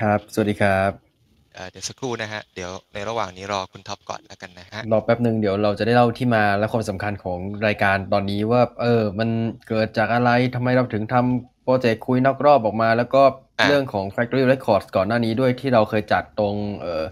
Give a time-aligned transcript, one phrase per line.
[0.00, 0.90] ครับ สวัสดีครับ
[1.54, 9.28] เอ่อเดี๋ยวสักครู่นะฮะ เดี๋ยวในระหว่างนี้รอคุณท็อปก่อนแล้วกันนะฮะ รอแป๊บหนึ่งเดี๋ยวเราจะได้เล่าที่มาและความสำคัญของรายการตอนนี้ว่า เออ มัน
[9.68, 13.22] เกิดจากอะไรทำไมเราถึงทำโปรเจกต์คุยนอกรอบออกมา แล้วก็
[13.58, 17.04] อะเรื่องของ Factory Records ก่อนหน้านี้ด้วยที่เราเคยจัดตรงเออ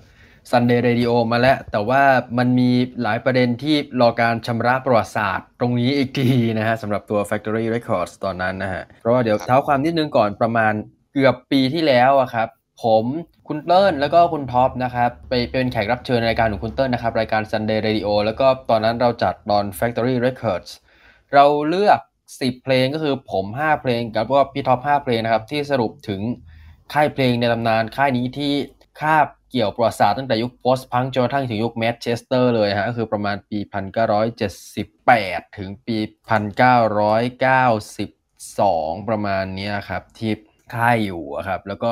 [0.51, 2.03] Sunday Radio มาแล้ว แต่ว่า
[2.39, 2.71] มันมี
[3.03, 10.72] หลายประเด็นที่รอการชำระประวัติศาสตร์ตรงนี้อีกทีนะฮะสำหรับตัว Factory Records ตอนนั้นนะฮะ เพราะว่าเดี๋ยวเท้าความนิดนึงก่อนประมาณ
[11.13, 12.49] เกือบปีที่แล้วอะครับ
[12.83, 13.05] ผม
[13.49, 20.71] คุณเติ้ลแล้วก็คุณท็อปนะครับไปเป็นแขกรับเชิญในรายการของคุณเติ้ลนะครับ รายการ Sunday Radio แล้วก็ตอนนั้นเราจัดตอน Factory Records
[21.35, 22.00] เราเลือก
[22.31, 26.21] 10 เพลงก็คือผม 5 เพลงกับว่าพี่ท็อป 5 เพลงนะครับ ที่สรุปถึง
[26.93, 28.53] ค่ายเพลงในตำนานค่ายนี้ที่
[29.00, 33.59] คาบเกี่ยวประวัติศาสตร์ตั้งแต่ยุค post punk จนกระทั่งถึงยุคแมนเชสเตอร์เลยฮะก็คือประมาณปี
[34.42, 35.98] 1978 ถึงปี
[37.59, 40.33] 1992 ประมาณนี้ครับที่
[40.75, 41.91] ค่ายอยู่ครับแล้วก็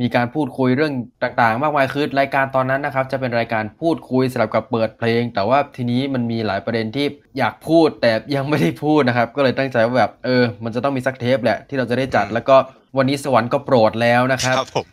[0.00, 7.06] มีการพูดคุยเรื่องต่างๆ มากมายคือรายการตอนนั้นนะครับ จะเป็นรายการพูดคุยสลับกับเปิดเพลง แต่ว่าทีนี้มันมีหลายประเด็นที่
[7.38, 12.56] อยากพูดแต่ยังไม่ได้พูดนะครับ ก็เลยตั้งใจว่าแบบเออ มันจะต้องมีสักเทปแหละที่เราจะได้จัด แล้วก็
[12.96, 14.86] วันนี้สวรรค์ก็โปรดแล้วนะครับครับผม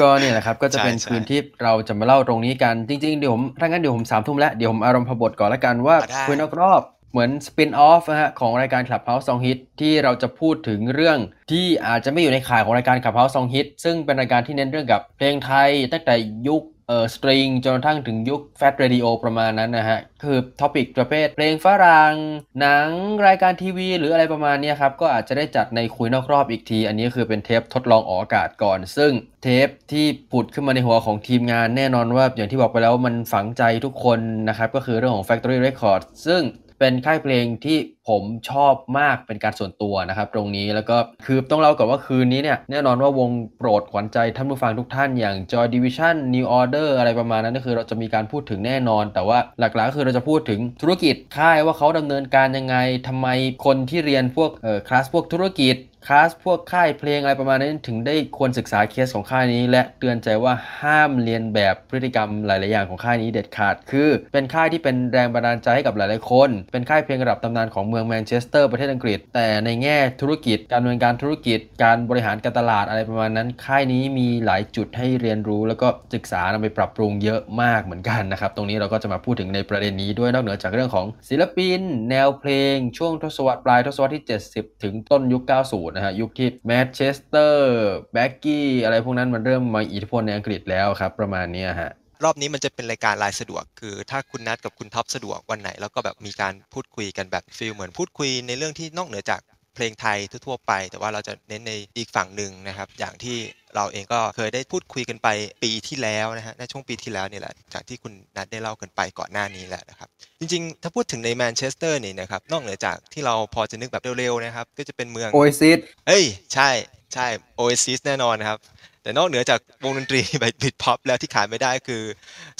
[0.00, 11.18] ก็เนี่ยแหละครับก็จะเป็นใช่ใช่คืนที่เราจะมาเล่าตรงนี้กันจริงๆเดี๋ยวผมถ้างั้นเดี๋ยวผมสามทุ่มแล้วเดี๋ยวผมอารมณ์พบทก่อนละกันว่าได้คุยนอกรอบ เหมือนสปินออฟนะฮะของรายการ Clubhouse Song Hit ที่เราจะพูดถึงเรื่อง
[11.50, 16.14] ที่อาจจะไม่อยู่ในข่ายของรายการ Clubhouse Song Hit ซึ่งเป็นรายการที่เน้นเรื่องกับเพลงไทยตั้งแต่
[16.48, 22.14] ยุคเอ่อสตริงจนกระทั่งถึงยุค Fat Radio ประมาณนั้นนะฮะ คือท็อปิกประเภทเพลงฝรั่ง
[22.60, 22.88] หนัง
[23.26, 34.18] รายการทีวี หรืออะไรประมาณนี้ครับ ก็อาจจะได้จัดในคุยนอกรอบอีกที อันนี้คือเป็นเทปทดลองออกอากาศก่อน ซึ่งเทปที่ผุดขึ้นมาในหัวของทีมงานแน่นอนว่าอย่างที่บอกไปแล้วมันฝังใจทุกคน
[34.48, 36.42] นะครับ ก็คือเรื่องของ Factory Record ซึ่ง
[36.82, 52.76] เป็นค่ายเพลงที่ผมชอบมากเป็นการส่วนตัวนะครับ ตรงนี้แล้วก็คือต้องเล่าก่อนว่าคืนนี้เนี่ยแน่นอนว่าวงโปรดขวัญใจท่านผู้ฟังทุกท่านอย่าง Joy Division New Order อะไรประมาณนั้นก็คือเราจะมีการพูดถึงแน่นอน แต่ว่าหลักๆก็คือเราจะพูดถึงธุรกิจค่ายว่าเขาดำเนินการยังไง
[53.08, 53.28] ทำไม
[53.64, 55.76] คนที่เรียนพวกเอ่อคลาสพวกธุรกิจ
[56.06, 81.80] คลาสพวกค่ายเพลงอะไรประมาณนั้นถึงได้ควรศึกษาเคสของค่ายนี้ และเตือนใจว่าห้ามเลียนแบบพฤติกรรมหลาย ๆ อย่างของค่ายนี้เด็ดขาด คือ เป็นค่ายที่เป็นแรงบันดาลใจให้กับหลาย ๆ คน เป็นค่ายเพลงระดับตำนานของเมืองแมนเชสเตอร์ประเทศอังกฤษ แต่ในแง่ธุรกิจ การดำเนินการธุรกิจ การบริหารการตลาดอะไรประมาณนั้น ค่ายนี้มีหลายจุดให้เรียนรู้ แล้วก็ศึกษานำไปปรับปรุงเยอะมากเหมือนกันนะครับ ตรงนี้เราก็จะมาพูดถึงในประเด็นนี้ด้วยนอกเหนือจากเรื่องของศิลปิน
[82.10, 85.42] แนวเพลง ช่วงทศวรรษปลายทศวรรษที่ 70 ถึงต้นยุค
[85.72, 87.66] 90นะฮะยุคที่แมนเชสเตอร์
[88.12, 91.92] baggy อะไรพวกนั้นมันเริ่มมาอิทธิพลในอังกฤษแล้วครับ ประมาณนี้ฮะ
[92.24, 99.40] รอบนี้มันจะเป็นรายการรายสะดวก คือถ้าคุณนัทกับคุณท็อปสะดวกวันไหน แล้วก็แบบมีการพูดคุยกันแบบ feel เหมือนพูดคุยในเรื่องที่นอกเหนือจาก
[99.74, 103.36] เพลงไทยทั่วๆไป แต่ว่าเราจะเน้นในอีกฝั่งหนึ่งนะครับ อย่างที่
[103.74, 105.28] เราเองก็เคยได้พูดคุยกันไป
[105.62, 110.08] ปีที่แล้วนะฮะในช่วงปีที่แล้วนี่แหละจากที่คุณนัทได้เล่ากันไปก่อนหน้านี้แหละนะครับ
[110.40, 116.24] จริงๆ ถ้าพูดถึงในแมนเชสเตอร์นี่นะครับนอกเหนือจากที่เราพอจะนึกแบบเร็วๆนะครับก็จะเป็นเมืองโอซิสเอ้ย
[116.54, 116.70] ใช่
[117.14, 117.26] ใช่
[117.58, 118.58] Oasis แน่นอนนะครับ
[119.02, 122.02] แต่นอกเหนือจากวงดนตรีแบบ Britpop แล้วที่ขาดไม่ได้คือ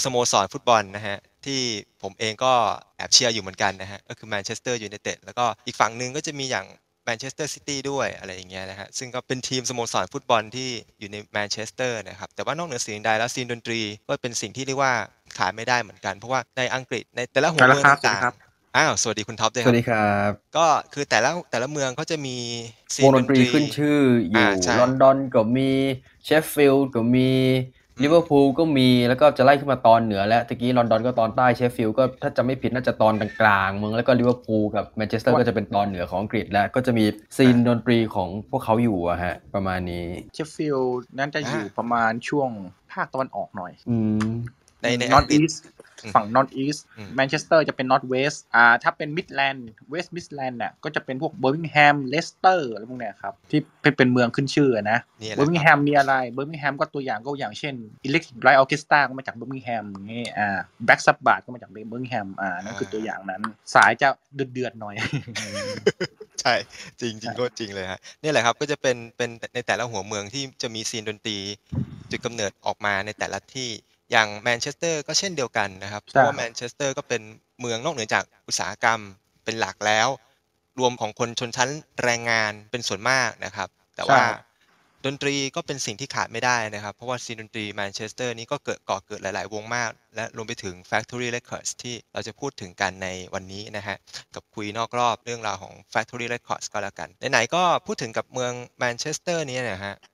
[0.03, 1.61] สโมสรฟุตบอลนะฮะที่
[2.01, 2.53] ผมเองก็
[2.97, 6.65] แอบเชียร์อยู่เหมือนกันนะฮะก็คือแมนเชสเตอร์ยูไนเต็ดแล้วก็อีกฝั่งหนึ่งก็จะมีอย่าง
[7.05, 10.69] แมนเชสเตอร์ซิตี้ด้วยอะไรอย่างเงี้ยนะฮะซึ่งก็เป็นทีมสโมสรฟุตบอลที่
[10.99, 14.93] อยู่ในแมนเชสเตอร์นะครับแต่ว่านอกเหนือสิ่งใดแล้วซีนดนตรีก็เป็นสิ่งที่เรียกว่า
[15.37, 22.37] ขาดไม่ได้เหมือนกัน เพราะว่าในอังกฤษในแต่ละหัวเมืองครับต่างครับๆอ้าวสวัสดีคุณท็อปด้วยสควัรัสบดีครับ ก็คือแต่ละแต่ละเมืองเขาจะมี
[22.95, 23.97] ซีวนงดนตรีขึ้นชื่อ
[24.31, 25.69] อยู่อ่าใช่ลอนดอนก็มี
[26.23, 27.29] เชฟฟิลด์ก็มี
[28.01, 37.05] ลิเวอร์พูลก็มีแล้วก็จะไล่ขึ้นมาตอนเหนือแล้วตะกี้ลอนดอนก็ตอนใต้เชฟฟิลด์ก็ถ้าจะไม่ผิดน่าจะตอนกลางๆเมืองแล้วก็ลิเวอร์พูลกับแมนเชสเตอร์ก็จะเป็นตอนเหนือของอังกฤษแล้วก็จะมี
[37.37, 42.49] ซีนดนตรีของพวกเขาอยู่อะฮะ ประมาณนี้เชฟฟิลด์นั่นจะอยู่ประมาณช่วง
[42.91, 43.97] ภาคตะวันออกหน่อยอื
[44.29, 44.31] ม
[44.81, 45.53] ในในนออัตงกฤษอีส
[46.15, 63.41] ฝั่ง North East อืมแมนเชสเตอร์จะเป็น North West อ่าถ้าเป็นมิดแลนด์เวสต์มิดแลนด์น่ะก็จะเป็นพวกเบอร์มิงแฮมเลสเตอร์อะไรพวกเนี้ยครับที่เป็นเป็นเมืองขึ้นชื่อนะนี่แหเบอละร์มิงคแฮรับมมีอะไรเบอร์มิงแฮมก็ตัวอย่างก็อย่างเช่น Electric Light Orchestra ก็มาจากเบอร์มิงแฮมอย่างเงี้ยอ่า Black Sabbath ก็มาจากเบอร์มิงแฮมอ่านั่นคือตัวอย่างนั้น
[63.73, 64.95] สายจะเดือดเดือดๆหน่อย
[66.41, 66.53] ใช่
[66.99, 71.37] จริงจริงก็จริงเลยฮะนี่แหละครับก็จะเป็นเป็นในแต่ละหัวเมืองที่จะมีซีนดนตรี
[72.11, 73.69] จุดกำเนิดออกมาในแต่ละที่
[74.13, 77.21] อย่างแมนเชสเตอร์ก็เช่นเดียวกันนะครับใช่ราะว่าแมนเชสเตอร์ก็เป็น
[77.59, 78.99] เมืองนอกเหนือจากอุตสาหกรรม
[79.43, 80.07] เป็นหลักแล้ว
[80.79, 81.69] รวมของคนชนชั้น
[82.03, 84.23] แรงงานเป็นส่วนมากนะครับ แต่ว่า
[85.05, 93.97] ดนตรีก็เป็นสิ่งที่ขาดไม่ได้นะครับ เพราะว่าซีนดนตรีแมนเชสเตอร์นี้ก็เกิดก่อเกิดหลาย ๆ วงมาก และรวมไปถึง Factory Records ที่เราจะพูดถึงกันในวันนี้นะฮะ
[94.35, 100.12] กับคุยนอกรอบเรื่องราวของ Factory Records ก็แล้วกัน ไหน ๆ ก็พูดถึงกับเมืองแมนเชสเตอร์นี้นะฮะห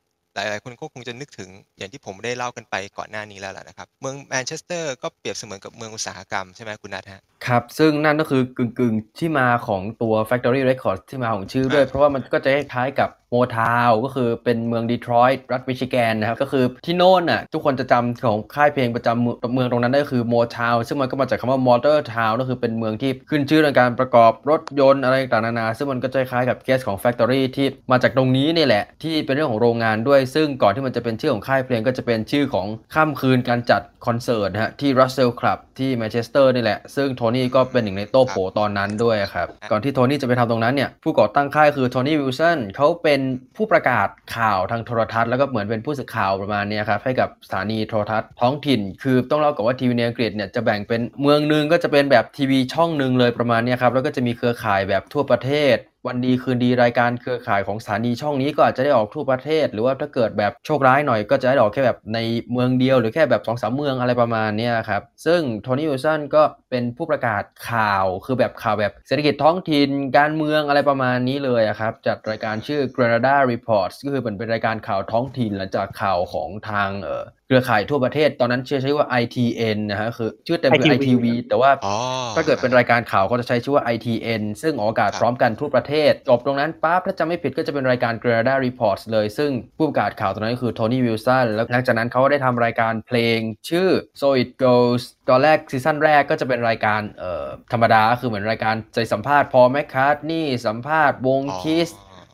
[0.54, 26.98] ลายๆคนก็คงจะนึกถึงอย่างที่ผมได้เล่ากันไปก่อนหน้านี้แล้วแหละนะครับ เมืองแมนเชสเตอร์ก็เปรียบเสมือนกับเมืองอุตสาหกรรมใช่ไหมคุณนัทฮะครับ ซึ่งนั่นก็คือกึ่งกึ่งๆที่มาของตัว Factory Records ที่มาของชื่อด้วยครับเพราะว่ามันก็จะคล้ายๆกับ Motown ก็คือเป็นเมืองดีทรอยต์รัฐมิชิแกนนะครับ ก็คือที่โน่นน่ะทุกคนจะจำของค่ายเพลงประจำเมืองเมืองตรงนั้นได้คือ Motown ซึ่งมันก็มาจากคำว่า Motor Town ก็คือเป็นเมืองที่ขึ้นชื่อในการประกอบรถยนต์อะไรต่างๆนานา ซึ่งมันก็จะคล้ายกับเคสของ
[27.04, 43.26] Factory ที่มาจากตรงนี้นี่แหละ ที่เป็นเรื่องของโรงงานด้วยซึ่งก่อนที่มันจะเป็นชื่อของค่ายเพลงก็จะเป็นชื่อของค่ำคืนการจัดคอนเสิร์ตนะฮะที่ Russell Club ที่แมนเชสเตอร์นี่แหละ ซึ่งโทนี่ก็เป็นหนึ่งในโต้โผตอนนั้นด้วยครับก่อนที่โทนี่จะไปทำตรงนั้นเนี่ยผู้ก่อตั้งค่ายคือโทนี่วิลสันเขาเป็น็น
[43.56, 44.08] ผู้ประกาศ
[44.38, 55.78] ข่าวทางโทรทัศน์แล้วก็เหมือนเป็นผู้สื่อข่าวประมาณนี้ครับให้กับสถานีโทรทัศน์ท้องถิ่น คือต้องเล่าก่อนว่าทีวีในอังกฤษเนี่ยจะแบ่งเป็นเมืองหนึ่งก็จะเป็นแบบทีวีช่องหนึ่งเลยประมาณนี้ครับแล้วก็จะมีเครือข่ายแบบทั่วประเทศ
[56.08, 62.20] วันดีคืนดีรายการเครือข่ายของสถานีช่องนี้ก็อาจจะได้ออกทั่วประเทศ หรือว่าถ้าเกิดแบบโชคร้ายหน่อยก็จะได้ออกแค่แบบใน
[62.52, 81.96] เมืองเดียวหรือแค่แบบสองสามเมืองอะไรประมาณนี้ครับ ซึ่งโทนี่วิลสันก็เป็นผู้ประกาศข่าวคือแบบข่าวแบบเศรษฐกิจท้องถิ่นการเมืองอะไรประมาณนี้เลยครับจัดรายการชื่อ Granada Reports ก็คือเหมือนเป็นรายการข่าวท้องถิ่นหลังจากข่าวของทางเออ เครือข่ายทั่วประเทศตอนนั้นชื่อใช้ว่า ITN นะฮะคือชื่อเต็มคือ ITV ITV แต่ว่าอ๋อ
[82.36, 93.90] ถ้าเกิดเป็นรายการข่าวก็จะใช้ชื่อว่า ITN ซึ่งออกอากาศครับพร้อมกันทั่วประเทศ จบตรงนั้นปั๊บถ้าจำไม่ผิดก็จะเป็นรายการ Granada Reports เลย ซึ่งผู้ประกาศข่าวตอนนั้นก็คือโทนี่วิลสันแล้วหลังจากนั้นเขาก็ได้ทำรายการเพลงชื่อ
[94.22, 101.90] So It Goes ตอนแรกซีซั่นแรกก็จะเป็นรายการเอ่อธรรมดาคือเหมือนรายการใจสัมภาษณ์พอลแมคคาร์ทนีย์สัมภาษณ์วงอ๋อ Kiss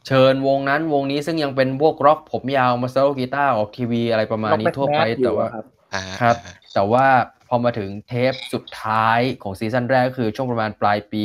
[0.07, 7.06] เชิญวงนั้นวงนี้ซึ่งยังเป็นพวกร็อกผมยาวมาโซโลกีตาร์ออกทีวีอะไรประมาณนี้ทั่วไปแต่ว่าครับอ่าครับอ่าแต่ว่า
[7.50, 11.22] พอมาถึงเทปสุดท้ายของซีซั่นแรกก็คือช่วงประมาณปลายปี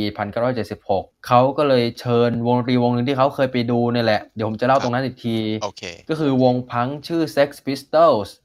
[0.63, 8.40] 1976 เขาก็เลยเชิญวงดนตรีวงหนึ่งที่เขาเคยไปดูนี่แหละ เดี๋ยวผมจะเล่าตรงนั้นอีกทีโอเคก็คือวงพังชื่อ Sex Pistols า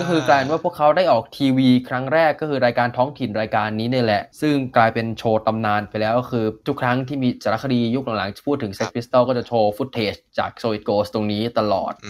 [0.00, 12.06] ก็คือกลายเป็นว่าพวกเขาได้ออกทีวีครั้งแรกก็คือรายการท้องถิ่นรายการนี้นี่แหละ ซึ่งกลายเป็นโชว์ตำนานไปแล้วก็คือ ทุกครั้งที่มีสารคดียุคหลังๆจะพูดถึง Sex Pistols ก็จะโชว์ฟุตเทจจาก So It Goes ตรงนี้ตลอดอ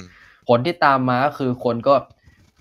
[0.49, 1.95] ผลที่ตามมาก็คือคนก็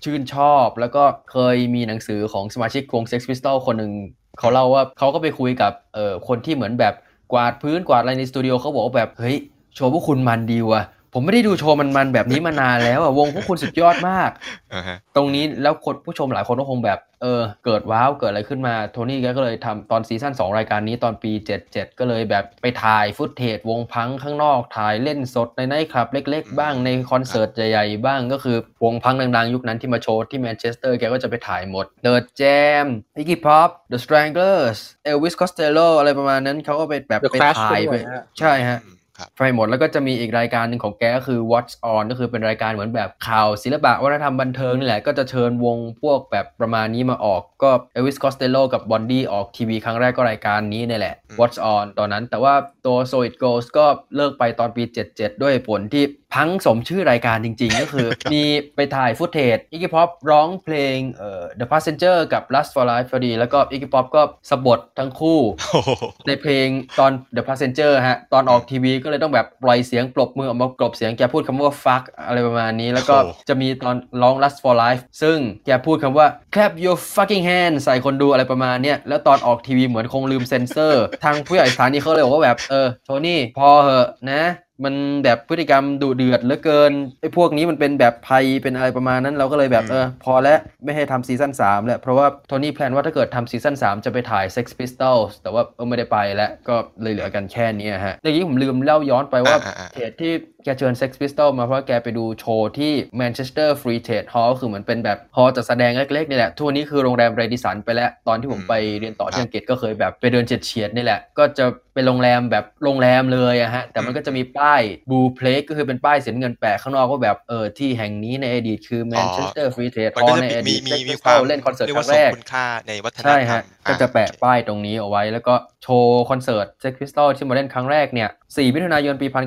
[0.04, 3.92] ชื่นชอบแล้วก็เคยมีหนังสือของสมาชิกวง Sex Pistols คนหนึ่ง
[4.38, 6.94] เขาเล่าว่าเขาก็ไปคุยกับเอ่อคนที่เหมือนแบบ
[7.32, 9.36] กวาดพื้นกวาดอะไรในสตูดิโอเขาบอกว่าแบบเฮ้ย
[9.74, 10.82] โชว์พวกคุณมันดีว่ะ
[11.14, 14.30] ผมไม่ได้ดูโชว์มันๆแบบนี้มานานแล้วอะวงพวกคุณสุดยอดมาก
[14.74, 21.32] อ่าฮะตรงนี้แล้วคนผู้ชมหลายคนก็คงแบบ เออ เกิดว้าวเกิดอะไรขึ้นมาโทนี่แกก็เลยทำตอนซีซั่น2 รายการนี้ตอนปี
[21.66, 32.86] 77 ก็เลยแบบไปถ่าย footage วงพังข้างนอกถ่ายเล่นสดในไนท์คลับ เล็ก ๆ บ้างในคอนเสิร์ตใหญ่ๆบ้างก็คือวงพังดังๆ ยุคนั้นที่มาโชว์ที่แมนเชสเตอร์แกก็จะไปถ่ายหมด The Jam
[33.20, 34.78] Iggy Pop The Stranglers
[35.10, 38.80] Elvis Costello อะไรประมาณนั้นเขาก็ไปแบบ The ไป Clash ถ่ายก็ไปด้วยฮะ
[39.20, 52.54] ใช่ฮะอืมครับไปหมดแล้วก็จะมีอีกรายการหนึ่งของแกก็คือ Watch On ก็คือเป็นรายการเหมือนแบบข่าวศิลปะวัฒนธรรมบันเทิงนี่แหละ ก็จะเชิญวงพวกแบบประมาณนี้มาออกก็ Elvis Costello กับบอนดี้ออกทีวีครั้งแรกก็รายการนี้นี่แหละอืม Watch On ตอนนั้น แต่ว่า
[52.86, 53.86] ตัว So It Goes ก็
[54.16, 54.82] เลิกไปตอนปี
[55.12, 56.04] 77 ด้วยผลที่
[56.34, 58.42] พังสมชื่อรายการจริง ๆ ก็คือ มี
[58.76, 65.40] ไปถ่ายฟุตเทจ Iggy Pop ร้องเพลงเอ่อ The Passenger กับ Last for Life พอดี แล้วก็ Iggy Pop ก็สะบดทั้งคู่
[65.72, 65.90] โอ้โห
[66.26, 66.68] ในเพลง
[66.98, 77.74] ตอน The Passenger ฮะ ตอนออกทีวีก็เลยต้องแบบปล่อยเสียงปรบมือออกมากรบเสียงแกพูดคำว่า fuck อะไรประมาณนี้ แล้วก็โอ้จะมีตอนร้อง Last for Life ซึ่งแกพูดคำว่า clap your fucking hand
[77.84, 84.42] ใส่คนดูอะไรประมาณเนี้ยแล้วตอนออกทีวีเหมือนคงลืมเซ็นเซอร์ ทางผู้ใหญ่สถานีเขาเลยบอกว่าแบบเออโทนี่พอเหอะนะ
[84.84, 84.94] มัน
[85.24, 100.32] แบบพฤติกรรมดุเดือดเหลือเกินไอ้พวกนี้มันเป็นแบบภัยเป็นอะไรประมาณนั้นเราก็เลยแบบอืมเออพอแล้วไม่ให้ทำซีซั่น3แล้วเพราะว่าโทนี่แพลนว่าถ้าเกิดทำซีซั่น3 จะไปถ่าย Sex Pistols แต่ว่าเออไม่ได้ไปแล้วก็เลยเหลือกันแค่นี้ฮะเมื่อกี้ผมลืมเล่าย้อนไปว่าอ่าอ่าเหตุที่
[100.64, 111.64] แกเชิญ Sex Pistols มาเพราะว่าแกไปดูโชว์ที่ Manchester Free Trade Hall คือเหมือนเป็นแบบฮอลล์จัดแสดงเล็กๆนี่แหละ ทุกวันนี้คือโรงแรมเรดิสันไปแล้ว ตอนที่ผมไปเรียนต่อที่อังกฤษก็เคยแบบไปเดินเฉียดๆนี่แหละ ก็จะ
[111.94, 129.46] เป็นโรงแรมแบบโรงแรมเลยอะฮะ แต่มันก็จะมีป้ายบูเพลกก็คือเป็นป้ายสีน้ำเงินแปะข้างนอกว่าแบบเออที่แห่งนี้ในอดีตคือ Manchester Free Trade มันก็ Hall จะในมีอมีดีตมี Sex มีความ Pistols เล่นคอนเสิร์ตเรียกคว่ารั้งทรแรงกคุณค่าในวัฒนธรรใช่มฮะอ่าก็จะแปะโอเคป้ายตรงนี้เอาไว้แล้วก็โชว์คอนเสิร์ต Sex Pistols ที่มาเล่นครั้งแรกเนี่ย4มิถุนายนปี1976อื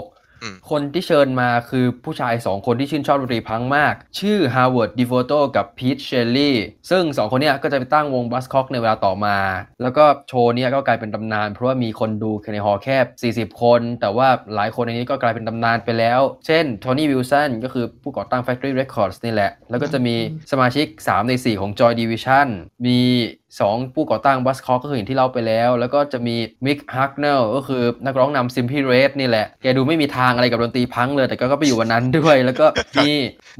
[0.00, 0.23] ม
[0.70, 6.54] คนที่เชิญมาคือผู้ชาย 2 คนที่ชื่นชอบดนตรีพังมาก ชื่อ Howard Devoto กับ Pete Shelley
[6.90, 9.38] ซึ่ง 2 คนเนี้ยก็จะไปตั้งวง Buzzcock ในเวลาต่อมา
[9.82, 13.06] แล้วก็โชว์เนี้ยก็กลายเป็นตำนาน เพราะว่ามีคนดูในฮอแคบ
[13.48, 20.14] 40 คน แต่ว่าหลายคนในนี้ก็กลายเป็นตำนานไปแล้ว เช่น Tony Wilson ก็คือผู้ก่อตั้ง Factory Records นี่แหละ แล้วก็จะมี
[20.50, 22.48] สมาชิก 3 ใน 4 ของ Joy Division
[22.86, 23.00] มี
[23.62, 32.66] 2 ผู้ก่อตั้งบัสคอก็คืออย่างที่เล่าไปแล้ว แล้วก็จะมีมิกฮักเนลก็คือนักร้องนำซิมพีเรสนี่แหละ แกดูไม่มีทางอะไรกับดนตรีพังเลย แต่ก็ก็ไปอยู่วันนั้นด้วย แล้วก็
[32.98, 33.10] มี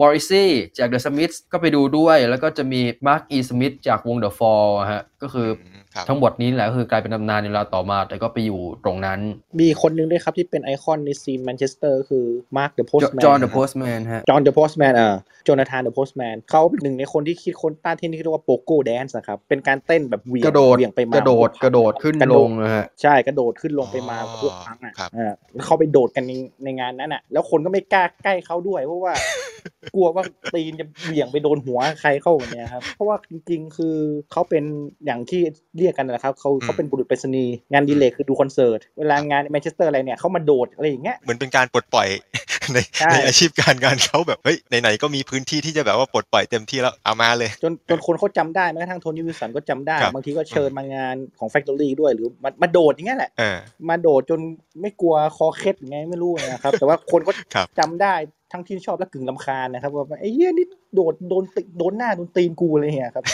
[0.01, 9.19] มอร์ริสซีย์จาก The Smiths ก็ไปดูด้วย แล้วก็จะมีมาร์คอีสมิธจากวง The Fall อะฮะก็คือมครับ ทั้งหมดนี้แหละก็คือกลายเป็นตำนานในเวลาต่อมา แต่ก็ไปอยู่ตรงนั้น
[9.61, 12.25] มีคนหนึ่งด้วยครับที่เป็นไอคอนใน scene แมนเชสเตอร์คือ
[12.57, 26.33] มาร์ค the Postman จอห์น the Postmanฮะจอห์น the Postman เออโจนาธาน the Postman เขาเป็นหนึ่งในคนที่คิดค้นท่าเทคนิคที่เรียกว่า pogo dance นะครับ เป็นการเต้นแบบเหวี่ยงกระโดดเหวี่ยงไปมากระโดดกระโดดขึ้นกระโดดลงนะฮะใช่กระโดดขึ้นลงไปมาอ๋อทุกครั้งอะครับอ่าแล้วเขาไปโดดกันใน
[26.65, 29.13] ในงานนั้นอะ แล้วคนก็ไม่กล้าใกล้เขาด้วยเพราะว่า
[29.95, 30.25] กลัวว่า
[30.55, 33.97] ตีนจะเหวี่ยงไปโดนหัวใครเข้าแบบเนี้ยครับเพราะว่าจริง ๆ คือ
[34.33, 34.65] เขาเป็น
[35.07, 35.43] อย่างที่
[35.79, 42.09] เรียกกันนะครับเขาเขาเป็นบุรุษไปรษณีย์งานอดิเรกคือดูคอนเสิร์ตเวลางานแมนเชสเตอร์อะไรเนี่ยเขามาโดดอะไรอย่างเงี้ยเหมือนเป็นการปลดปล่อย
[42.73, 54.41] ในใช่ในอาชีพการงานเขาแบบเฮ้ยไหนๆก็มีพื้นที่ที่จะแบบว่าปลดปล่อยเต็มที่แล้วเอามาเลย จนจนคนเขาจำได้แม้กระทั่งโทนี่วิลสันก็จำได้ครับบางทีก็เชิญมางานของ Factory ด้วยหรือมามาโดดอย่างเงี้ยแหละเออมาโดดจน
[54.81, 58.15] ไม่กลัวคอเคล็ดยังไงไม่รู้นะครับ แต่ว่าคนก็ครับจำได้
[58.55, 63.25] ทั้งที่ชอบและกึ่งลำคาญนะครับว่าไอ้เหี้ยนี่โดดโดนติโดนหน้าโดนตีนกูอะไรเงี้ยครับ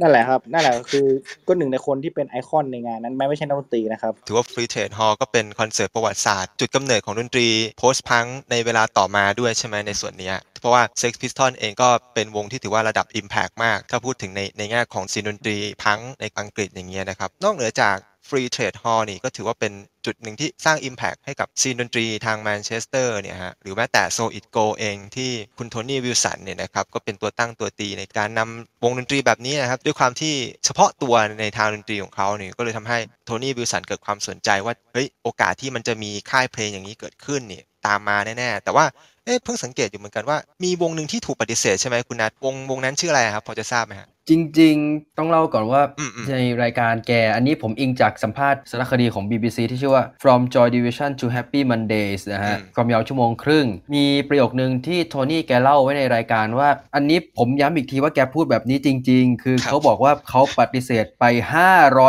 [0.00, 1.06] นั่นแหละครับ นั่นแหละคือ
[1.46, 7.48] ก็หนึ่งในคนที่เป็นไอคอนในงานนั้นแม้ไม่ใช่นักดนตรีนะครับ ถือว่า Free Trade Hall ก็เป็นคอนเสิร์ตประวัติศาสตร์ จุดกำเนิดของดนตรี
[7.80, 17.96] post punk ในเวลาต่อมาด้วยใช่ไหมในส่วนนี้ เพราะว่า Sex Pistols เองก็เป็นวงที่ถือว่าระดับ Impact มาก ถ้าพูดถึงในในแง่ของซีนดนตรีพังในอังกฤษอย่างเงี้ยนะครับนอกเหนือจาก
[18.30, 19.72] Free Trade Hall นี่ก็ถือว่าเป็น
[20.06, 30.34] จุดหนึ่งที่สร้าง Impact ให้กับ scene ดนตรีทางแมนเชสเตอร์เนี่ยฮะหรือแม้แต่ So It Goes เองที่คุณโทนี่วิลสันเนี่ยนะครับก็เป็นตัวตั้งตัวตีในการนำวงดนตรีแบบนี้นะครับด้วยความที่
[30.64, 38.86] เฉพาะตัวในทางดนตรีของเขาเนี่ยก็เลยทำให้โทนี่วิลสันเกิดความสนใจว่าเฮ้ยโอกาสที่มันจะมีค่ายเพลงอย่างนี้เกิดขึ้นเนี่ยตามมาแน่ๆแต่ว่า
[39.24, 59.24] เอ๊ะเพิ่งสังเกตอยู่เหมือนกันว่ามีวงหนึ่งที่ถูกปฏิเสธใช่ไหมคุณนัทวงวงนั้นชื่ออะไรครับพอจะทราบไหมฮะ จริง ๆ ต้องเล่าก่อนว่าอืมๆในรายการแก อันนี้ผมอิงจากสัมภาษณ์สารคดีของ BBC ที่ชื่อว่า From Joy Division to Happy Mondays นะฮะอืมความยาวชั่วโมงครึ่ง มีประโยคนึงที่โทนี่แกเล่าไว้ในรายการว่า อันนี้ผมย้ำอีกทีว่าแกพูดแบบนี้จริง
[59.34, 61.24] ๆ คือครับเขาบอกว่าเขาปฏิเสธไป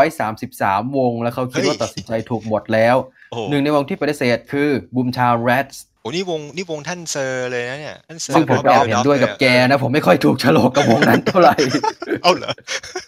[0.01, 2.95] 533 วง แล้วเขาคิดว่าเฮ้ยตัดสินใจถูกหมดแล้ว
[3.31, 11.55] โอ้โหหนึ่งในวงที่ปฏิเสธคือ Boomtown Rats โอ้นี่วงนี่วงท่านเซอร์เลยนะเนี่ยท่านเซอร์ซึ่งผมก็เห็นด้วยกับแกนะ ผมไม่ค่อยถูกโฉลกกับวงนั้นเท่าไหร่
[12.23, 12.53] เอาเหรอ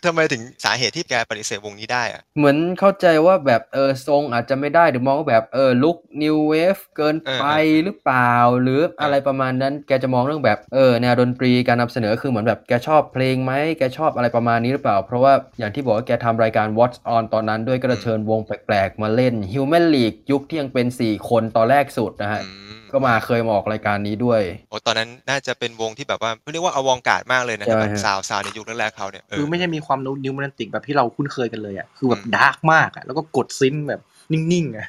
[0.06, 7.46] ทำไมถึงสาเหตุที่แกปฏิเสธวงนี้ได้อะเหมือนเข้าใจว่าแบบเออทรงอาจจะไม่ได้หรือมองว่าแบบเออ look new wave เกินไป
[7.84, 22.63] หรือเปล่า หรืออะไรประมาณนั้นแกจะมองเรื่องแบบเออแนวดนตรีการนำเสนอคือเหมือนแบบแกชอบเพลงไหมแกชอบอะไรประมาณนี้หรือเปล่า เพราะว่าอย่างที่บอกว่าแกทำรายการ What's On ตอนนั้นด้วยก็จะเชิญวงแปลกๆมาเล่น Human League ยุคที่ยังเป็น 4 คนตอนแรกสุดนะฮะอืม
[22.94, 34.02] ก็มาเคยมาออกรายการนี้ด้วยโอ้ตอนนั้นน่าจะเป็นวงที่แบบว่าเรียกว่า avant-garde มากเลยนะใช่แบบฮะซาวซาวในยุคแรกๆเขาเนี่ยคือไม่ใช่มีความนิ romantic แบบที่เราคุ้นเคยกันเลยอะคือแบบอืม dark มากอะแล้วก็กด synth แบบ
[34.34, 34.88] นิ่งๆอะ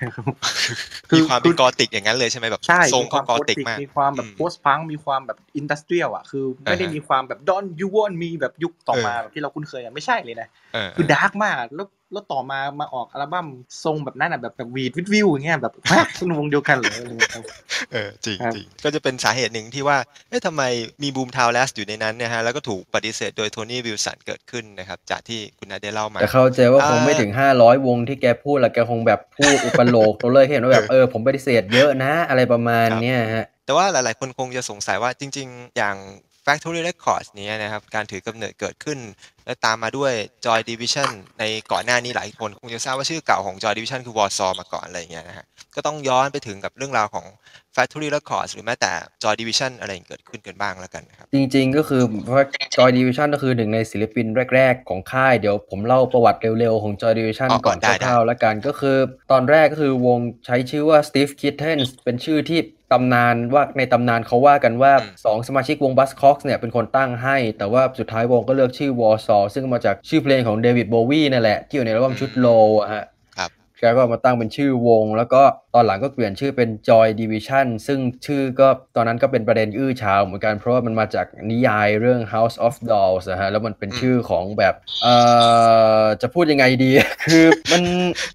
[1.16, 13.46] มีความเป็นกอติกอย่างนั้นเลยใช่ไหมแบบใช่ทรงมีความก็กอโกติติกกมากมีความแบบอืม post-punk มีความแบบ industrial อะคือไม่ได้อ่าฮะมีความแบบ Don't You Want Me แบบยุคต่อมาเออแบบที่เราคุ้นเคยอะไม่ใช่เลยนะเออคือ dark มากแล้ว แล้วต่อมามาออกอัลบั้ม
[13.84, 17.44] ทรงแบบนั้นอะแบบแบบวีดวิดวิวอย่างเงี้ยแบบฮะเป็นวงเดียวกันเหรออะไรเงี้ยครับ
[17.92, 20.62] เออจริงครับจริงก็จะเป็นสาเหตุหนึ่งที่ว่าเอ๊ะทำไม
[21.02, 35.96] มีบูมทาวแลสอยู่ในนั้นเนี่ยฮะแล้วก็ถูกปฏิเสธโดยโทนี่วิลสันเกิดขึ้นนะครับ จากที่คุณนัทได้เล่ามาแต่เข้าใจว่าอ่าคงไม่ถึง 500 วงที่แกพูดละแกคงแบบพูดอุปโลกตัวเลยให้เห็นว่าแบบเออเออผมปฏิเสธเยอะนะ อะไรประมาณครับเนี้ยฮะแต่ว่าหลาย ๆ คนคงจะสงสัยว่าจริง ๆ อย่าง
[36.46, 38.98] Factory Records เนี้ยนะครับ การถือกำเนิดเกิดขึ้น
[39.46, 40.12] และตามมาด้วย
[40.46, 45.46] Joy Division ในก่อนหน้านี้หลายคนคงจะทราบว่าชื่อเก่าของ Joy Division คือ Warsaw มาก่อนอะไรอย่างเงี้ยนะฮะ
[45.76, 47.26] ก็ต้องย้อนไปถึงกับเรื่องราวของ
[47.74, 52.46] Factory Records หรือแม้แต่ Joy Division อะไรอย่างเกิดขึ้นกันบ้างแล้วกันนะครับ จริงๆ ก็คือเพราะว่า
[52.76, 58.96] Joy Division ก็คือหนึ่งในศิลปินแรก ๆ ของค่ายเดี๋ยวผมเล่าประวัติเร็วๆ ของ Joy Division อ๋อก่อนได้คร่าวๆแล้วกันก็คือ
[59.32, 62.60] ตอนแรกก็คือวงใช้ชื่อว่า Steve Kittens เป็นชื่อที่
[62.94, 65.06] ตำนานว่าในตำนานเขาว่ากันว่าอื
[65.38, 73.04] ม2สมาชิกวง Buzzcocks เนี่ยเป็นคนตั้งให้ แต่ว่าสุดท้ายวงก็เลือกชื่อ Warsaw ซึ่งมาจากชื่อเพลงของเดวิดโบวีนั่นแหละ ที่อยู่ในอัลบั้มชุด Low อะฮะ
[73.36, 75.42] ครับแกก็มาตั้งเป็นชื่อวงแล้วก็
[75.74, 85.14] ตอนหลังก็เปลี่ยนชื่อเป็น Joy Division ซึ่งชื่อก็ตอนนั้นก็เป็นประเด็นอื้อฉาวเหมือนกันเพราะว่ามันมาจากนิยายเรื่อง House of Dolls นะฮะแล้วมันเป็นชื่อของแบบเอ่
[86.02, 86.90] อจะพูดยังไงดี
[87.32, 87.82] คือมัน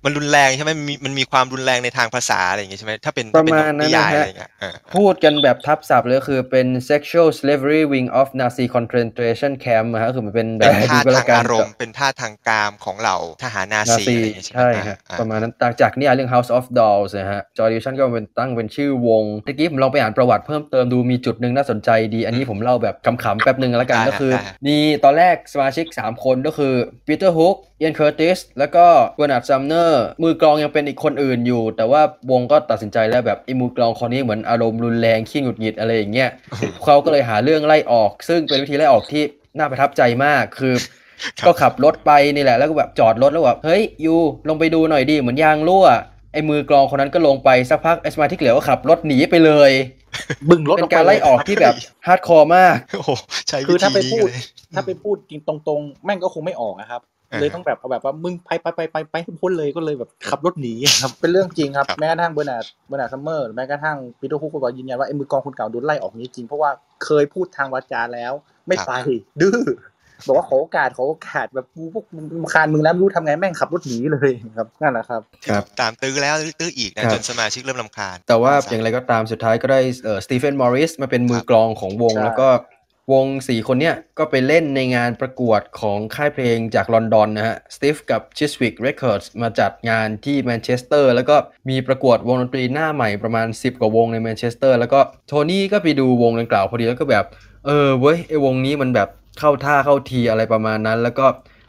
[0.03, 17.95] มันรุนแรงใช่ไหมมันมีมันมีความรุนแรงในทางภาษาอะไรอย่างงี้ใช่ไหมถ้าเป็นประมาณนั้นถ้เป็นิยายนะฮะอะไรอย่างเงี้ยเออพูดกันแบบทับศัพท์เลยคือเป็น sexual slavery wing of Nazi concentration camp นะฮะคือมันเป็นแบเป็บนท่าดูก็ทาแล้งวกันอารมณ์เป็นท่าทางกามของเหล่าทหารนานาซีซีอะไรอย่างงี้ใช่ไหมใช่อ่าฮะอ่าประมาณนั้นต่างจากนิยายเรื่อง House of Dolls นะฮะฮะ Joy Division
[17.97, 24.31] ก็เป็นตั้งเป็นชื่อวงเมื่อกี้ผมลองไปอ่านประวัติเพิ่มเติมดูมีจุดหนึ่งน่าสนใจดี อันนี้ผมเล่าแบบขำๆแป๊บหนึ่งแล้วกันก็คือ
[24.67, 26.73] มีตอนแรกสมาชิก 3 คนก็คือ
[27.07, 36.29] ปีเตอร์ฮุกเอียนเคอร์ติสแล้วก็เบอร์นาร์ดซัมเนอร์มือกลองยังเป็นอีกคนอื่นอยู่ แต่ว่าวงก็ตัดสินใจแล้วแบบไอ้มือกลองคนนี้เหมือนอารมณ์รุนแรงขี้หงุดหงิดอะไรอย่างเงี้ย
[36.83, 39.23] เขาก็เลยหาเรื่องไล่ออก ซึ่งเป็นวิธีไล่ออกที่
[39.57, 40.75] น่าประทับใจมากคือ
[41.45, 44.15] ก็ขับรถไปนี่แหละแล้วก็แบบจอดรถแล้วแบบเฮ้ย you
[44.49, 45.85] ลงไปดูหน่อยดิเหมือนยางรั่ว
[46.33, 49.71] ไอ้มือกลองคนนั้นก็ลงไปสักพักไอ้สมาชิกที่เหลือก็ขับรถหนีไปเลย
[50.49, 51.73] บึ่งรถออก เป็นการไล่ออกที่แบบ
[52.07, 53.11] hardcore มากโอ้โห
[53.49, 54.41] ใช้วิธีนี้เลย คือถ้าไปพูด
[54.75, 66.69] ถ้าไปพูดจริงตรงๆ แม่งก็คงไม่ออกนะครับอ่าเลยต้องแบบเอาแบบว่ามึงไปไปไปไปไปให้พ้นเลยก็เลยแบบขับรถหนีครับเป็นเรื่องจริงครับครับแม้กระทั่งเบอร์นาร์ดเบอร์นาร์ดซัมเนอร์แม้กระทั่งปีเตอร์ฮุกก็ยืนยันว่าไอ้มือกลองคนเก่าโดนไล่ออกนี้จริงเพราะว่า
[67.03, 68.33] เคยพูดทางวาจาแล้ว
[68.67, 68.91] ไม่ไป
[69.41, 69.59] ดื้อ
[70.27, 82.49] บอกว่าขอโอกาสขอโอกาสแบบกูพวกมึงรำคาญมึงแล้วไม่รู้ทำไงแม่งขับรถหนีเลยครับนั่นแหละครับครับ ตามตื้อแล้วตื้ออีกนะครับจนสมาชิกเริ่มรำคาญ แต่ว่าอย่างไรก็ตามสุดท้ายก็ได้เอ่อสตีเฟนมอริสมาเป็นมือกลองของวงใช่แล้วก็
[83.15, 91.35] วงสี่คนเนี้ยก็ไปเล่นในงานประกวดของค่ายเพลงจากลอนดอนนะฮะ Stiff กับ Chiswick Records มาจัดงานที่แมนเชสเตอร์แล้วก็
[91.69, 97.25] มีประกวดวงดนตรีหน้าใหม่ประมาณ 10 กว่าวงในแมนเชสเตอร์แล้วก็โทนี่ก็ไปดูวงดังกล่าวพอดีแล้วก็แบบ
[97.65, 99.09] เออเว้ยไอวงนี้มันแบบ
[99.39, 101.25] เข้าท่าเข้าทีอะไรประมาณนั้น แล้วก็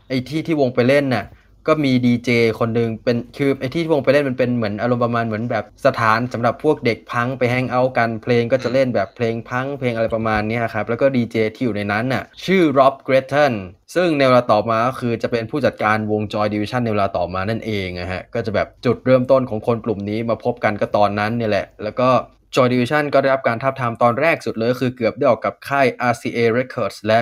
[0.09, 1.27] ไอที่ที่วงไปเล่นน่ะ
[1.69, 13.53] ก็มีดีเจคนหนึ่งเป็นคือไอที่วงไปเล่นมันเป็นเหมือนอารมณ์ประมาณเหมือนแบบสถานสำหรับพวกเด็กพังไปแฮงเอาท์กันเพลงก็จะเล่นแบบเพลงพังเพลงอะไรประมาณนี้ครับ แล้วก็ดีเจที่อยู่ในนั้นน่ะชื่อ Rob g r e t o n
[13.95, 22.09] ซึ่งในเวลาต่อมาก็คือจะเป็นผู้จัดการวง Joy Division ในเวลาต่อมานั่นเองนะฮะก็จะแบบจุดเริ่มต้นของคนกลุ่มนี้มาพบกันก็ตอนนั้นเนี่ยแหละ แล้วก็
[22.55, 27.21] Joy Division ก็ได้รับการทาบทามตอนแรกสุดเลยคือเกือบได้ออกกับค่าย RCA Records และ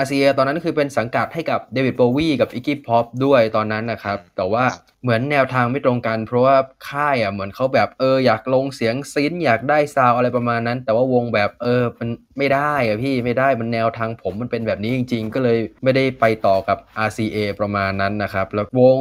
[0.00, 4.64] RCA ตอนนั้นคือเป็นสังกัดให้กับเดวิดโบวีกับอิกกี้พ็อปด้วยตอนนั้นนะครับ แต่ว่า
[5.02, 6.56] เหมือนแนวทางไม่ตรงกัน เพราะว่า
[6.88, 12.08] ค่ายอะเหมือนเขาแบบเอออยากลงเสียง synth อยากได้ซาวอะไรประมาณนั้น แต่ว่าวงแบบเออมัน
[12.38, 19.00] ไม่ได้อะพี่ไม่ได้มันแนวทางผมมันเป็นแบบนี้จริง ๆ ก็เลยไม่ได้ไปต่อกับ RCA ประมาณนั้นนะครับ แล้ววง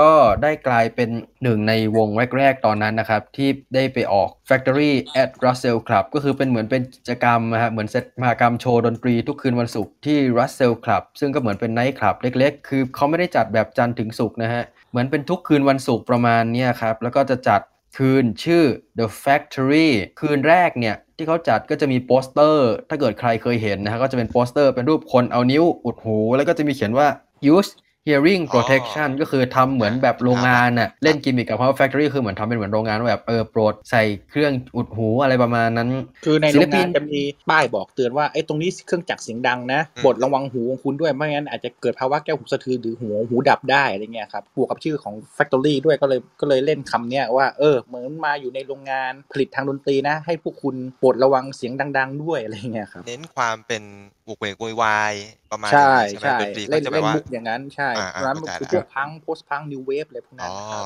[0.00, 0.10] ก็
[0.42, 1.10] ได้กลายเป็น
[1.42, 17.60] หนึ่งในวงแรกๆตอนนั้นนะครับ ที่ได้ไปออก Factory at Russell Club ก็คือเป็นเหมือนเป็นกิจกรรมนะฮะเหมือนเซตมหกรรมโชว์ดนตรีทุกคืนวันศุกร์ที่ Russell Club ซึ่งก็เหมือนเป็นไนท์คลับเล็กๆ คือเขาไม่ได้จัดแบบจันทร์ถึงศุกร์นะฮะ เหมือนเป็นทุกคืนวันศุกร์ประมาณนี้ครับ แล้วก็จะจัด
[17.98, 18.64] คืนชื่อ
[18.98, 19.88] The Factory
[20.20, 27.08] คืนแรกเนี่ยที่เขาจัดก็จะมีโปสเตอร์ ถ้าเกิดใครเคยเห็นนะฮะก็จะเป็นโปสเตอร์เป็นรูปคนเอานิ้วอุดหู แล้วก็จะมีเขียนว่า
[27.54, 27.70] use
[28.08, 35.90] hearing protection ก็คือทำเหมือนแบบโรงงานน่ะเล่นกิมมิคกับคำว่า factory คือเหมือนทำเป็นเหมือนโรงงานว่าแบบเออโปรดใส่เครื่องอุดหูอะไรประมาณนั้น
[36.24, 53.82] คือในศิโรลงปิงานนจะมีป้ายบอกเตือนว่าไอ้ตรงนี้เครื่องจักรเสียงดังนะอืมบทระวังหูของคุณด้วยไม่งั้นอาจจะเกิดภาวะแก้วหูสะทือนหรือหูหูดับได้อะไรเงี้ยครับบวกกับชื่อของ Factory ด้วยก็เลยก็เลยเล่นคำเนี้ยว่าเออเหมือนมาอยู่ในโรงงานผลิตทางดนตรีนะ ให้พวกคุณโปรดระวังเสียงดัง ๆ ด้วยอะไรเงี้ยครับเน้นความเป็น
[54.28, 55.14] บุกเวกโวยวาย
[55.52, 60.84] ประมาณใช่นี้ไหมใช่ดนตรีก็เล่นจะแบเล่บนว่ามุกอย่างนั้นใช่อ่าเพราะฉะนั้นเข้าใจคือแล้วพวกพังโพสพังนิวเวฟอะไรพวกนั้อ๋นอนะครับ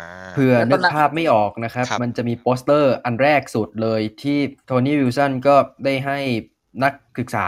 [0.00, 5.54] อ่าเพื่อแล้วก็นึกนะภาพไม่ออกนะครับครับ มันจะมีโปสเตอร์อันแรกสุดเลยที่โทนี่วิลสันก็
[5.84, 6.18] ได้ให้
[6.84, 7.46] นักศึกษา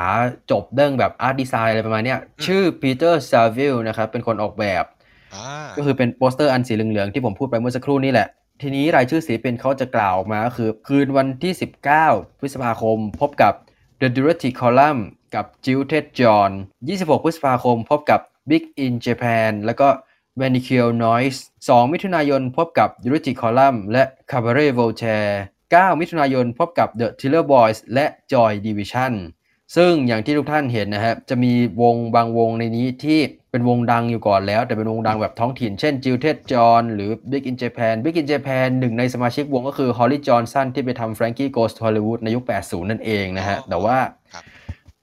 [0.51, 4.85] จบเรื่องแบบอาร์ตดีไซน์อะไรประมาณเนี้ยชื่อปีเตอร์ซาวิลนะครับเป็นคนออกแบบ
[5.35, 8.29] อ่าก็คือเป็นโปสเตอร์อันสีเหลืองๆที่ผมพูดไปเมื่อสักครู่นี่แหละ
[8.63, 11.53] ทีนี้รายชื่อศิลปินเขาจะกล่าวออกมาก็คือ คืนวันที่
[11.97, 13.53] 19 พฤษภาคม พบกับ
[14.01, 15.01] The Dirty Column
[15.35, 16.51] กับ Jilted John
[16.89, 19.89] 26 พฤษภาคม พบกับ Big in Japan แล้วก็
[20.41, 25.35] Manicure Noise 2 มิถุนายนพบกับ Dirty Column และ Cabaret Voltaire
[25.71, 29.15] 9 มิถุนายนพบกับ The Tiller Boys และ Joy Division
[29.77, 40.67] ซึ่งอย่างที่ทุกท่านเห็นนะครับจะมีวงบางวงในนี้ที่เป็นวงดังอยู่ก่อนแล้ว แต่เป็นวงดังแบบท้องถิ่น เช่น Jilted John หรือ Big in Japan Big in Japan หนึ่งในสมาชิกวงก็คือ Holly Johnson
[40.75, 43.99] ที่ไปทำ Frankie Goes to Hollywood ในยุค 80 นั่นเองนะฮะ แต่ว่า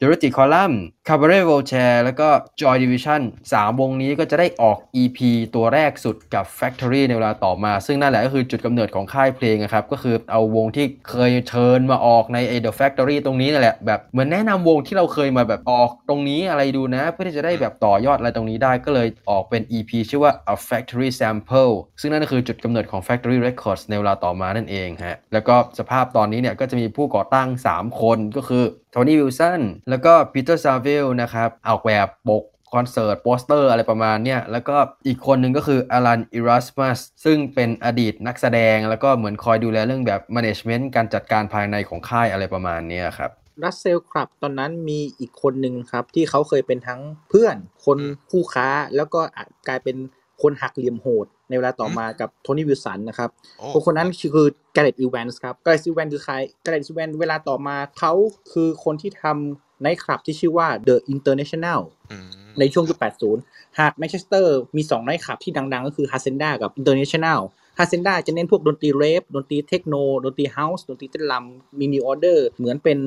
[0.04, 2.30] Duality Column ครับ Dirty Column Cabaret Voltaire แล้วก็
[2.62, 5.20] Joy Division 3 วงนี้ก็จะได้ออก EP
[5.56, 21.74] ตัวแรกสุดกับ Factory ในเวลาต่อมา ซึ่งนั่นแหละก็คือจุดกำเนิดของค่ายเพลงนะครับ ก็คือเอาวงที่เคยเชิญมาออกใน The Factory ตรงนี้นั่นแหละ แบบเหมือนแนะนำวงที่เราเคยมาแบบออกตรงนี้อะไรดูนะ เพื่อที่จะได้แบบต่อยอดอะไรตรงนี้ได้ก็เลยออกเป็น EP ชื่อว่า A Factory Sample
[22.02, 34.78] ซึ่งนั่นก็คือจุดกำเนิดของ Factory Records ในเวลาต่อมานั่นเองฮะแล้วก็สภาพตอนนี้เนี่ยก็จะมีผู้ก่อตั้ง 3 คนก็คือโทนี่วิลสันแล้วก็ปีเตอร์ซาวิลนะครับออกแบบปกคอนเสิร์ตโปสเตอร์อะไรประมาณเนี้ยแล้วก็
[35.08, 43.32] อีกคนหนึ่งก็คืออลันอิรัสมัสซึ่งเป็นอดีตนักแสดง แล้วก็เหมือนคอยดูแลเรื่องแบบ management การจัดการภายในของค่ายอะไรประมาณเนี้ยครับ
[43.64, 49.98] รัสเซลครับตอนนั้นมีอีกคนหนึ่งครับที่เขาเคยเป็นทั้งเพื่อนคนอืมคู่ค้าแล้วก็อาจกลายเป็น
[50.42, 58.14] คนหักเหลี่ยมโหด ในเวลาต่อมากับโทนี่วิลสันนะครับโอ้คนคนนั้นคือ Gareth Evans ครับ Gareth Evans คือใคร Gareth Evans เวลาต่อมาเขา
[58.52, 61.82] คือคนที่ทำไนท์คลับที่ชื่อว่า The International
[62.12, 62.28] อืม
[62.60, 62.98] ในช่วงยุค
[63.38, 67.40] 80 หากแมนเชสเตอร์มี2ไนท์คลับที่ดัง ๆ ก็คือ Haçienda กับ International
[67.80, 73.00] Haçienda จะเน้นพวกดนตรี rave ดนตรีเทคโนดนตรี house ดนตรีเต้นรำมี New Order เหมือนเป็น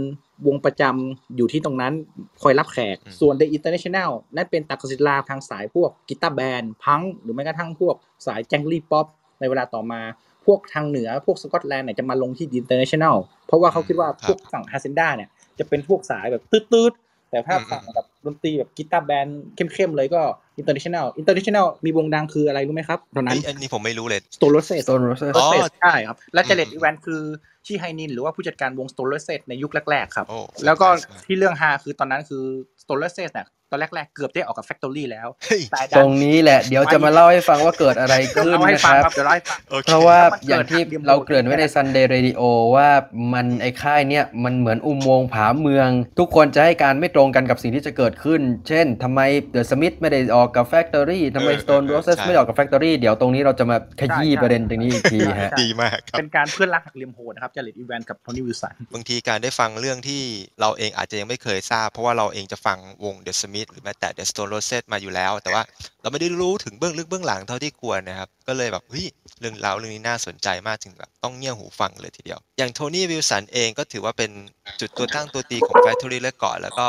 [0.47, 1.93] วงประจำอยู่ที่ตรงนั้น
[2.43, 7.95] คอยรับแขกอืมส่วน The International นั่นเป็นตักศิลาทางสายพวก guitar band punk หรือแม้กระทั่งพวก
[8.27, 9.07] สาย jangly pop
[9.41, 10.01] ในเวลาต่อมา
[10.47, 20.21] พวกทางเหนือพวกสกอตแลนด์เนี่ยจะมาลงที่ The International เพราะว่าเขาคิดว่าพวกฝั่ง Haçienda เนี่ย จะเป็นพวกสายแบบตืดๆแต่ถ้าฝั่งแบบดนตรีแบบ guitar band เข้มๆเลยก็
[20.61, 26.69] International International มีวงดังคืออะไรรู้ไหมครับตอนนั้นเอ้ยอันนี้ผมไม่รู้เลย s t o l o s e s Stone Roses อ๋อใช่ครับและ Gareth
[26.69, 27.23] อืม Evans คือ
[27.67, 32.45] ชีไฮนิน หรือว่าผู้จัดการวง s t o l o s e s ในยุคแรกๆครับโอ้แล้วก็เซอร์ไพรส์มากที่เรื่องฮาคือตอนนั้นคือ
[32.83, 42.41] s t o l o s e s เนี่ยตอนแรกๆเกือบได้ออกกับ Factory แล้วเฮ้ยแต่ตรงนี้แหละ เดี๋ยวจะมาเล่าให้ฟังว่าเกิดอะไรขึ้นเล่าให้นะฟัคงรับครับเดี๋ยวเล่าให้ฟังโอเคเพราะว่ามันเกิดอย่างที่หักเหลี่ยมโหดเราเกริ่นไว้ใน Sunday Radio
[42.77, 42.89] ว่า
[43.33, 49.21] มันไอ้ค่ายเนี่ยมันเหมือนอุโมงค์ผาเมือง ทุกคนจะให้การไม่ตรงกันกับสิ่งที่จะเกิดขึ้น เช่นทำไม
[49.55, 60.23] The Smith ไม่ได้ออกกับ Factory ทำไมเออ Stone เออ Roses ใช่ไม่ได้ออกกับ Factory เดี๋ยวตรงนี้เราจะมาขยี้ประเด็นตรงนี้อีกทีฮะดีมากครับเป็นการเพื่อนรักหักเหลี่ยมโหดนะครับเจเลตอีแวนกับโทนี่วิลสันบางทีการได้ฟังเรื่องที่
[60.61, 65.63] เราเองอาจจะยังไม่เคยทราบ เพราะว่าเราเองจะฟังวง The Smiths หรือแม้แต่ The Stone Roses มาอยู่แล้ว แต่ว่า
[66.03, 69.07] เราไม่ได้รู้ถึงเบื้องลึกเบื้องหลังเท่าที่ควรนะครับ ก็เลยแบบเฮ้ย
[69.41, 74.31] เรื่องราวเรื่องนี้น่าสนใจมากจึงแบบต้องเงี่ยหูฟังเลยทีเดียว อย่าง Tony Wilson เองก็ถือว่าเป็น
[74.81, 76.89] จุดตัวตั้งตัวตีของ Factory Record แล้วก็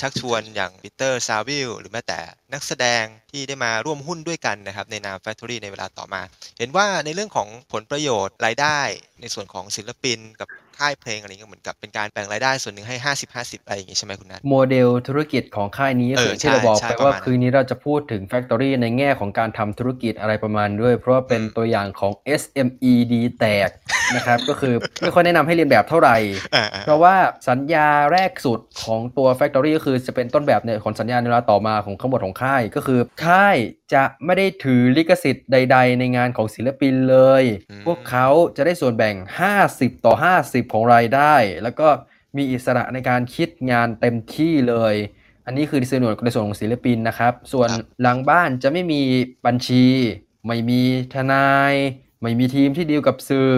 [0.00, 2.20] ชักชวนอย่าง Peter Saville หรือแม้แต่
[2.52, 6.22] นักแสดงที่ได้มาร่วมหุ้นด้วยกันนะครับในนาม Factory ในเวลาต่อมา
[6.58, 8.80] เห็นว่าในเรื่องของผลประโยชน์รายได้
[9.20, 10.48] ในส่วนของศิลปินกับ
[10.78, 12.96] ค่ายเพลงอะไรเงี้ยเหมือนกับเป็นการแบ่งรายได้ส่วนหนึ่งให้
[13.32, 23.70] 50-50อะไรอย่างงี้ใช่ไหมคุณนัทโมเดลธุรกิจของค่ายนี้ก็เอคืออใช่ที่เราบอกใช่ไปประว่ามาณนั้นคืนนี้เราจะพูดถึง Factory ในแง่ของการทำธุรกิจอะไรประมาณด้วย เพราะว่าเป็นอืมตัวอย่างของ SME ดีแตก
[24.16, 26.16] นะครับ ก็คือไม่ค่อยแนะนำให้เรียนแบบเท่าไหร่
[26.54, 27.14] อ่าเพราะว่า
[27.48, 33.56] สัญญาแรกสุดของตัว Factory ก็คือจะเป็นต้นแบบเนี่ยของสัญญาในเวลาต่อมาของทั้งหมดของค่ายก็คือค่าย
[33.94, 37.44] จะไม่ได้ถือลิขสิทธิ์ใด ๆ ในงานของศิลปินเลย
[37.86, 39.16] พวกเขาจะได้ส่วนแบ่ง
[39.60, 41.88] 50 ต่อ 50ของรายได้ แล้วก็
[42.36, 44.94] มีอิสระในการคิดงานเต็มที่เลย
[45.46, 49.02] อันนี้คือในส่วนในส่วนของศิลปินนะครับ ส่วนครับหลังบ้านจะไม่มี
[49.46, 49.84] บัญชี
[50.46, 50.82] ไม่มี
[51.14, 51.74] ทนาย
[52.20, 53.48] ไม่มีทีมที่ดีลกับสื่อ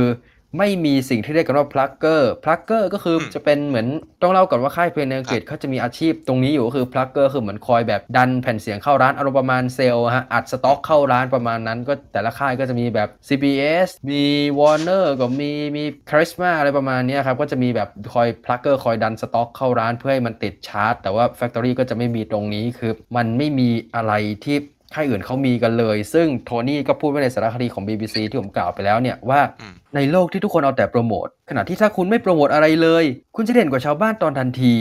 [0.58, 3.86] ไม่มีสิ่งที่เรียกกันว่า plugger plugger ก็คืออมจะเป็นเหมือน
[4.22, 14.24] ต้องเล่าก่อนว่าค่ายเพลงในอังกฤษเขาจะมีอาชีพตรงนี้อยู่ก็คือ plugger คือเหมือนคอยแบบดันแผ่นเสียงเข้าร้านอารมณ์ประมาณเซลล์ฮะอัดสต็อกเข้าร้านประมาณนั้น ก็แต่ละค่ายก็จะมีแบบ CBS มี
[14.58, 24.12] Warner ก็มีมี Charisma อะไรประมาณเนี้ยครับก็จะมีแบบคอย plugger คอยดันสต็อกเข้าร้านเพื่อให้มันติดชาร์ตแต่ว่า Factory ก็จะไม่มีตรงนี้คือมันไม่มีอะไร
[24.44, 24.56] ที่
[24.94, 33.04] ค่ายอื่นเขามีกันเลย ซึ่ง Tony ก็พูดไว้ในสารคดีของ BBC ที่ผมกล่าวไปแล้วเนี่ยว่าอืมในโลกที่ทุกคนเอาแต่โปรโมท ขณะที่ถ้าคุณไม่โปรโมทอะไรเลย
[33.36, 34.76] คุณจะเด่นกว่าชาวบ้านตอนทันที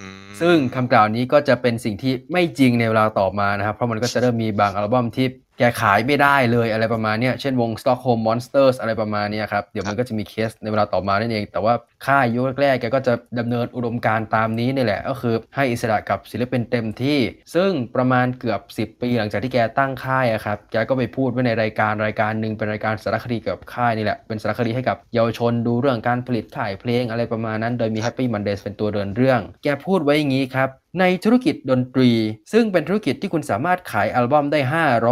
[0.00, 5.26] อืมซึ่งคำกล่าวนี้ก็จะเป็นสิ่งที่ไม่จริงในเวลาต่อมานะครับ เพราะมันก็จะเริ่มมีบางอัลบั้มที่
[5.58, 11.74] แกขายไม่ได้เลยอะไรประมาณเนี้ยเช่นวง Stockholm Monsters อะไรประมาณเนี้ยครับ เดี๋ยวมันก็จะมีเคสในเวลาต่อมานั่นเอง แต่ว่า
[12.06, 17.18] ค่ายยุคแรกๆแกก็จะดำเนินอุดมการณ์ตามนี้นี่แหละ ก็คือให้อิสระกับศิลปินเต็มที่
[17.54, 30.68] ซึ่งประมาณเกือบ 10 ปีหลังจากที่แกตั้งค่ายอะครับแกก็ไปพูดไว้ในรายการรายการหนึ่งเป็นรายการสารคดีเกี่ยวกับค่ายนี่แหละเป็นสารคดีให้กับเยาวชนดูเรื่องการผลิตขายเพลงอะไรประมาณนั้น โดยมี Happy Mondays เป็นตัวเดินเรื่อง แกพูดไว้อย่างนี้ครับ
[31.00, 32.10] ในธุรกิจดนตรี
[32.52, 34.60] ซึ่งเป็นธุรกิจที่คุณสามารถขายอัลบั้มได้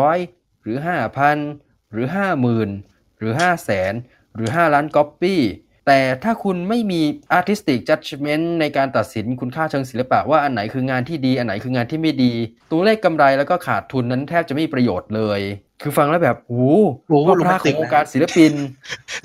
[0.06, 0.78] 500 หรือ
[1.34, 2.06] 5,000 หรือ
[2.58, 5.42] 50,000 หรือ 500,000หรือ 5 ล้านก๊อปปี้
[5.86, 7.00] แต่ถ้าคุณไม่มี
[7.38, 12.32] artistic judgment ในการตัดสินคุณค่าเชิงศิลปะว่าอันไหนคืองานที่ดี อันไหนคืองานที่ไม่ดี
[12.70, 15.40] ตัวเลขกำไรแล้วก็ขาดทุนนั้นแทบจะไม่มีประโยชน์เลย
[15.82, 16.70] คือฟังแล้วแบบโอ้
[17.08, 18.52] โอ้โหพ่อพระโรแมนขติอกงนะวงการศิลปิน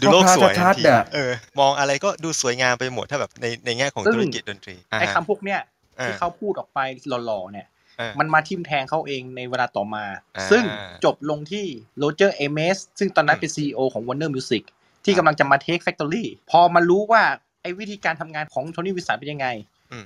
[0.02, 5.60] ดูโลกสวยชัดทันๆทีอะเออมองอะไรก็ดูสวยงามไปหมดถ้าแบบในในแง่ของซึ่งธุรกิจดนตรีาไอ้ฮะคำพวกเนี้ย
[6.00, 6.80] อ่าที่เขาพูดออกไป
[7.26, 7.68] หล่อๆเนี่ย
[8.00, 10.64] อ่ามันมาทิ่มแทงเขาเองในเวลาต่อมาอ่าซึ่ง
[11.06, 11.66] จบลงที่
[11.98, 14.64] Roger Ames ซึ่งตอนนั้นเป็น CEO ของ Warner Music
[15.06, 17.24] ที่กำลังจะมา take Factory พอมารู้ว่า
[17.62, 19.48] ไอ้วิธีการทำงานของ Tony Wilson เป็นยังไง
[19.92, 20.06] อืม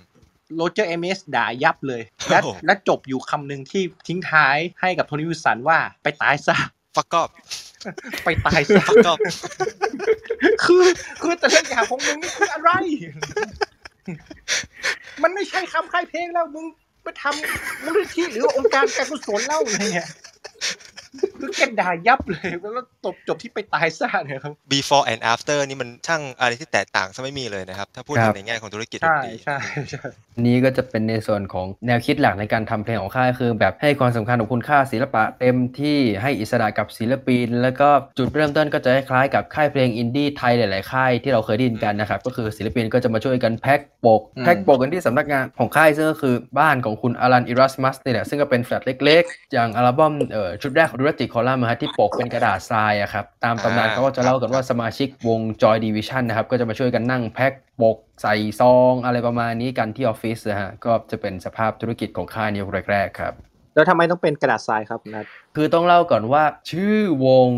[0.56, 6.56] Roger Ames ด่ายับเลย และโอ้โหและจบอยู่คำหนึ่งที่ทิ้งท้ายให้กับ Tony Wilson ว่าไปตายซะ
[6.96, 7.30] fuck off
[8.26, 9.18] ไปตายซะ fuck off
[10.66, 10.86] คือ
[11.22, 12.70] คือแต่ละอย่างของมึงนี่คืออะไร
[15.24, 16.66] มันไม่ใช่คำค่ายเพลงแล้วมึง
[17.04, 20.10] ไปทำมูลนิธิหรือองค์การการกุศลเล่าอะไรเงี้ย
[21.40, 29.58] คือแกด่ายับเลยแล้วตบจบที่ไปตายซ่าเนี่ยครับ before and after นี่มันช่างอะไรที่แตกต่างซะไม่มีเลยนะครับ ถ้าพูดครัถึบงในแง่ของธุรกิจดใช่นตรีใช่
[29.90, 30.06] ใช่
[30.46, 63.34] นี้ก็จะเป็นในส่วนของแนวคิดหลักในการทำเพลงของค่ายคือ แบบให้ความสำคัญกับคุณค่าศิลปะเต็มที่ให้อิสระกับศิลปิน แล้วก็จุดเริ่มต้นก็จะคล้ายๆกับค่ายเพลงอินดี้ไทยหลาย ๆ ค่ายที่เราเคยได้ยินกันนะครับ ก็คือศิลปินก็จะมาช่วยกันแพ็คปกแพ็คปกกันที่สำนักงานของค่ายซึ่งก็คือบ้านของคุณอลันอิรัสมัสนี่แหละซึ่งก็เป็นแฟลตเล็ก ๆ อย่างอัลบั้มเอ่อชุดแรกของดูรติคอลัมน์ที่ปกเป็นกระดาษทรายอะครับตามตำนานเขาก็จะเล่ากันว่าสมาชิกวง Joy Division นะครับ ก็จะมาช่วยกันนั่งแพ็คปกใส่ซอง อะไรประมาณนี้กันที่ออฟฟิศนะฮะก็จะเป็นสภาพธุรกิจของค่ายนี้แรกๆครับ
[63.80, 67.50] แล้วทำไมต้องเป็นกระดาษทรายครับนัดคือต้องเล่าก่อนว่าชื่อวง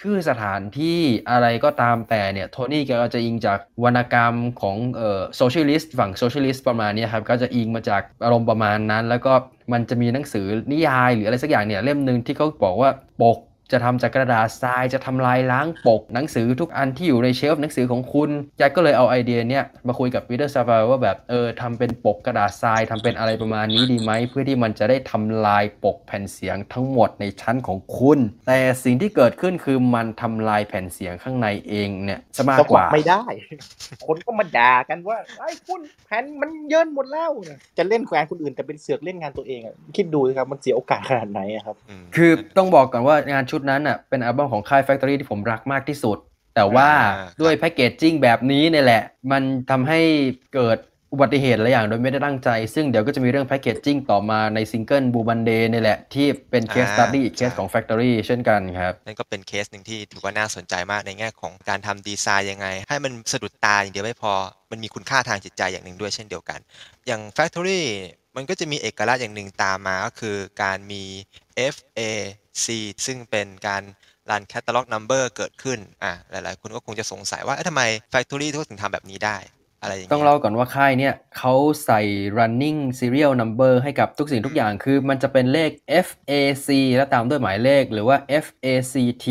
[0.00, 9.32] ชื่อสถานที่อะไรก็ตามแต่เนี่ย Tony แกก็จะอิงจากวรรณกรรมของเอ่อ socialist ฝั่ง socialist ประมาณนี้ครับก็จะอิงมาจากอารมณ์ประมาณนั้น แล้วก็
[9.72, 12.90] มันจะมีหนังสือนิยายหรืออะไรสักอย่างเนี่ยเล่มหนึ่งที่เขาบอกว่า
[13.22, 13.38] ปก
[13.72, 33.24] จะทำจากกระดาษทรายจะทำลายล้างปก หนังสือทุกอันที่อยู่ใน shelf หนังสือของคุณแกก็เลยเอาไอเดียเนี้ยมาคุยกับ Peter Saville ว่าแบบเออทำเป็นปกกระดาษทรายทำเป็นอะไรประมาณนี้ดีไหม เพื่อที่มันจะได้ทำลายปกแผ่นเสียงทั้งหมดในชั้นของคุณ แต่สิ่งที่เกิดขึ้นคือมันทำลายแผ่นเสียงข้างในเองเนี่ยซะมากกว่าไม่ได้
[34.06, 46.18] คนก็มาด่ากันว่าไอ้คุณแผ่นมันเยินหมดแล้วเนี่ยจะเล่นแผ่นคนอื่นแต่เป็นเสือกเล่นงานตัวเองอะคิดดูสิครับมันเสียโอกาสขนาดไหนอะครับม คือต้องบอกก่อนว่างานชุดนั้นอะเป็นอัลบั้มของค่าย Factory ที่ผมรักมากที่สุด
[46.54, 49.02] แต่ว่าอ่าด้วย packaging แบบนี้เนี่ยแหละ
[49.32, 50.00] มันทำให้
[50.54, 50.78] เกิด
[51.12, 64.32] อุบัติเหตุหลายอย่างโดยไม่ได้ตั้งใจ ซึ่งเดี๋ยวก็จะมีเรื่อง packaging ต่อมาในซิงเกิล Blue Monday นี่แหละ ที่เป็น case study อีกเคสของ Factory เช่นกันครับ นั่นก็เป็นเคสหนึ่งที่ถือว่าน่าสนใจมากในแง่ของการทำดีไซน์ยังไง ให้มันสะดุดตาอย่างเดียวไม่พอ
[64.70, 66.58] มันมีคุณค่าทางจิตใจอย่างหนึ่งด้วยเช่นเดียวกัน
[67.06, 67.80] อย่าง Factory
[68.38, 71.02] มันก็จะมีเอกลักษณ์อย่างหนึ่งตามมาก็คือการมี
[71.74, 72.66] FAC
[73.06, 73.82] ซึ่งเป็นการ
[74.30, 79.36] รัน Catalog Number เกิดขึ้นอะหลายๆ คนก็คงจะสงสัยว่าเอ๊ะทำไม Factory ถึงทำแบบนี้ได้
[79.80, 82.00] อะไรอย่างต้องเงี้ยเล่าก่อนว่าค่ายเนี่ยเขาใส่
[82.38, 85.70] running serial number ให้กับทุกสิ่งทุกอย่างคือมันจะเป็นเลข
[86.06, 89.26] FAC แล้วตามด้วยหมายเลข หรือว่า FACT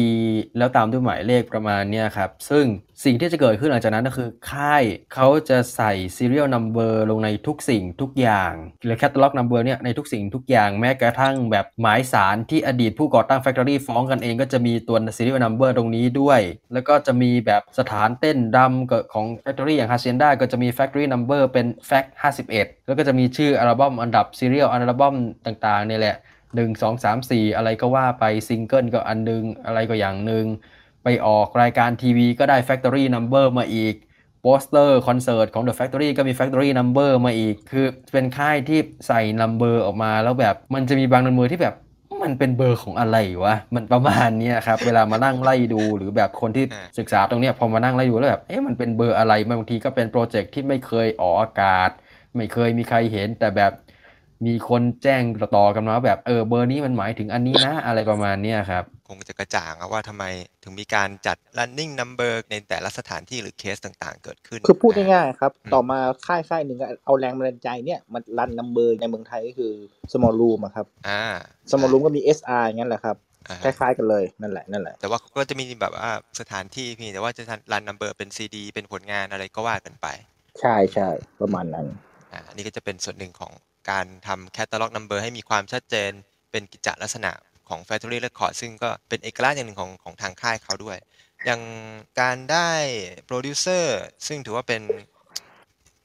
[0.58, 2.66] แล้วตามด้วยหมายเลขประมาณเนี้ยครับ ซึ่ง
[3.06, 4.84] สิ่งที่จะเกิดขึ้นหลังจากนั้นก็คือ ค่าย
[5.14, 16.42] เขาจะใส่ serial number ลงในทุกสิ่งทุกอย่างหรือ catalog number เนี่ยในทุกสิ่งทุกอย่างแม้กระทั่งแบบหมายสารที่อดีตผู้ก่อตั้ง factory ฟ้องกันเองก็จะมีตัว serial number ตรงนี้ด้วย
[16.74, 26.16] แล้วก็จะมีแบบสถานเต้นรำกับของ factory อย่าง Hacienda ก็จะมี factory number เป็น fact 51 แล้วก็จะมีชื่ออัลบั้มอันดับ serial อัลบั้มต่างๆเนี่ยแหละ
[26.56, 30.46] 1 2 3 4 อะไรก็ว่าไปซิงเกิลก็อันนึง อะไรก็อย่างหนึ่ง
[31.10, 33.96] ไปออกรายการทีวีก็ได้ Factory Number มาอีก
[34.42, 41.76] โปสเตอร์คอนเสิร์ตของ The Factory ก็มี Factory Number มาอีก คือเป็นค่ายที่ใส่ Number ออกมาแล้วแบบมันจะมีบาง Number ที่แบบ
[42.24, 51.90] มันเป็นเบอร์ของอะไรวะ มันประมาณเนี้ยครับ เวลามานั่งไล่ดูหรือแบบคนที่อ่าศึกษาตรงเนี้ยพอมานั่งไล่ดูแล้วแบบ เอ๊ะ มันเป็นเบอร์อะไร บางทีก็เป็นโปรเจกต์ที่ไม่เคยออกอากาศ
[52.36, 53.72] ไม่เคยมีใครเห็น แต่แบบ
[54.46, 60.24] มีคนแจ้งต่อๆกันมาว่าแบบ เออ เบอร์นี้มันหมายถึงอันนี้นะ อะไรประมาณเนี้ยครับ คงจะกระจ่างอะว่าทำไม
[60.64, 69.74] ถึงมีการจัด running number ในแต่ละสถานที่หรือเคสต่างๆ เกิดขึ้น คือพูดนะง่ายๆครับอืมต่อมาค่ายค่ายหนึ่งก็เอาแรงบันดาลใจเนี่ยมันรันนัมเบอร์ในเมืองไทยก็คือ
[70.12, 71.24] small room อะครับอ่า
[71.72, 73.16] small room ก็มี SR อย่างนั้นแหละครับ
[73.48, 80.08] อ่าคล้ายๆกันเลยนั่นแหละนั่นแหละแต่ว่าก็จะมีแบบว่าสถานที่เพียงแต่ว่าจะrun number เป็นซีดีเป็นผลงานอะไรก็ว่ากันไป
[80.60, 81.10] ใช่ใช่
[81.42, 81.86] ประมาณนั้น
[82.34, 83.52] อ่าอันนี้ก็จะเป็นส่วนหนึ่งของ
[83.92, 86.12] การทำ catalog number ให้มีความชัดเจน
[86.52, 87.32] เป็นกิจลักษณะ
[87.70, 90.98] ของ Factory Record ซึ่งก็เป็นเอกลักษณ์อย่างหนึ่งของของทางค่ายเขาด้วย
[91.46, 91.62] อย่าง
[92.20, 92.70] การได้
[93.26, 94.82] โปรดิวเซอร์ซึ่งถือว่าเป็น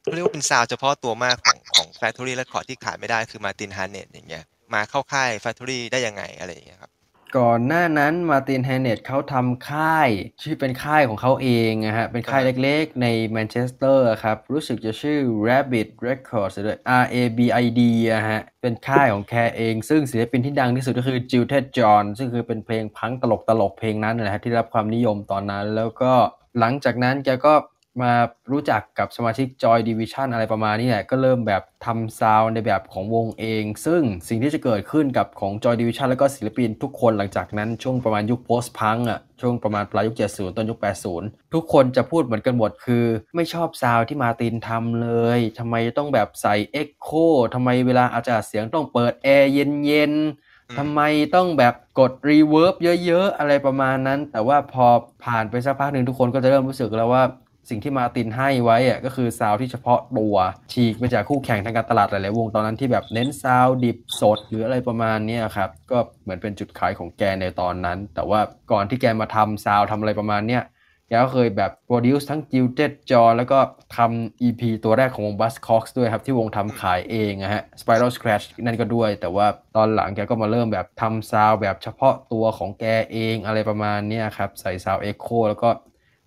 [0.03, 4.45] เขาเรียกว่าเป็นซาวเฉพาะตัวมากของของ Factory Record ที่ขาดไม่ได้คือ Martin Hannett อย่างเงี้ย
[4.75, 6.93] มาเข้าค่าย Factory ได้ยังไงอะไรอย่างเงี้ยครับ
[7.39, 10.09] ก่อนหน้านั้น Martin Hannett เขาทำค่าย
[10.43, 17.81] ชื่อเป็นค่ายของเขาเองนะฮะ เป็นค่ายเล็กๆในแมนเชสเตอร์ครับ รู้สึกจะชื่อ Rabbit Records หรือ R A B I D
[18.13, 26.13] อะฮะ เป็นค่ายของแกเอง ซึ่งศิลปินที่ดังที่สุดก็คือ Jilted John ซึ่งคือเป็นเพลงพังตลกตลกๆเพลงนั้นนะฮะที่รับความนิยมตอนนั้นแล้วก็
[26.59, 27.55] หลังจากนั้นแกก็
[28.01, 28.13] มา
[28.51, 40.79] รู้จักกับสมาชิก Joy Division อะไรประมาณนี้แหละก็เริ่มแบบทำ sound ในแบบของวงเอง ซึ่งสิ่งที่จะเกิดขึ้นกับของ Joy Division แล้วก็ศิลปินทุกคนหลังจากนั้นช่วงประมาณยุค post punk อะช่วงประมาณปลายยุค 70 ต้นยุค
[41.17, 43.05] 80 ทุกคนจะพูดเหมือนกันหมดคือ
[43.37, 51.01] ไม่ชอบ sound ที่ Martin ทำเลยทำไมต้องแบบใส่ Echo ทำไมเวลาอาจจะเสียงต้องเปิดแอร์เย็นๆทำไม
[51.35, 52.75] ต้องแบบกด reverb
[53.05, 54.87] เยอะ ๆ อะไรประมาณนั้น แต่ว่าพอ
[55.25, 57.25] ผ่านไปสักพักหนึ่งทุกคนก็จะเริ่มรู้สึกแล้วว่า
[57.69, 60.37] สิ่งที่ Martin ให้ไว้อะก็คือซาวที่เฉพาะตัว
[60.73, 68.41] ฉีกไปจากคู่แข่งทางการตลาดหลาย ๆ วงตอนนั้นที่แบบเน้นซาวดิบสดหรืออะไรประมาณนี้ครับ ก็เหมือนเป็นจุดขายของแกในตอนนั้น แต่ว่า
[68.73, 70.65] ก่อนที่แกมาทำซาวทำอะไรประมาณเนี้ย
[71.09, 73.59] แกก็เคยแบบโปรดิวซ์ทั้ง Gilded Jaw แล้วก็
[73.97, 79.47] ทำ EP ตัวแรกของวง Buzzcocks ด้วยครับ ที่วงทำขายเองนะฮะ Spiral Scratch นั่นก็ด้วย แต่ว่า
[79.77, 85.69] ตอนหลังแกก็มาเริ่มแบบทำซาวแบบเฉพาะตัวของแกเองอะไรประมาณนี้ครับ ใส่ซาวเอ็กโคแล้วก็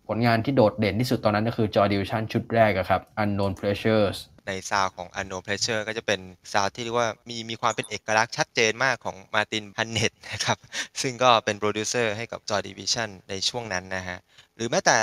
[0.08, 6.20] ผลงานที่โดดเด่นที่สุดตอนนั้นก็คือ Joy Division ชุดแรกอะครับ Unknown Pleasures ในซาวของ Unknown Pleasure ก็จะเป็น
[6.54, 10.58] ซาวที่เรียกว่ามีมีความเป็นเอกลักษณ์ชัดเจนมากของมาตินพันเนตนะครับ
[11.02, 14.18] ซึ่งก็เป็นโปรดิวเซอร์ให้กับ Joy Division ในช่วงนั้นนะฮะ
[14.56, 14.98] หรือแม้แต่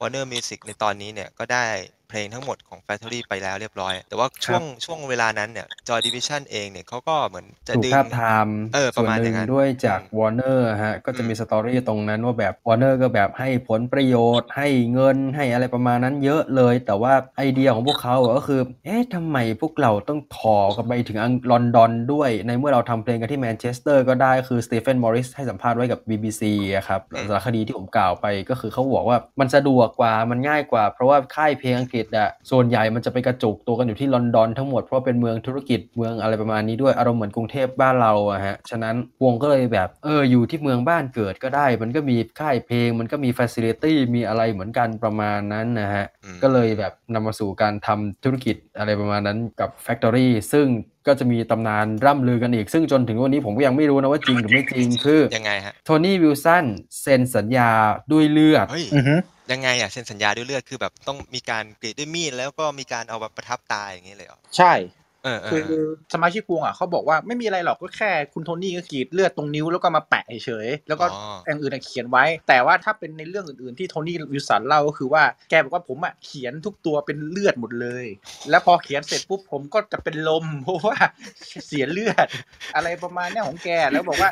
[0.00, 1.66] Warner Music ในตอนนี้เนี่ยก็ได้
[2.08, 16.74] เพลงทั้งหมดของ Factory ไปแล้วเรียบร้อย แต่ว่าช่วงช่วงเวลานั้นเนี่ย Joy Division เองเนี่ยเขาก็เหมือนจะถูกดึงภาพไทม์เออประมาณส่วนหอย่างนั้นึ่นงด้วยจากอืม Warner ฮะ ก็จะมีอืม story ตรงนั้นว่าแบบ Warner ก็แบบให้ผลประโยชน์ ให้เงินให้อะไรประมาณนั้นเยอะเลย
[16.86, 26.42] แต่ว่าไอเดียของพวกเขาอะก็คือ เอ๊ะทำไมพวกเราต้องถ่อกันไปถึงยังลอนดอนด้วย ในเมื่อเราทำเพลงกันที่แมนเชสเตอร์ก็ได้คือสตีเฟนมอริสให้สัมภาษณ์ไว้กับ BBC
[26.76, 50.68] อะครับสารคดีที่ผมกล่าวไปก็คือเขาบอกว่ามันสะดวกกว่ามันง่ายกว่าเพราะว่าค่ายเพลงอังกฤษอะส่วนใหญ่มันจะไปกระจุกตัวกันอยู่ที่ลอนดอนทั้งหมดเพราะเป็นเมืองธุรกิจเมืองอะไรประมาณนี้ด้วยอารมณ์เหมือนกรุงเทพบ้านเราอะฮะฉะนั้นวงก็เลยแบบเอออยู่ที่เมืองบ้านเกิดก็ได้ มันก็มีค่ายเพลง มันก็มีฟ a ซิลิตี้มีอะไรเหมือนกันประมาณนั้นนะฮะอืมก็เลยแบบนำมาสู่การทำธุรกิจอะไรประมาณนั้นกับ Factory ซึ่ง
[51.06, 56.64] ก็จะมีตำนานร่ำลือกันอีก ซึ่งจนถึงวันนี้ผมก็ยังไม่รู้นะว่าจริงหรือไม่จริงคือยังไงฮะโทนี่วิลสัน
[57.00, 57.70] เซ็นสัญญา
[58.12, 58.82] ด้วยเลือดเฮ้
[59.48, 64.72] ยอือฮึยังไงอะเซ็นสัญญาด้วยเลือดคือแบบต้องมีการกรีดด้วยมีดแล้วก็มีการเอาแบบประทับตายอย่างนี้เลยเหรอใช่
[65.26, 78.04] เออเอคืออเออสมาชิกวงอะเขาบอกว่าไม่มีอะไรหรอกก็แค่คุณโทนี่ก็กรีดเลือดตรงนิ้วแล้วก็มาแปะเฉยๆแล้วก็อ๋ออย่างอื่นอะเขียนไว้ แต่ว่าถ้าเป็นในเรื่องอื่นๆที่โทนี่วิลสันเล่าก็คือว่าแกบอกว่าผมอะเขียนทุกตัวเป็นเลือดหมดเลย
[78.50, 80.96] แล้วพอเขียนเสร็จปุ๊บผมก็จะเป็นลมเพราะว่า
[81.66, 82.26] เสียเลือด
[82.74, 84.30] อะไรประมาณเนี้ยของแกแล้วบอกว่า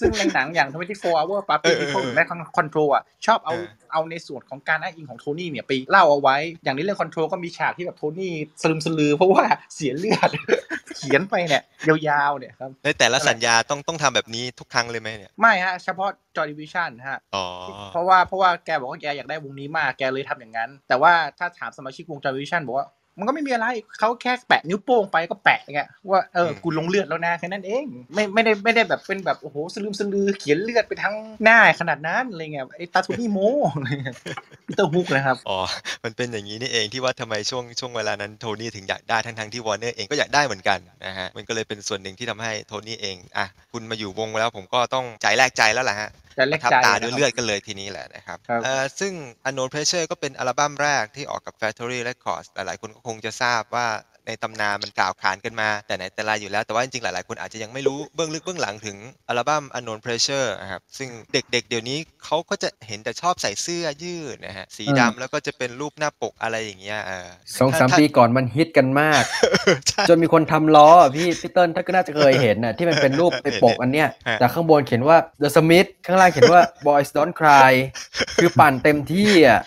[0.00, 2.24] ซึ่งในหนังอย่าง24 hour party ที่เขาแม่
[2.56, 8.32] คอนโทรลอะชอบเอาเออเอาในส่วนของการอ้างอิงของโทนี่เนี่ยไปเล่าเอาไว้ อย่างในเรื่อง Control ก็มีฉากที่แบบโทนี่
[8.62, 10.30] สลึมสลือเพราะว่าเสียเลือด
[10.96, 11.62] เขียนไปเนี่ย
[12.08, 17.46] ยาวๆเนี่ยครับในแต่ละสัญญาต้องต้องทำแบบนี้ทุกครั้งเลยไหมเนี่ยไม่ฮะเฉพาะ Joy Division ฮะอ๋อ
[17.92, 22.86] เพราะว่าเพราะว่าแกบอกว่าแกอยากได้วงนี้มากแกเลยทำอย่างนั้น แต่ว่าถ้าถามสมาชิกวง Joy Division บอกว่า
[23.18, 23.66] มันก็ไม่มีอะไร
[23.98, 33.38] เขาแค่แปะนิ้วโป้งไปก็แปะไงว่าเออกูลงเลือดแล้วนะแค่นั้นเองไม่ไม่ได้ไม่ได้แบบเป็นแบบโอ้โหสลึมสลือเขียนเลือดไปทั้งหน้าขนาดนั้นอะไรเงี้ยไอ้ตาโทนี่โม้
[33.74, 34.16] อะไรเงี้ย
[34.66, 35.58] พีเตอร์ฮุกนะครับอ๋อ
[36.04, 46.25] มันเป็นอย่างนี้นี่เองที่ว่าทำไมช่วงช่วงเวลานั้นโทนี่ถึงอยากได้ทั้งทั้งๆที่วอร์เนอร์เองก็อยากได้เหมือนกันนะฮะมันก็เลยเป็นส่วนหนึ่งที่ทำให้โทนี่เองอะคุณมาอยู่วงแล้วผมก็ต้องใจแลกใจแล้วแหละฮะจะเล็ก
[46.64, 49.12] ทับใจตาด้วยนะครับเลือดกันเลยทีนี้แหละนะครับครับเอ่อซึ่ง
[49.48, 53.86] Unknown Pleasures ก็เป็นอัลบั้มแรกที่ออกกับ Factory Records หลายๆคนก็คงจะทราบว่า
[54.26, 58.96] ในตำนานมันกล่าวขานกันมา แต่ไหนแต่ไรอยู่แล้วแต่ว่าจริงๆหลายๆคนอาจจะยังไม่รู้เบื้องลึกเบื้องหลังถึง
[59.28, 69.22] อัลบั้ม Unknown Pressure นะครับซึ่งเด็กๆ เดี๋ยวนี้เขาก็จะเห็นแต่ชอบใส่เสื้อยืดนะฮะสีดำแล้วก็จะเป็นรูปหน้าปกอะไรอย่างเงี้ยเออสองสามถ้ปีก่อนมันฮิตกันมาก
[69.88, 77.72] ใช่จนมีคนทำล้ออะพี่พี่เติ้ลถ้าก็น่าจะเคยเห็นน่ะที่มันเป็นรูปไปปกอันเนี้ยฮะแต่ข้างบนเขียนว่า The Smith ข้างล่างเขียนว่า Boys Don't Cry
[78.36, 79.60] คือปั่นเต็มที่อะ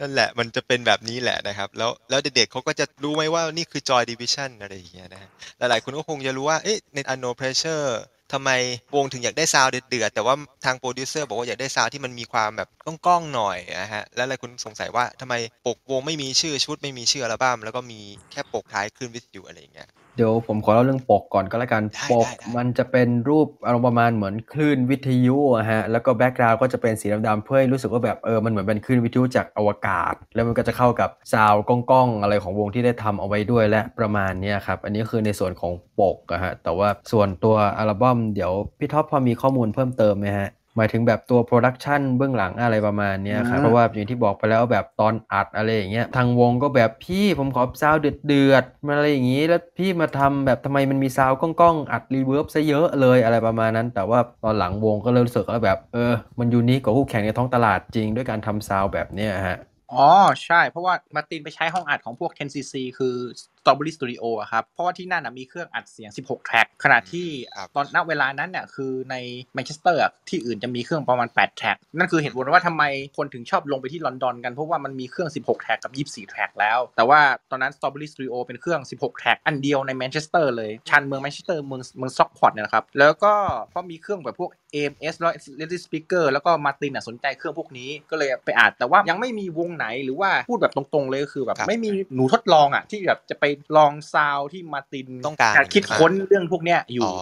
[0.00, 7.86] นั่นแหละมันจะเป็นแบบนี้แหละนะครับ แล้วแล้วเด็กๆเขาก็จะรู้ไหมว่านี่คือ Joy Division อะไรอย่างเงี้ยนะฮะหลายๆคนก็คงจะรู้ว่าเอ๊ะใน Unknown Pleasures
[8.32, 8.50] ทำไม
[8.96, 12.68] วงถึงอยากได้ sound เดือดๆแต่ว่าทางโปรดิวเซอร์บอกว่าอยากได้ sound ที่มันมีความแบบ
[13.06, 15.34] ก้องๆหน่อยนะฮะแล้วหลายคนสงสัยว่าทำไม
[15.66, 53.88] ปกวงไม่มีชื่อชุดไม่มีชื่ออัลบั้มแล้วก็มีแค่ปกลายคลื่นวิทยุอะไรอย่างเงี้ย เดี๋ยวผมขอเล่าเรื่องปกก่อนก็แล้วกันได้ปกได้ได้มันจะเป็นรูปอารมณ์ประมาณเหมือนคลื่นวิทยุอะฮะแล้วก็ background ก็จะเป็นสีดำๆเพื่อให้รู้สึกว่าแบบเออมันเหมือนเป็นคลื่นวิทยุจากอวกาศ แล้วมันก็จะเข้ากับ sound ก้องๆอะไรของวงที่ได้ทำเอาไว้ด้วยและประมาณเนี้ยครับอันนี้คือในส่วนของปกอะฮะแต่ว่าส่วนตัวอัลบั้มเดี๋ยวพี่ท็อปพอมีข้อมูลเพิ่มเติมไหมฮะ หมายถึงแบบตัว production เบื้องหลังอะไรประมาณเนี้ยครับอืมเพราะว่าอย่างที่บอกไปแล้วแบบตอนอัดอะไรอย่างเงี้ยทางวงก็แบบพี่ผมขอ sound เดือดๆมาอะไรอย่างงี้แล้วพี่มาทำแบบทำไมมันมี sound ก้องๆอัด reverb ซะเยอะเลยอะไรประมาณนั้น
[53.94, 59.58] แต่ว่าตอนหลังวงก็เริ่มรู้สึกว่าแบบเออมัน unique กว่าคู่แข่งในท้องตลาดจริงด้วยการทำ sound แบบเนี้ยฮะ
[59.96, 60.10] อ๋อ
[60.44, 63.16] ใช่ เพราะว่ามาร์ตินไปใช้ห้องอัดของพวก 10cc คือ
[63.62, 69.16] Strawberry Studio อะครับ เพราะว่าที่นั่นนะมีเครื่องอัดเสียง 16 track ขณะที่ครับตอนณเวลานั้นเนี่ยคือใน
[69.54, 72.84] แมนเชสเตอร์อะที่อื่นจะมีเครื่องประมาณ 8 track นั่นคือเหตุผลว่าทำไม
[73.16, 75.92] คนถึงชอบลงไปที่ลอนดอนกันเพราะว่ามันมีเครื่อง 16 track กับ
[76.24, 77.20] 24 track แล้ว แต่ว่า
[77.50, 83.32] ตอนนั้น Strawberry Studio เป็นเครื่อง 16 track อันเดียวในแมนเชสเตอร์เลยชันเมืองแมนเชสเตอร์เมืองเมืองสต็อกพอร์ตเนี่ยนะครับแล้วก็
[83.70, 93.44] เพราะมีเครื่องแบบพวก AMS แล้ว Lady Speaker แล้วก็มาตินอะสนใจเครื่องพวกนี้ก็เลยไปอัดแต่ว่ายังไม่มีวงไหนหรือว่าพูดแบบตรงๆเลยก็คือแบบครับไม่มีหนูทดลองอะที่แบบจะไป
[93.76, 97.14] ลองซาวด์ที่มาตินต้องการคิดค้นเรื่องพวกเนี้ยอยู่อ๋อ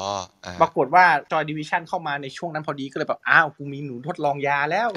[0.44, 4.88] อ่าปรากฏว่า Joy Division เข้ามาในช่วงนั้นพอดีก็เลยแบบอ้าวกูมีหนูทดลองยาแล้ว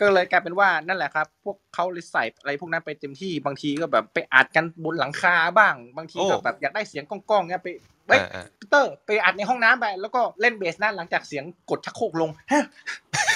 [0.00, 7.68] ก็เลยกลายเป็นว่านั่นแหละครับ พวกเขาเลยใส่อะไรพวกนั้นไปเต็มที่บางทีก็แบบไปอัดกันบนหลังคาบ้าง บางทีก็โอ้แบบอยากได้เสียงก้องๆเงี้ยไป
[8.08, 12.64] เฮ้ยอ่าอ่าปีเตอร์ไปอัดในห้องน้ำไป แล้วก็เล่นเบสนั่นหลังจากเสียงกดชักโครกลงฮะ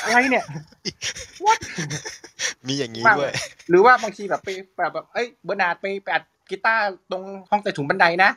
[0.03, 0.45] อะไรเนี่ย
[1.45, 1.59] what
[2.67, 3.35] มีอย่างนี้บ้างด้วย
[3.69, 8.31] หรือว่าบางทีแบบไปแบบแบบเอ้ยเบอร์นาร์ดไปไปอัด กีตาร์ตรงห้องใต้ถุนบันไดนะ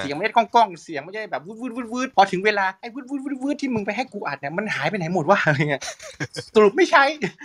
[0.00, 5.82] เสียงไม่ได้ก้องก้องๆเสียงไม่ได้แบบวืดวืดวืดวืดพอถึงเวลาไอ้วืดวืดวืดวืดที่มึงไปให้กูอัดเนี่ยมันหายไปไหนหมดวะอะไรเงี้ย
[6.54, 7.04] สรุปไม่ใช่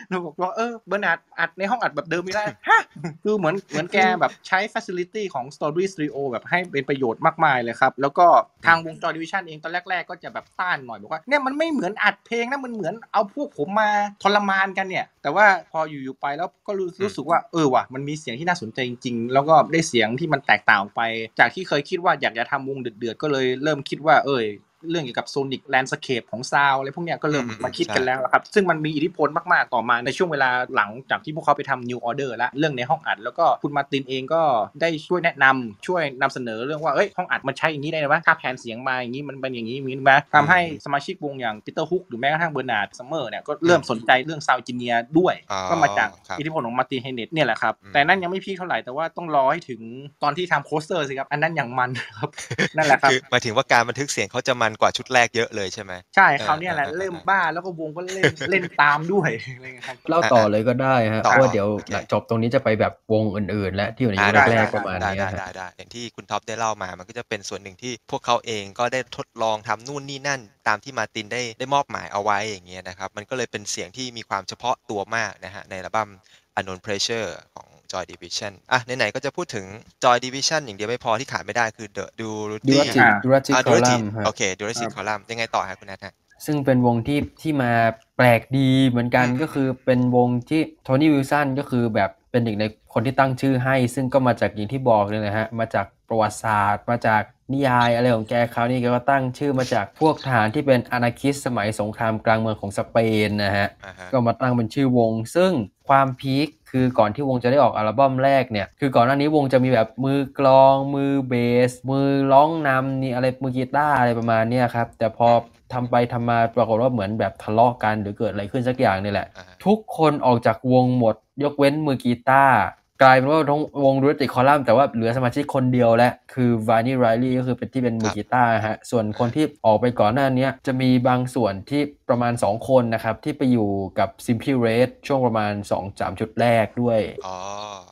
[0.09, 2.81] เราบอกว่าเออเบอร์นาร์ดอัดในห้องอัดแบบเดิมไม่ได้ฮะ
[3.23, 8.25] คือเหมือนเหมือนแกแบบใช้ฟ a ซิลิตี้ของ Story Studio แบบให้เป็นประโยชน์มากมายเลยครับแล้วก็
[8.65, 13.89] ทางวง Joy Division เองตอนแรก ๆ ก็จะแบบต้านหน่อยบอกว่าเนี่ยมันไม่เหมือนอัดเพลงนะมันเหมือนเอาพวกผมมา
[14.23, 21.01] ทรมานกันเนี่ย แต่ว่าพออยู่ๆไปแล้วก็รู้รู้สึกว่าเออว่ะมันมีเสียงที่น่าสนใจจริงๆแล้วก็ได้เสียงที่มันแตกต่างออกไป
[21.39, 24.45] จากที่เคยคิดว่าอยากจะทำวงเดือดๆก็เลยเริ่มคิดว่า เอย
[24.89, 34.41] เรื่องเกี่ยวกับ sonic landscape ของ sound อะไรพวกเนี้ยก็เริ่มอืมมาคิดกันใช่แล้วครับซึ่งมันมีอิทธิพลมากๆต่อมาในช่วงเวลาหลังจากที่พวกเขาไปทำ New Order แล้วเรื่องในห้องอัด แล้วก็คุณมาร์ตินเองก็
[34.81, 49.81] ได้ช่วยแนะนำช่วยนำเสนอเรื่องว่าเอ้ยห้องอัดมันใช้อย่างนี้ได้ไหมถ้าแผนเสียงมาอย่างนี้มันเป็นอย่างนี้อย่างนี้ไหมทำให้สมาชิกวงอย่าง Peter Hook หรือแม้กระทั่ง Bernard Sumner เนี่ยก็เริ่มสนใจเรื่องซาวจิเนียด้วยอ๋อก็มาจากครับอิทธิพลของ Martin Hannett เนี่ยแหละครับอืมแต่นั่นยังไม่ peak เท่าไหร่แต่ว่าต้องรอให้ถึง
[50.23, 52.29] ตอนที่ทำ Closer สิครับอันนั้นอย่างมันครับ
[52.75, 76.09] นั่นแหละครับคือหมายถึงว่าการบันทึกเสียงเขาจะมันกว่าชุดแรกเยอะเลยใช่ไหมใช่เออคราวเนี้ยแหละเออเริ่มบ้าแล้วก็วงก็เล่นเล่นตามด้วยอะไรเงี้ยครับเล่าต่อเลยก็ได้ฮะต่อเพราะว่าเดี๋ยวโอเคหลังจบตรงนี้จะไปแบบวงอื่นๆ และที่อยู่ในอ่ายุคได้แรได้กๆประมาณได้เนี้ยได้ฮะได้ได้อย่างที่คุณท็อปได้เล่ามามันก็จะเป็นส่วนหนึ่งที่พวกเขาเองก็ได้ทดลองทำนู่นนี่นั่น ตามที่มาร์ตินได้ได้มอบหมายเอาไว้อย่างเงี้ยนะครับมันก็เลยเป็นเสียงที่มีความเฉพาะตัวมากนะฮะในอัลบั้ม
[76.57, 79.65] Unknown Pressure ของ Joy Division อะไหนๆก็จะพูดถึง
[80.03, 82.29] Joy Division อย่างเดียวไม่พอที่ขาดไม่ได้คือ The ดู
[82.67, 86.13] Duty รัติอ่าดูรัติอ่าคอลั Duty มน์ฮะโอเค Duty Column ยังไงต่อฮะคุณนัทฮะ
[86.45, 87.71] ซึ่งเป็นวงที่ที่มา
[88.17, 97.21] แปลกดีเหมือนกันอืมก็คือเป็นวงที่โทนี่วิลสันก็คือแบบเป็นหนึ่งในคนที่ตั้งชื่อให้ ซึ่งก็มาจากอย่างที่บอกเลยนะฮะ มาจากประวัติศาสตร์ มาจาก
[97.53, 105.51] นิยายอะไรของแกคราวนี้แกก็ตั้งชื่อมาจากพวกทหารที่เป็นอนาคิสสมัยสงครามกลางเมืองของสเปนนะฮะอ่าฮะก็มาตั้งเป็นชื่อวง ซึ่ง
[105.89, 111.33] ความพีค คือก่อนที่วงจะได้ออกอัลบั้มแรกเนี่ย คือก่อนหน้านี้วงจะมีแบบมือกลอง มือเบ
[111.69, 115.29] ส มือร้องนำนี่อะไรมือกีตาร์อะไรประมาณเนี้ยครับ แต่พอ
[115.73, 122.57] ทำไปทำมาปรากฏว่าเหมือนแบบทะเลาะกันหรือเกิดอะไรขึ้นสักอย่างนี่แหละอ่าฮะทุกคนออกจากวงหมด ยกเว้นมือกีตาร์
[123.03, 135.53] กลายเป็นว่าทั้งวงรูติคอลัมน์แต่ว่าเหลือสมาชิกคนเดียวและคือวานี่ไรลี่ก็คือเป็นที่เป็นมือกีตาร์ฮะส่วนคนที่ออกไปก่อนหน้านี้จะมีบางส่วนที่ประมาณ 2 คนนะครับ ที่ไปอยู่กับ Simply Red ช่วงประมาณ
[135.87, 137.35] 2-3ชุดแรกด้วยอ๋อ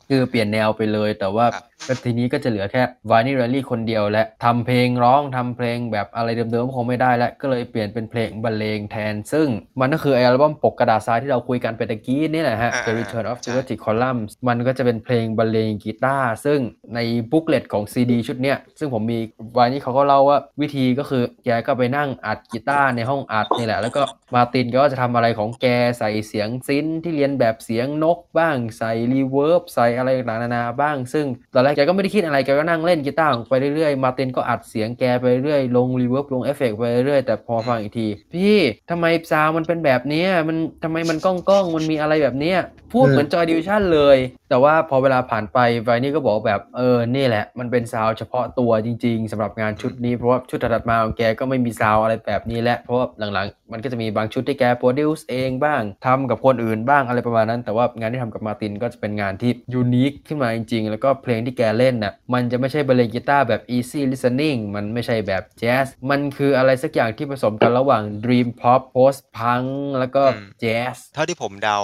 [0.08, 1.46] คือเปลี่ยนแนวไปเลยแต่ว่า
[1.86, 9.48] ครับก็ทีนี้ก็จะเหลือแค่วานี่ไรลี่คนเดียวและทำเพลงร้องทำเพลงแบบอะไรเดิมๆคงไม่ได้แล้วก็เลยเปลี่ยนเป็นเพลงบรรเลงแทน ซึ่ง
[9.80, 16.58] มันก็คือไออัลบั้มปกกระดาษทรายที่เราคุยกันไปตะกี้นี่แหละฮะอ่า The Return of ใช่ Jurassic Columns มันก็จะเป็นเพลงบรรเลงกีตาร์ซึ่ง
[16.94, 16.98] ใน
[17.30, 19.18] บุ๊กเลตของซีดีชุดเนี้ยซึ่งผมมี
[19.56, 24.02] วานี่เขาก็เล่าว่าวิธีก็คือแกก็ไปนั่งอัดกีตาร์ในห้องอัดนี่แหละ แล้วก็
[24.34, 25.66] มาร์ตินก็จะทำอะไรของแก
[25.98, 38.56] ใส่เสียง synth ที่เลียนแบบเสียงนกบ้างใส่ reverb ใส่อะไรต่างๆนานาบ้าง ซึ่งตอนแรกแกก็ไม่ได้คิดอะไรแกก็นั่งเล่นกีตาร์ของไปเรื่อยๆ Martin ก็อัดเสียงแกไปเรื่อยลง reverb ลงเอฟเฟกต์ไปเรื่อยแต่พอฟังอีกที พี่
[38.90, 42.58] ทำไมซาวมันเป็นแบบนี้มันทำไมมันก้องก้องมันมีอะไรแบบเนี้ย
[42.92, 44.16] พูดเหมือน Joy Division เลย
[44.48, 64.00] แต่ว่าพอเวลาผ่านไป Vini ก็บอกแบบเออนี่แหละ มันเป็นซาวเฉพาะตัวจริง ๆสำหรับงานชุดนี้เพราะว่าชุดถัดมาของแกก็ไม่มีซาวอะไรแบบนี้และเพราะว่าหลังๆ มันก็จะมีบางชุดที่แก produce เองบ้างทำกับคนอื่นบ้างอะไรประมาณนั้น แต่ว่างานที่ทำกับ Martin ก็จะเป็นงานที่ unique ขึ้นมาจริงๆ แล้วก็เพลงที่แกเล่นน่ะมันจะไม่ใช่บรรเลงกีตาร์แบบ easy
[64.10, 69.68] listening มันไม่ใช่แบบแจ๊สมันคืออะไรสักอย่างที่ผสมกันระหว่าง dream pop post punk
[69.98, 71.78] แล้วก็อืมแจ๊สเท่าที่ผมเดา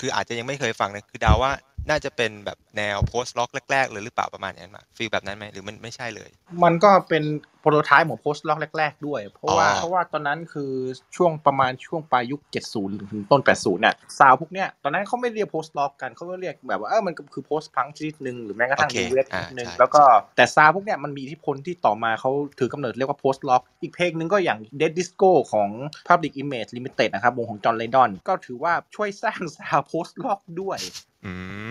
[0.00, 1.52] คืออาจจะยังไม่เคยฟังนะคือเดาว่า
[1.88, 6.30] น่าจะเป็นแบบแนว post rock แรกๆเลยหรือเปล่าประมาณนั้นมา feel แบบนั้นไหมหรือมันไม่ใช่เลย
[6.62, 7.24] มันก็เป็น
[7.60, 10.72] prototype ของ post rock แรก ๆ ด้วย เพราะว่าอ๋อเพราะว่าตอนนั้นคือ
[11.16, 12.40] ช่วงประมาณช่วงปลายยุค
[12.74, 20.02] 70 ถึงต้น 80เนี่ยซาวพวกเนี้ยตอนนั้นเขาไม่เรียก post rock กันเขาก็เรียกแบบว่าเออมันก็คือ post punk ชนิดหนึ่งหรือแม้กระทั่งโอเคดีเวสชอ่านิดหนึ่งใช่แล้วก็
[20.36, 25.68] แต่ซาวพวกเนี้ยมันมีอิทธิพลที่ต่อมาเขาถือกำเนิดเรียกว่า post rock อีกเพลงหนึ่งก็อย่าง Death Disco ของ
[26.08, 31.10] Public Image Limited นะครับวงของ John Lydon ก็ถือว่าช่วยสร้าง sound post rock ด้วยอืม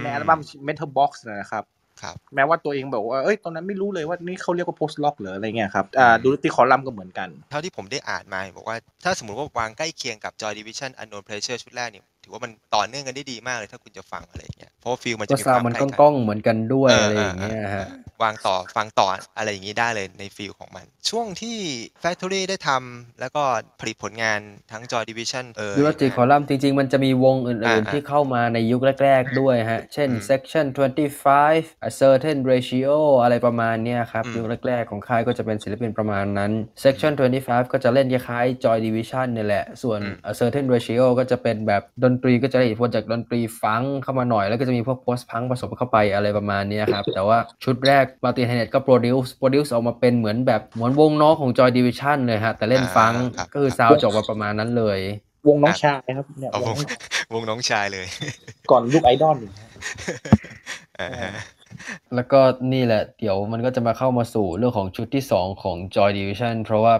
[0.03, 1.65] ในอัลบั้ม Metal Box นะครับ
[2.01, 19.07] ครับแม้ว่าตัวเองบอกว่าเอ้ยตอนนั้นไม่รู้เลยว่านี่เขาเรียกว่า post lock หรืออะไรเงี้ยครับอ่าดูติคอลัมน์ก็เหมือนกัน เท่าที่ผมได้อ่านมาบอกว่าถ้าสมมติว่าวางใกล้เคียงกับ Joy Division Unknown Pleasure ชุดแรกเนี่ยถือว่ามันต่อเนื่องกันได้ดีมากเลยถ้าคุณจะฟังอะไรอย่างเงี้ยเพราะว่าฟีลมันก็จะมีคามซาววมันใกล้ก้กัองๆเหมือนกันด้วยเอออะไรอย่างเงี้ยเออฮะเออวางต่อฟังต่อ
[19.37, 21.57] อะไรอย่างนี้ได้เลยในฟีลของมัน ช่วงที่
[22.03, 23.43] Factory ได้ทำแล้วก็
[23.79, 24.39] ผลิตผลงาน
[24.71, 30.65] ทั้ง Joy Division เออดูว่าจีคอลัมน์จริง ๆ มันจะมีวงอื่นอ่าๆที่เข้ามาในยุคแรก ๆ ด้วยฮะ เช่นอืม section
[31.27, 32.93] 25 a certain ratio
[33.23, 36.51] อะไรประมาณเนี้ยครับอืมยุคแรก ๆ ของค่ายก็จะเป็นศิลปินประมาณนั้น
[36.83, 37.11] section
[37.41, 48.05] 25 ก็จะเล่นคล้ายๆ joy division เนี่ยแหละ ส่วนอืม a certain ratio ก็จะเป็นแบบดนตรีก็จะได้อิทธิพลจากดนตรีฟังก์เข้ามาหน่อย แล้วก็จะมีพวก post punk ผสมเข้าไปอะไรประมาณเนี้ยครับ แต่ว่าชุดแรก
[48.23, 54.99] Martin Hannett ก็ produce produce ออกมาเป็นเหมือนแบบเหมือนวงน้องของ joy division เลยฮะ แต่เล่นฟังก์อ่าครับก็คือซาวด์จะออกมาประมาณนั้นเลย
[55.47, 56.77] วงน้องชายครับเนี่ยเอาววง
[57.31, 58.05] งวงน้องชายเลย
[58.71, 59.67] ก่อนลูกไอดอลอีกฮะ
[60.99, 61.31] อ่าฮะ
[62.15, 62.39] แล้วก็
[62.73, 66.93] นี่แหละ เดี๋ยวมันก็จะมาเข้ามาสู่เรื่องของชุดที่ 2 ของ Joy Division เพราะว่า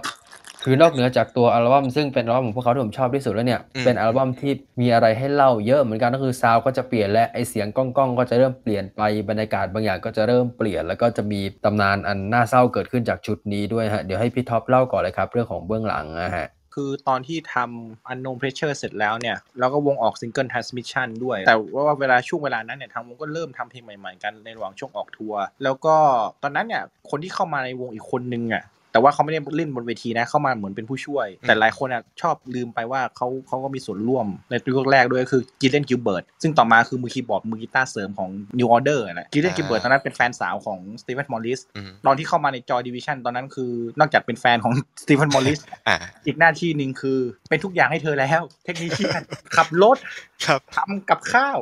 [0.64, 21.56] คือนอกเหนือจากตัวอัลบั้มซึ่งเป็นอัลบั้มของพวกเขาที่ผมชอบที่สุดแล้วเนี่ยเป็นอัลบั้มที่มีอะไรให้เล่าเยอะเหมือนกันก็คือซาวก็จะเปลี่ยนและไอเสียงก้องๆก็จะเริ่มเปลี่ยนไปบรรยากาศบางอย่างก็จะเริ่มเปลี่ยน แล้วก็จะมีตำนานอันน่าเศร้าเกิดขึ้นจากชุดนี้ด้วยฮะเดี๋ยวให้พี่ท็อปเล่าก่อนเลยครับเรื่องของเบื้องหลังนะฮะคือตอนที่ทำ Unknown Pleasures เสร็จแล้วเนี่ยแล้วก็วงออก single Transmission ด้วย แต่
[21.86, 25.96] ว่าเวลาช่วงเวลานั้นเนี่ยทางวงก็เริ่มทำเพลงใหม่ๆกันในระหว่างช่วงออกทัวร์แล้วก็
[26.44, 38.30] ตอนนั้นเนี่ยคนที่เข้ามาในวงอีกคนนึงอะ แต่ว่าเขาไม่ได้เล่นบนเวทีนะเข้ามาเหมือนเป็นผู้ช่วย แต่หลายคนอะชอบลืมไปว่าเขาเขาก็มีส่วนร่วมในยุคแรกด้วยคือ Gillian Gilbert ซึ่งต่อมาคือมือคีย์บอร์ดมือกีตาร์เสริมของ
[38.60, 47.20] New Order นะ Gillian Gilbert ตอนนั้นเป็นแฟนสาวของ Stephen Morris อืมตอนที่เข้ามาใน Joy Division ตอนนั้นคือนอกจากเป็นแฟนของ Stephen Morris อ่าอีกหน้าที่หนึ่งคือ
[47.50, 49.22] เป็นทุกอย่างให้เธอแล้ว technician
[49.56, 49.98] ขับรถ
[50.46, 51.60] ครับทำกับข้าว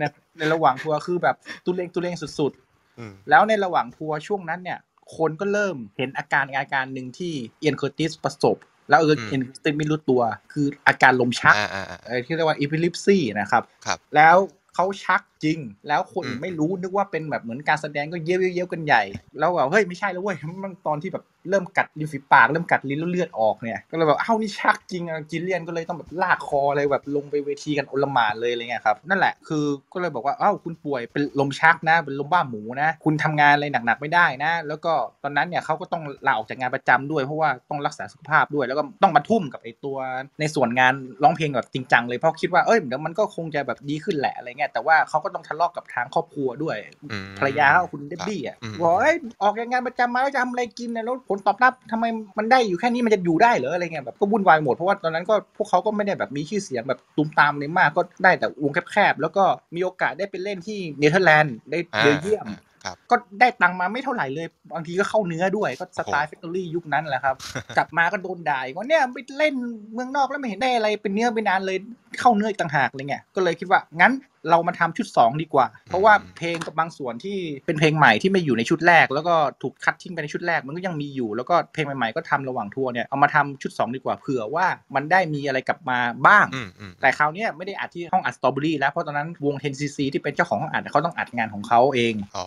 [0.00, 2.52] นะในระหว่างทัวร์คือแบบตุเลงตุเลงสุด
[2.98, 4.78] อืมๆแล้วในระหว่างทัวร์ช่วงนั้นเนี่ย
[5.16, 8.56] คนก็เริ่มเห็นอาการอาการหนึ่งที่ Ian Curtis ประสบ
[8.90, 14.36] แล้วเอออืม Ian Curtis ไม่รู้ตัว คืออาการลมชักอ่าอ่าอ่าเอ่อที่เรียกว่า epilepsy นะครับครับ แล้ว
[14.74, 15.58] เขาชักจริง
[15.88, 19.02] แล้วคนอืมไม่รู้นึกว่าเป็นแบบเหมือนการแสดงก็เย้ยวๆเย้ยวกันใหญ่
[19.38, 39.96] แล้วแบบเฮ้ยไม่ใช่แล้วเว้ยมันตอนที่แบบเริ่มกัดริมฝีปากเริ่มกัดลิ้นแล้วเลือดออกเนี่ยก็เลยแบบเอ้านี่ชักจริงอะจิลเลียนก็เลยต้องแบบลากคออะไรแบบลงไปเวทีกันโอลหมานเลยอะไรเงี้ยครับนั่นแหละคือก็เลยบอกว่าเอ้าคุณป่วยเป็นลมชักนะเป็นลมบ้าหมูนะ คุณทำงานอะไรหนักๆไม่ได้นะ แล้วก็ตอนนั้นเนี่ยเขาก็ต้องลาออกจากงานประจำด้วยเพราะว่าต้องรักษาสุขภาพด้วย แล้วก็ต้องมาทุ่มกับไอ้ตัว
[40.40, 46.76] ในส่วนงานร้องเพลงแบบจริงจังเลยเพราะคิดว่าเอ้ยเดี๋ยวมันก็คงจะแบบดีขึ้นแหละอะไรเงี้ยแต่ว่าเขาก็ต้องทะเลาะกับทางครอบครัวด้วย
[47.12, 52.04] อืมภรรยาเขาคุณ Debbie อะอืมบอกเอ้ยออกจากงานประจำมาแล้วจะทำอะไรกินนะแล้วผลตอบรับทำไม
[52.38, 62.48] มันได้อยู่แค่นี้มันจะอยู่ได้เหรออะไรเงี้ยแบบก็วุ่นวายหมดเพราะว่าตอนนั้นก็พวกเขาก็ไม่ได้แบบมีชื่อเสียงแบบตูมตามเลยมากก็ได้แต่วงแคบๆแล้วก็มีโอกาสได้ไปเล่นที่เนเธอร์แลนด์ได้อ่าเบลเยียม
[62.84, 67.36] ครับก็ได้ตังค์มาไม่เท่าไหร่เลย บางทีก็เข้าเนื้อด้วยก็สไตล์ Factory ยุคนั้นแหละครับ
[67.76, 69.54] กลับมาก็โดนด่าอีกว่าเนี่ยไปเล่น
[69.94, 71.78] เมืองนอกแล้วไม่เห็นได้อะไรเป็นเนื้อเป็นหนังเลย
[72.20, 74.12] เข้าเนื้ออีกต่างหากอะไรเงี้ยก็เลยคิดว่างั้น
[74.50, 92.46] เรามาทำชุด 2 ดีกว่า เพราะว่าเพลงกับบางส่วนที่เป็นเพลงใหม่ที่ไม่อยู่ในชุดแรก แล้วก็ถูกคัดทิ้งไปในชุดแรกมันก็ยังมีอยู่ แล้วก็เพลงใหม่ๆก็ทำระหว่างทัวร์เนี่ยเอามาทำชุด 2 ดีกว่าเผื่อว่ามันได้มีอะไรกลับมาบ้างอืมอืมแต่คราวเนี้ยไม่ได้อัดที่ห้องอัด Strawberry แล้วเพราะตอนนั้นวง 10cc ที่เป็นเจ้าของห้องอัดเขาต้องอัดงานของเขาเองอ๋อ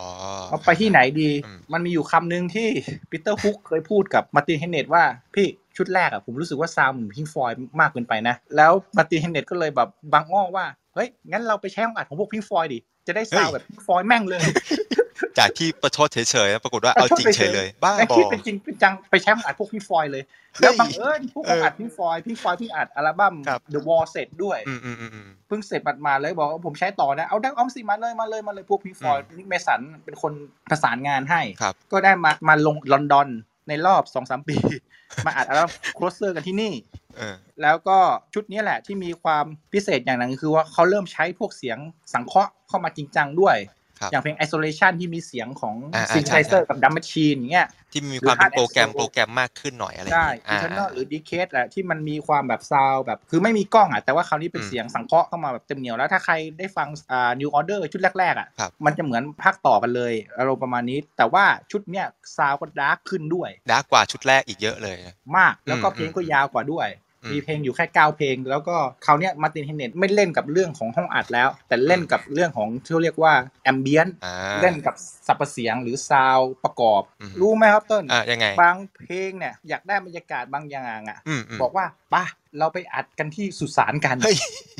[0.49, 2.67] เอาไปที่ไหนดีอืมมันมีอยู่คำหนึ่งที่
[3.09, 5.03] Peter Hook เคยพูดกับ Martin Hannett ว่า
[5.35, 10.65] พี่ชุดแรกอะผมรู้สึกว่า sound เหมือน Pink Floyd มากเกินไปนะ แล้ว Martin Hannett ก็เลยแบบบางอ้อว่า
[10.95, 14.43] เฮ้ยงั้นเราไปใช้ห้องอัดของพวก Pink Floyd ดิจะได้ sound แบบ Pink Floyd แม่งเลย
[15.39, 20.23] จากที่ประชดเฉยๆนะปรากฏว่าเอาจริงเฉยเลย บ้าแต่บอคิดเป็นจริงเป็นจังไปใช้ห้องอัดพวก Pink Floyd เลย
[20.59, 30.33] แล้วบังเอิญพวกห้องอัด Pink Floyd Pink Floyd เพิ่งอัดอัลบั้มครับ The Wall เสร็จด้วยอืมอืมอืมอืมเพิ่งเสร็จมาเลยบอกว่าผมใช้ต่อนะเอาได้ออมสิมาเลยมาเลยมาเลยพวก Pink Floyd อืม Nick Mason เป็นคน
[30.69, 33.29] ประสานงานให้ครับก็ได้มามาลงลอนดอน
[33.67, 34.55] ในรอบสองสามปี
[35.25, 36.99] มาอัดอัลบั้ม Closer กันที่นี่เออ
[37.62, 37.97] แล้วก็
[38.34, 41.78] ชุดนี้แหละที่มีความพิเศษอย่างหนึ่งคือว่าเขาเริ่มใช้พวกเสียง
[42.14, 43.57] สังเคราะห์เข้ามาจริงจังด้วย
[44.12, 57.32] อย่างเพลง isolation ที่มีเสียงของอ่าอ่า synthesizer ใช่กับ drum machine อย่างเงี้ยที่มีความเป็นหรือโปรแกรม hard โปรแกรมมากขึ้นหน่อยอะไรอย่าใช่งงี้อ่า internal หรือ Decades อะที่มันมีความแบบซาวแบบ คือไม่มีก้องอะแต่ว่าคราวนี้เป็นอืมเสียงสังเคราะห์เข้ามาแบบเต็มเหนียวแล้วถ้าใครได้ฟังอ่า
[57.39, 62.06] New Order ชุดแรกๆอะครับมันจะเหมือนภาคต่อกันเลยอารมณ์ประมาณนี้ แต่ว่าชุดเนี้ย
[62.38, 74.95] sound ก็ dark ขึ้นด้วย dark กว่าชุดแรกอีกเยอะเลยนะมากแล้วก็อืมเพลงก็ยาวกว่าด้วยอื มมีเพลงอยู่แค่9เพลง แล้วก็คราวเนี้ย Martin Hannett ไม่เล่นกับเรื่องของห้องอัดแล้ว แต่เล่นกับเรื่องของที่เรียกว่า ambientอ่าเล่นกับ
[75.28, 82.24] สรรพเสียงหรือ sound ประกอบอืมรู้ไหมครับต้นอ่ายังไงบางเพลงเนี่ยอยากได้บรรยากาศบางอย่างอะอืมอืมบอกว่า ป่ะ
[82.60, 84.38] เราไปอัดกันที่สุสานกันเฮ้ย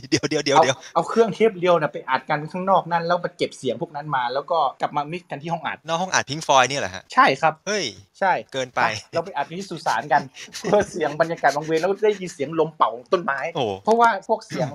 [0.10, 7.86] เดี๋ยวเดี๋ยวเดี๋ยวเอาเดี๋ยวเอาเครื่องเทป reel นะไปอัดกันข้างนอกนั่นแล้วไปเก็บเสียงพวกนั้นมา แล้วก็กลับมา mix กันที่ห้องอัดนอกห้องอัด Pink Floyd นี่แหละฮะใช่ครับเฮ้ย
[8.20, 10.22] ใช่เกินไปอะเราไปอัดกันที่สุสานกัน
[10.60, 14.70] เพื่อเสียงบรรยากาศบางเวรแล้วได้ยินเสียงลมเป่าต้นไม้โอ้เพราะว่าพวกเสียง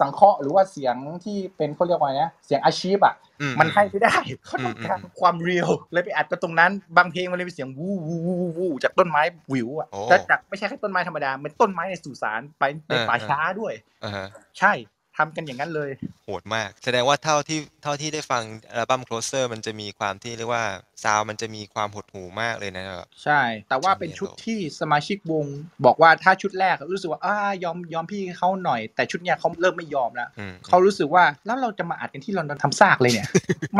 [0.00, 0.94] สังเคราะห์หรือว่าเสียง
[1.24, 3.29] ที่เป็นเขาเรียกว่าไงนะเสียง archive อะอื
[3.60, 4.16] มันให้ไม่ได้
[4.46, 9.22] เขาต้องการอืมความ real เลยไปอัดกันตรงนั้น บางเพลงมันเลยเป็นเสียงวูวูวูวูวูจากต้นไม้
[9.52, 13.72] วิวอะโอ้แต่จากไม่ใช่แค่ต้นไม้ธรรมดาเป็นต้นไม้ในสุสานไปในเออป่าช้าด้วย
[14.04, 14.26] อ่าฮะ
[14.58, 14.72] ใช่
[15.20, 15.90] ทำกันอย่างนั้นเลย
[16.24, 20.64] โหดมาก แสดงว่าเท่าที่เท่าที่ได้ฟังอัลบั้ม Closer มันจะมีความที่เรียกว่า
[21.02, 25.46] ซาวมันจะมีความหดหูมากเลยนะครับใช่ แต่ว่าเป็นชุดที่สมาชิกวง
[25.84, 33.26] บอกว่าถ้าชุดแรกรู้สึกว่าอ่ายอมยอมพี่เขาหน่อย แต่ชุดเนี้ยเขาเริ่มไม่ยอมแล้วอืมเขารู้สึกว่าแล้วเราจะมาอัดกันที่ลอนดอนทำซากเลยเนี่ย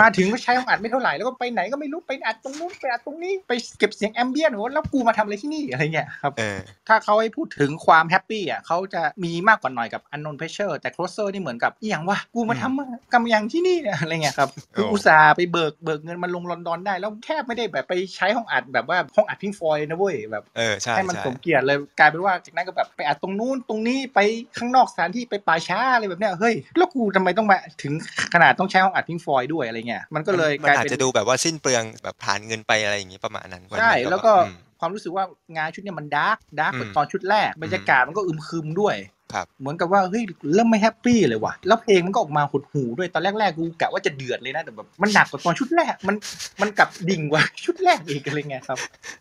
[0.01, 20.45] มาถึงก็ใช้ห้องอัดไม่เท่าไหร่แล้วก็ไปไหนก็ไม่รู้ไปอัดตรงนู้นไปอัดตรงนี้ไปเก็บเสียง ambient โอ้แล้วกูมาทำอะไรที่นี่อะไรเงี้ยครับเออถ้าเขาให้พูดถึงความ happy อะเขาจะมีมากกว่าหน่อยกับ Unknown Pleasures แต่ Closer นี่เหมือนกับอย่างว่ากูมาทำกำยังที่นี่อะไรเงี้ยครับคืออุตส่าห์ไปเบิกเบิกเงินมาลงลอนดอนได้ แล้วแทบไม่ได้แบบไปใช้ห้องอัดแบบว่าห้องอัด Pink Floyd นะเว้ยแบบ
[20.97, 24.19] ให้มันสมเกียรติเลยกลายเป็นว่าจากนั้นก็แบบไปอัดตรงนู้นตรงนี้ไป
[24.59, 27.93] ข้างนอกสถานที่ไปป่าช้าอะไรแบบเนี้ยเฮ้ยแล้วกูทำไมต้องมาถึง
[28.35, 34.33] ขนาดต้องใช้ห้องอัด Pink Floyd ด้วยอะไรเงี้ยมันก็เลยกลายเป็นอาจจะดูแบบว่าสิ้นเปลืองแบบผลาญเงินไปอะไรอย่างงี้ประมาณนั้นใช่แล้วก็
[34.81, 35.25] ความรู้สึกว่า
[35.57, 38.97] งานชุดเนี้ยมัน dark dark กว่าอืมตอนชุดแรกบรรยากาศมันก็อึมครึมด้วย
[39.61, 40.25] เหมือนกับว่าเฮ้ย
[40.55, 46.17] เริ่มไม่ happy เลยว่ะ แล้วเพลงมันก็ออกมาหดหู่ด้วยตอนแรกๆกูกะว่าจะเดือดเลยนะแต่แบบมันหนักกว่าตอนชุดแรกมัน
[46.61, 48.79] มันกลับดิ่งกว่าชุดแรกอีกอะไรเงี้ยครับ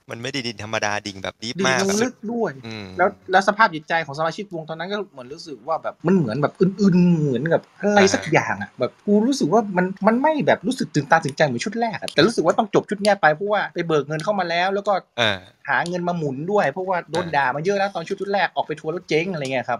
[0.09, 15.39] มันไม่ได้ดิ่งธรรมดาดิ่งแบบ deep ดิ่งมากลงแบบลึกด้วยอืมแล้วแล้วสภาพจิตใจของสมาชิกวงตอนนั้นก็เหมือนรู้สึกว่าแบบมันเหมือนแบบอึนๆเหมือนกับอะไรสักอย่างอะแบบกูรู้สึกว่ามันมันไม่แบบรู้สึกตื่นตาตื่นใจเหมือนชุดแรกอะแต่รู้สึกว่าต้องจบชุดเนี้ยไปเพราะว่าไปเบิกเงินเข้ามาแล้ว แล้วก็เออ
[15.69, 19.79] หาเงินมาหมุนด้วยเพราะว่าโดนด่ามาเยอะแล้วตอนชุดชุดแรกออกไปทัวร์แล้วเจ๊งอะไรเงี้ยครับ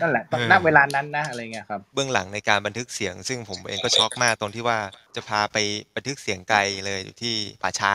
[0.00, 4.78] นั่นแหละตอนเออณเวลานั้นนะอะไรเงี้ยครับเบื้องหลังในการบันทึกเสียง ซึ่งผมเองก็ช็อกมากตรงที่ว่า
[5.16, 5.56] จะพาไป
[5.96, 7.94] บันทึกเสียงไกลเลยอยู่ที่ป่าช้า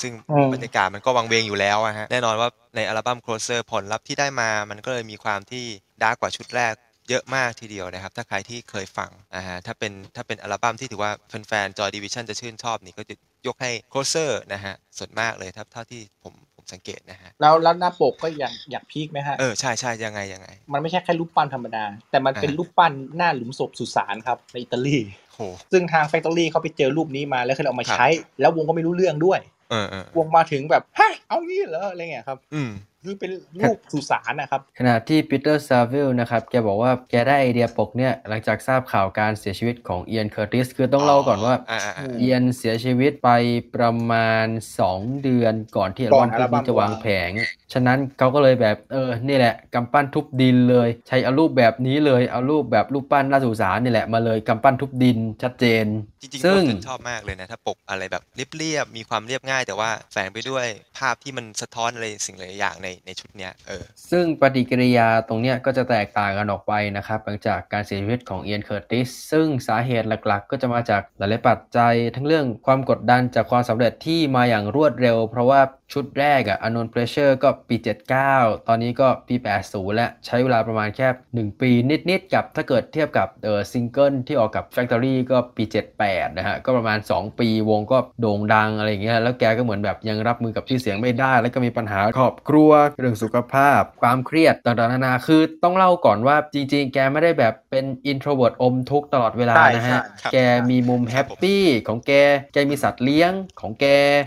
[0.00, 5.64] ซึ่งอืมบรรยากาศมันก็วังเวงอยู่แล้วอะฮะแน่นอนว่าในอัลบั้ม Closer ผลลัพธ์ที่ได้มา มันก็เลยมีความที่
[6.02, 6.74] ดาร์กกว่าชุดแรก
[7.10, 13.14] เยอะมากทีเดียวนะครับ ถ้าใครที่เคยฟังอ่าฮะถ้าเป็นถ้าเป็นอัลบั้มที่ถือว่าแฟนๆ Joy Division จะชื่นชอบนี่ก็จะ
[13.46, 24.98] ยกให้ Closer นะฮะส่วนมากเลยถ้าเท่าที่ผมผม สังเกตนะฮะแล้วแล้วหน้าปกก็อยากอยาก peak ไหมฮะเออใช่ใช่ยังไงยังไง มันไม่ใช่แค่รูปปั้นธรรมดา แต่มันเป็นอ่ารูปปั้นหน้าหลุมศพสุสานครับในอิตาลี
[25.34, 25.40] โห
[25.72, 28.08] ซึ่งทาง Factory เขาไปเจอรูปนี้มาแล้วเขาเลยเอามาครับใช้
[28.40, 29.40] แล้ววงก็ไม่รู้เรื่องด้วย
[29.70, 32.70] เออเออวงมาถึงแบบฮะเอางี้เหรออะไรเงี้ยครับ อืม
[33.04, 43.30] คือเป็นรูปสุสานนะครับ ขณะที่ Peter Saville นะครับ แกบอกว่าแกได้ไอเดียปกเนี่ย หลังจากทราบข่าวการเสียชีวิตของ Ian Curtis คือต้องเล่าก่อนว่าอ่าอ่าอ่า Ian เสียชีวิตไป
[43.76, 44.46] ประมาณ
[44.84, 47.30] 2 เดือนก่อนที่อัลก่บั้อนมอัลบั้นี้มจะวางวางแผง
[47.72, 55.86] ฉะนั้นเขาก็เลยแบบเออ นี่แหละกำปั้นทุบดินเลย ใช้เอารูปแบบนี้เลย เอารูปแบบรูปปั้นหน้าสุสานนี่แหละมาเลยกำปั้นทุบดินชัดเจน
[56.20, 60.66] จริงๆซึ่งผมชอบมากเลยนะ ถ้าปกอะไรแบบเรียบๆมีความเรียบง่าย แต่ว่าแฝงไปด้วย
[60.98, 75.60] ภาพที่มันสะท้อนอะไรสิ่งหลายอย่างในในชุดเนี้ยเออซึ่งปฏิกิริยาตรงเนี้ยก็จะแตกต่างกันออกไปนะครับ หลังจากการเสียชีวิตของ Ian Curtis ซึ่งสาเหตุหลักๆ ก็จะมาจากหลายๆปัจจัย ทั้งเรื่องความกดดันจากความสำเร็จที่มาอย่างรวดเร็ว เพราะว่า
[75.92, 77.76] ชุดแรกอะ Unknown Pleasures ก็ปี
[78.22, 79.34] 79 ตอนนี้ก็ปี
[79.66, 81.70] 80 และใช้เวลาประมาณแค่ 1 ปี
[82.10, 85.64] นิด ๆ กับถ้าเกิดเทียบกับเออซิงเกิลที่ออกกับ Factory ก็ปี
[86.00, 100.36] 78 นะฮะ ก็ประมาณ 2 ปีวงก็โด่งดังอะไรอย่างเงี้ยแล้วแกก็เหมือนแบบยังรับมือกับชื่อเสียงไม่ได้ แล้วก็มีปัญหาครอบครัวเรื่องสุขภาพ ความเครียดต่างๆนานาคือต้องเล่าก่อนว่าจริง ๆ แกไม่ได้แบบเป็น introvert อมทุกข์ตลอดเวลาใช่นะฮะใช่ครับแก
[100.70, 102.12] มีมุม happy ของแก
[102.52, 103.86] แกมีสัตว์เลี้ยงของแก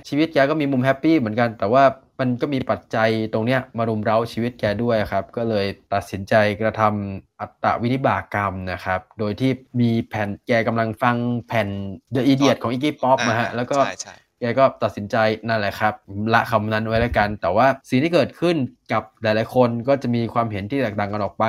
[0.09, 1.83] ชีวิตแกก็มีมุม happy เหมือนกันแต่ว่า
[2.19, 11.69] มันก็มีปัจจัยตรงเนี้ยมารุมเร้าชีวิตแกด้วยครับ ก็เลยตัดสินใจกระทำอัตวินิบาตกรรมนะครับ โดยที่มีแผ่นแกกำลังฟังแผ่น
[12.15, 15.15] The Idiot ของ Iggy Pop อ่ามาฮะแล้วก็ใช่ใช่แกก็ตัดสินใจ
[15.47, 15.93] นั่นแหละครับ
[16.33, 18.55] ละคำนั้นไว้แล้วกัน แต่ว่าสิ่งที่เกิดขึ้น
[18.93, 21.45] กับหลายๆ คนก็จะมีความเห็นที่แตกต่างกันออกไป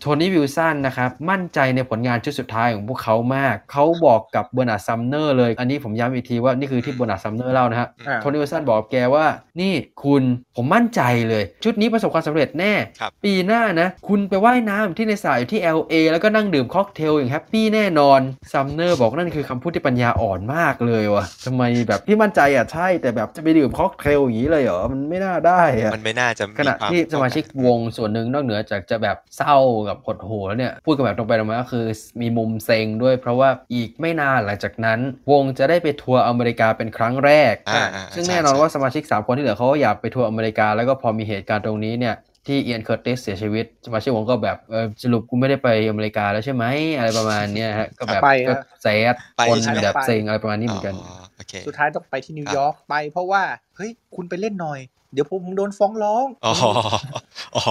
[0.00, 9.26] Tony Wilson นะครับมั่นใจในผลงานชุดสุดท้ายของพวกเขามาก เขาบอกกับ Bernard Sumner เลย อันนี้ผมย้ำอีกทีว่านี่คือที่ Bernard Sumner เล่านะฮะอ่า Tony Wilson บอกกับแกว่า
[9.60, 9.74] นี่
[10.04, 10.22] คุณ
[10.56, 18.20] ผมมั่นใจเลย ชุดนี้ประสบความสำเร็จแน่ครับปีหน้านะ คุณไปว่ายน้ำที่ในสระอยู่ที่ LA แล้วก็นั่งดื่มค็อกเทลอย่าง happy แน่นอน
[18.52, 29.56] Sumner บอกนั่นคือคำพูดที่ปัญญาอ่อนมากเลยวะทำไมแบบพี่มั่นใจอะใช่แต่แบบจะไปดื่มค็อกเทลอย่างนี้เลยเหรอมันไม่น่าได้อะมันไม่น่าจะขณะควที่สมาชิกวงส่วนหนึ่งนอกเหนือจากจะแบบเศร้า
[29.88, 31.86] กับหดหู่แล้วเนี่ย พูดกันแบบตรงไปตรงมาก็คือ
[32.20, 34.98] มีมุมเซ็งด้วย เพราะว่าอีกไม่นานหลังจากนั้น
[35.30, 42.16] วงจะได้ไปทัวร์อเมริกาเป็นครั้งแรกอ่าอ่าซึ่งใช่แน่นอนใช่ว่าสมาชิก 3 คนที่เหลือเขาก็อยากไปทัวร์อเมริกา แล้วก็พอมีเหตุการณ์ตรงนี้เนี่ย
[42.46, 46.64] ที่ Ian Curtis เสียชีวิตสมาชิกวงก็แบบเออสรุปกูไม่ได้ไปอเมริกาแล้วใช่ไหม
[46.96, 53.42] อะไรประมาณเนี้ยฮะก็แบบไปก็ฮะ sad ไปคนใช่ไหมแบบเซ็งอะไรประมาณนี้เหมือนกันอ๋อโอเคสุดท้ายต้องไปที่นิวยอร์กไปเพราะว่า
[53.76, 54.80] เฮ้ย คุณไปเล่นหน่อย
[55.12, 56.52] เดี๋ยวผมโดนฟ้องร้องอ๋อ
[57.56, 57.64] อ๋อ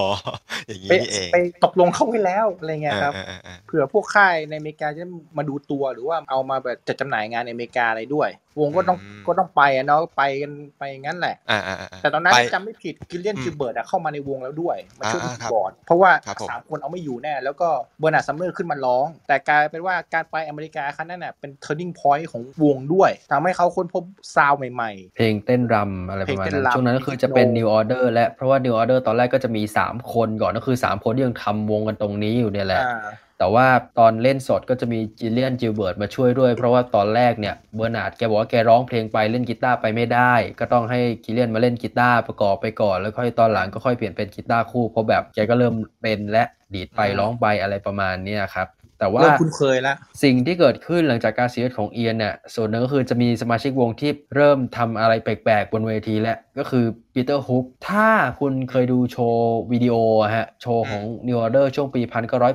[0.68, 5.06] อย่างนี้ไปนี่เองไปตกลงเข้าไว้แล้วอะไรเงี้ยครับเออเออเออเผื่อพวกค่ายในอเมริกาจะ
[5.38, 8.30] มาดูตัวหรือว่าเอามาแบบจัดจำหน่ายงานในอเมริกาอะไรด้วย
[8.60, 17.70] วงก็ต้องก็ต้องไปอะเนาะไปกันไปงั้นแหละอ่าอ่าอ่าแต่ตอนนั้นไปจำไม่ผิด Gillian อืม Gilbert อะเข้ามาในวงแล้วด้วยมาช่วยอ่าคีย์บอร์ดครับเพราะว่าครับผมสามคนเอาไม่อยู่แน่ แล้วก็
[18.00, 24.04] Bernard Sumner ขึ้นมาร้อง แต่กลายเป็นว่าการไปอเมริกาครั้งนั้นน่ะเป็น turning point ของวงด้วยทำให้เขาค้นพบ
[24.36, 33.10] sound ใหม่เพลงเต้นรำอะไรประมาณเพลงเต้นั้นนรำช่วงนั้นก็คือจะเป็น Techno New Order และเพราะว่า New Order ตอนแรกก็จะมี 3 คนก่อนก็คือ 3 คนที่ยังทำวงกันตรงนี้อยู่เนี่ยๆแหละอ่า
[33.40, 33.68] แต่ว่า
[34.00, 48.68] ตอนเล่นสดก็จะมี Gillian Gilbert มาช่วยด้วย เพราะว่าตอนแรกเนี่ย Bernard แกบอกว่าแกร้องเพลงไปเล่นกีตาร์ไปไม่ได้ ก็ต้องให้ Gillian มาเล่นกีตาร์ประกอบไปก่อน แล้วค่อยตอนหลังก็ค่อยเปลี่ยนเป็นกีตาร์คู่เพราะแบบแกก็เริ่มเป็นและดีดไปอืมร้องไปอะไรประมาณเนี้ยครับ
[49.00, 62.02] แต่ว่าเริ่มคุ้นเคยแล้วสิ่งที่เกิดขึ้นหลังจากการเสียชีวิตของ Ian เนี่ยส่วนหนึ่งก็คือจะมีสมาชิกวงที่เริ่มทำอะไรแปลกๆ บนเวทีแล้วก็คือ Peter Hook ถ้าคุณเคยดูโชว์วิดีโออะฮะ โชว์ของ New Order ช่วงปี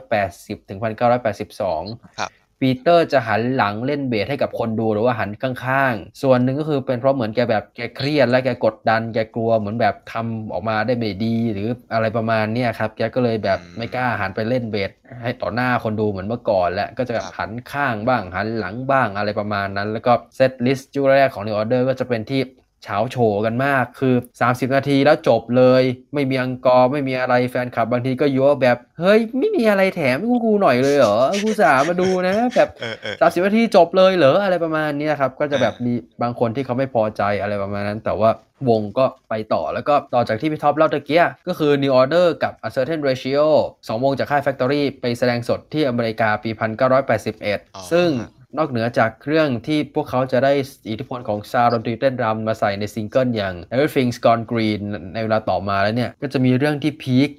[0.09, 0.78] 1980 ถึง
[1.49, 2.30] 1982 ครับ
[2.61, 14.90] ปีเตอร์จะหันหลังเล่นเบสให้กับคนดูหรือว่าหันข้างๆ ส่วนหนึ่งก็คือเป็นเพราะเหมือนแกแบบแกเครียดและแกกดดัน แกกลัวเหมือนแบบทำออกมาได้ไม่ดี หรืออะไรประมาณเนี้ยครับ แกก็เลยแบบไม่กล้าหันไปเล่นเบส
[15.22, 22.42] ให้ต่อหน้าคนดูเหมือนเมื่อก่อน และก็จะหันข้างบ้างหันหลังบ้างอะไรประมาณนั้น แล้วก็เซตลิสต์จุดแรกของ New Order ก็จะเป็นที่
[22.85, 23.16] เฉาโฉ
[23.47, 24.14] กันมากคือ
[24.45, 25.82] 30 นาทีแล้วจบเลย
[26.14, 38.30] ไม่มีอังกอร์ไม่มีอะไรแฟนคลับบางทีก็ยั่วแบบ เฮ้ย ไม่มีอะไรแถมให้กูหน่อยเลยเหรอกูสามาดูนะ แบบเออเออสามสิบนาทีจบเลยเหรออะไรประมาณเนี้ยครับ ก็จะแบบอ่ามีมีบางคนที่เขาไม่พอใจอะไรประมาณนั้น แต่ว่า
[38.68, 43.45] วงก็ไปต่อแล้วก็ต่อจากที่พี่ท็อปเล่าตะเกียก็คือ New Order กับ A Certain Ratio
[43.89, 46.51] สองวงจากค่าย Factory ไปแสดงสดที่อเมริกาปี
[47.20, 48.09] 1981 ซึ่ง
[48.59, 50.52] นอกเหนือจากเครื่องที่พวกเขาจะได้
[50.90, 54.80] อิทธิพลของ sound ดนตรีเต้นรำมาใส่ในซิงเกิลอย่าง Everything's Gone Green
[55.14, 57.30] ในเวลาต่อมาแล้วเนี่ย ก็จะมีเรื่องที่ peak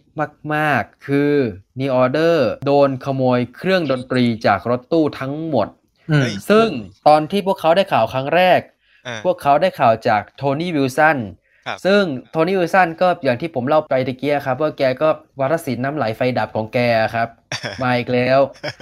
[0.53, 1.34] มาก ๆ คือ
[1.80, 5.68] New Order โดนขโมยเครื่องดนตรีจากรถตู้ทั้งหมด
[6.09, 6.70] อืมเฮ้ยซึ่ง
[7.07, 8.59] ตอนที่พวกเขาได้ข่าวครั้งแรก
[9.07, 11.18] อ่าพวกเขาได้ข่าวจาก Tony Wilson
[11.68, 12.01] ครับ ซึ่ง
[12.32, 15.09] Tony Wilson ก็อย่างที่ผมเล่าไปตะกี้ครับ ว่าแกก็
[15.39, 16.80] วาทศิลป์น้ำไหลไฟดับของแก
[17.16, 17.28] ครับ
[17.84, 18.39] มาอีกแล้ว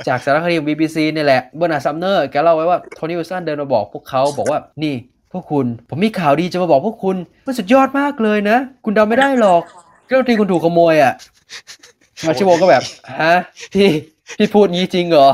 [0.07, 4.95] จากสารคดี BBC นี่แหละเบอร์นาร์ดซัมเนอร์แกเล่าไว้ว่าโทนี่วิลสันเดินมาบอกพวกเขาบอกว่านี่
[5.33, 7.15] พวกคุณผมมีข่าวดีจะมาบอกพวกคุณ
[7.47, 9.61] มันสุดยอดมากเลยนะ คุณเดาไม่ได้หรอก
[10.05, 11.13] เครื่องดนตรีคุณถูกขโมยอะ
[12.27, 12.83] สมาชิกวงก็แบบ
[13.21, 13.35] ฮะ
[13.73, 13.89] พี่
[14.37, 15.29] พี่พูดงี้จริงเหรอ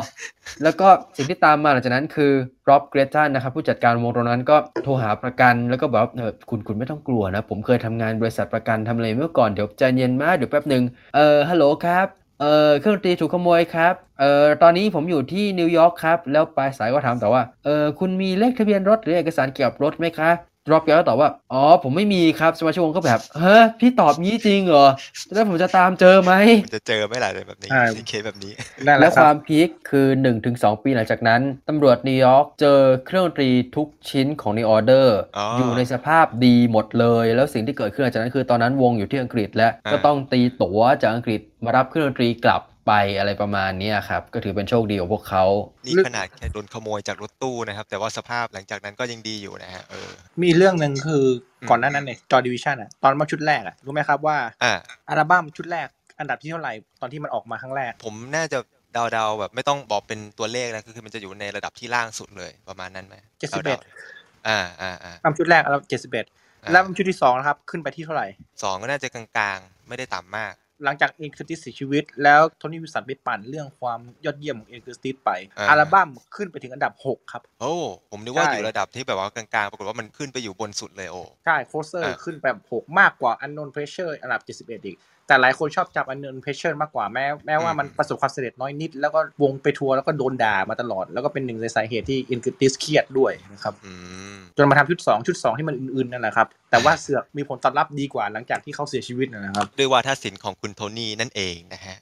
[0.64, 0.88] แล้วก็
[1.18, 2.32] สิ่งที่ตามมาหลังจากนั้นคือ
[2.70, 10.84] ร็อบเกรตันนะครับผู้จัดการวงตรงนั้นก็โทรหาประกันแล้วก็บอกว่าเออคุณคุณไม่ต้องกลัวนะ ผมเคยทำงานบริษัทประกันทำอะไรเมื่อก่อนเดี๋ยวใจเย็นมากเดี๋ยวแป๊บหนึ่ง
[11.16, 12.08] เออฮัลโหลครับ
[12.42, 20.30] เออเครื่องดนตรีถูกขโมยครับเออตอนนี้ผมอยู่ที่นิวยอร์กครับ แล้วปลายสายก็ถามแต่ว่าเออคุณมีเลขทะเบียนรถหรือเอกสารเกี่ยวกับรถไหมคะ
[20.68, 24.86] ร็อบแกก็ตอบว่า อ๋อ ผมไม่มีครับสมาชิกวงก็แบบเฮ้ยพี่ตอบงี้จริงเหรอ
[25.34, 26.34] แล้วผมจะตามเจอไหม
[26.66, 28.54] มันจะเจอไหม่หลายแบบนี้ใช่ในเคสแบบนี้
[28.86, 30.08] นั่นแหและละคครัวาบม peak คือ
[30.46, 35.08] 1-2 ปีหลังจากนั้น ตำรวจนิวยอร์กเจอเครื่องดนตรีทุกชิ้นของ New Order
[35.38, 45.46] อ๋อออยู่ในสภาพดีหมดเลย แล้วสิ่งที่เกิดขึ้นหลังจากนั้นคือตอนนั้นวงอยู่ที่อังกฤษและอ่า ก็ต้องตีตั๋วจากอังกฤษมารับเครื่องดนตรีกลับ ไปอะไรประมาณเนี้ยครับ ก็ถือเป็นโชคดีของพวกเขา
[45.86, 50.10] นี่ขนาดแค่โดนขโมยจากรถตู้นะครับ แต่ว่าสภาพหลังจากนั้นก็ยังดีอยู่นะฮะเออ
[50.44, 51.24] มีเรื่องหนึ่งคือ
[51.62, 54.74] อมก่อนหน้านั้นเนี่ยจอดิวิชันอะตอนมาชุดแรกอะรู้ไหมครับว่าอ่า
[55.10, 55.88] อัลบั้มชุดแรก
[56.20, 58.60] อันดับที่เท่าไหร่ตอนที่มันออกมาครั้งแรก ผมน่าจะ
[58.94, 66.26] เดาๆแบบไม่ต้องบอกเป็นตัวเลขนะคือมันจะอยู่ในระดับที่ล่างสุดเลยประมาณนั้นไหมเจ็ดสิบเอ็ดดาๆอ่าอ่าอ่าอัลบั้มชุดแรกอัลบั้มเจ็ดสิบเอ็ด
[66.64, 68.28] อ่าแล้วอัลบั้มชุดที่สองนะครับขึ้นไปที่เท่าไหร่
[68.64, 70.54] สองก็น่าจะกลางๆ ไม่ได้ต่ำมาก
[70.84, 77.74] หลังจากเอ็นค r ติสเสียชีวิต แล้วโทนี่วิลสันไปปั่นเรื่องความยอดเยี่ยมของเอ็นค r ติสไปอ่าอัลบั้มขึ้นไปถึงอันดับ 6 ครับ โอ้
[78.12, 84.98] ผมนึกว่าใช่อยู่ระดับที่แบบว่ากลางๆ ปรากฏว่ามันขึ้นไปอยู่บนสุดเลยโอ้ ใช่ Closer อ่าขึ้นไปแบบ 6 มากกว่า Unknown Pleasures อันดับ 71 อีก
[85.30, 93.94] แต่หลายคนชอบจับ Unknown Pleasures มากกว่าแม้แม้ว่ามันประสบความสำเร็จน้อยนิด แล้วก็วงไปทัวร์แล้วก็โดนด่ามาตลอด แล้วก็เป็นหนึ่งในสาเหตุที่เอ็นค r ติสเครียดด้วยนะครับอื
[94.36, 101.98] มจนมาทำชุด 2 ชุด 2 ที่มันอื่นๆนั่นแหละครับ แต่ว่าเสือกมีผลตอบรับดีกว่าหลังจากที่เขาเสียชีวิตนะครับ ด้วยวาทศิลป์ของคุณโทนี่นั่นเองนะฮะ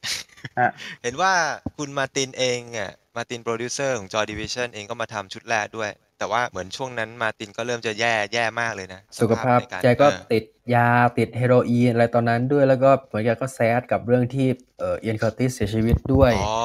[0.59, 0.69] ฮะ
[1.03, 1.31] เห็นว่า
[1.77, 10.43] คุณมาร์ตินเองอะมาร์ตินโปรดิวเซอร์ของ Joy Division เองก็มาทำชุดแรกด้วย แต่ว่าเหมือนช่วงนั้นมาร์ตินก็เริ่มจะแย่แย่มากเลยนะ สุขภาพในารแกก็เออติด
[10.75, 14.47] ยาติดเฮโรอีนอะไรตอนนั้นด้วยแล้วก็เหมือนแกก็ sad กับเรื่องที่
[14.79, 16.57] เอ่อเอียนเคอร์ติสเสียชีวิตด้วยอ๋อ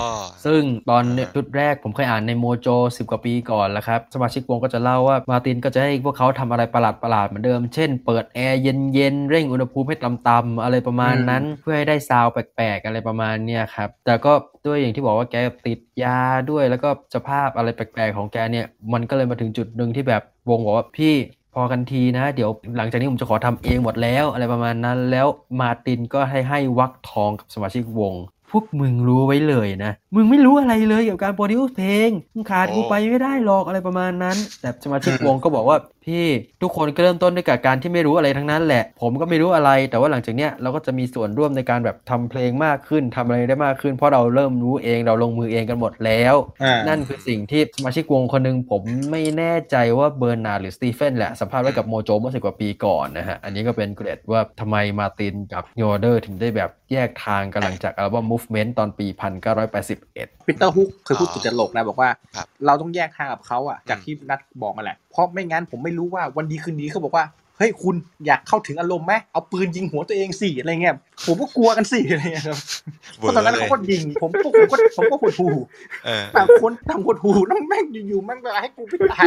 [0.44, 14.32] ซึ่งตอนเนี่ยอ่าชุดแรกผมเคยอ่านในโมโจสิบกว่าปีก่อนแล้วครับ สมาชิกวงก็จะเล่าว่ามาร์ตินก็จะให้พวกเขาทำอะไรประหลาดประหลาดๆเหมือนเดิม เช่นเปิดแอร์เย็นๆ เร่งอุณหภูมิให้ต่ำๆอะไรประมาณนั้นเพื่อให้ได้ซาวด์แปลกๆ อะไรประมาณเนี้ยครับ แต่ก็
[14.66, 15.36] ด้วยอย่างที่บอกว่าแก
[15.66, 21.14] ติดยาด้วยแล้วก็สภาพอะไรแปลกๆ ของแกเนี่ยมันก็เลยมาถึงจุดหนึ่งที่แบบวงบอกว่าพี่
[21.54, 25.26] พอกันทีนะ เดี๋ยวหลังจากนี้ผมจะขอทำเองหมดแล้ว อะไรประมาณนั้นแล้ว
[25.60, 28.14] มาตินก็ให้ให้วักทองกับสมาชิกวง
[28.50, 36.26] พวกมึงรู้ไว้เลยนะ มึงไม่รู้อะไรเลยเกี่ยวกับการ produce เพลงมึงขาดกูไปไม่ได้หรอกอะไรประมาณนั้น แต่สมาชิกวงก็บอกว่าพี่
[36.62, 59.06] ทุกคนก็เริ่มต้นด้วยกับการที่ไม่รู้อะไรทั้งนั้นแหละ ผมก็ไม่รู้อะไร แต่ว่าหลังจากเนี้ยเราก็จะมีส่วนร่วมในการแบบทำเพลงมากขึ้นทำอะไรได้มากขึ้น เพราะเราเริ่มรู้เองเราลงมือเองกันหมดแล้วอ่านั่นคือสิ่งที่สมาชิกวงคนหนึ่งผมไม่แน่ใจว่าเบอร์นาร์ดหรือสตีเฟนแหละสัมภาษณ์ไว้กับ Mojo เมื่อสิบกว่าปีก่อนนะฮะ อันนี้ก็เป็นเกร็ดว่าทำไมมาร์ตินกับนิวออเดอร์ถึงได้แบบแยกทางกันหลังจากอัลบั้ม Movement ตอนปี
[59.76, 67.24] 1981ปีเตอร์ฮุกเคยพูดติดตลกนะบอกว่าครับเราต้องแยกทางกับเขาอะจากที่นัดบอกมาแหละ เพราะไม่งั้นผมไม่รู้ว่าวันดีคืนดีเขาบอกว่า
[67.58, 67.96] เฮ้ยคุณ
[68.26, 70.96] อยากเข้าถึงอารมณ์ไหมเอาปืนยิงหัวตัวเองสิอะไรเงี้ย
[71.26, 72.58] ผมก็กลัวกันสิอะไรเงี้ยครับ
[73.18, 75.48] เพราะตอนนั้นเขาก็ยิงผมก็ผมก็ผมก็หดหู่
[76.06, 79.26] เออต่างคนต่างหดหู่แล้วแม่งอยู่ๆแม่งแบบให้กูไปตาย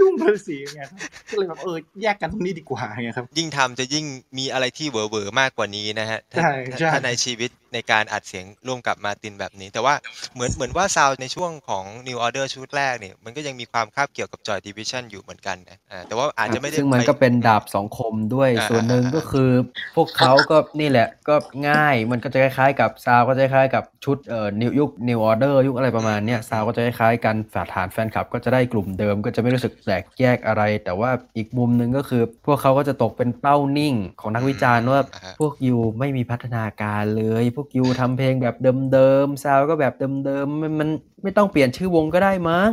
[0.00, 0.98] ยุ่งเลยสิเงี้ยครับ
[1.28, 4.04] ก็เลยแบบเออแยกกันตรงนี้ดีกว่าเงี้ยครับ ยิ่งทำจะยิ่ง
[4.38, 9.94] มีอะไรที่เวอร์เวอร์มากกว่านี้นะฮะถ้าใช่ใช่ถ้าในชีวิตในการอัดเสียงร่วมกับมาร์ตินแบบนี้ แต่ว่า
[10.34, 19.50] เหมือนเหมือนว่าซาวในช่วงของ New Order ชุดแรกเนี่ยมันก็ยังมีความคาบเกี่ยวกับ Joy Division อยู่เหมือนกันนะอ่าแต่ว่าอาจจะไม่ได้ซึ่งมันก็เป็นดาบสองคมด้วยอ่าส่วนหนึ่งอ่าก็คือ
[19.96, 21.34] พวกเขาก็นี่แหละก็
[21.68, 38.56] ง่ายมันก็จะคล้ายๆกับซาวก็จะคล้ายๆกับชุดเอ่อนิวยุคนิวออเดอร์ยุคอะไรประมาณเนี้ย sound ก็จะคล้ายๆกันฐานแฟนคลับ ก็จะได้กลุ่มเดิมก็จะไม่รู้สึกแตกแยกอะไร แต่ว่าอีกมุมหนึ่งก็คือ พวกเขาก็จะตกเป็นเป้านิ่งของนักวิจารณ์ว่าอ่าฮะพวกยูไม่มีพัฒนาการเลย พวกยูทำเพลงแบบ
[38.92, 40.90] เดิมๆซาวก็แบบเดิมๆมันมัน
[41.24, 42.70] ไม่ต้องเปลี่ยนชื่อวงก็ได้มั้ง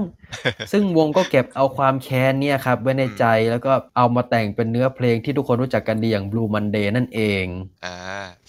[0.72, 7.46] ซึ่งวงก็เก็บเอาความแค้นเนี่ยครับไว้ในใจแล้วก็เอามาแต่งเป็นเนื้อเพลงที่ทุกคนรู้จักกันดีอย่าง Blue Monday นั่นเอง
[7.86, 7.98] อ่า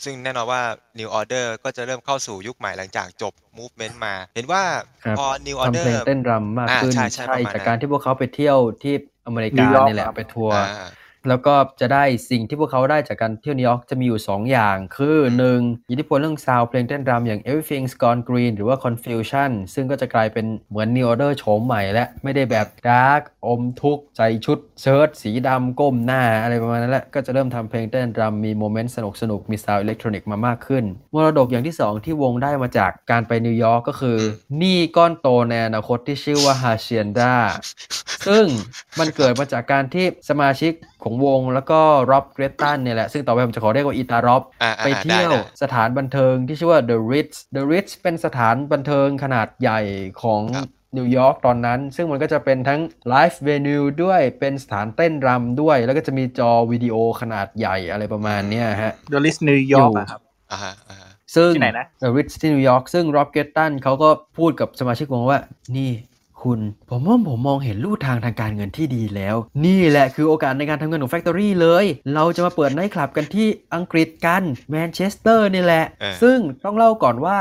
[0.04, 0.62] ซึ่งแน่นอนว่า
[0.98, 4.62] New Order ก็จะเริ่มเข้าสู่ยุคใหม่หลังจากจบ Movement มา เห็นว่า
[5.04, 8.94] ครับพอ New ทำ Order เพลงเต้นรำมากอ่าขึ้นใช่ใช่ประมาณนั้นจากการที่พวกเขาไปเที่ยวที่
[9.26, 10.88] อเมริกานิวยอร์กนี่แหละครับไปทัวร์อ่า
[11.28, 15.60] แล้วก็จะได้สิ่งที่พวกเขาได้จากการเที่ยวนิวยอร์กจะมีอยู่ 2 อย่าง คือหนึ่ง
[15.90, 28.94] อิทธิพลเรื่อง sound เพลงเต้นรำอย่าง Everything's Gone Green หรือว่า Confusion ซึ่งก็จะกลายเป็นเหมือน New Order โฉมใหม่และ ไม่ได้แบบ dark อมทุกข์ใส่ชุดเชิ้ตสีดำก้มหน้าอะไรประมาณนั้นแหละก็จะเริ่มทำเพลงเต้นรำมี moment
[28.96, 34.18] สนุกสนุกๆมี sound อิเล็กทรอนิกส์มามากขึ้นมรดกอย่างที่ 2 ที่วงได้มาจากการไปนิวยอร์กก็คือ
[34.58, 37.34] หนี้ก้อนโตในอนาคตที่ชื่อว่า Hacienda
[38.26, 38.46] ซึ่ง
[38.98, 40.72] มันเกิดมาจากการที่สมาชิก
[41.04, 41.80] ของวงแล้วก็
[42.10, 49.80] ร็อบเกรตันเนี่ยแหละ ซึ่งต่อไปผมจะขอเรียกว่าอีตาร็อบอ่าอ่าไปเที่ยวได้ได้สถานบันเทิงที่ชื่อว่า The Ritz The Ritz เป็นสถานบันเทิงขนาดใหญ่
[50.22, 60.20] ของครับนิวยอร์กตอนนั้น ซึ่งมันก็จะเป็นทั้ง live venue ด้วยเป็นสถานเต้นรำด้วย แล้วก็จะมีจอวิดีโอขนาดใหญ่อะไรประมาณเนี้ยฮะ The Ritzนิวยอร์กอะครับ
[60.52, 65.40] อ่าฮะอ่าฮะซึ่งที่ไหนนะ The Ritz ที่นิวยอร์กซึ่งร็อบเกรตันเขาก็พูดกับสมาชิกวงว่า
[65.76, 65.90] นี่
[66.44, 69.36] คุณ ผมว่าผมมองเห็นลู่ทางทางการเงินที่ดีแล้ว
[69.66, 71.84] นี่แหละคือโอกาสในการทำเงินของ Factory เลย
[72.14, 77.36] เราจะมาเปิดไนท์คลับกันที่อังกฤษกันแมนเชสเตอร์นี่แหละเออซึ่งต้องเล่าก่อนว่า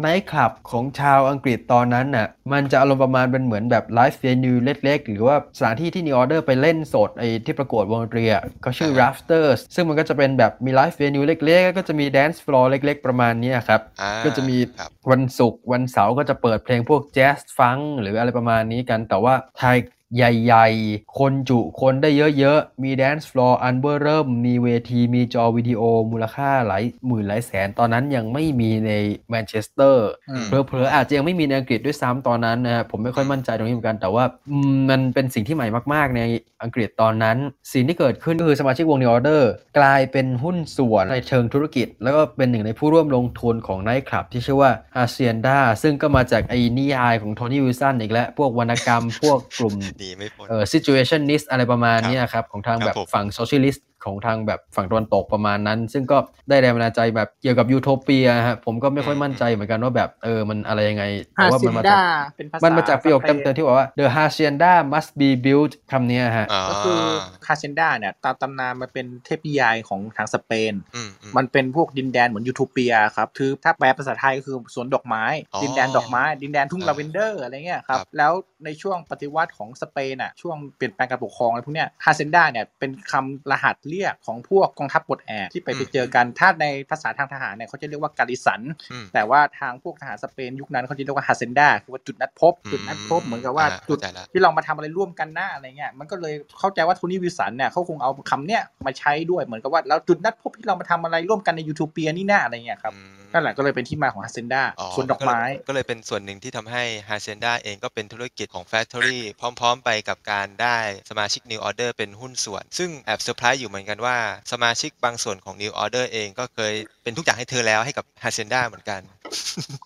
[0.00, 13.06] ไนท์คลับของชาวอังกฤษตอนนั้นน่ะมันจะอารมณ์ประมาณเป็นเหมือนแบบ live venue เล็ก ๆ หรือว่าสถานที่ที่นิวออเดอร์ไปเล่นสดไอ้ที่ประกวดวงดนตรีอะเขาชื่อ Rafters ซึ่งมันก็จะเป็นแบบมี live venue เล็กๆแล้วก็จะมี dance floor เล็ก ๆ
[13.06, 19.76] ประมาณเนี้ยครับอ่าก็จะมีครับวันศุกร์วันเสาร์ก็จะเปิดเพลงพวกแจ๊สฟังก์หรืออะไรประมาณนี้กันแต่ว่าไทย
[20.16, 28.92] ใหญ่ๆ คนจุคนได้เยอะๆ มี dance floor อันเบ้อเริ่ม มีเวที มีจอวิดีโอมูลค่าหลายหมื่นหลายแสน ตอนนั้นยังไม่มีใน
[29.30, 36.22] แมนเชสเตอร์อืมเผลอๆอาจจะยังไม่มีในอังกฤษด้วยซ้ำตอนนั้นนะครับผมไม่ค่อยมั่นใจตรงนี้เหมือนกัน แต่ว่าอืมมันเป็นสิ่งที่ใหม่มากๆ ใน
[36.62, 37.36] อังกฤษตอนนั้น
[37.72, 39.42] สิ่งที่เกิดขึ้นก็คือสมาชิกวง New Order
[39.78, 65.72] กลายเป็นหุ้นส่วนในเชิงธุรกิจ แล้วก็เป็นหนึ่งในผู้ร่วมลงทุนของไนท์คลับที่ชื่อว่า Hacienda ซึ่งก็มาจากไอ้นิยายของโทนี่วิลสันอีกแล้วพวกวรรณกรรมพวกกลุ่มหนีไม่พ้นเอ่อ situationist อะไรประมาณเนี้ยครับ ของทางครับแบบผมฝั่ง socialist ของทางแบบฝั่งตะวันตกประมาณนั้น ซึ่งก็ได้แรงบันดาลใจแบบเกี่ยวกับยูโทเปียฮะผมก็ไม่ค่อยมั่นใจเหมือนกันว่าแบบเออมันอะไรยังไงแต่ฮาว่าซิมันนมาจาดากเป็นภาษามันมาจากประโยคสเต็ปมนๆที่บอกว่า the hacienda must be built
[65.92, 66.98] คำเนี้ยฮะอ่าก็คือ
[67.46, 75.24] คาเซนดาเนี่ยตามตำนานมันเป็นเทพนิยายของทางสเปนอืมอืมมันเป็นพวกดินแดนเหมือนยูโทเปียครับคือถ้าแปลภาษาไทยก็คือสวนดอกไม้
[75.54, 78.32] อ๋อดินแดนดอกไม้ ดินแดนทุ่งอ่าลาเวนเดอร์อะไรเงี้ยครับครับแล้ว
[78.64, 88.60] ในช่วงปฏิวัติของสเปนอะช่วงเปลี่ยนแปลงการปกครองอะไรพวกเนี้ย Hacienda เนี่ยเป็นคำรหัสเรียกของพวกกองทัพปลดแอกที่ไปไปเจอกันถ้าในภาษาทางทหารเนี่ยเขาจะเรียกว่า garrison
[88.92, 107.52] อืมแต่ว่าทางพวกทหารสเปนยุคนั้นเขาจะเรียกว่า Hacienda คือว่าจุดนัดพบอืมจุดนัดพบเหมือนกับว่าอ่าจุดเข้าใจละที่เรามาทำอะไรร่วมกันหน้าอะไรเงี้ยมันก็เลยเข้าใจว่า Tony Wilson เนี่ยเขาคงเอาคำเนี้ยมาใช้ด้วยเหมือนกับว่าแล้วจุดนัดพบที่เรามาทำอะไรร่วมกันในยูโทเปียนี่หน้าอะไรเงี้ยครับอืมนั่นแหละก็เลยเป็นที่มาของ Hacienda อ๋อสวนดอกไม้ก็เลยก็เลยเป็นส่วนหนึ่งที่ทำให้ h a c e n d a
[107.62, 110.78] เองก็เป็นธุรกิจของ Factory พร้อม ๆ ไปกับการได้
[111.10, 114.16] สมาชิก New Order เป็นหุ้นส่วน ซึ่งแอบเซอร์ไพรส์อยู่เหมือนกันว่า
[114.52, 119.00] สมาชิกบางส่วนของ New Order เองก็เคยเป็นทุกอย่างให้เธอแล้วให้กับ Hacienda เหมือนกัน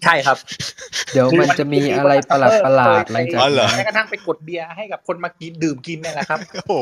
[0.05, 0.37] ใช่ครับ
[1.13, 6.75] เดี๋ยวมันจะมีอะไรประหลาดประหลาดๆหลังจากอ๋อเหรอแม้กระทั่งไปกดเบียร์ให้กับคนมากินดื่มกินเนี่ยแหละครับโอ้โห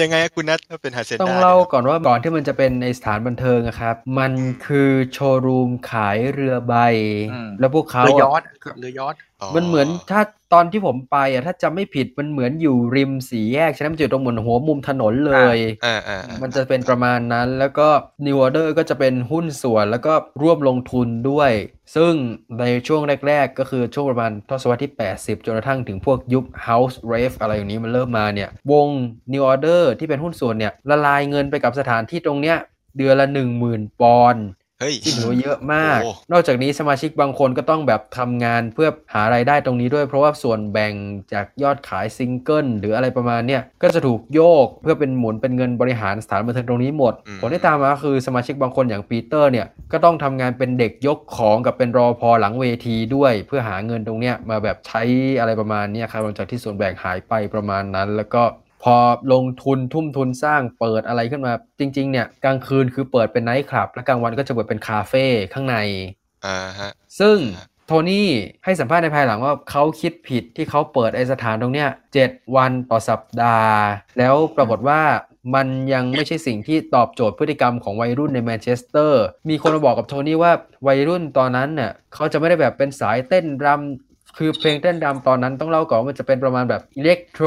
[0.00, 4.32] ยังไงอะคุณนัทถ้าเป็น Hacienda e n d a ต้องเล่าก่อนว่าก่อนที่มันจะเป็นในสถานบันเทิงอะครับ มัน
[4.66, 6.74] คือโชว์รูมขายเรือใบ
[7.32, 8.42] อืมแล้วพวกเขาเรือยออะท
[8.78, 9.16] เรือยอท
[9.56, 10.20] มันเหมือนถ้า
[10.52, 17.88] ตอนที่ผมไปอะถ้าจำไม่ผิดมันเหมือนอยู่ริมสี่แยกฉะนั้นมันจะอยู่ตรงเหมือนหัวมุมถนนเลยอ่าอ่าอ่ามันจะเป็นประมาณนั้น แล้วก็
[18.26, 21.50] New Order ก็จะเป็นหุ้้นส่วนแล้วก็ร่วมลงทุนด้วย
[21.96, 22.12] ซึ่ง
[22.60, 28.88] ในช่วงแรก ๆ ก็คือช่วงประมาณทศวรรษที่ 80 จนกระทั่งถึงพวกยุค House Rave อะไรอย่างนี้มันเริ่มมาเนี่ยวง
[29.32, 32.56] New Order ที่เป็นหุ้นส่วนเนี่ยละลายเงินไปกับสถานที่ตรงเนี้ย
[32.98, 33.26] เดือนละ
[33.62, 34.44] 10,000 ปอนด์
[34.80, 40.94] เฮ้ยที่ถือว่าเยอะมากโอ้นอกจากนี้สมาชิกบางคนก็ต้องแบบทำงานเพื่อหารายได้ตรงนี้ด้วย เพราะว่าส่วนแบ่ง
[41.32, 55.02] จากยอดขายซิงเกิลหรืออะไรประมาณเนี้ยก็จะถูกโยกเพื่อเป็นหมุนเป็นเงินบริหารสถานบันเทิงตรงนี้หมดอืมผลที่ตามมาก็คือสมาชิกบางคนอย่างปีเตอร์เนี่ยก็ต้องทำงานเป็นเด็กยกของกับเป็นรปภ.หลังเวทีด้วย เพื่อหาเงินตรงเนี้ยมาแบบใช้
[55.40, 58.42] อะไรประมาณเนี้ยครับหลังจากที่ส่วนแบ่งหายไปประมาณนั้น แล้วก็
[58.82, 58.96] พอ
[59.32, 65.76] ลงทุนทุ่มทุนสร้างเปิดอะไรขึ้นมา จริง ๆ เนี่ยกลางคืนคือเปิดเป็นไนท์คลับ และกลางวันก็จะเปิดเป็นคาเฟ่ข้างใน
[66.46, 68.30] อ่าฮะซึ่งอ่าโทนี่
[68.64, 73.78] ให้สัมภาษณ์ในภายหลังว่าเขาคิดผิดที่เขาเปิดไอสถานตรงเนี้ยเจ็ดวันต่อสัปดาห์
[74.18, 75.00] แล้วปรากฏว่า
[75.54, 80.52] มันยังไม่ใช่สิ่งที่ตอบโจทย์พฤติกรรมของวัยรุ่นในแมนเชสเตอร์ มีคนมาบอกกับโทนี่ว่า
[80.86, 87.46] วัยรุ่นตอนนั้นเนี่ยเขาจะไม่ได้แบบเป็นสายเต้นรำ คือเพลงเต้นรำตอนนั้นต้องเล่าก่อนว่ามันจะเป็นประมาณแบบ electro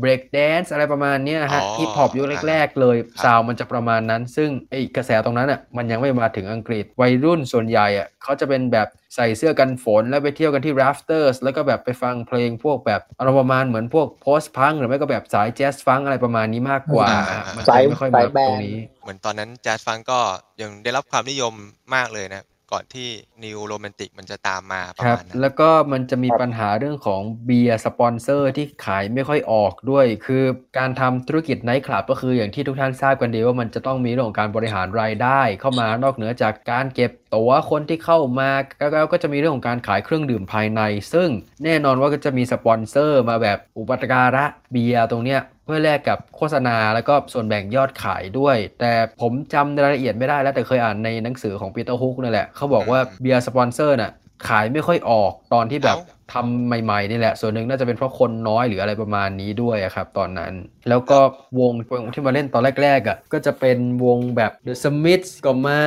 [0.00, 19.50] breakdance อะไรประมาณเนี้ยฮะอ๋อฮิปฮอปยุคแรกๆเลยครับ sound มันจะประมาณนั้น ซึ่งไอกระแสตรงนั้นอะมันยังไม่มาถึงอังกฤษ วัยรุ่นส่วนใหญ่อะเขาจะเป็นแบบใส่เสื้อกันฝนแล้วไปเที่ยวกันที่ Rafters แล้วก็แบบไปฟังเพลงพวกแบบอารมณ์ประมาณเหมือนพวก post punk หรือไม่ก็แบบสาย jazz funk อะไรประมาณนี้มากกว่าอ่ามันสายจะไม่ค่อยมาสายแบนด์ตรงนี้ เหมือนตอนนั้น
[19.62, 20.18] jazz funk ก็
[20.62, 21.52] ยังได้รับความนิยม
[21.94, 23.08] มากเลยนะ ก่อนที่
[23.44, 30.44] New Romantic มันจะตามมาครับประมาณนั้นแล้วก็มันจะมีปัญหาเรื่องของเบียร์สปอนเซอร์ที่ขายไม่ค่อยออกด้วย คือ
[30.78, 40.80] การทำธุรกิจไนท์คลับก็คืออย่างที่ทุกท่านทราบกันดีว่ามันจะต้องมีเรื่องของการบริหารรายได้เข้ามานอกเหนือจากการเก็บตั๋วคนที่เข้ามาแล้วก็จะมีเรื่องของการขายเครื่องดื่มภายใน
[41.12, 41.28] ซึ่ง
[41.64, 54.12] แน่นอนว่าก็จะมีสปอนเซอร์มาแบบอุปการะเบียร์ตรงเนี้ยเพื่อแลกกับโฆษณาแล้วก็ส่วนแบ่งยอดขายด้วย แต่ผมจำรายละเอียดไม่ได้แล้วแต่เคยอ่านในหนังสือของ Peter Hook นั่นแหละเขาบอกว่าอืมเบียร์สปอนเซอร์น่ะ
[54.48, 55.96] ขายไม่ค่อยออกตอนที่แบบ
[56.30, 60.52] เอ้าทำใหม่ๆนี่แหละ ส่วนหนึ่งน่าจะเป็นเพราะคนน้อยหรืออะไรประมาณนี้ด้วยอะครับ ตอนนั้น
[60.88, 61.18] แล้วก็
[61.58, 65.80] วงวงที่มาเล่นตอนแรกๆอะก็จะเป็นวงแบบ The Smiths ก็มา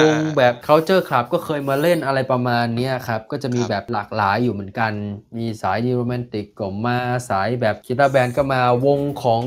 [0.00, 4.92] วงแบบ Culture Club ก็เคยมาเล่นอะไรประมาณเนี้ยครับก็จะมีครับแบบหลากหลายอยู่เหมือนกัน
[5.36, 6.98] มีสาย New Romantic ก็มา
[7.30, 9.42] สายแบบ guitar band ก็มาวงของ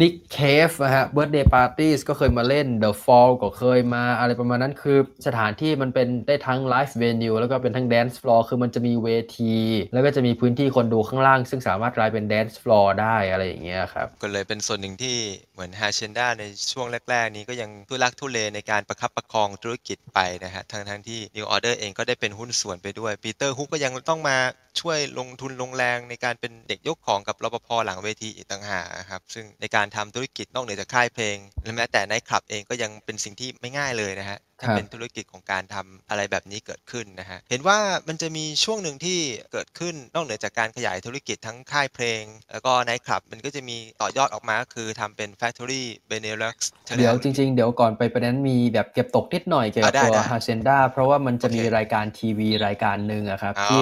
[0.00, 9.08] Nick Cave นะฮะ Birthday Party ก็เคยมาเล่น The Fall ก็เคยมาอะไรประมาณนั้นคือสถานที่มันเป็นได้ทั้ง Live Venue แล้วก็เป็นทั้ง Dance Floor คือมันจะมีเว
[9.38, 9.54] ที
[9.92, 15.16] แล้วก็จะมีพื้นที่คนดูข้างล่าง ซึ่งสามารถกลายเป็น dance floor ได้อะไรอย่างเงี้ยครับ ก็เลยเป็นส่วนหนึ่งที่
[15.54, 24.36] เหมือน Hacienda ในช่วงแรก ๆ นี้ก็ยังทุลักทุเลในการประคับประคองธุรกิจไปนะฮะทั้งทั้งที่ New Order เองก็ได้เป็นหุ้นส่วนไปด้วย Peter Hook ก็ยังต้องมา
[24.80, 37.78] ช่วยลงทุนลงแรงในการเป็นเด็กยกของกับรปภหลังเวทีอีกต่างหากครับซึ่งในการทำธุรกิจนอกเหนือจากค่ายเพลงและแม้แต่ในคลับเองก็ยังเป็นสิ่งที่ไม่ง่ายเลยนะฮะ ถ้าครับเป็นธุรกิจของการทำอะไรแบบนี้เกิดขึ้นนะฮะเห็นว่า
[38.08, 39.18] มันจะมีช่วงหนึ่งที่
[39.52, 53.80] เกิดขึ้นนอกเหนือจากการขยายธุรกิจทั้งค่ายเพลง แล้วก็ไนท์คลับมันก็จะมีต่อยอดออกมาก็คือทำเป็น Factory Benelux ใช่ไหมเดี๋ยวครับ จริง ๆ เดี๋ยวก่อนไปประเด็นมีแบบเก็บตกนิดหน่อยเกี่ยวกับอะได้ตัว ได้ฮาเซนดาเพราะว่ามันจะมีโอเครายการทีวีรายการหนึ่งอะครับ อ๋อที่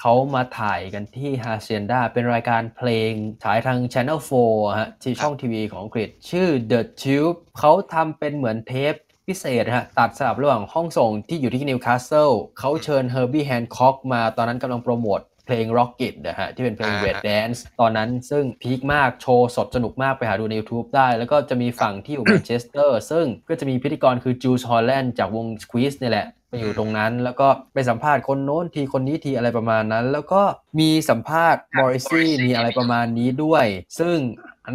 [0.00, 3.10] เขามาถ่ายกันที่ Hacienda เป็นรายการเพลง
[3.44, 8.94] ฉายทาง Channel 4อะฮะที่ช่องทีวีของอังกฤษ ชื่อ The Tube เขาทำเป็นเหมือนเทป
[9.28, 25.14] พิเศษนะฮะตัดสลับระหว่างห้องส่งที่อยู่ที่นิวคาสเซิลเขาเชิญ Herbie Hancock มาตอนนั้นกำลังโปรโมทเพลง Rockit นะฮะที่เป็นเพลงอ่า breakdance ตอนนั้นซึ่ง peak มากโชว์สดสนุกมากไปหาดูใน YouTube ได้ แล้วก็จะมีฝั่งที่อยู่แมนเชสเตอร์ซึ่งก็จะมีพิธีกรคือ Jools Holland
[25.18, 30.42] จากวง Squeeze นี่แหละไปอยู่ตรงนั้น แล้วก็ไปสัมภาษณ์คนโน้นทีคนนี้ทีอะไรประมาณนั้น แล้วก็
[30.78, 33.66] มีสัมภาษณ์มอริซี่มีอะไรประมาณนี้ด้วย
[33.98, 34.16] ซึ่ง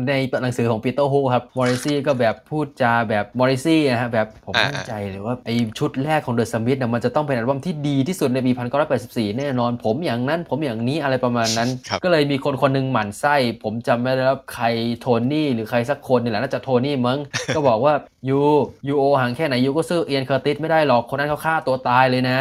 [0.07, 5.49] ในหนังสือของปีเตอร์ฮูครับมอริซี่ก็แบบพูดจาแบบมอริซี่นะฮะแบบผมมั่นใจเลยว่าไอ
[5.79, 8.51] ชุดแรกของเดอะสมิธนะมันจะต้องเป็นอัลบั้มที่ดีที่สุดในปี
[8.95, 14.65] 1984 แน่นอน ผมอย่างนั้นผมอย่างนี้อะไรประมาณนั้นครับก็เลยมีคนคนหนึงหมั่นไส้ ผมจำไม่ได้แล้วใคร
[14.99, 17.19] โทนี่หรือใครสักคนนี่แหละน่าจะโทนี่มั้ง
[17.55, 17.93] ก็บอกว่า
[18.29, 18.39] ยู
[18.87, 22.39] ยูโอห่างแค่ไหนยูก็ซื้อเอียนเคอร์ติสไม่ได้หรอกคนนั้นเขาฆ่าตัวตายเลยนะ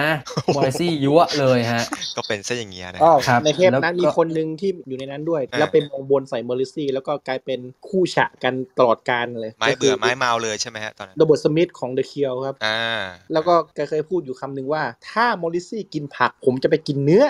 [0.55, 1.83] มอริซี่ยั่วเลยฮะ
[2.17, 12.81] ก็เป็นซะอย่างเงี้ยนะอ๋อครับในเทปแล้วนั้นก็มีคนหนึ่งที่อยู่ในนั้นด้วยอ่าแล้วเป็นมองบนใส่เมอริซี่ แล้วก็กลายเป็นคู่ฉะกันตลอดการเลยไม้เบื่อไม้เมาเลยใช่ไหมฮะตอนนั้นโรเบิร์ตสมิธของเดอะเคียวครับอ่า
[13.33, 17.25] แล้วก็แกเคยพูดอยู่คำหนึ่งว่า ถ้ามอริซี่กินผัก ผมจะไปกินเนื้อ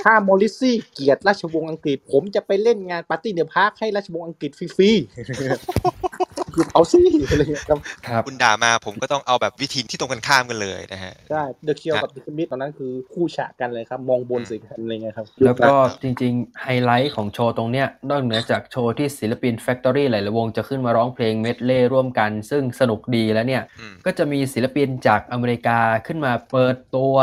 [0.00, 7.00] ถ้ามอริซี่เกลียดราชวงศ์อังกฤษ ผมจะไปเล่นงานปาร์ตี้เดอะพาร์คให้ราชวงศ์อังกฤษฟรีๆ คือเอาสิ
[7.30, 7.78] อะไรอย่างเงี้ยครับ
[8.08, 27.16] ครับคุณด่ามาผมก็ต้องเอาแบบวิธีที่ตรงกันข้ามกันเลยนะฮะใช่เดอะเคียวกับเดอะสมิธตอนนั้นคือคู่ฉะกันเลยครับ มองบนใส่กันอะไรเงี้ยครับ แล้วก็จริงๆ ไฮไลท์ของโชว์ตรงเนี้ยนอกเหนือจากโชว์ที่ศิลปิน Factory หลายๆวงจะขึ้นมาร้องเพลงเมดเล่ร่วมกัน ซึ่งสนุกดีแล้วเนี่ยอืมก็จะมีศิลปินจากอเมริกาขึ้นมาเปิดตัว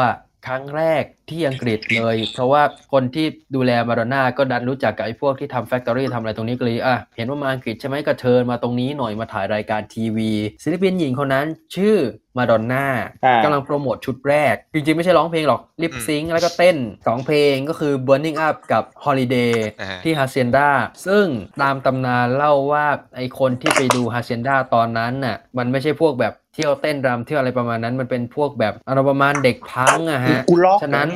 [0.48, 2.64] ครั้งแรก ที่อังกฤษเลย เพราะว่า
[2.94, 3.26] คนที่
[3.56, 10.32] ดูแลมาดอนน่าก็ดันรู้จักกับไอ้พวกที่ทำ Factory ทำอะไรตรงนี้ก็เลยอะเห็นว่ามาอังกฤษใช่ไหมก็เชิญมาตรงนี้หน่อยมาถ่ายรายการทีวี
[10.64, 11.98] ศิลปินหญิงคนนั้นชื่อ
[12.38, 12.86] มาดอนน่า
[13.26, 20.70] อ่ากำลังโปรโมทชุดแรก จริงๆ ไม่ใช่ร้องเพลงหรอกลิปซิงแล้วก็เต้น 2 เพลงก็คือ Burning Up กับ Holiday อ่าฮะที่ Hacienda
[21.08, 21.26] ซึ่ง
[21.62, 31.10] ตามตำนานเล่าว่าไอคนที่ไปดู Hacienda ตอนนั้นน่ะมันไม่ใช่พวกแบบเที่ยวเต้นรำเที่ยวอะไรประมาณนั้นมันเป็นพวกแบบอารมณ์ประมาณเด็กพังอะฮะกูล็อกฉะนั้น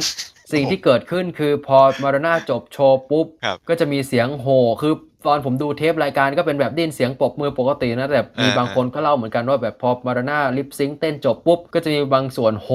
[0.54, 4.96] สิ่งที่เกิดขึ้นคือพอมาดอนน่าจบโชว์ปุ๊บครับก็จะมีเสียงโห่คือ
[5.30, 12.68] ตอนผมดูเทปรายการก็เป็นแบบได้ยินเสียงปรบมือปกตินะแต่มีอ่าบางคนก็เล่าเหมือนกันว่าแบบพอมาดอนน่า lip sync เต้นจบปุ๊บ ก็จะมีบางส่วนโห่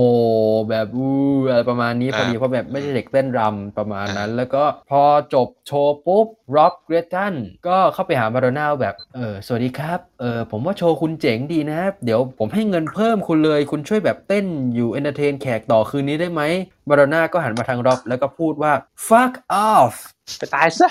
[0.71, 1.13] แบบอู้
[1.49, 5.03] อะไรประมาณนี้พอดีอ่าเพราะแบบไม่ใช่เด็กเต้นรำประมาณนั้น แล้วก็พอ
[5.35, 6.27] จบโชว์ปุ๊บ
[6.57, 7.35] Rob Gretton
[7.69, 16.43] ก็เข้าไปหามาดอนน่าแบบเออสวัสดีครับเออผมว่าโชว์คุณเจ๋งดีนะ เดี๋ยวผมให้เงินเพิ่มคุณเลยคุณช่วยแบบเต้นอยู่ entertain แขกต่อคืนนี้ได้ไหม
[16.91, 18.73] มาดอนน่าก็หันมาทาง Rob แล้วก็พูดว่า
[19.09, 19.33] fuck
[19.71, 19.95] off
[20.39, 20.89] ไปตายซะ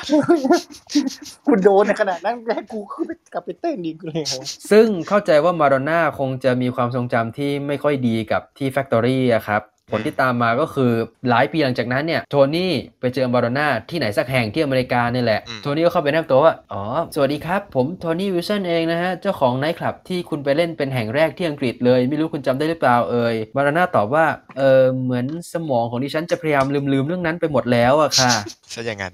[1.45, 9.61] กูโดนในขนาดนั้นแล้กูขึ้นไปกลับไปเต้นดีกูเลยครับซึ่งเข้าใจว่ามาดอนน่าคงจะมีความทรงจำที่ไม่ค่อยดีกับที่ Factory อะครับ
[9.91, 10.91] ผลที่ตามมาก็คือ
[11.29, 16.83] หลายปีหลังจากนั้นเนี่ยโทนี่ไปเจอมาดอนน่าที่ไหนสักแห่งที่อเมริกาเนี่ยแหละอืมโทนี่ก็เข้าไปแนะนำตัวว่า อ๋อ
[17.15, 24.25] สวัสดีครับ ผมโทนี่วิลสันเองนะฮะ เจ้าของไนท์คลับที่คุณไปเล่นเป็นแห่งแรกที่อังกฤษเลย ไม่รู้คุณจำได้หรือเปล่าเอ่ยมาดอนน่าตอบว่า
[24.57, 28.31] เออเหมือนสมองของดิฉันจะพยายามลืมๆเรื่องนั้นไปหมดแล้วอะค่ะ
[28.73, 29.13] ซะอย่างนั้น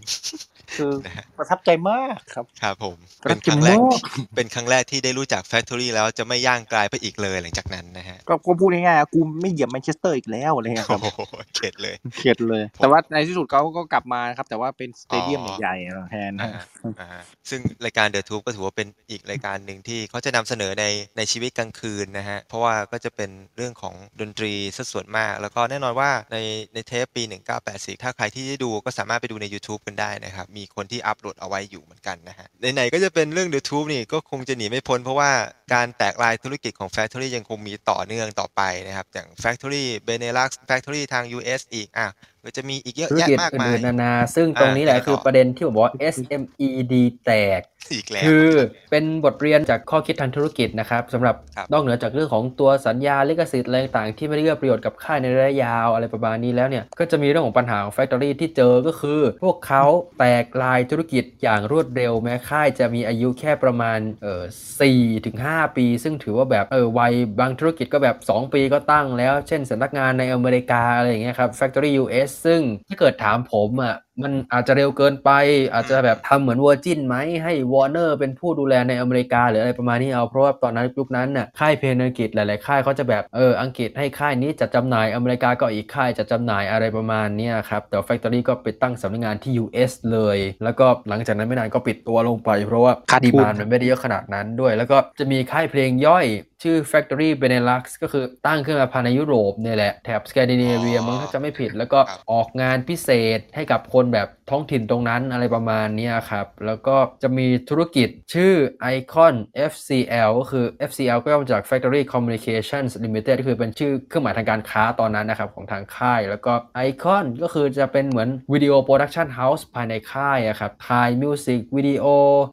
[0.78, 4.02] คือนะฮะประทับใจมากครับครับผมประทัเป็บนใจครั้งแรกมาก
[4.36, 11.22] เป็นครั้งแรกที่ได้รู้จัก Factory แล้วจะไม่ย่างกรายไปอีกเลยหลังจากนั้นนะฮะก็ก็พูดง่ายๆกูไม่เหยียบแมนเชสเตอร์อีกแล้วอะไรเงี้ยคโอ้รับโห
[11.56, 16.66] เข็ดเลยเข็ดเลย แต่ว่าในที่สุดเขาก็กลับมาครับ แต่ว่าเป็น stadium อ๋อใหญ่ๆแทนอ่าฮะ
[17.00, 20.86] อ่าฮะซึ่งรายการ The Tube ก็ถือว่าเป็นอีกรายการหนึ่งที่เขาจะนำเสนอใน
[21.18, 26.38] ในชีวิตกลางคืนนะฮะ เพราะว่าก็จะเป็นเรื่องของดนตรีสัดส่วนมาก แล้วก็แน่นอนว่าใน
[26.74, 27.24] ในเทปปี
[27.64, 35.32] 1984 ถ้าใครที่ได้ดูก็สามารถไปดูใน YouTube กันได้นะครับมีคนที่อัปโหลดเอาไว้อยู่เหมือนกันนะฮะไหนๆก็จะเป็นเรื่อง YouTube นี่ก็คงจะหนีไม่พ้นเพราะว่า
[35.74, 42.08] การแตกลายธุรกิจของ Factory ยังคงมีต่อเนื่องต่อไปนะครับอย่าง Factory Benelux Factory ทาง US อีกอะ
[42.46, 47.62] รือจะมีอีกเยอะธุรแยะกิจมากมาอื่ยนๆนานา ซึ่งตรงนี้แหละอ่าคือประเด็นที่ผมบอกว่า SME ดีแตก
[47.94, 48.52] อีกแล้วคือ
[48.92, 59.84] เป็นบทเรียนจากข้อคิดทางธุรกิจนะครับสำหรับครับนอกเหนือจากเรื่องของตัวสัญญาลิขสิทธิ์อะไรต่างๆที่ไม่ได้เอื้อประโยชน์กับค่ายในระยะยาวอะไรประมาณนี้แล้วเนี่ย ก็จะมีเรื่องของปัญหาของ Factory ที่เจอก็คือ พวกเขา
[60.20, 64.44] แตกลายธุรกิจอย่างรวดเร็วแม้ค่ายจะมีอายุแค่ประมาณเออ
[64.84, 75.32] 4ถึง5ปี ซึ่งถือว่าแบบเออวัยบางธุรกิจก็แบบ 2 ปีก็ตั้งแล้ว เช่นสำนักงานในอเมริกาอะไรอย่างเงี้ยครับ Factory US ซึ่งถ้าเกิดถามผมอะมันอาจจะเร็วเกินไป
[75.74, 96.28] อาจจะแบบทำเหมือน Virgin ไหมให้วอร์เนอร์เป็นผู้ดูแลในอเมริกา หรืออะไรประมาณนี้เอาเพราะว่าตอนนั้นยุคนั้นน่ะค่ายเพลงอังกฤษหลาย ๆ ค่ายเขาจะแบบเอออังกฤษให้ค่ายนี้จัดจำหน่ายอเมริกาก็อีกค่ายจัดจำหน่ายอะไรประมาณเนี้ยครับแต่ Factory ก็ไปตั้งสำนักงานที่ US เลย แล้วก็หลังจากนั้นไม่นานก็ปิดตัวลงไป เพราะว่าขาดทุน demand มันไม่ได้เยอะขนาดนั้นด้วย แล้วก็จะมีค่ายเพลงย่อย
[96.64, 108.54] ชื่อ Factory Benelux ก็คือตั้งขึ้นมาภายในยุโรปเนี่ยแหละแถบสแกนดิเนเวียอ๋อมั้งถ้าจะไม่ผิดแล้วก็ครับออกงานพิเศษให้กับคนแบบท้องถิ่นตรงนั้นอะไรประมาณนี้ครับ แล้วก็จะมีธุรกิจชื่อ
[108.96, 109.36] Icon
[109.72, 116.54] FCL ก็คือ FCL ก็ย่อมาจาก Factory Communications Limited ก็คือเป็นชื่อเครื่องหมายทางการค้าตอนนั้นนะครับของทางค่าย แล้วก็
[116.88, 122.06] Icon ก็คือจะเป็นเหมือนวิดีโอ production house ภายในค่ายอะครับถ่ายมิวสิกวิดีโอ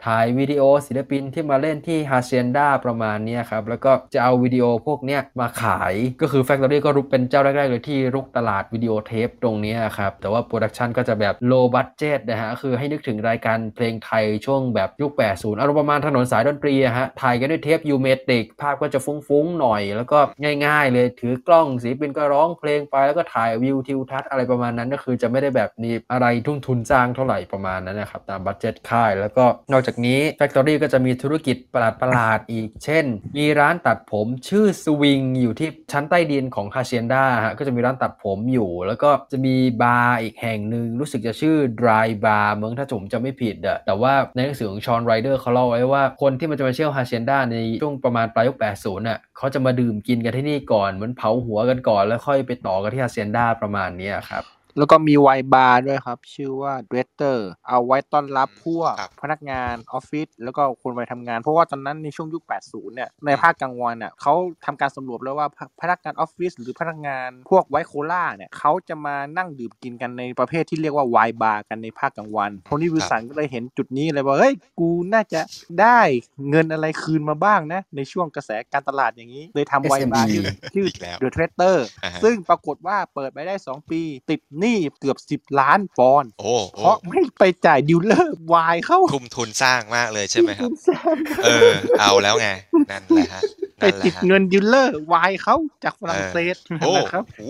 [0.06, 20.18] ถ่ายวิดีโอศิลปินที่มาเล่นที่ Hacienda ประมาณนี้ครับแล้วก็จะเอาวิดีโอพวกเนี้ยมาขายก็คือ Factory ก็รุกเป็นเจ้าแรกๆเลยที่รุกตลาดวิดีโอเทปตรงนี้ครับแต่ว่าโปรดักชันก็จะแบบโลบั low budget นะฮะคือให้นึกถึงรายการเพลงไทยช่วงแบบยุค 80 อารมณ์ประมาณถนนสายดนตรีฮะถ่ายกันด้วยเทป U-matic ภาพก็จะฟุ้งๆหน่อย แล้วก็
[20.66, 33.04] ง่ายๆ เลยถือกล้องศิลปินก็ร้องเพลงไปแล้วก็ถ่ายวิวทิวทัศน์อะไรประมาณนั้นก็คือจะไม่ได้แบบมีอะไรทุ่มทุนสร้างเท่าไหร่ประมาณนั้นนะครับตาม budget ค่าย แล้วก็นอกจากนี้ Factory ก็จะมีธุรกิจประหลาดๆอีก เช่น
[33.38, 54.44] มีร้านตัดผมชื่อสวิงอยู่ที่ชั้นใต้ดินของ Hacienda ฮะก็จะมีร้านตัดผมอยู่ แล้วก็จะมีบาร์อีกแห่งหนึ่งรู้สึกจะชื่อ Dry Bar เมืองถ้าผมจะไม่ผิดอะแต่ว่าในหนังสือของ Shaun Ryder เขาเล่าไว้ว่าคนที่มันจะมาเที่ยว Hacienda ในช่วงประมาณปลายยุค80น่ะเขาจะมาดื่มกินกันที่นี่ก่อนเหมือนเผาหัวกันก่อนแล้วค่อยไปต่อกันที่ Hacienda ประมาณนี้ครับ
[54.78, 64.34] แล้วก็มีไวน์บาร์ด้วยครับ ชื่อว่า The Traitor เอาไว้ต้อนรับพวกครับพนักงานออฟฟิศแล้วก็คนไปทำงาน เพราะว่าตอนนั้นในช่วงยุค 80 เนี่ยในภาคกลางวันน่ะเขา
[64.64, 75.40] ทำการสำรวจแล้วว่าพพนักงานออฟฟิศหรือพนักงานพวก white collar เนี่ยเขาจะมานั่งดื่มกินกันในประเภทที่เรียกว่าไวน์บาร์กันในภาคกลางวันโทนี่วิลสันก็เลยเห็นจุดนี้เลยว่าเฮ้ยกูน่าจะ
[75.80, 76.00] ได้
[76.48, 80.44] เงินอะไรคืนมาบ้างนะ ในช่วงกระแสการตลาดอย่างนี้ เลยทำไวน์บาร์ SME ชื่อ
[80.74, 91.70] ชื่ออีกแล้ว The Traitor อ่าฮะซึ่งปรากฏว่าเปิดไปได้ 2 ปีติดหนี้เกือบ 10 ล้านปอนด์โอ้เพโอ้ราะไม่ไปจ่าย dealer ไวน์เข้าทุ่มทุนสร้างมากเลยใช่ไหมครับณแซมเออ
[92.00, 92.48] เอาแล้วไง
[92.90, 93.42] นั่นแหละฮะ
[93.80, 97.42] ไปนั่นแหติละดฮะเงินดิวเลอร์วายเขาจากฝรั่งเศสโอ้นะครับโห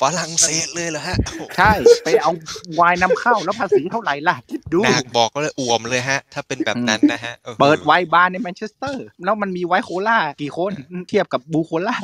[0.00, 1.72] ฝรั่งเศสเลยเหรอฮะโอ้โหใช่
[2.04, 2.32] ไปเอา
[2.80, 10.72] วายนำเข้าแล้วภาษีเท่าไหร่ล่ะคิดดูนาคบอกก็เลยอ่วมเลยฮะ ถ้าเป็นแบบนั้นนะฮะออเปิดไวน์บาร์ในแมนเชสเตอร์ แล้วมันมีไวน์โคล่ากี่คน
[11.08, 11.96] เทียบกับบูโคล่า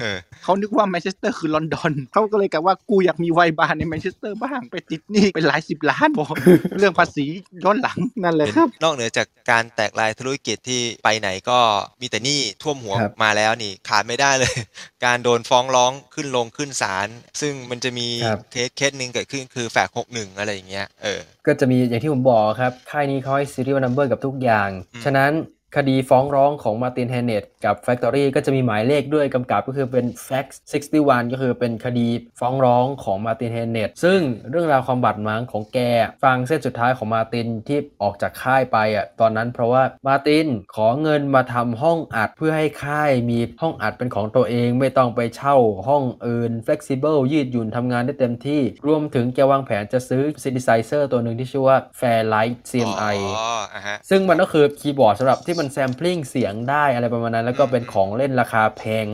[0.00, 6.34] เออเขานึกว่าแมนเชสเตอร์คือลอนดอนเขาก็เลยกะว่ากูอยากมีไวน์บาร์ในแมนเชสเตอร์บ้างไปติดหนี้เป็นหลายสิบล้านบอก
[6.78, 7.26] เรื่องภาษี
[7.64, 11.58] ย้อนหลังนั่นแหละครับ นอกเหนือจากการแตกลายธุรกิจที่ไปไหนก็
[12.00, 14.52] มีแต่หนี้ท่วมหัวครับมาแล้วนี่ขาดไม่ได้เลย
[15.04, 17.08] การโดนฟ้องร้องขึ้นลงขึ้นศาล
[17.40, 25.32] ซึ่งมันจะมีครับเคสเคสหนึ่งเกิดขึ้นคือแฝกหกหนึ่งอะไรอย่างเงี้ยเออก็จะมีอย่างที่ผมบอกครับค่ายนี้เขาให้ serial number กับทุกอย่างอืมฉะนั้น
[25.76, 30.52] คดีฟ้องร้องของมาตินเฮเนตกับ Factory ก็จะมีหมายเลขด้วยกำกับก็คือเป็น Fact
[30.92, 32.08] 61 ก็คือเป็นคดี
[32.40, 34.20] ฟ้องร้องของมาตินเฮเนตซึ่ง
[34.50, 35.78] เรื่องราวความบาดหมางของแก
[36.24, 45.56] ฟังเส้นสุดท้ายของมาตินที่ออกจากค่ายไปอะตอนนั้นเพราะว่ามาตินขอเงินมาทำห้องอัดเพื่อให้ค่ายมีห้องอัดเป็นของตัวเองไม่ต้องไปเช่า
[45.88, 59.06] ห้องอื่น flexible ยืดหยุ่นทำงานได้เต็มที่ รวมถึงแกวางแผนจะซื้อ synthesizer ตัวหนึ่งที่ชื่อว่า Fairlight CMI อ๋ออะฮะซึ่งมันก็คือคีย์บอร์ดสำหรับที่มันแซมพลิงเสียงได้อะไรประมาณนั้น แล้วก็เป็นของเล่นราคาแพง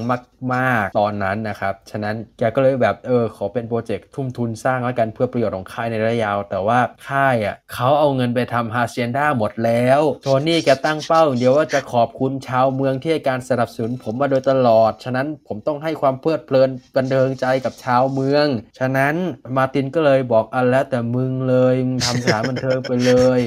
[0.55, 18.47] มากๆ ตอนนั้นนะครับ ฉะนั้นแกก็เลยแบบเออขอเป็นโปรเจกต์ทุ่มทุนสร้างแล้วกันเพื่อประโยชน์ของค่ายในระยะยาว แต่ว่าค่ายอะเขาเอาเงินไปทำฮาเซียนด้าหมดแล้วโทนี่แกตั้งเป้าเดียวว่าจะขอบคุณชาวเมืองที่ให้การสนับสนุนผมมาโดยตลอด ฉะนั้นผมต้องให้ความเพลิดเพลินบันเทิงใจกับชาวเมือง
[18.79, 19.15] ฉะนั้น
[19.57, 23.41] มาตินก็เลยบอกอันแล้วแต่มึงเลยมึงทำสานบันเทิงไปเลย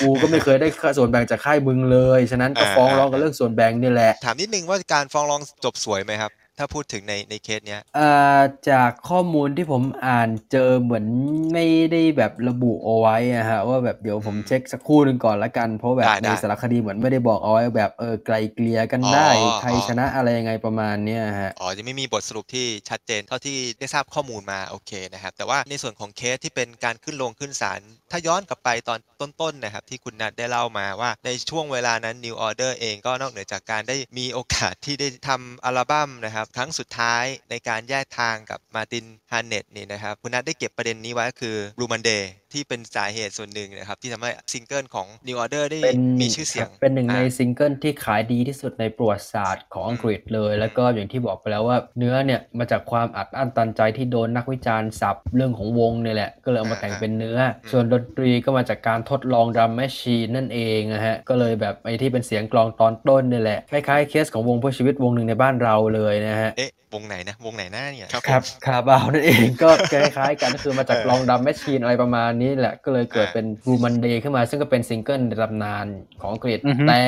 [0.00, 8.08] กูก็ไม่เคยได้ส่วนแบ่งจากค่ายมึงเลย ฉะนั้นก็อ่าฟ้องร้องกันเรื่องส่วนแบ่งนี่แหละ ถามนิดนึงว่าการฟ้องร้องจบสวยไหมครับ ถ้าพูดถึงในในเคสเนี้ยเอ่
[8.38, 8.40] อ
[8.70, 11.04] จากข้อมูลที่ผมอ่านเจอเหมือน
[11.52, 27.80] ไม่ได้แบบระบุเอาไว้อะฮะว่าแบบเดี๋ยวผมเช็คสักครู่หนึ่งก่อนละกัน เพราะแบบได้ในได้สารคดีเหมือนไม่ได้บอกเอาไว้แบบเออไกล่เกลี่ยกันได้อ๋อใครอ๋อชนะอะไรยังไงประมาณเนี้ยฮะอ๋อยังไม่มีบทสรุปที่ชัดเจนเท่าที่ได้ทราบข้อมูลมาโอเคนะครับแต่ว่าในส่วนของเคสที่เป็นการขึ้นลงขึ้นศาล
[28.10, 42.22] ถ้าย้อนกลับไปตอนต้นๆนะครับที่คุณนัทได้เล่ามาว่าในช่วงเวลานั้น New Order เองก็นอกเหนือจากการได้มีโอกาสที่ได้ทำอัลบั้มนะครับครั้งสุดท้ายในการแยกทางกับ Martin Hannett นี่นะครับคุณนัทได้เก็บประเด็นนี้ไว้ก็คือ Blue Monday
[42.52, 57.38] ที่เป็นสาเหตุส่วนหนึ่งนะครับ ที่ทำให้ซิงเกิลของ New Order ได้เป็นมีชื่อเสียง เป็นหนึ่งในอ่าซิงเกิลที่ขายดีที่สุดในประวัติศาสตร์ของอังกฤษเลย แล้วก็อย่างที่บอกไปแล้วว่าเนื้อเนี่ยมาจากความอัดอั้นตันใจที่โดนนักวิจารณ์สับเรื่องของวงเนี่ยแหละ ก็เลยเอามาแต่งเป็นเนื้อ
[57.70, 75.86] ส่วนดนตรีก็มาจากการทดลอง drum machine นั่นเองนะฮะก็เลยแบบไอ้ที่เป็นเสียงกลองตอนต้นเนี่ยแหละคล้ายๆเคสของวงเพื่อชีวิตวงหนึ่งในบ้านเราเลยนะฮะเอ๊ะวงไหนนะวงไหนหน้าเนี่ยครับคาราบาวนั่นเองก็คล้ายๆกันก็คือมาจากเออลอง drum machine อะไรประมาณนี้แหละก็เลยเกิดอ่าเป็น Blue Monday ขึ้นมา ซึ่งก็เป็นซิงเกิลในตำนาน
[76.20, 77.02] ของอังกฤษอือฮึแต่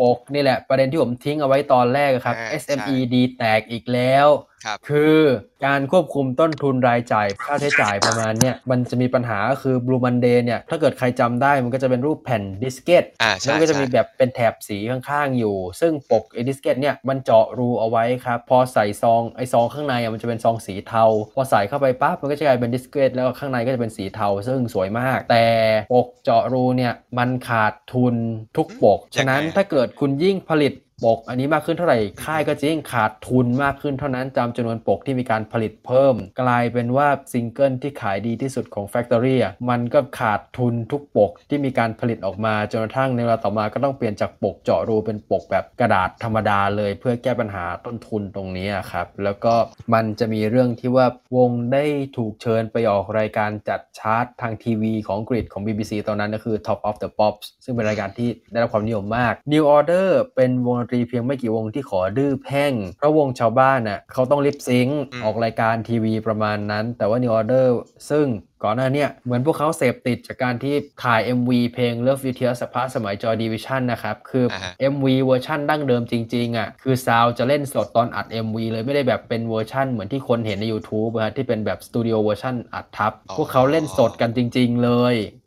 [0.00, 4.26] ปกนี่แหละประเด็นที่ผมทิ้งเอาไว้ตอนแรกอะครับอ่า SME ใช่ดีแตกอีกแล้ว
[4.64, 5.18] ครับคือ
[5.66, 25.44] การควบคุมต้นทุนรายจ่ายค่าใช้จ่ายประมาณเนี้ยมันจะมีปัญหาก็คือ Blue Monday เนี่ยถ้าเกิดใครจำได้มันก็จะเป็นรูปแผ่นดิสเกตอ่าใช่แล้วก็จะมีใช่แบบเป็นแถบสีข้างๆอยู่ ซึ่งปกไอ้ดิสเกตเนี่ยมันเจาะรูเอาไว้ครับพอใส่ซองไอ้ซองข้างในอะมันจะเป็นซองสีเทา พอใส่เข้าไปปั๊บมันก็จะกลายเป็นดิสเกตแล้วข้างในก็จะเป็นสีเทา ซึ่งสวยมาก แต่
[25.92, 28.14] ปกเจาะรูเนี่ยมันขาดทุน
[28.56, 30.72] ทุกปก ฉะนั้นยังไงถ้าเกิดคุณยิ่งผลิต
[31.04, 49.54] ปกอันนี้มากขึ้นเท่าไหร่ค่ายก็จะยิ่งขาดทุนมากขึ้นเท่านั้นตามจำนวนปกที่มีการผลิตเพิ่ม กลายเป็นว่าซิงเกิลที่ขายดีที่สุดของ Factory อะมันก็ขาดทุนทุกปกที่มีการผลิตออกมาจนกระทั่งในเวลาต่อมาก็ต้องเปลี่ยนจากปกเจาะรูเป็นปกแบบกระดาษธรรมดาเลย เพื่อแก้ปัญหาต้นทุนตรงนี้ครับแล้วก็
[49.94, 51.06] มันจะมีเรื่องที่ว่า
[51.36, 51.84] วงได้
[52.16, 67.18] ถูกเชิญไปออกรายการจัดชาร์ตทางทีวีของกรีฑของ BBC ตอนนั้นก็คือ Top of the Pops ซึ่งเป็นรายการที่ได้รับความนิยมมาก New Order เป็นวงดนตรีเพียงไม่กี่วงที่ขอดื้อแพ่ง เพราะวงชาวบ้านน่ะเขาต้อง lip sync อืมออกรายการทีวีประมาณนั้น แต่ว่า
[67.22, 67.66] New Order
[68.10, 68.26] ซึ่ง
[68.64, 70.74] ก่อนหน้าเนี้เหมือนพวกเขาเสพติดจากการที่
[71.04, 78.56] ถ่าย MV เพลง Love Will Tear Us Apart สมัย Joy Division นะครับ คืออาฮะ MV เวอร์ชั่นดั้งเดิมจริงๆอะคือซาวด์จะเล่นสดตอนอัด MV
[78.72, 85.41] เลยไม่ได้แบบเป็นเวอร์ชั่นเหมือนที่คนเห็นใน YouTube นะฮะที่เป็นแบบสตูดิโอเวอร์ชันอัดทับอ๋อพวกเขาเล่นสดกันจริง ๆ เลยอ่าฮะ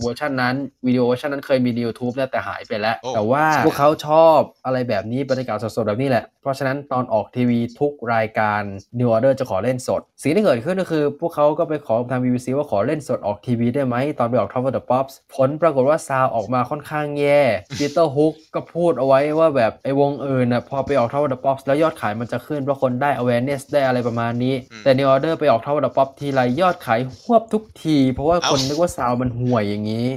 [0.00, 0.54] เวอร์ชันนั้น
[0.86, 8.62] วิดีโอเวอร์ชันนั้นเคยมีใน YouTube แล้วแต่หายไปแล้วโอ้แต่ว่าใช่พวกเขาชอบอะไรแบบนี้บรรยากาศสดๆแบบนี้แหละเพราะฉะนั้นตอนออกทีวีทุกรายการ
[8.98, 17.40] New Order จะขอเล่นสด สิ่งที่เกิดขึ้นก็คือ พวกเขาก็ไปขอทาง BBC ว่าขอเล่นสดออกทีวีได้ไหม ตอนไปออก Top of the Pops ผลปรากฏว่าซาวออกมาค่อนข้างแย่
[17.78, 27.96] ปีเตอร์ฮุกก็พูดเอาไว้ว่าแบบไอ้วงอื่นน่ะพอไปออก Top of the Pops แล้วยอดขายมันจะขึ้นเพราะคนได้ awareness ได้อะไรประมาณนี้อืมแต่ New Order ไปออก Top of the Pops ทีไรยอดขายฮวบทุกที
[28.12, 30.08] เพราะว่าคนเอ้านึนึกว่าซาวมันห่วยอย่างนี้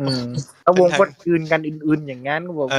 [0.00, 0.24] อืม
[0.62, 2.76] แล้ววงคนอื่นกันอื่นๆอย่างงั้นก็บอกเอ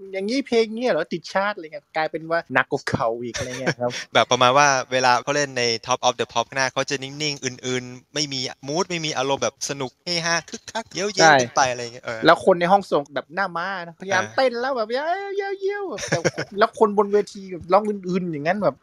[0.00, 16.18] อโอ้เออเอออย่างนี้เพลงเนี้ยเหรอติดชาร์ตอะไรเงี้ยกลายเป็นว่าหนักกว่าเขาอีกอะไรเงี้ยครับ แบบประมาณว่าเวลาเขาเล่นใน Top of the Pop หน้าเขาจะนิ่งๆ อื่นๆ ไม่มีมูดไม่มีอารมณ์แบบสนุกเฮฮาคึกคักเย้ยใช่เย้ยกันไปอะไรอย่างเงี้ยเออแล้วคนในห้องส่งแบบหน้าม้านะพยายามอ่าเต้นแล้วแบบเย้ยเย้ยเย้ยแบบแต่
[16.58, 18.74] แล้วคนบนเวทีแบบร้องอื่นๆอย่างนั้นแบบ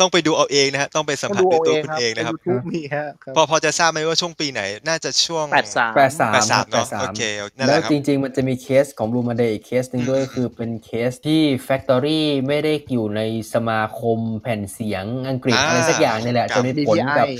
[0.00, 7.22] ต้องไปดูเอาเองนะฮะต้องไปสัมผัสด้วยตัวคุณเองนะครับยูทูบมีฮะครับพอพอจะทราบไหมว่าช่วงปีไหนน่าจะช่วงแปดสามแปดสามแปดสามแปเนาะดสามโอเค
[7.58, 13.20] นั่นแหแล้วละครับจริงๆมันจะมีเคสของ Blue Monday อีกเคสหนึ่งด้วยอืมคือเป็นเคสที่ Factory ไม่ได้อยู่ใน
[13.54, 17.32] สมาคมแผ่นเสียงอังกฤษอ่าอะไรสักอย่างนี่แหละครับจนมีผลกับ BPI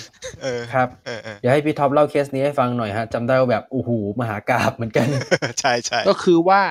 [0.43, 3.91] เออครับเออเออเดี๋ยวให้พี่ท็อปเล่าเคสนี้ให้ฟังหน่อยฮะจำได้ว่าแบบโอ้โห
[4.21, 5.07] มหากราบเหมือนกัน
[5.61, 6.63] ใช่ใช่ก็คือว่า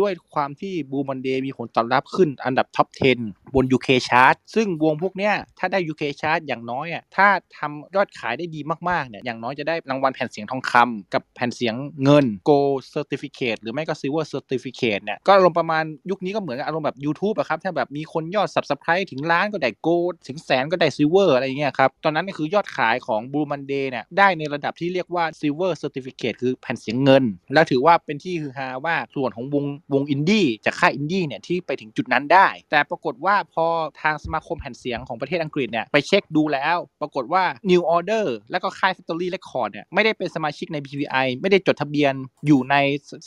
[0.00, 2.88] ด้วยความที่ Blue Monday มีผลตอบรับขึ้นอันดับท็อป
[3.22, 7.26] 10 บน UK Chart ซึ่งวงพวกเนี้ยถ้าได้ UK Chart อย่างน้อยอะถ้า
[7.58, 23.46] ทำยอดขายได้ดีมากๆเนี่ยอย่างน้อยจะได้รางวัลแผ่นเสียงทองคำกับแผ่นเสียงเงิน Gold Certificate หรือไม่ก็ Silver Certificate เนี่ยก็อารมณ์ประมาณยุคนี้ก็เหมือนอารมณ์แบบ YouTube อะครับถ้าแบบมีคนยอด Subscribe ถึงล้านก็ได้ Gold ถึงแสนก็ได้ Silver อะไรเงี้ยครับตอนนั้นก็คือยอดขายของ Blue
[23.52, 33.66] Monday เนี่ยได้ในระดับที่เรียกว่า Silver Certificate คือแผ่นเสียงเงิน และถือว่าเป็นที่ฮือฮาว่าส่วนของวงวงอินดี้จากค่ายอินดี้เนี่ยที่ไปถึงจุดนั้นได้ แต่ปรากฏว่าพอ
[34.02, 42.14] ทางสมาคมแผ่นเสียงของประเทศอังกฤษเนี่ยไปเช็คดูแล้ว ปรากฏว่า New Order และก็ค่าย Factory Record เนี่ยไม่ได้เป็นสมาชิกใน BPI ไม่ได้จดทะเบียน
[42.46, 42.76] อยู่ใน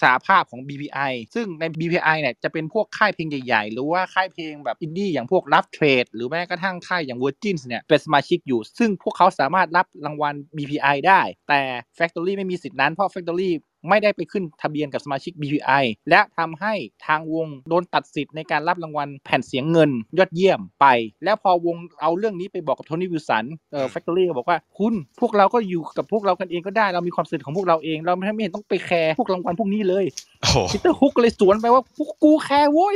[0.01, 11.61] สหภาพของ BPI ซึ่งใน BPI เนี่ยจะเป็นพวกค่ายเพลงใหญ่ๆ หรือว่าค่ายเพลงแบบอินดี้อย่างพวก Rough Trade หรือแม้กระทั่งค่ายอย่าง Virgin เนี่ยเป็นสมาชิกอยู่ ซึ่งพวกเขาสามารถรับรางวัล BPI ได้ แต่
[11.97, 13.49] Factory ไม่มีสิทธินั้นเพราะ Factory
[13.89, 16.73] ไม่ได้ไปขึ้นทะเบียนกับสมาชิก BPI และทำให้
[17.07, 20.85] ทางวงโดนตัดสิทธิ์ในการรับรางวัลแผ่นเสียงเงินยอดเยี่ยมไป
[21.23, 30.05] แล้วพอวงเอาเรื่องนี้ไปบอกกับโทนี่วิลสันเอ่อ Factory ก็บอกว่าคุณพวกเราก็อยู่กับพวกเรากันเองก็ได้เรามีความสนิทของพวกเราเอง เราไม่ไม่เห็นต้องไปแคร์พวกรางวัลพวกนี้เลย
[30.41, 32.95] โอ้โหพีเตอร์ฮุกเลยสวนไปว่าพวกกูแคร์โว้ย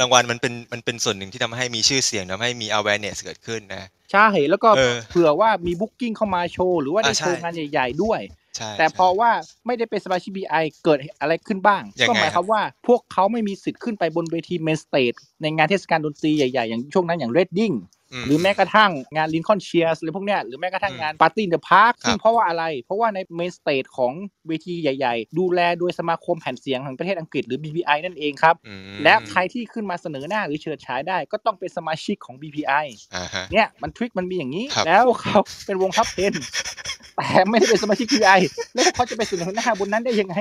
[0.00, 8.41] รางวัลมันเป็นมันเป็นส่วนหนึ่งที่ทำให้มีชื่อเสียงทำให้มี awareness เกิดขึ้นนะใช่แล้วก็เออเผื่อว่ามี booking เข้ามาโชว์หรือว่าได้อ่าใช่โชว์งานใหญ่ ๆ ด้วยใช่
[8.78, 9.30] แต่พอใช่ว่า
[9.66, 15.12] ไม่ได้เป็นสมาชิก BI เกิดอะไรขึ้นบ้างยังไงก็หมายความว่าพวกเขาไม่มีสิทธิ์ขึ้นไปบนเวที main stage
[15.42, 17.76] ในงานเทศกาลดนตรีใหญ่ ๆ อย่างช่วงนั้นอย่าง Reading
[18.20, 24.12] มหรือแม้กระทั่งงานลินคอนเชียร์หรือพวกเนี้ยหรือแม้กระทั่งอืมงาน Party in the Park ครับซึ่งเพราะว่าอะไร เพราะว่าใน main stage ของ
[24.48, 38.40] เวทีใหญ่ ๆ ดูแลโดยสมาคมแผ่นเสียงแห่งประเทศอังกฤษหรือ BPI นั่นเองครับอืมและใครที่ขึ้นมาเสนอหน้าหรือเฉิดฉายได้ ก็ต้องเป็นสมาชิกของ BPI อ่าฮะเนี่ยมัน trick มันมีอย่างนี้ครับแล้วเขาเป็นวงท็อป10 แต่ไม่ได้เป็นสมาชิก BPI
[38.74, 40.36] แล้วพวกเขาจะไปเสนอหน้าบนนั้นได้ยังไง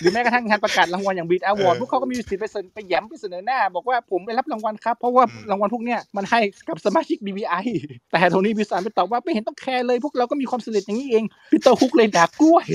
[0.00, 7.64] หรือแม้กระทั่งงานประกาศรางวัลอย่าง Brit Awards พวกเขาก็มีสิทธิ์ไปเสนอไปแย้มไปเสนอหน้า บอกว่าผมไปรับรางวัลครับ เพราะว่ารางวัลพวกเนี้ยมันให้กับสมาชิก BPI
[8.10, 12.66] แต่โทนี่วิลสันไปตอบว่าไม่เห็นต้องแคร์เลย พวกเราก็มีความสนิทอย่างนี้เองพีเตอร์ฮุกเลยด่ากล้วย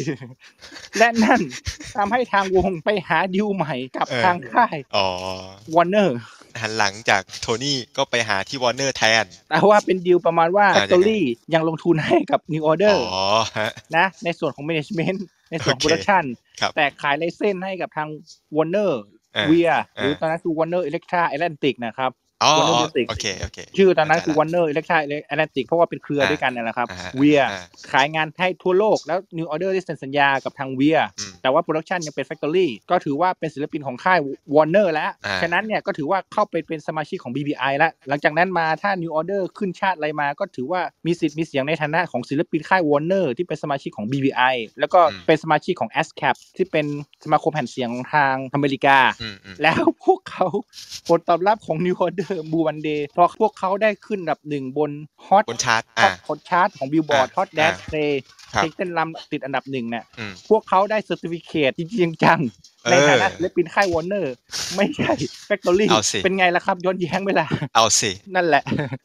[0.97, 1.41] และนั่น
[1.95, 5.05] ทำให้ทางวงไปหาดิวใหม่กับเออทางค่ายอ๋อ
[5.75, 6.19] วอร์เนอร์
[6.61, 11.23] หันหลังจากโทนี่ก็ไปหาที่วอร์เนอร์แทน แต่ว่าเป็นดีลประมาณว่าอ่า Factory
[11.53, 13.25] ยังลงทุนให้กับ New Order อ๋อ
[13.59, 15.19] ฮะนะในส่วนของ Management
[15.51, 16.23] ในส่วนของโอเคโปรดักชัน
[16.59, 18.07] ครับแต่ขาย license ให้กับทาง
[18.55, 18.91] Warner
[19.35, 22.22] อ่า WEA หอ่ารือตอนนั้นคือ Warner Electra Atlantic นะครับอ๋อ Warner Music โอเค
[23.41, 24.97] โอเคชื่อตอนนั้นคือเข้าใจละ Warner Electra
[25.33, 34.19] Atlantic เพราะว่าเป็นเครืออ่าด้วยกันนั่นแหละครับอ่าฮะ WEA อ่าขายงานให้ทั่วโลกแล้ว New Order ได้เซ็นสัญญากับทาง WEA อืมแต่ว่า production ยังเป็น Factory ก็ถือว่าเป็นศิลปินของค่าย
[34.55, 46.85] Warner แล้วอ่าฉะนั้นเนี่ยก็ถือว่าเข้าไปเป็นสมาชิกของ BPI แล้ว หลังจากนั้นมาถ้า New Order ขึ้นชาติอะไรมา ก็ถือว่ามีสิทธิ์มีเสียงในฐานะของศิลปินค่าย Warner ที่เป็นสมาชิกของ BPI แล้วก็อืมเป็นสมาชิกของ ASCAP ที่เป็น
[47.23, 50.47] สมาคมแผ่นเสียงของทางอเมริกาอืมอืมแล้วพวกเขา
[51.07, 54.91] ผลตอบรับของ New Order Blue Monday พอพวกเขาได้ขึ้นอันดับหนึ่งบน
[55.27, 58.11] Hot บนชาร์ตอ่า Hot chart ของ Billboard อ่า Hot Dance อ่า Play
[58.53, 62.39] ครับเพลงเต้นรำติดอันดับหนึ่งเนี่ยอืมพวกเขาได้ certificate จริงๆจัง
[62.85, 64.33] เออในฐานะศิลปินค่ายวอร์เนอร์
[64.75, 65.13] ไม่ใช่
[65.45, 67.45] Factory เอาสิเป็นไงล่ะครับย้อนแย้งเวลา
[67.75, 68.63] เอาสิ นั่นแหละ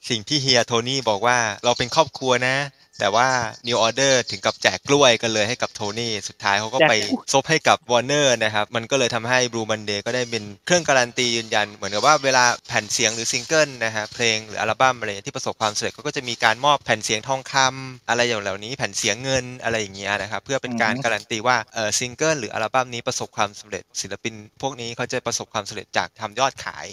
[0.09, 2.55] สิ่งที่เฮียโทนี่บอกว่าเราเป็นครอบครัวนะ
[2.99, 3.29] แต่ว่า
[3.67, 26.87] New Order ถึงกับแจกกล้วยกันเลยให้กับโทนี่ สุดท้ายเขาก็แจกไปกล้วยซบให้กับ Warner นะครับ มันก็เลยทำให้ Blue Monday ก็ได้เป็นเครื่องการันตียืนยัน เหมือนกับว่าเวลาแผ่นเสียงหรือซิงเกิลนะฮะเพลงหรืออัลบั้มอะไรที่ประสบความสำเร็จเขาก็จะมีการมอบแผ่นเสียงทองคำอะไรอย่างเหล่านี้แผ่นเสียงเงินอะไรอย่างเงี้ยนะครับเพื่อเป็นการอืมการันตีว่าเออซิงเกิลหรืออัลบั้มนี้ประสบความสำเร็จศิลปิน พวกนี้เขาจะประสบความสำเร็จจากทำยอดขาย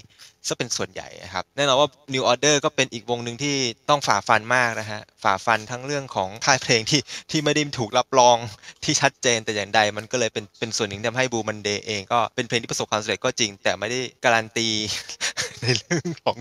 [0.47, 3.55] ซะเป็นส่วนใหญ่นะครับแน่นอนว่า New Order ก็เป็นอีกวงหนึ่งที่
[3.89, 7.01] ต้องฝ่าฟันมากนะฮะฝ่าฟันทั้งเรื่องของค่ายเพลงที่
[7.31, 8.37] ที่ไม่ได้ถูกรับรอง
[8.83, 14.67] ที่ชัดเจนแต่อย่างใด มันก็เลยเป็นเป็นส่วนหนึ่งที่ทำให้ Blue Monday เองก็เป็นเพลงที่ประสบความสำเร็จก็จริง แต่ไม่ได้การันตี
[15.61, 16.37] ในเรื่องของ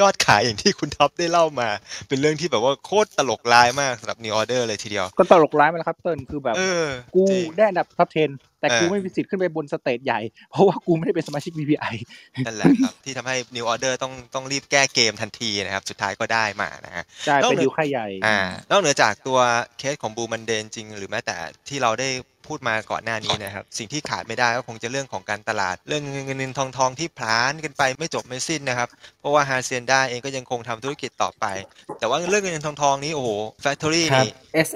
[0.00, 1.68] ยอดขายอย่างที่คุณท็อปได้เล่ามา
[2.08, 10.20] เป็นเรื่องที่แบบว่าโคตรตลกร้ายมากสำหรับ New Order เลยทีเดียว ก็ตลกร้ายมาแล้วครับเติ้ลคือแบบเออกูจริงได้อันดับท็อป10 แต่เออกูไม่มีสิทธิ์ขึ้นไปบน stage ใหญ่
[10.50, 11.94] เพราะว่ากูไม่ได้เป็นสมาชิก BPI
[12.46, 18.38] นั่นแหละครับ ที่ทำให้ New Order ต้องต้องรีบแก้เกมทันทีนะครับ สุดท้ายก็ได้มานะฮะใช่นอกเป็นเหนือดิวค่ายใหญ่อ่า
[18.70, 19.38] นอกเหนือจากตัว
[19.78, 21.36] เคสของ Blue Monday จริง หรือแม้แต่
[21.68, 22.08] ที่เราได้
[22.48, 28.88] พูดมาก่อนหน้านี้นะครับ สิ่งที่ขาดไม่ได้ก็คงจะเรื่องของการตลาด เรื่องเงินเงินเงินทองทองที่ผลาญกันไปไม่จบไม่สิ้นนะครับ
[29.20, 31.44] เพราะว่า Haçienda เองก็ยังคงทำธุรกิจต่อไป
[31.98, 33.30] แต่ว่าเรื่องเงินเงินทองทองนี้โอ้โห
[33.62, 34.32] แฟคทอรี่ครับนี่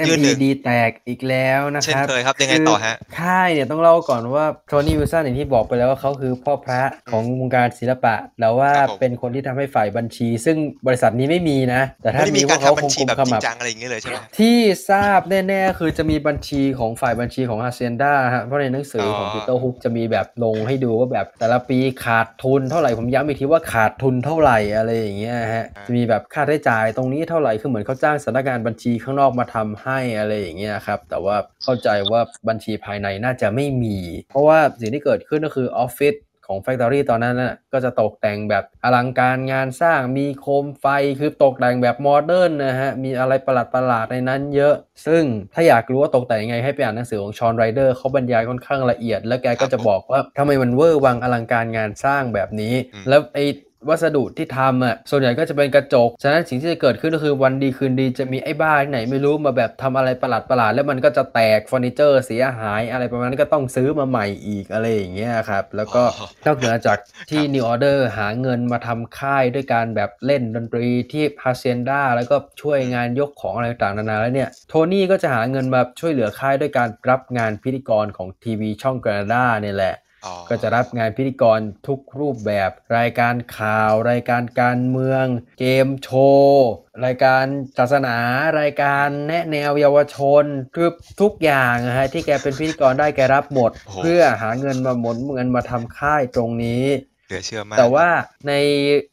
[0.07, 6.81] ยืนห SME นึ่งดีแตกอีกแล้วนะเช่คนรับเคยครับยังไงต่อฮะคือค่ายเนี่ยต้องเล่าก่อนว่าโทนี่วิลสันอย่างที่บอกไปแล้วว่าเขาคือพ่อพระ
[7.11, 14.59] ของวงการศิลปะ แล้วว่าครับผมเป็นคนที่ทำให้ฝ่ายบัญชี ซึ่งบริษัทนี้ไม่มีนะ แต่ถ้าไม่ได้มีมีพกาวรกเขาทำบัคญงชีกุมแบบขจริมังบจังอะไรอย่างเงี้ยเลยใช่ไหมที่
[14.91, 33.99] ทราบแน่ๆคือจะมีบัญชีของฝ่ายบัญชีของฮาเซียนด้าฮะเพราะในหนังสือของอ๋อปีเตอร์ฮุกจะมีแบบลงให้ดูว่าแบบแต่ละปีขาดทุนเท่าไหร่ผมย้ำอีกทีว่าขาดทุนเท่าไหร่อะไรอย่างเงี้ยฮะจะมีแบบค่าใช้จ่ายตรงนี้เท่าไหร่คือเหมือนเขาจ้างสำนักงานบัญชีข้างนอกมาทำให้อะไรอย่างเงี้ยครับแต่ว่าเข้าใจว่าบัญชีภายในน่าจะไม่มี
[34.31, 36.15] เพราะว่าสิ่งที่เกิดขึ้นก็คือออฟฟิศ
[36.53, 40.87] ของ Factory ตอนนั้นน่ะก็จะตกแต่งแบบอลังการงานสร้างมีโคมไฟ
[41.19, 44.75] คือตกแต่งแบบโมเดิร์นนะฮะ มีอะไรประหลาดๆในนั้นเยอะ
[45.07, 45.23] ซึ่ง
[45.55, 53.45] ถ้าอยากรู้ว่าตกแต่งยังไงให้ไปอ่านหนังสือของ Shaun Ryder เขาบรรยายค่อนข้างละเอียด แล้วแกก็จะบอกว่าทำไมมันเวอร์วังอลังการงานสร้างแบบนี้อืมแล้วไอ้
[53.89, 66.99] วัสดุที่ทำอะส่วนใหญ่ก็จะเป็นกระจก ฉะนั้นสิ่งที่จะเกิดขึ้นก็คือวันดีคืนดีจะมีไอ้บ้าที่ไหนไม่รู้มาแบบทำอะไรประหลาดประหลาดๆแล้วมันก็จะแตกเฟอร์นิเจอร์เสียหายอะไรประมาณนั้นก็ต้องซื้อมาใหม่อีกอะไรอย่างเงี้ยครับแล้วก็อ๋อนอกเหนือจาก
[67.31, 80.02] ที่ New Order หาเงินมาทำค่ายด้วยการแบบเล่นดนตรีที่ Hacienda แล้วก็ช่วยงานยกของอะไรต่างๆนานาแล้วเนี่ยโทนี่ก็จะหาเงินมาช่วยเหลือค่ายด้วยการรับงานพิธีกรของทีวีช่องแคนาดาเนี่ยแหละอ๋อ
[80.49, 85.25] ก็จะรับงานพิธีกรทุกรูปแบบ รายการข่าว รายการการเมือง
[85.59, 86.69] เกมโชว์
[87.05, 87.45] รายการ
[87.79, 88.17] ศาสนา
[88.61, 90.45] รายการแนะแนวเยาวชน
[90.75, 90.89] คือ
[91.21, 93.71] ทุกอย่างนะฮะที่แกเป็นพิธีกรได้แกรับหมด
[94.01, 98.09] เพื่อหาเงินมาหมุนเงินมาทำค่ายตรงนี้เห ลือเชื่อมาก แต่ว่า
[98.49, 98.53] ใน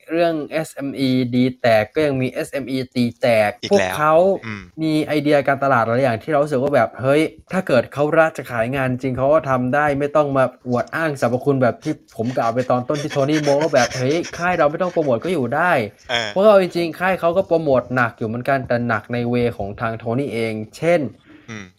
[0.09, 0.33] เรื่อง
[0.67, 4.15] SME ดีแตกก็ยังมี SME ตีแตกอีกพวกแล้วเขา
[4.45, 7.21] อืมมีไอเดียการตลาดหลายอย่างที่เรารู้สึกว่าแบบ เฮ้ย
[7.53, 15.71] ถ้าเกิดเขารักจะขายงานจริงเขาก็ทำได้ไม่ต้องมาอวดอ้างสรรพคุณแบบที่ผมกล่าวไปตอนต้นที่โทนี่โมว่าแบบ เฮ้ย ค่ายเราไม่ต้องโปรโมทก็อยู่ได้
[16.09, 21.28] เออเพราะเอาจริงๆค่ายเขาก็โปรโมทหนักอยู่เหมือนกันแต่หนักในเวของทางโทนี่เอง เช่นอืม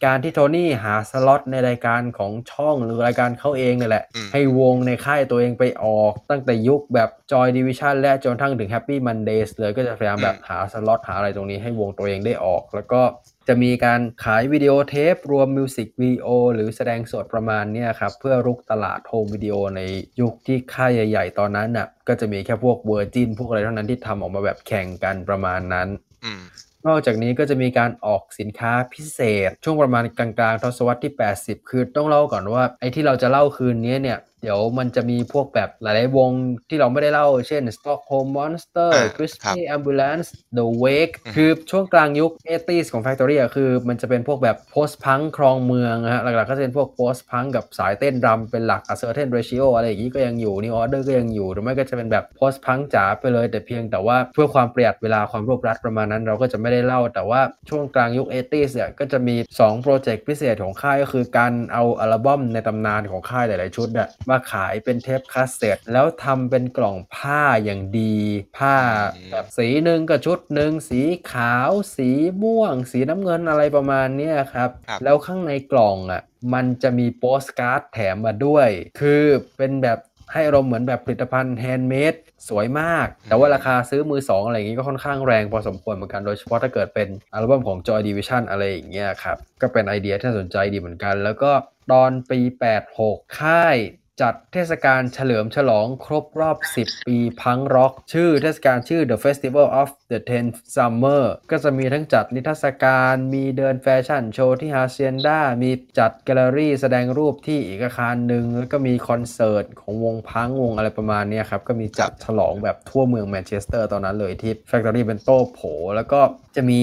[0.05, 13.03] การที่ Tony หาสล็อตในรายการของช่องหรือรายการเขาเองเนี่ยแหละอืมให้วงในค่ายตัวเองไปออกตั้งแต่ยุคแบบ Joy Division และจนทั้งถึง Happy Mondays เลยก็จะพยายามแบบหาสล็อตหาอะไรตรงนี้ให้วงตัวเองได้ออก แล้วก็
[13.49, 19.81] จะมีการขายวิดีโอเทป รวมมิวสิกวิดีโอหรือแสดงสดประมาณเนี้ยครับ เพื่อรุกตลาด home video ใน
[20.21, 25.89] ยุคที่ค่ายใหญ่ ๆ ตอนนั้นน่ะก็จะมีแค่พวก Virgin พวกอะไรเท่านั้นที่ทำออกมาแบบแข่งกันประมาณนั้น
[26.25, 26.43] อืม
[26.87, 36.31] นอกจากนี้ก็จะมีการออกสินค้าพิเศษ ช่วงประมาณกลางๆทศวรรษที่ 80 คือต้องเล่าก่อนว่าไอ้ที่เราจะเล่าคืนนี้เนี่ย เดี๋ยวมันจะมีพวกแบบหลาย ๆ วง
[36.69, 45.25] ที่เราไม่ได้เล่า เช่น Stockholm Monster อ่า Crispy Ambulance The Wake อืมคือช่วงกลางยุค 80s ของ Factory อะคือมันจะเป็นพวกแบบ post punk
[45.37, 52.59] ครองเมืองนะฮะหลัก ๆ ก็จะเป็นพวก post punk กับสายเต้นรำเป็นหลัก a certain ratio อะไรอย่างนี้ก็ยังอยู่ New Order ก็ยังอยู่ หรือไม่ก็จะเป็นแบบ post
[52.65, 68.17] punk จ๋าไปเลย แต่เพียงแต่ว่าเพื่อความประหยัดเวลาความรวบรัดประมาณนั้น เราก็จะไม่ได้เล่า แต่ว่าช่วงกลางยุค 80s เนี่ยก็จะมี2 project พิเศษของค่ายก็คือการเอาอัลบั้มในตำนานของค่ายหลาย ๆ ชุดอะมาขายเป็นเทปคาสเซ็ตแล้วทำเป็นกล่องผ้าอย่างดี
[68.59, 68.77] ผ้า
[69.15, 71.01] อืมแบบสีหนึ่งกับชุดหนึ่งสี
[71.33, 72.11] ขาว สี
[72.43, 76.23] ม่วง สีน้ำเงินอะไรประมาณเนี้ยครับครับแล้วข้างในกล่องอะ
[76.55, 78.69] มันจะมีโปสการ์ดแถมมาด้วย
[79.01, 79.23] คือ
[79.59, 79.99] เป็นแบบ
[80.33, 82.15] ให้อารมณ์เหมือนแบบผลิตภัณฑ์ handmade
[82.49, 91.53] สวยมาก แต่ว่าราคาซื้อมือสองอะไรอย่างงี้ก็ค่อนข้างแรงพอสมควรเหมือนกันโดยเฉพาะถ้าเกิดเป็นอัลบั้มของ Joy Division อะไรอย่างเงี้ยครับ ก็เป็นไอเดียที่น่าสนใจดีเหมือนกัน แล้วก็
[91.93, 92.41] ตอนปี
[92.89, 93.77] 86 ค่าย
[94.23, 105.41] จัดเทศกาลเฉลิมฉลองครบรอบ 10 ปี punk rock ชื่อเทศกาลชื่อ The Festival of the Tenth Summer ก็จะมีทั้งจัดนิทรรศการ มีเดินแฟชั่นโชว์ที่ Haçienda
[105.63, 115.61] มีจัดแกลเลอรี่แสดงรูปที่อีกอาคารหนึ่ง แล้วก็มีคอนเสิร์ตของวงพังวงอะไรประมาณนี้ครับ ก็มีจัดฉลองแบบทั่วเมืองแมนเชสเตอร์ตอนนั้นเลยที่ Factory เป็นต้นโผ
[115.97, 116.21] แล้วก็
[116.57, 116.83] จะมี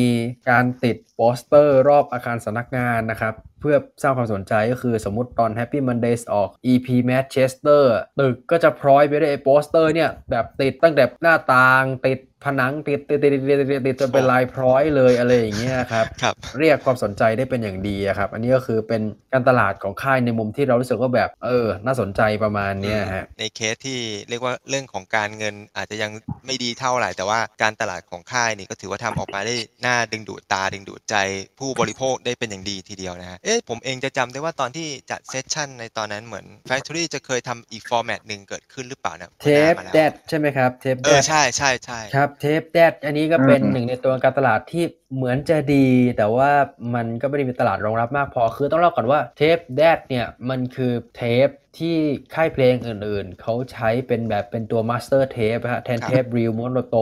[0.49, 3.33] การติดโปสเตอร์รอบอาคารสำนักงานนะครับ
[3.67, 7.83] เพื่อสร้างความสนใจก็คือสมมติตอน Happy Mondays ออก EP Madchester
[8.19, 19.01] ตึกก็จะพร้อยไปด้วยไอ้โปสเตอร์เนี่ย แบบติดตั้งแต่หน้าต่างติดผนังติดติดติดติดติดติดติดจนเป็นลายพร้อยเลยอะไรอย่างเงี้ยครับครับเรียกความสนใจได้เป็นอย่างดีอะครับ อันนี้ก็คือเป็น
[19.33, 23.99] การตลาดของค่ายในมุมที่เรารู้สึกว่าแบบเออ น่าสนใจประมาณเนี้ยฮะในเคสที่
[24.29, 26.11] เรียกว่าเรื่องของการเงินอาจจะยัง
[26.45, 29.55] ไม่ดีเท่าไหร่แต่ว่าการตลาดของค่ายนี่ก็ถือว่าทำออกมาได้
[29.85, 31.15] น่าดึงดูดตาดึงดูดใจ
[31.59, 44.85] ผู้บริโภคได้เป็นอย่างดีทีเดียวนะฮะเอ๊ะผมเองจะจำได้ว่าตอนที่จัด session ในตอนนั้นเหมือน Factory จะเคยทำอีก format หนึ่งเกิดขึ้นหรือเปล่านะเทปนานมาแล้ว DAT ใช่ไหมครับเทปเอ DAT ใช่ใช่ใช่ครับเทป DAT อันนี้ก็เป็นอืมหนึ่งในตัวการตลาดที่
[45.15, 45.87] เหมือนจะดี
[46.17, 46.51] แต่ว่า
[46.95, 51.49] มันก็ไม่ได้มีตลาดรองรับมากพอคือต้องเล่าก่อนว่าเทป DAT เนี่ยมันคือเทป
[51.79, 51.97] ที่
[52.33, 56.95] ค่ายเพลงอื่นๆ เขาใช้เป็นแบบเป็นตัว master tape ฮะแทนเทป reel ม้วนโต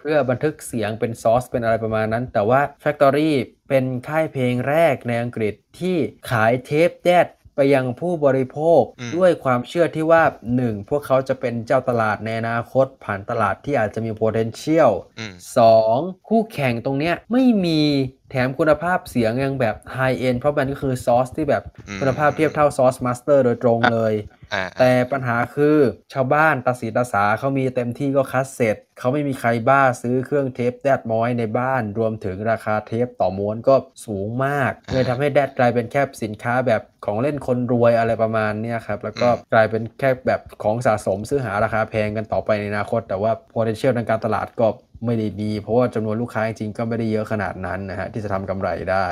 [0.00, 3.30] เพื่อบันทึกเสียงเป็นซอสเป็นอะไรประมาณนั้น แต่ว่า Factory
[3.68, 5.96] เป็นค่ายเพลงแรกในอังกฤษที่
[6.30, 7.26] ขายเทป DAT
[7.56, 10.22] ไปยังผู้บริโภคอืมด้วยความเชื่อที่ว่า
[10.56, 10.88] 1.
[10.88, 15.34] พวกเขาจะเป็นเจ้าตลาดในอนาคต ผ่านตลาดที่อาจจะมี potential อืม
[15.80, 16.28] 2.
[16.28, 17.82] คู่แข่งตรงเนี้ยไม่มี
[18.30, 24.14] แถมคุณภาพเสียงยังแบบ high end เพราะมันก็คือซอสที่แบบอืมคุณภาพเทียบเท่า source master โดยตรงเลย
[24.54, 25.76] อ่าแต่ปัญหาคือ
[26.12, 33.74] ชาวบ้านตาสีตาสาเขามีเต็มที่ก็คัสเซ็ตเขาไม่มีใครบ้าซื้อเครื่องเทป DAT มาไว้ในบ้าน รวมถึงราคาเทปต่อม้วนก็
[34.06, 44.66] สูงมากเลยทำให้ DAT กลายเป็นแค่สินค้าแบบของเล่นคนรวยอะไรประมาณเนี้ยครับ แล้วก็กลายเป็นแค่แบบของสะสมซื้อหาราคาแพงกันต่อไปในอนาคต แต่ว่า potential ทางการตลาดก็
[45.04, 49.06] ไม่ได้ดี เพราะว่าจำนวนลูกค้าจริงๆก็ไม่ได้เยอะขนาดนั้นนะฮะที่จะทำกำไรได้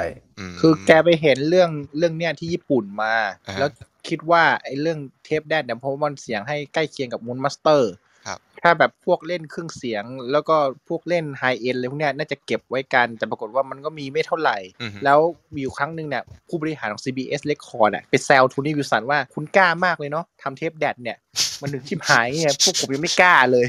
[0.52, 3.15] มคือแกไปเห็นเรื่องเรื่องเนี้ยที่ญี่ปุ่นมา
[3.47, 3.70] อ่าฮะแล้ว
[4.09, 7.92] คิดว่าไอ้เรื่องเทป DAT เนี่ยเพราะว่ามันเสียงให้ใกล้เคียงกับม้วน master
[8.26, 10.56] ครับ ถ้าแบบพวกเล่นเครื่องเสียง แล้วก็
[10.88, 15.18] พวกเล่น high-end อะไรพวกเนี้ยน่าจะเก็บไว้กัน แต่ปรากฏว่ามันก็มีไม่เท่าไหร่อือฮึแล้ว
[15.55, 21.16] มีอยู่ครั้งหนึ่งเนี่ยผู้บริหารของ CBS Records อะไปแซว Tony Wilson ว่าคุณกล้ามากเลยเนาะทำเทป DAT เนี่ย
[21.60, 23.66] มันถึงชิบหายไงพวกผมยังไม่กล้าเลย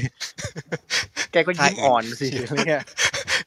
[1.32, 2.82] แกก็ยิ้มอ่อนสิอะไรเงี้ย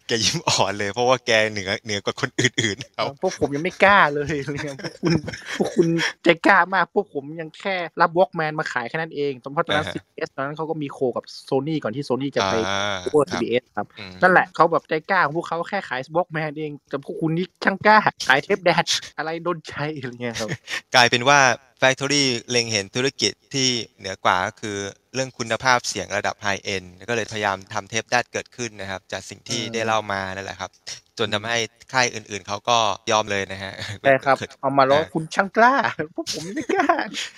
[0.10, 5.14] แกยิ้มอ่อนเลย เพราะว่าแกเหนือเหนือกว่าคนอื่นๆเขาพวกผมยังไม่กล้าเลยอะไรเงี้ยพวกคุณ
[5.58, 5.88] พวกคุณ
[6.24, 18.86] ใจกล้ามากพวกผมยังแค่รับวอล์กแมนมาขายแค่นั้นเองตอนเพราะตอนนั้น CBS ตอนนั้นเขาก็มีโคกับโซนี่ก่อนที่โซนี่จะไปอ่าโค่ครับ CBS ครับอืมนั่นแหละเขาแบบใจกล้าของพวกเขาแค่ขายวอล์กแมนเองแต่พวกคุณนี่ช่างกล้าขายเทปแดด
[19.18, 20.50] อะไรโดนใช้อะไรเงี้ยครับ
[20.96, 21.40] กลายเป็นว่า
[21.82, 23.68] Factory เล็งเห็นธุรกิจที่
[24.00, 24.78] เหนือกว่าก็คือ
[25.14, 30.72] เรื่องคุณภาพเสียงระดับไฮเอ็นก็เลยพยายามทำเทปแดดเกิดขึ้นนะครับ จากสิ่งที่อืมได้เล่ามานั่นแหละครับ
[31.18, 31.58] จนทำให้
[31.94, 32.78] ค่ายอื่นๆ เขาก็
[33.12, 33.74] ยอมเลยนะฮะ
[34.04, 35.74] ใช่ครับเกิดเอามาล้อเออคุณช่างกล้า
[36.16, 36.88] พวกผมไม่กล้า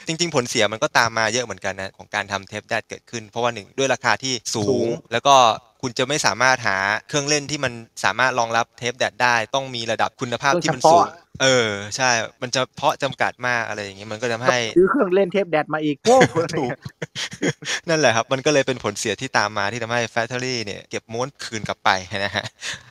[0.07, 5.35] จริงๆ ผลเสียมันก็ตามมาเยอะเหมือนกันนะของการทำเทปแดดเกิดขึ้น เพราะว่าหนึ่งด้วยราคาที่สูสูงงแล้วก็
[5.81, 6.77] คุณจะไม่สามารถหา
[7.07, 7.73] เครื่องเล่นที่มัน
[8.03, 11.05] สามารถรองรับเทปแดดได้ ต้องมีระดับคุณภาพที่มันสูง
[11.41, 12.09] เออ ใช่
[12.41, 16.17] มันจะเพาะจำกัดมากอะไรอย่างเงี้ยมันก็ทำให้ซื้อเครื่องเล่นเทปแดดมาอีกโว้
[16.55, 16.69] ถูก
[17.89, 21.89] นั่นแหละครับ มันก็เลยเป็นผลเสียที่ตามมาที่ทำให้ Factory เนี่ยเก็บม้วนคืนกลับไป
[22.25, 22.45] นะฮะ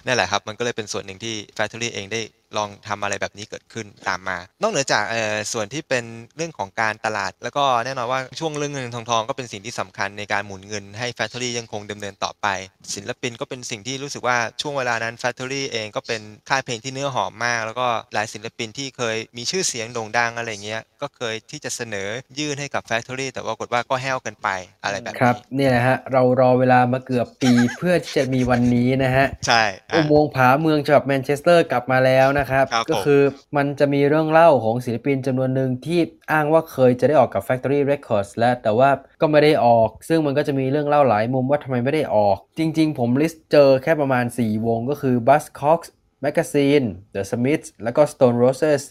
[0.06, 2.20] นั่นแหละครับ มันก็เลยเป็นส่วนหนึ่งที่ Factory เองได้
[2.56, 6.04] ลองทำอะไรแบบนี้เกิดขึ้นตามมา นอกเหนือจากเอ่อส่วนที่เป็น
[6.36, 12.46] เรื่องของการตลาด แล้วก็แน่นอนว่าช่วงเรื่องเงินทองทองก็เป็นสิ่งที่สำคัญในการหมุนเงินให้ Factory ยังคงดำเนินต่อไป
[12.94, 22.08] ศิลปินก็เป็นสิ่งที่รู้สึกว่าช่วงเวลานั้น Factory เองก็เป็นค่ายเพลงที่เนื้อหอมมาก แล้วก็หลายศิลปินที่เคยมีชื่อเสียงโด่งดังอะไรเงี้ยก็เคยที่จะเสนอ
[22.38, 24.48] ยื่นให้กับ Factory แต่ว่าปรากฏว่าก็แห้วกันไป
[24.84, 33.22] อะไรแบบครับนี้นี่แหละฮะเรารอเวลามาเกือบปีเพื่อที่จะมีวันนี้นะฮะใช่อะอุโมงค์ผาเมืองฉบับแมนเชสเตอร์กลับมาแล้วนะครับครับ ก็ผมคือ
[33.56, 36.00] มันจะมีเรื่องเล่าของศิลปินจำนวนหนึ่งที่
[36.32, 38.90] อ้างว่าเคยจะได้ออกกับ Factory Records แล้วแต่ว่า
[39.20, 45.88] ก็ไม่ได้ออก ซึ่งมันก็จะมีเรื่องเล่าหลายมุมว่าทำไมไม่ได้ออก จริง ๆ ผม list เจอแค่ประมาณ 4 วงก็คือ Buzzcocks
[46.24, 48.82] Magazine The Smiths แล้วก็ Stone Roses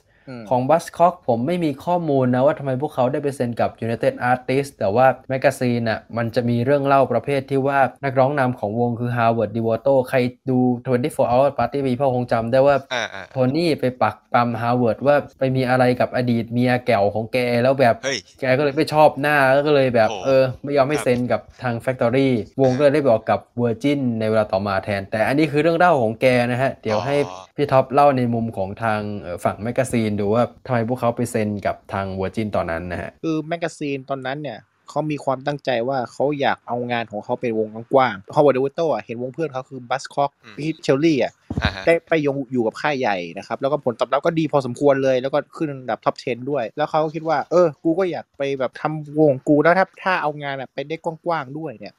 [0.50, 10.18] ของ Buzzcock ผมไม่มีข้อมูลนะว่าทำไมพวกเขาได้ไปเซ็นกับ United Artists แต่ว่า Magazine อะมันจะมีเรื่องเล่าประเภทที่ว่านักร้องนำของวงคือ Howard Devoto ใคร
[10.50, 10.60] ดู
[10.96, 19.38] 24 Hour Party People คงจำได้ว่าอ่าอ่าโทนี่ไปปักปั๊ม Howard ว่าไปมีอะไรกับอดีตเมียเก่าของแกแล้วแบบเฮ้ยแกก็เลยไม่ชอบหน้า
[19.68, 22.30] ก็เลยแบบโอ้เออไม่ยอมให้เซ็นกับทาง Factory
[22.62, 34.60] วงก็เลยได้บอกกับ Virgin ในเวลาต่อมาแทน แต่อันนี้คือเรื่องเล่าของแกนะฮะ เดี๋ยวให้อ๋อพี่ท็อปเล่าในมุมของทางเอ่อฝั่ง Magazine ดูว่าทำไมพวกเขาไปเซ็นกับทาง Virgin ตอนนั้นนะฮะ คือ Magazine ตอนนั้นเนี่ย
[34.90, 41.34] เขามีความตั้งใจว่าเขาอยากเอางานของเขาเป็นวงกว้างๆ Howard Devoto อะเห็นวงเพื่อนเขาคือ Buzzcocks อืม Pete Shelley อะ
[41.64, 51.98] อ่าฮะได้ไปยงอยู่กับค่ายใหญ่นะครับ แล้วก็ผลตอบรับก็ดีพอสมควรเลย แล้วก็ขึ้นอันดับ top 10 ด้วย แล้วเขาก็คิดว่า เออ กูก็อยากไปแบบทำวงกูแล้วถ้าถ้าเอางานแบบไปได้กว้างๆด้วยเนี่ยอ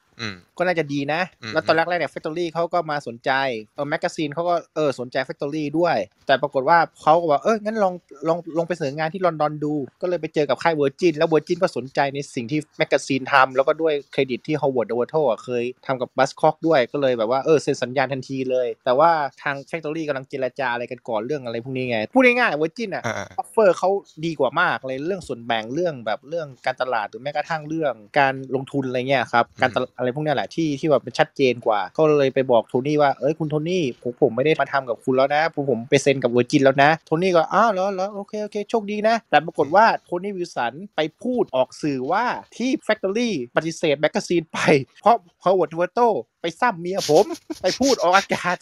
[0.57, 3.31] ก็น่าจะดีนะอืมแล้วตอนแรกๆเนี่ย Factory เขาก็มาสนใจ
[3.75, 5.97] เออ Magazine เขาก็เออสนใจ Factory ด้วย
[6.27, 7.93] แต่ปรากฏว่าเขาก็บอกเอองั้นลอง
[8.27, 16.09] ลองลองไปเสนองานที่ลอนดอนดู ก็เลยไปเจอกับค่าย Virgin แล้ว Virgin ก็สนใจในสิ่งที่ Magazine ทำแล้วก็ด้วยเครดิตที่ Howard d e w a t o อะเคยทำกับ
[16.17, 19.11] Buzzcocks ด้วยก็เลยแบบว่าเออเซ็นสัญญาทันทีเลย แต่ว่า
[19.43, 23.89] ทาง Factory กำลังเจรจาอะไรกันก่อนเรื่องอะไรพวกนี้ไงพูดง่ายๆ Virgin อะอ่า offer เขา
[24.25, 42.25] ดีกว่ามากเลยเรื่องส่วนแบ่งเรื่องแบบเรื่องการตลาดหรือแม้กระทั่งเรื่องการลงทุนอะไรเงี้ยครับการตลาดอะไรพวกนี้แหละที่ที่แบบมันชัดเจนกว่าเขาเลยไปบอกโทนี่ว่าเอ้ยคุณโทนี่ผมผมไม่ได้มาทำกับคุณแล้วนะผมผมไปเซ็นกับ Virgin แล้วนะโทนี่ก็อ้าวเหรอเหรอโอเคโอเคโชคดีนะ แต่ปรากฏว่าโทนี่วิลสันไปพูดออกสื่อว่า
[42.57, 44.57] ที่ Factory ปฏิเสธ Magazine ไป
[45.01, 45.99] เพราะ Howard Devoto
[46.41, 47.25] ไปซั่มเมียผม
[47.61, 48.57] ไปพูดออกอากาศ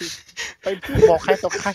[0.63, 1.69] ไปพูดบอกใครต่อใคร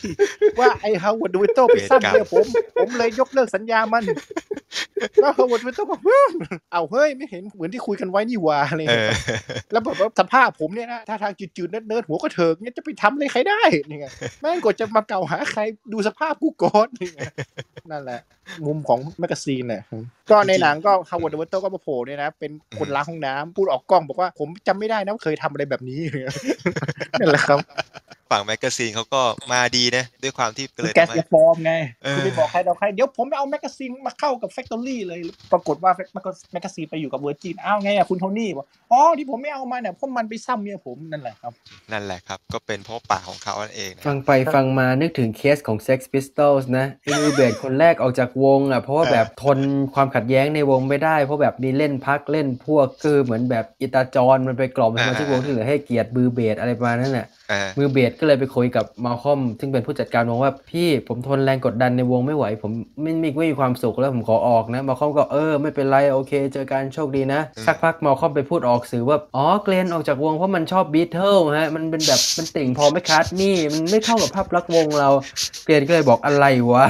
[0.59, 4.05] ว่าไอ้ Howard Devoto ไปซั่มเมียผม ผมเลยยกเลิกสัญญามัน
[5.20, 6.32] แล้วฮาวเวิร์ดเวอร์โตก็ฮึ่ม
[6.72, 9.16] เอาเฮ้ยไม่เห็นเหมือนที่คุยกันไว้นี่หว่าอะไรเอเงี้อย
[9.72, 14.06] แล้วแบบว่าสภาพผมเนี่ยนะถ้าทางจืดๆเนิร์ดๆหัวก็เถิกเนี่ยจะไปทำอะไรใครได้นี่ไง
[14.40, 15.62] แม่งกดจะมาเก่าหาใคร
[15.93, 17.20] ดูสภาพกูก่อนนี่ไง
[17.90, 18.20] นั่นแหละ
[18.66, 19.82] มุมของแมกกาซีนเนี่ย
[20.31, 25.93] ก็ในหนังก็ฮาวเวิร์ดเวอร์โตก็มาโผล่เนี่ยนะเป็นคนล้างห้องน้ำพูดออกกล้องบอกว่าผมจำไม่ได้นะเคยทำอะไรแบบนี้
[27.18, 27.58] นั่นแหละครับ
[28.30, 29.20] ฝั่งแมกกาซีนเขาก็
[29.52, 31.72] มาดีนะ ด้วยความที่ก็เลยแกทำให้สฟอร์มไง
[32.05, 35.18] เออคุณไปบอกใครต่อใคร เดี๋ยวผมไปเอา Magazine มาเข้ากับ Factory เลย
[35.52, 41.52] ปรากฏว่า Magazine ไปอยู่กับ Virgin อ้าวไงอะคุณโทนี่บอกอ๋อที่ผมไม่เอามาเนี่ยเพราะมันไปซั่มเมียผมนั่นแหละครับ
[41.92, 49.59] นั่นแหละครับ ก็เป็นเพราะปากของเขานั่นเองนะฟังไปฟังมานึกถึงเคสของ Sex Pistols นะอีตามือเบสคนแรกออกจากวงอะเพราะว่าแบบทน
[49.94, 62.73] ความขัดแย้งในวงไม่ได้ เพราะแบบมีเล่นพรรคเล่นพวกคือเหมือนแบบอีตาจอห์นมันไปกล่อมสมาชิกวงที่เหลือให้เกลียดมือเบสอะไรประมาณนั้นแหละอ่ามือเบสก็เลยไปคุยกับ Malcolm ซึ่งเป็นผู้จัดการวงว่าพี่ผมทนแรงกดดันในวงไม่ไหว ผม
[63.03, 75.11] ไม่ไม่ไม่มีความสุขแล้วผมขอออกนะมาคอมก็เออไม่เป็นไรโอเค เจอกันโชคดีนะ สักพักมาคอมไปพูดออกสื่อว่าอ๋อเกรนออกจากวงเพราะมันชอบบีเทิลฮะมันเป็นแบบมันติ่งพอไม่คัดนี่มันไม่เข้ากับภาพลักษณ์วงเรา
[75.65, 76.86] เกรนก็เลยบอกอะไรวะ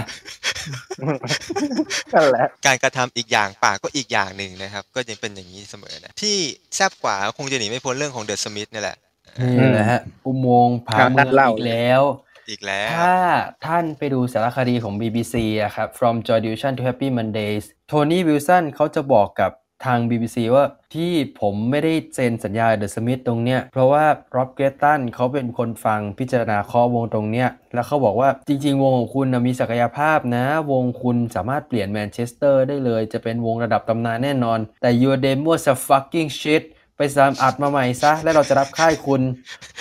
[2.12, 6.36] นั่นแหละการกระทำอีกอย่างปากก็อีกอย่างหนึ่งนะครับ ก็ยังเป็นอย่างนี้เสมอนะที่
[6.74, 8.96] แซบกว่าคงจะหนีไม่พ้นเรื่องของเดอะสมิธนี่แหละ
[9.58, 12.02] นี่แหละฮะ อุโมงค์ผาเมืองอีกแล้ว
[12.50, 13.14] อีกแล้ว ถ้า
[13.66, 19.52] ท่านไปดูสารคดีของ BBC อะครับ From Joy Division to Happy Mondays โทนี่วิลสันเขาจะบอกกับ
[19.84, 24.04] ทาง BBC ว่าที่ผมไม่ได้เซ็นสัญญาเดอะสมิธตรงเนี้ยเพราะว่า
[24.36, 36.64] ร็อบเกรตันเขาเป็นคนฟังพิจารณาข้อวงตรงเนี้ยแล้วเขาบอกว่าจริง ๆ วงของคุณนะมีศักยภาพนะ วงคุณสามารถเปลี่ยนแมนเชสเตอร์ได้เลย จะเป็นวงระดับตำนานแน่นอน แต่ your demo is a fucking shit
[36.96, 39.22] ไปสามอัดมาใหม่ซะ แล้วเราจะรับค่ายคุณ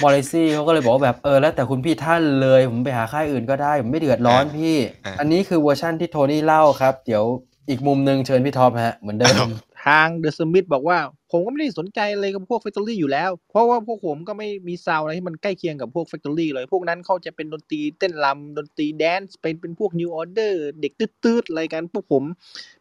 [0.02, 4.76] Morrissey เขาก็เลยบอกว่าแบบเออแล้วแต่คุณพี่ท่านเลย ผมไปหาค่ายอื่นก็ได้ ผมไม่เดือดร้อนพี่
[5.20, 7.24] อันนี้คือเวอร์ชั่นที่โทนี่เล่าครับ เดี๋ยว
[7.70, 9.46] อีกมุมหนึ่งเชิญพี่ท็อปฮะเหมือนเดิม
[9.86, 10.98] ทาง The Smiths บอกว่า
[11.32, 20.92] ผมก็ไม่ได้สนใจอะไรกับพวก Factory อยู่แล้ว เพราะว่าพวกผมก็ไม่มี sound อะไรที่มันใกล้เคียงกับพวก Factory เลย พวกนั้นเขาจะเป็นดนตรีเต้นรำดนตรี dance เป็นเป็นพวก New Order เด็ก
[21.24, 22.24] ตืดๆอะไรกันพวกผม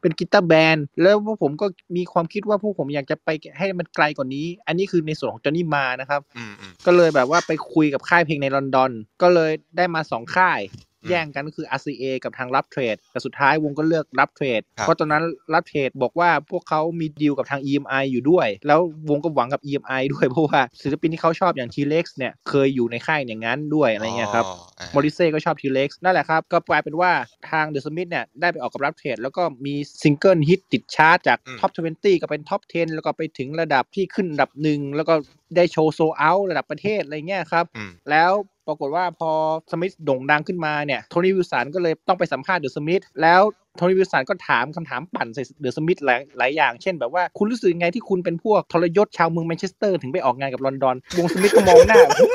[0.01, 1.67] เป็น guitar band แล้วพวกผมก็
[1.97, 8.93] มีความคิดว่าพวกผมอยากจะไปให้มันไกลกว่านี้ อันนี้คือในส่วนของจอห์นนี่มานะครับอืมอืมก็เลยแบบว่าไปคุยกับค่ายเพลงในลอนดอน
[9.23, 15.25] ก็เลยได้มาสองค่ายอืม แย่งกันก็คือ RCA กับทางรับเทรดแต่สุดท้ายวงก็เลือกรับเทรดครับเพราะตอนนั้น
[15.55, 18.81] รับเทรดบอกว่าพวกเขามีดีลกับทาง EMI อยู่ด้วย แล้ว
[19.11, 27.13] วงก็หวังกับ EMI ด้วยเพราะว่าศิลปินที่เขาชอบอย่าง T-Rex เนี่ยเคยอยู่ในค่ายอย่างนั้นด้วยอะไรเงี้ยครับอ่า มอริเซ่ก็ชอบ T-Rex นั่นแหละครับ ก็กลายเป็นว่า
[27.51, 35.15] ทางเดอะสมิธเนี่ยได้ไปออกกับรับเทรดแล้วก็มีsingle hit ติดชาร์ตจากอืม top 20 ก็เป็น top 10 แล้วก็ไปถึงระดับที่ขึ้นอันดับหนึ่งแล้วก็
[35.57, 38.33] ได้โชว์โซเอาระดับประเทศอะไรเงี้ยครับอืมแล้ว
[38.69, 39.31] ปรากฏว่าพอ
[39.71, 43.41] Smiths โด่งดังขึ้นมาเนี่ย Tony Wilson ก็เลยต้องไปสัมภาษณ์ The Smiths แล้ว
[43.77, 52.27] Tony Wilson ก็ถามคำถามปั่นใส่ The Smiths หลายหลายอย่าง เช่นแบบว่าคุณรู้สึกยังไงที่คุณเป็นพวกทรยศชาวเมืองแมนเชสเตอร์ถึงไปออกงานกับลอนดอนวง Smiths ก็มองหน้าโอ้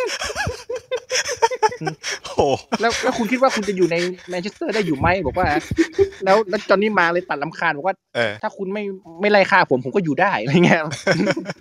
[2.27, 2.42] โห
[2.82, 3.96] แล้วแล้วคุณคิดว่าคุณจะอยู่ใน
[4.30, 5.48] แมนเชสเตอร์ได้อยู่ไหมบอกว่า
[6.26, 8.84] แล้วแล้ว Johnny Marr เลยตัดรำคาญบอกว่าเออถ้าคุณไม่
[9.22, 10.80] ไม่ไล่ฆ่าผมผมก็อยู่ได้อะไรเงี้ย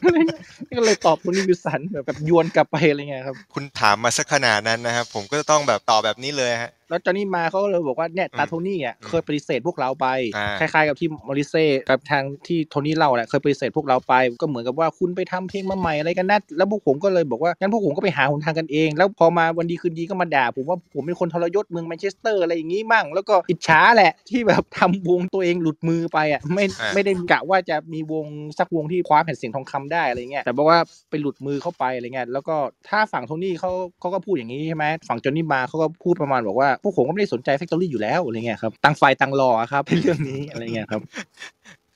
[0.05, 28.27] ก็เลยตอบ Tony Wilson แบบแบบยวนกลับไปอะไรเงี้ยครับ คุณถามมาสักขนาดนั้นนะครับผมก็จะต้องแบบตอบแบบนี้เลยฮะแล้ว Johnny Marr เขาก็เลยบอกว่าเนี่ยตาอืมโทนี่อะอืมเคยปฏิเสธพวกเราไปอ่าคล้ายๆกับที่ Morrissey กับทางที่โทนี่เล่าแหละเคยปฏิเสธพวกเราไป ก็เหมือนกับว่าคุณไปทำเพลงมาใหม่อะไรกันนะแล้วพวกผมก็เลยบอกว่างั้นพวกผมก็ไปหาหนทางกันเอง แล้วพอมาวันดีคืนดีก็มาด่าผมว่าผมเป็นคนทรยศเมืองแมนเชสเตอร์อะไรอย่างงี้มั่ง แล้วก็อิจฉาแหละที่แบบทำวงตัวเองหลุดมือไปอะไม่อ่าไม่ได้กะว่าจะมีวง
[28.59, 30.79] สักวงที่คว้าแผ่นเสียงทองคำได้อะไรเงี้ยแต่บอกว่า
[31.11, 32.57] ไปหลุดมือเข้าไปอะไรเงี้ยแล้วก็
[32.89, 33.71] ถ้าฝั่งโทนี่เขา
[34.01, 41.03] เขาก็พูดอย่างนี้ใช่ไหมฝั่งจอห์นนี่มาเขาก็พูดประมาณบอกว่าพวกผมก็ไม่ได้สนใจแฟคทอรี่อยู่แล้วอะไรเงี้ยครับต่างฝ่ายต่างรอครับในเรื่องนี้อะไรเงี้ยครับ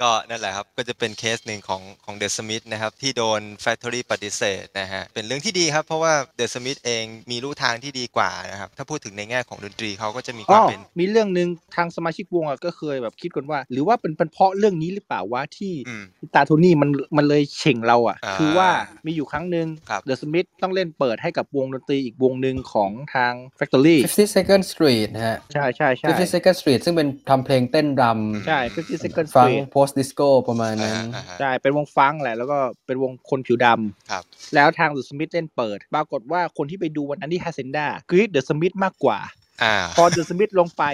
[0.02, 16.04] ก็นั่นแหละครับ ก็จะเป็นเคสหนึ่งของของเดอะสมิธนะครับ ที่โดน Factory ปฏิเสธนะฮะ เป็นเรื่องที่ดีครับ เพราะว่าเดอะสมิธเองมีลู่ทางที่ดีกว่านะครับ ถ้าพูดถึงในแง่ของดนตรีเขาก็จะมีคอ๋วามอเป็น มีเรื่องหนึ่งทางสมาชิกวงอะก็เคยแบบคิดกันว่า หรือว่าเป็นเป็นเพราะเรื่องนี้หรือเปล่าวะที่อืม
[16.34, 18.68] ตาโทนี่มันมันเลยเฉ่งเราอะอ่าคือว่า
[19.06, 29.48] มีอยู่ครั้งหนึ่งครับเดอะสมิธต้องเล่นเปิดให้กับวงดนตรีอีกวงหนึ่งของทาง Factory 50 Second Street นะฮะใช่ใช่ใช่50 Second Street ซึ่งเป็นทำเพลงเต้นรำใช่50 Second ฟัง
[29.90, 34.22] Street post disco ประมาณนั้นอ่าอ่าฮะใช่เป็นวงฟังก์แหละ แล้วก็เป็นวงคนผิวดำครับ
[34.54, 39.18] แล้วทางเดอะสมิธเล่นเปิด ปรากฏว่าคนที่ไปดูวันนั้นที่ฮาเซนดากรีดเดอะสมิธมากกว่า
[39.62, 40.84] อ่า พอเดอะสมิธลงไป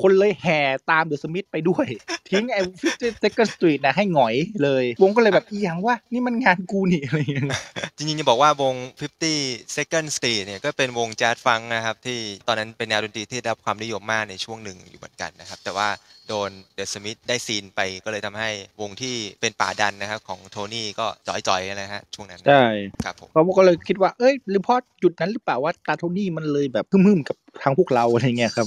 [0.00, 0.60] คนเลยแห่
[0.90, 1.86] ตามเดอะสมิธไปด้วย
[2.30, 2.60] ทิ้งไอ้
[2.92, 7.44] 50 Second Street นะให้หงอยเลย วงก็เลยแบบอีหยังว่านี่มันงานกูนี่อะไรอย่างเงี้ย
[7.96, 8.74] จริงๆจะบอกว่าวง
[9.30, 12.18] 50 Second Street เนี่ยก็เป็นวงแจ๊สฟังก์นะครับ ที่
[12.48, 15.88] ตอนนั้นเป็นแนวดนตรีที่ได้รับความนิยมมากในช่วงหนึ่งอยู่เหมือนกันนะครับ แต่ว่า
[16.28, 18.50] โดนเดอะสมิธได้ซีนไปก็เลยทำให้
[18.80, 22.64] วงที่เป็นป่าดันนะครับของโทนี่ก็จ่อยๆนะฮะช่วงนั้นใช่
[23.04, 28.66] ครับผมเขาก็เลยคิดว่าเอ้ยหรือเพราะจุดนั้นหรือเปล่าว่าตาโทนี่มันเลยแบบพึ่มๆกับทางพวกเราอะไรเงี้ยครับ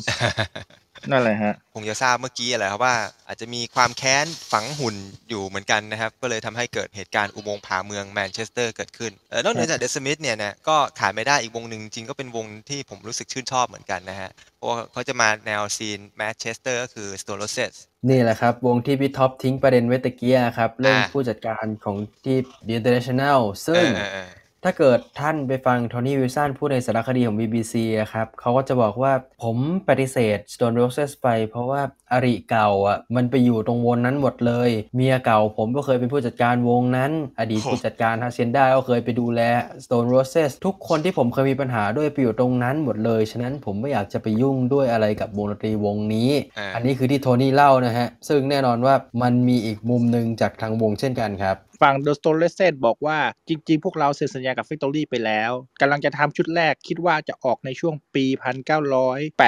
[1.12, 2.96] นั่นแหละฮะคงจะทราบเมื่อกี้แหละครับว่า
[3.28, 4.96] อาจจะมีความแค้นฝังหุ่น
[5.30, 17.74] อยู่เหมือนกันนะครับ ก็เลยทำให้เกิดเหตุการณ์อุโมงค์ผาเมืองแมนเชสเตอร์เกิดขึ้นเออนอกเหนือจาก The Smiths เนี่ยนะก็ขาดไม่ได้อีกวงหนึ่งจริงก็เป็นวงที่ผมรู้สึกชื่นชอบเหมือนกันนะฮะเพราะว่าเขาจะมาแนว scene แมนเชสเตอร์ก็คือสโตโ s เซส
[18.10, 22.38] นี่แหละครับ วงที่พี่ท็อปทิ้งประเด็นไว้ตะกี้ครับเรื่องอ่าผู้จัดการของที่
[22.68, 24.30] The International ซึ่งเออเออ
[24.66, 29.14] ถ้าเกิดท่านไปฟังโทนี่วิลสันพูดในสารคดีของ BBC อะครับเขาก็จะบอกว่า
[29.44, 29.58] ผม
[29.88, 31.82] ปฏิเสธ Stone Roses ไป เพราะว่า
[32.12, 39.42] อาริเก่าอะมันไปอยู่ตรงวงนั้นหมดเลย เมียเก่าผมก็เคยเป็นผู้จัดการวงนั้น อดีตโอ้ผู้จัดการฮาเซนด้าก็เคยไปดูแล
[39.84, 55.52] Stone Roses ทุกคนที่ผมเคยมีปัญหาด้วยไปอยู่ตรงนั้นหมดเลย ฉะนั้นผมไม่อยากจะไปยุ่งด้วยอะไรกับวงดนตรีวงนี้อ่าอันนี้คือที่โทนี่เล่านะฮะซึ่งแน่นอนว่ามันมีอีกมุมหนึ่งจากทางวงเช่นกันครับ ฝั่ง The Stone Roses บอกว่าจริงๆ พวกเราเซ็นสัญญากับ Factory ไปแล้ว
[55.82, 58.26] กำลังจะทำชุดแรกคิดว่าจะออกในช่วงปี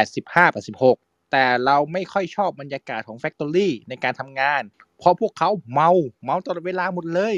[0.10, 4.64] 1985-86 แต่เราไม่ค่อยชอบบรรยากาศของ Factory ในการทำงาน
[5.00, 5.92] เพราะพวกเขาเมา
[6.24, 7.36] เมาตลอดเวลาหมดเลย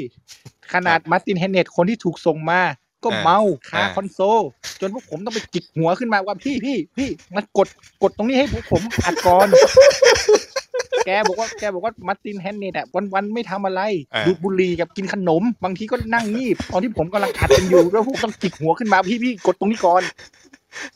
[0.74, 2.60] ขนาด Martin Hannett คนที่ถูกส่งมา
[3.06, 4.40] ก็เมาคาอ่าคอนโซล
[4.80, 7.68] จนพวกผมต้องไปจิกหัวขึ้นมาว่าพี่พี่พี่มากด
[8.02, 9.48] กดตรงนี้ให้พวกผมอัดก่อน
[11.06, 13.80] แกบอกว่าแกบอกว่า Martin Hannett อะวันวันๆไม่ทำอะไร
[14.14, 20.02] อ่าดูดบุหรี่กับกินขนม บางทีก็นั่งงีบตอนที่ผมกำลังอัดกันอยู่แล้วพวกต้องจิกหัวขึ้นมาพี่พี่กดตรงนี้ก่อน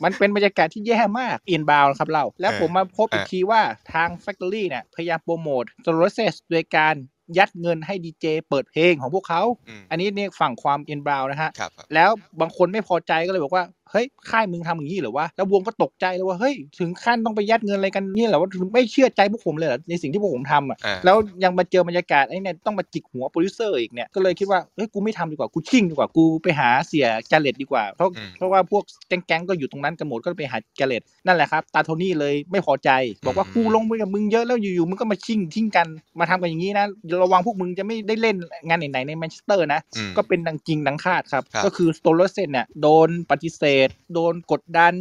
[0.03, 3.63] มันเป็นบรรยากาศที่แย่มากเอ็นบาวครับเรา แล้วผมมาพบอีกทีว่า
[3.93, 6.95] ทาง Factory เนี่ยพยายามโปรโมท s o l o s e s โดยการ
[7.39, 32.91] ยัดเงินให้ดีเจเปิดเพลงของพวกเขาอืมอันนี้เนี่ยฝั่งความเอ็นบาวนะฮะครับครับแล้วบางคนไม่พอใจก็เลยบอกว่า เฮ้ยค่ายมึงทำอย่างนี้เหรอวะแล้ววงก็ตกใจเลยว่าเฮ้ยถึงขั้นต้องไปยัดเงินอะไรกันนี่เหรอว่าถึงไม่เชื่อใจพวกผมเลยเหรอในสิ่งที่พวกผมทำอะอ่าแล้วยังมาเจอบรรยากาศไอ้เนี่ยต้องมาจิกหัวโปรดิวเซอร์อีกเนี่ยก็เลยคิดว่าเฮ้ยกูไม่ทำดีกว่ากูชิ่งดีกว่ากูไปหาเสี่ย Gareth ดีกว่าเพราะอืมเพราะว่าพวกแก๊งๆก็อยู่ตรงนั้นกันหมดก็ไปหา Gareth นั่นแหละครับตาโทนี่เลยไม่พอใจ
[33.27, 35.87] บอกว่ากูลงไปกับมึงเยอะแล้วอยู่ๆมึงก็มาชิ่งทิ้งกัน
[36.19, 36.87] มาทำกันอย่างนี้นะ
[37.23, 38.37] ระวังพวกมึงจะไม่ได้เล่น
[38.69, 43.80] งานไหนๆในแมนเชสเตอร์นะอืมก็เป็นดังจริงดังคาดครับครับก็คือ Stone Roses เนี่ยโดนปฏิเสธ
[44.15, 44.95] โดนกดดัน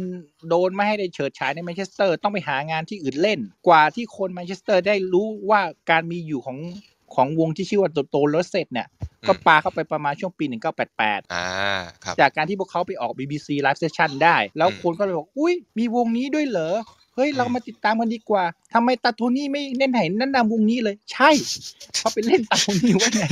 [0.48, 3.38] โดนไม่ให้ได้เฉิดฉายในแมนเชสเตอร์ ต้องไปหางานที่อื่นเล่น
[3.68, 6.58] กว่าที่คนแมนเชสเตอร์ได้รู้ว่าการมีอยู่ของ
[7.14, 8.88] ของวงที่ชื่อว่าโตลเซนเนี่ย
[9.26, 10.44] ก็ปาเข้าไปประมาณช่วงปี
[10.88, 11.46] 1988อ่า
[12.04, 16.74] ครับจากการที่พวกเขาไปออก BBC Live Session ได้ แล้วอืมคนก็เลยบอก อุ้ยมีวงนี้ด้วยเหรอ
[17.16, 18.44] เฮ้ย เรามาติดตามกันดีกว่า
[18.74, 21.30] ทำไมตาโทนี่ไม่เล่นไหนแนะนำวงนี้เลย ใช่
[21.96, 23.24] เขาไปเล่นตาโทนี่ไว้ไง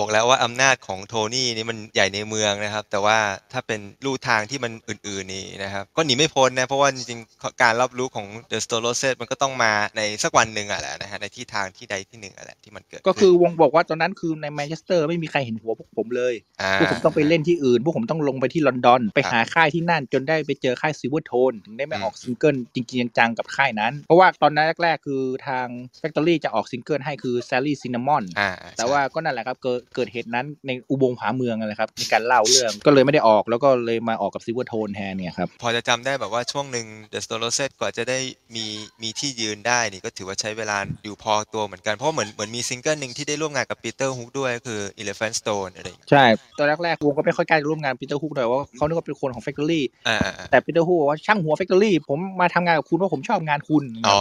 [0.00, 3.18] บอกแล้วว่าอำนาจของโทนี่นี่มันใหญ่ในเมืองนะครับ แต่ว่า
[3.52, 13.00] ถ้าเป็นลู่ทางที่มันอื่น ๆ นี่นะครับ ก็หนีไม่พ้นนะ เพราะว่าจริงๆ การรับรู้ของ The s t o r o s e t มันก็ต้องมาในสักวันหนึ่งอะแหละนะฮะในที่ทางที่ใดที่หนึ่งอะแหละที่มันเกิด
[13.08, 25.66] ก็คือขึ้นวงบอกว่าตอนนั้นคือในแมนเชสเตอร์ไม่มีใครเห็นหัวพวกผมเลย พวกผมต้องไปเล่นที่อื่น พวกผมต้องลงไปที่ลอนดอน ไปหาค่ายที่นั่นจนได้ไปเจอค่ายซิ l เวอร์โทนถึงได้มาออกซิงเกิลจริงๆจังๆกับค่ายนั้น เพราะว่าตอนนั้นแรกๆ คือทาง
[26.00, 37.64] Factory จะออกซิงเกิลให้คือ Sally Cinnamon อ่าแต่ว่าก็นั่นแหละครับเกิดเกิดเหตุนั้นในอุโมงค์ผาเมืองนั่นแหละครับในการเล่าเรื่องก็เลยไม่ได้ออกแล้วก็เลยมาออกกับซิ l เวอร์โทนแทนเนี่ยครับพอจะจำได้แบบว่าช่วงหนึ่ง The s t o r o s e
[37.68, 38.18] t กว่าจะได้
[38.56, 38.66] มี
[39.02, 46.24] มีที่ยืนได้นี่ก็ถือว่าใช้เวลาอยู่พอตัวเหมือนกันเพราะเหมือนเหมือนมีซิงเกิลหนึ่งที่ได้ร่วมงานกับปีเตอร์ฮุกด้วยก็คือ Elephant Stone อะไรอย่างเงี้ยใช่
[46.58, 54.20] ตอนแรกๆวงก็ไม่ค่อยกล้าร่วมงานปีเตอร์ฮุกเลยว่าเขานึกว่าเป็นคนของ Factory อ่าอ่าอ่าแต่ปีเตอร์ฮุกบอกว่าช่างหัว Factory ผมมาทำงานกับคุณเพราะผมชอบงานคุณอ๋อ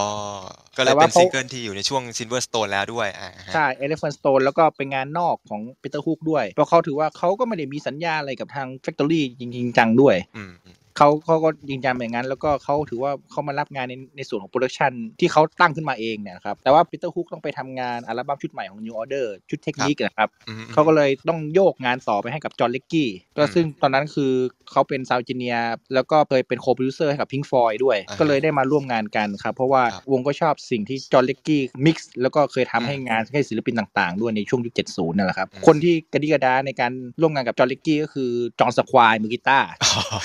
[0.77, 16.81] ก็เลยแต่ว่าเป็นเขาซิงเกิลที่อยู่ในช่วง Silvertone แล้วด้วยอ่าฮะใช่ Elephant Stone แล้วก็เป็นงานนอกของ Peter Hook ด้วย เพราะเขาถือว่าเขาก็ไม่ได้มีสัญญาอะไรกับทาง Factory จริงๆจังด้วย อืมอืม เขาเขาก็ยิงจังแบบนั้น แล้วก็เขาถือว่าเขามารับงานในในส่วนของโปรดักชันที่เขาตั้งขึ้นมาเองเนี่ยนะครับแต่ว่า
[16.89, 24.31] Peter Hook ต้องไปทำงานอัลบั้มชุดใหม่ของ New Order ชุดเทคนิคนะครับอืมเขาก็เลยต้องโยกงานต่อไปให้กับจอห์นเล็กกี้ก็อืมซึ่งตอนนั้นคือ
[24.71, 25.55] เขาเป็นซาวจิเนีย
[25.93, 39.67] แล้วก็เคยเป็น co-producer ให้กับ Pink Floyd ด้วยอ่าฮะก็เลยได้มาร่วมงานกันครับ เพราะว่าครับวงก็ชอบสิ่งที่จอห์นเล็กกี้ mix แล้วก็เคยทำให้อืมงานให้ศิลปินต่างๆ ด้วยในช่วงยุค70นั่นแหละครับอืมคนที่กระดี๊กระด๊าในการร่วมงานกับจอห์นเล็กกี้ก็คือจอห์นสควายมือกีตาร์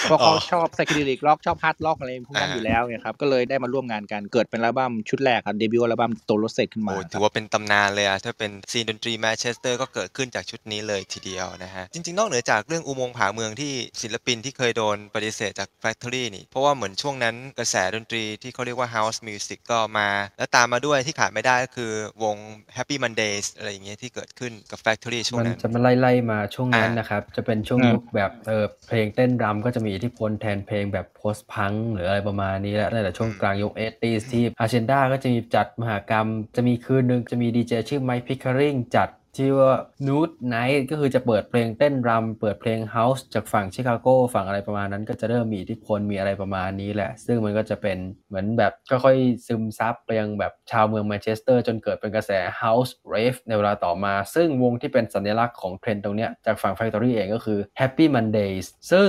[0.02, 13.72] เพราะเขาชอบ psychedelic rock ชอบ hard rock อะไรพวกนั้นอ่าอยู่แล้วไงครับก็เลยได้มาร่วมงานกันเกิดเป็นอัลบั้มชุดแรกครับ debut album Stone Roses ขึ้นมาโอ้ครับถือว่าเป็นตำนานเลยอะถ้าเป็น scene ดนตรีแมนเชสเตอร์ก็เกิดขึ้นจากชุดนี้เลยทีเดียวนะฮะจริงๆ นอกเหนือจากเรื่องอุโมงค์ผาเมืองที่
[14.02, 20.08] ศิลปินที่เคยโดนปฏิเสธจาก Factory นี่เพราะว่าเหมือนช่วงนั้นกระแสดนตรีที่เขาเรียกว่า House Music ก็มา
[20.38, 21.92] แล้วตามมาด้วยที่ขาดไม่ได้ก็คือ
[22.24, 22.36] วง
[22.76, 39.74] Happy Mondays อะไรอย่างเงี้ยที่เกิดขึ้นกับ Factory ช่วงมันนั้นจะมาไล่ไล่ๆมาช่วงนั้นอ่านนะครับจะเป็นช่วงอืมยุคแบบเออเพลงเต้นรำก็จะมีอิทธิพลแทนเพลงแบบโพสพังหรืออะไรประมาณนี้แหละตั้งแต่ช่วงอืมกลางยุคเอตีสที่อาเชนดาก็จะมีจัดมหากรรม จะมีคืนหนึ่งจะมีดีเจชื่อไมค์พิคาริงจัดที่ว่า
[40.06, 47.98] Nude Night ก็คือจะเปิดเพลงเต้นรำเปิดเพลง House จากฝั่งชิคาโกฝั่งอะไรประมาณนั้นก็จะเริ่มมีอิทธิพลมีอะไรประมาณนี้แหละ ซึ่งมันก็จะเป็น
[48.28, 52.30] เหมือนแบบค่อยๆซึมซับไปยังแบบชาวเมืองแมนเชสเตอร์จนเกิดเป็นกระแส
[52.62, 59.08] House Rave ในเวลาต่อมา ซึ่งวงที่เป็นสัญลักษณ์ของเทรนด์ตรงเนี้ยจากฝั่ง Factory เองก็คือ Happy Mondays ซึ่ง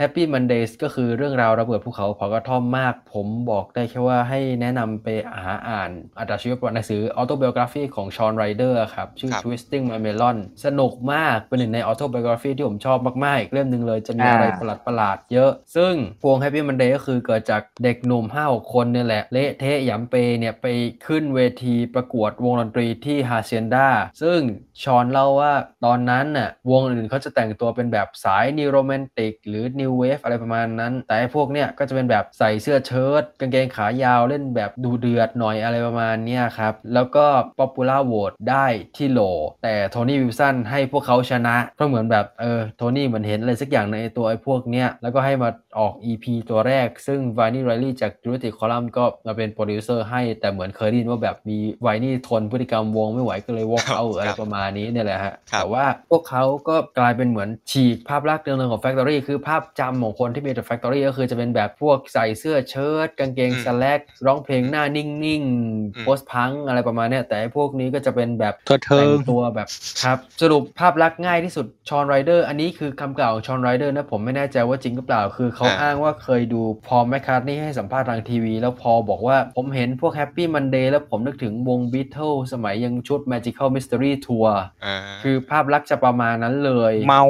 [0.00, 5.08] Happy Mondays ก็คือเรื่องราวระเบิดภูเขาเผากระท่อมมาก ผมบอกได้แค่ว่าให้แนะนำไป
[5.44, 15.94] หาอ่านอัตชีวประวัติหนังสือ autobiography ของชอนไรเดอร์ครับ ชื่อครับ Twisting My Melon สนุกมากเป็นหนึ่งใน autobiography ที่ผมชอบมาก ๆ อีกเล่มหนึ่งเลยจะมีอะไรอ่าประหลาดประหลาดๆเยอะ ซึ่ง
[16.26, 20.66] วง Happy Monday ก็คือเกิดจากเด็กหนุ่ม5 6คนเนี่ยแหละ เละเทะหยำเปเนี่ยไป
[21.06, 23.88] ขึ้นเวทีประกวดวงดนตรีที่ฮาเซียนดา
[24.22, 24.40] ซึ่ง
[24.82, 25.52] ชอนเล่าว่า
[25.84, 37.26] ตอนนั้นน่ะวงอื่นเขาจะแต่งตัวเป็นแบบสาย new romantic หรือ new wave อะไรประมาณนั้น แต่ไอ้พวกเนี่ยก็จะเป็นแบบใส่เสื้อเชิ้ตกางเกงขายาวเล่นแบบดูเดือดหน่อยอะไรประมาณเนี้ยครับ แล้วก็
[37.58, 39.20] popular vote ได้ที่โหล
[39.62, 58.82] แต่โทนี่วิลสันให้พวกเขาชนะเพราะเหมือนแบบเออโทนี่เหมือนเห็นอะไรสักอย่างในไอ้ตัวไอ้พวกเนี้ยแล้วก็ให้มาออก EP ตัวแรก ซึ่ง Vini Reilly จาก Durutti Column ก็มาเป็นโปรดิวเซอร์ให้แต่เหมือนเคยได้ยินว่าแบบมี Vini ทนพฤติกรรมวงไม่ไหวก็เลย walk out ครับอะไรประมาณนี้เนี่ยแหละฮะครับแต่ว่าพวกเขาก็กลายเป็นเหมือนฉีกภาพลักษณ์เดิมๆของ
[58.82, 69.68] Factory คือภาพจำของคนที่มีแต่ Factory ก็คือจะเป็นแบบพวกใส่เสื้อเชิ้ตกางเกงอืม slackร้องเพลงหน้านิ่งอืมๆ post-punk อะไรประมาณเนี้ยแต่ไอ้พวกนี้ก็จะเป็นแบบเลอะเทอะแต่งตัวแบบ
[70.02, 84.48] ครับ สรุปภาพลักษณ์ง่ายที่สุดชอนไรเดอร์อันนี้คือคำกล่าวของชอนไรเดอร์นะผมไม่แน่ใจว่าจริงหรือเปล่า คือเขาอ่าอ้างว่าเคยดู Paul McCartney ให้สัมภาษณ์ทางทีวี แล้วพอบอกว่าผมเห็นพวก Happy Mondays แล้วผมนึกถึงวง Beatles สมัยยังชุด Magical Mystery Tour
[84.84, 87.22] อ่าคือภาพลักษณ์จะประมาณนั้นเลย เมา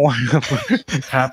[1.12, 1.28] ครับ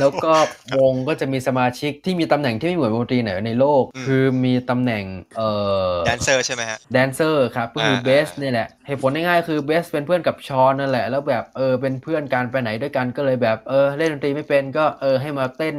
[0.00, 0.32] แล้วก็
[0.78, 5.04] วงก็จะมีสมาชิกที่มีตำแหน่งที่ไม่เหมือนวงดนตรีไหนในโลกอืมคือมีตำแหน่ง
[5.36, 5.50] เอ่
[5.90, 15.76] อแดนเซอร์ใช่ไหมฮะแดนเซอร์ครับก็คืออ่าเบสนี่แหละเหตุผลง่ายๆคือเบสเป็นเพื่อนกับชอนนั่นแหละ แล้วแบบเออเป็นเพื่อนกันไปไหนด้วยกันก็เลยแบบเออเล่นดนตรีไม่เป็นก็เออให้มาเต้น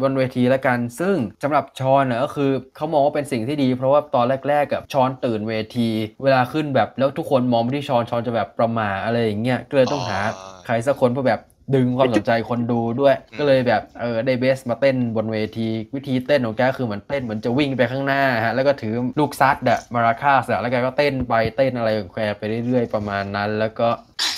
[0.00, 5.88] บนเวทีแล้วกัน ซึ่งสำหรับชอนน่ะก็คือเขามองว่าเป็นสิ่งที่ดี เพราะว่าตอนแรก ๆ กับชอนตื่นเวที
[6.22, 11.40] เวลาขึ้นแบบแล้วทุกคนมองไปที่ชอนชอนจะแบบประหมาอะไรอย่างเงี้ยก็เลยต้องหาอ๋อใครสักคนเพื่อแบบ
[11.74, 23.88] ดึงความสนใจคนดูด้วยอืมก็เลยแบบเออได้เบสมาเต้นบนเวที วิธีเต้นของแกคือเหมือนเต้นเหมือนจะวิ่งไปข้างหน้าฮะแล้วก็ถือลูกซัดอะมาราคาสอะแล้วแกก็เต้นไปเต้นอะไรของแกไปเรื่อยๆประมาณนั้น แล้วก็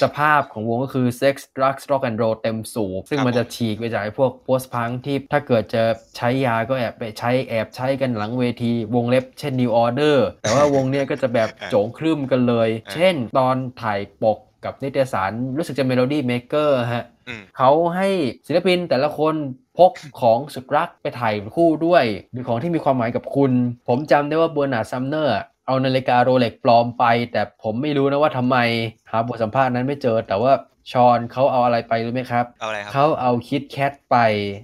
[0.03, 5.83] สภาพของวงก็คือ Sex Drugs Rock and Roll เต็มสูบซึ่งครับมันจะฉีกไปจากไอ้พวกโพสพังที่ถ้าเกิดจะ
[6.17, 18.09] ใช้ยาก็แอบไปใช้แอบใช้กันหลังเวที วงเล็บเช่น New Order แต่ว่าวงเนี้ยก็จะแบบโจงครึมกันเลย เช่นตอนถ่ายปก กับนิตยสารรู้สึกจะ Melody Maker ฮะอืมเขาให้
[18.47, 19.35] ศิลปินแต่ละคน
[19.79, 23.53] พกของสุดรักไปถ่ายคู่ด้วยหรือของที่มีความหมายกับคุณ
[23.89, 25.35] ผมจำได้ว่าเบอร์นาร์ดซัมเนอร์
[25.67, 28.57] เอานาฬิกาโรเล็กปลอมไป แต่ผมไม่รู้นะว่าทำไม
[29.11, 30.53] หาบทสัมภาษณ์นั้นไม่เจอ แต่ว่า
[30.93, 34.17] ชอนเขาเอาอะไรไปรู้ไหมครับเอาอะไรครับเขาเอา KitKat ไป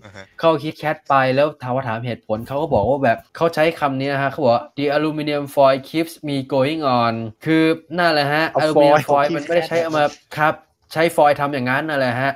[0.05, 7.15] อ่าฮะเอา KitKat ไปแล้วถามว่าถามเหตุผลเขาก็บอกว่าแบบเขาใช้คำนี้นะฮะเขาบอกว่า the aluminum foil keeps me going on
[7.45, 7.65] คือ
[7.99, 10.05] นั่นแหละฮะเอา aluminum foil ของ foil Kit มันไม่ได้ Kat ใช้เอามา
[10.39, 10.55] ครับ
[10.93, 12.33] ใช้ฟอยล์ทำอย่างนั้นนั่นแหละฮะ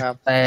[0.00, 0.40] ครับแต่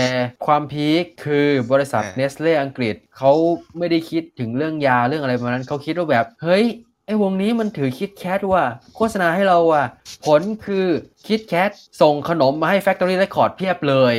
[0.46, 3.32] ความพีคคือบริษัทอ่าเนสเล่อังกฤษเขา
[3.78, 6.66] ไม่ได้คิดถึงเรื่องยาเรื่องอะไรประมาณนั้นเขาคิดว่าแบบ เฮ้ย
[7.10, 8.66] ไอ้วงนี้มันถือ KitKat ว่ะ
[8.96, 9.86] โฆษณาให้เราว่ะ
[10.26, 10.88] ผลคือ
[11.28, 11.72] KitKat
[12.02, 14.16] ส่งขนมมาให้ Factory Record เพียบเลย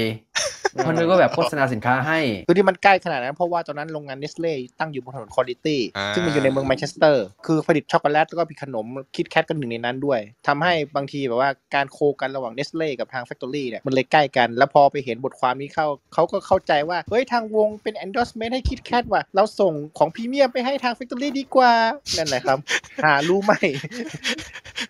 [0.72, 8.86] เพราะนึกว่าแบบโฆษณาสินค้าให้ คือที่มันใกล้ขนาดนั้นเพราะว่าตอนนั้นโรงงานเนสเล่ตั้งอยู่บนถนนคอริตี้อ่าซึ่งมันอยู่ในเมืองแมนเชสเตอร์ คือผลิตช็อกโกแลตแล้วก็มีขนม
[9.16, 21.72] คิดแคทกันหนึ่งในนั้นด้วยทำให้บางทีแบบว่าการโคกันระหว่างเนสเล่กับทางแฟคทอรี่เนี่ยมันเลยใกล้กัน แล้วพอไปเห็นบทความนี้เข้าเขาก็เข้าใจว่า เฮ้ยทางวงเป็น endorsement ให้คิดแคทว่ะเราส่งของพรีเมียมไปให้ทางแฟคทอรี่ดีกว่า
[22.16, 22.58] นั่นแหละครับ
[23.04, 23.52] หารู้ไหม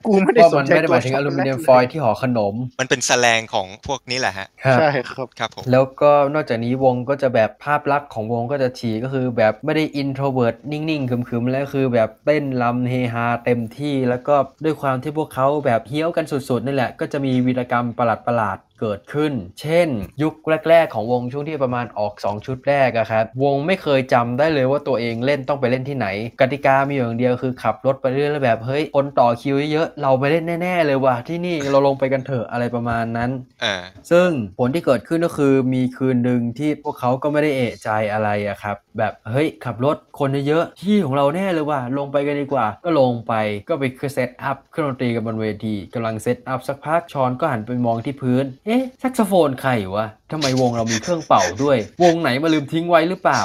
[0.07, 18.07] กูไม่ได้ว่าสมันนใจไม่ได้หตัวมายถึงช็อกโกลูแลมิตเนียมเลยฟอยล์ที่ห่อขนม มันเป็นแสแลงของพวกนี้แหละฮะครับใช่ครับครับผมแล้วก็นอกจากนี้วงก็จะแบบภาพลักษณ์ของวงก็จะฉีก็คือแบบไม่ได้อินโทรเวิร์ตนิ่งๆขึมๆแล้วคือแบบเต้นลำเฮฮาเต็มที่ แล้วก็ด้วยความที่พวกเขาแบบเฮี้ยวกันสุดๆนี่แหละ ก็จะมีวีรกรรมประ
[18.37, 19.89] หลาดๆ เกิดขึ้น เช่น
[20.23, 20.35] ยุค
[20.69, 26.07] แรก ๆ ของวงช่วงที่ประมาณออก 2 ชุดแรกอะครับ วงไม่เคยจำได้เลยว่าตัวเองเล่นต้องไปเล่นที่ไหน
[26.41, 33.31] กติกามีอย่างเดียวคือขับรถไปเรื่อยๆแล้วแบบเฮ้ยคนต่อคิวเยอะๆเราไปเล่นแน่ ๆ เลยว่ะที่นี่เราลงไปกันเถอะอะไรประมาณนั้น
[33.65, 33.75] อ่า
[34.11, 34.29] ซึ่ง
[34.59, 43.35] ผลที่เกิดขึ้นก็คือมีคืนหนึ่งที่พวกเขาก็ไม่ได้เอะใจอะไรอะครับแบบเฮ้ยขับรถคนเยอะๆที่ของเราแน่เลยว่ะลงไปกันดีกว่า ก็ลงไป
[43.69, 53.43] ก็ไปคือ set up เครื่องดนตรีกันบนเวทีกำลัง set up สักพัก Shaun ก็หันไปมองที่พื้น เอ๊ะแซกโซโฟนใครวะทำไมวงเรามีเครื่องเป่าด้วย วงไหนมาลืมทิ้งไว้หรือเปล่า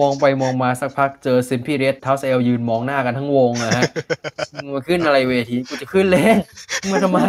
[0.00, 3.82] มองไปมองมาสักพักเจอ Simply Red เท้าสะเอวยืนมองหน้ากันทั้งวงอะฮะ
[4.74, 6.38] มาขึ้นอะไรเวทีกูจะขึ้นเล่น
[6.90, 7.20] มาทำไม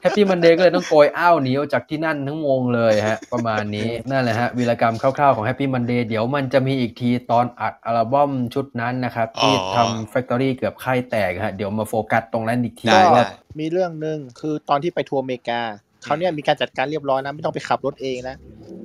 [0.00, 15.60] Happy Monday ก็เลยต้องโกยอ้าวหนีออกจากที่นั่นทั้งวงเลยฮะ ประมาณนี้นั่นแหละฮะวีรกรรมคร่าวๆของ Happy Monday เดี๋ยวมันจะมีอีกทีตอนอัดอัลบั้มชุดนั้นนะครับ ที่อ๋อทำ Factory เกือบค่ายแตกฮะเดี๋ยวมาโฟกัสตรงนั้นอีกทีได้ว่าได้มีเรื่องหนึ่งคือตอนที่ไปทัวร์อเมริกา
[16.02, 18.36] เขาเนี่ยมีการจัดการเรียบร้อยนะ ไม่ต้องไปขับรถเองนะ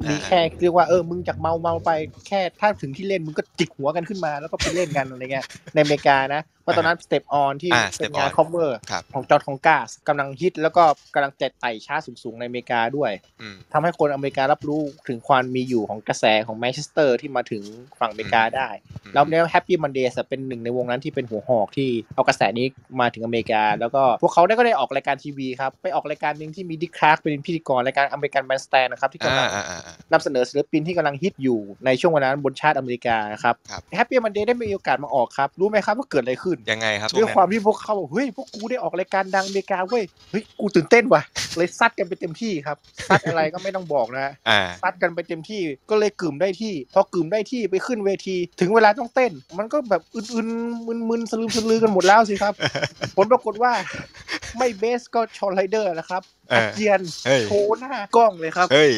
[0.10, 1.92] มีแค่เรียกว่าเออมึงจากเมาเมาไป
[2.28, 10.84] แค่ถ้าถึงที่เล่นมึงก็จิกหัวกันขึ้นมาแล้วก็ไปเล่นกันอะไรเงี้ยในอเมริกานะ เพราะตอนนั้น Step On ที่อ่าเป็น Step งาน On cover ครับของจอร์ดของกาสกำลังฮิตแล้วก็
[11.14, 17.64] กำลังจะไต่ชาร์ตสูงๆในอเมริกาด้วยอืมทำให้คนอเมริการับรู้ถึงความมีอยู่ของกระแสของแมนเชสเตอร์ที่มาถึง
[18.00, 18.70] ฝั่งอเมริกาได้
[19.14, 22.66] แล้วเนี่ย Happy Monday เป็นหนึ่งในวงนั้นที่เป็นหัวหอกที่เอากระแสนี้
[23.00, 41.22] มาถึงอเมริกา แล้วก็พวกเขาได้ก็ได้ออกรายการทีวีครับไปออกรายการหนึ่งที่มี Dick Clark เป็นพิธีกรรายการ American Bandstand นะครับที่กำลัอ่างอ่าอ่าอ่านำเสนอศิลปินที่กำลังฮิตอยู่ในช่วงเวลานั้นบนชาร์ตอเมริกานะครับครับ Happy Monday ได้มีโอกาสมาออกครับรู้ไหมครับว่าเกิดอะไรขึ้นยังไงครับด้วยช่วงนั้นความที่พวกเขาบอกเฮ้ยพวกกูได้ออกรายการดังอเมริกาเว้ยเฮ้ยกูตื่นเต้นว่ะ
[41.56, 42.78] เลยซัดกันไปเต็มที่ครับ
[43.10, 52.54] ซัดอะไรก็ไม่ต้องบอกนะอ่าซัดกันไปเต็มที่ก็เลยกรึ่มได้ที่ พอกรึ่มได้ที่ไปขึ้นเวที ถึงเวลาต้องเต้น มันก็แบบอึนๆมึนๆสะลึมสะลือกันหมดแล้วสิครับ
[53.18, 53.72] ผลปรากฏว่า
[54.58, 58.92] ไม่ Bez ก็ Shaun Ryder นะครับเอออาเจียนเฮ้ยโชว์หน้ากล้องเลยครับเฮ้ย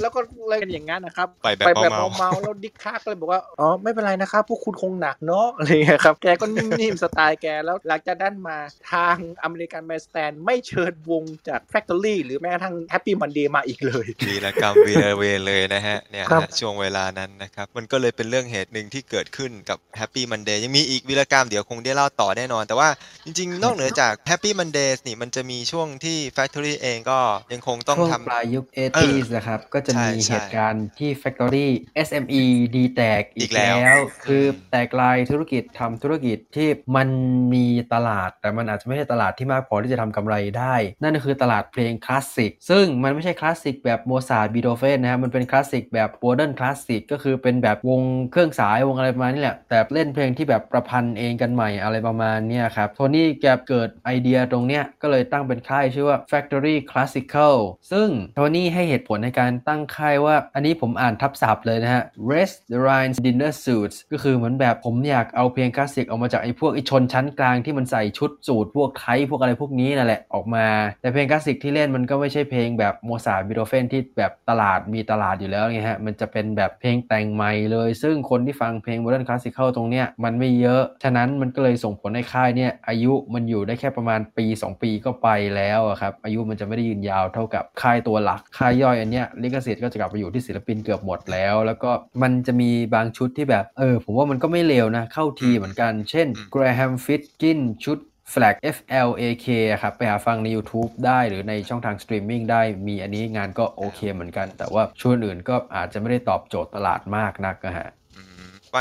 [0.00, 8.58] แล้วก็เลยเป็นอย่างนั้นนะครับไปแบบแบบเมาเมาๆแล้ว Dick Clark ก็เลยบอกว่าอ๋อไม่เป็นไรนะครับพวกคุณคงหนักเนาะอะไรเงี้ยครับแกก็นิ่มๆสไตล์แกแล้วหลังจากนั้นมา
[8.92, 22.88] ทาง American Bandstand ไม่เชิญวงจาก Factory หรือแม้กระทั่ง Happy Monday มาอีกเลยวีรกรรมวีรเวรเลยนะฮะเนี่ยครับฮะช่วงเวลานั้นนะครับมันก็เลยเป็นเรื่องเหตุหนึ่งที่เกิดขึ้นกับ Happy Monday ยังมีอีกวีรกรรมเดี๋ยวคงได้เล่าต่อแน่นอน แต่ว่า
[23.24, 27.18] จริงๆ นอกเหนือจาก Happy Mondays นี่มันจะมีช่วงที่ Factory เองก็
[27.52, 31.68] ยังคงต้องช่วงทำปลายยุคเออ 80s นะครับ ก็จะมีใช่ใช่เหตุการณ์ที่ Factory
[32.08, 32.42] SME
[32.74, 37.08] ดีแตกอีอีกกแล้วแล้ว คืออมแตกลายธุรกิจทำธุรกิจที่มัน
[37.54, 48.02] มีตลาด แต่มันอาจจะไม่ใช่ตลาดที่มากพอที่จะทำกำไรได้ นั่นก็คือตลาดเพลงคลาสสิก ซึ่งมันไม่ใช่คลาสสิกแบบโมซาร์ทบีโธเฟนนะครับ มันเป็นคลาสสิกแบบโมเดิร์นคลาสสิกก็คือเป็นแบบวง
[48.32, 57.56] เครื่องสายวงอะไรประมาณนี้แหละ แต่เล่นเพลงที่แบบประพันธ์เองกันใหม่อะไรประมาณเนี้ยครับ โทนี่แกเกิดไอเดียตรงเนี้ยก็เลยตั้งเป็นค่ายชื่อว่า Factory Classical
[57.92, 62.02] ซึ่งโทนี่ให้เหตุผลในการตั้งค่ายว่า อันนี้ผมอ่านทับศัพท์เลยนะฮะ
[62.32, 70.66] Rest the Rhine Dinner Suits ก็คือเหมือนแบบผมอยากเอาเพลงคลาสสิกออกมาจากไอ้พวกไอ้ชนชั้นกลางที่มันใส่ชุดสูทผูกไทพวกอะไรพวกนี้นั่นแหละออกมา
[71.00, 91.90] แต่เพลงคลาสสิกที่เล่นมันก็ไม่ใช่เพลงแบบโมซาร์ทบีโธเฟนที่แบบตลาดมีตลาดอยู่แล้วไงฮะมันจะเป็นแบบเพลงแต่งใหม่เลย ซึ่งคนที่ฟังเพลง modern classical ตรงเนี้ยมันไม่เยอะ ฉะนั้นมันก็เลยส่งผลให้ค่ายเนี่ยอายุมันอยู่ได้แค่ประมาณปี 2 ปีก็ไปแล้วครับอายุมันจะไม่ได้ยืนยาวเท่ากับค่ายตัวหลัก ค่ายย่อยอันเนี้ยลิขสิทธิ์ก็จะกลับไปอยู่ที่ศิลปินเกือบหมดแล้ว แล้วก็
[92.22, 97.98] มันจะมีบางชุดที่แบบเออผมว่ามันก็ไม่เลวนะ เข้าทีเหมือนกัน เช่น Graham Fitkin ชุด
[98.32, 98.78] Flak F
[99.08, 108.05] L A K อะครับ ไปหาฟังใน YouTube ได้หรือในช่องทางสตรีมมิ่งได้มีอันนี้งานก็โอเคเหมือนกัน แต่ว่าช่วงอื่นก็อาจจะไม่ได้ตอบโจทย์ตลาดมากนักนะฮะอืมว่าไง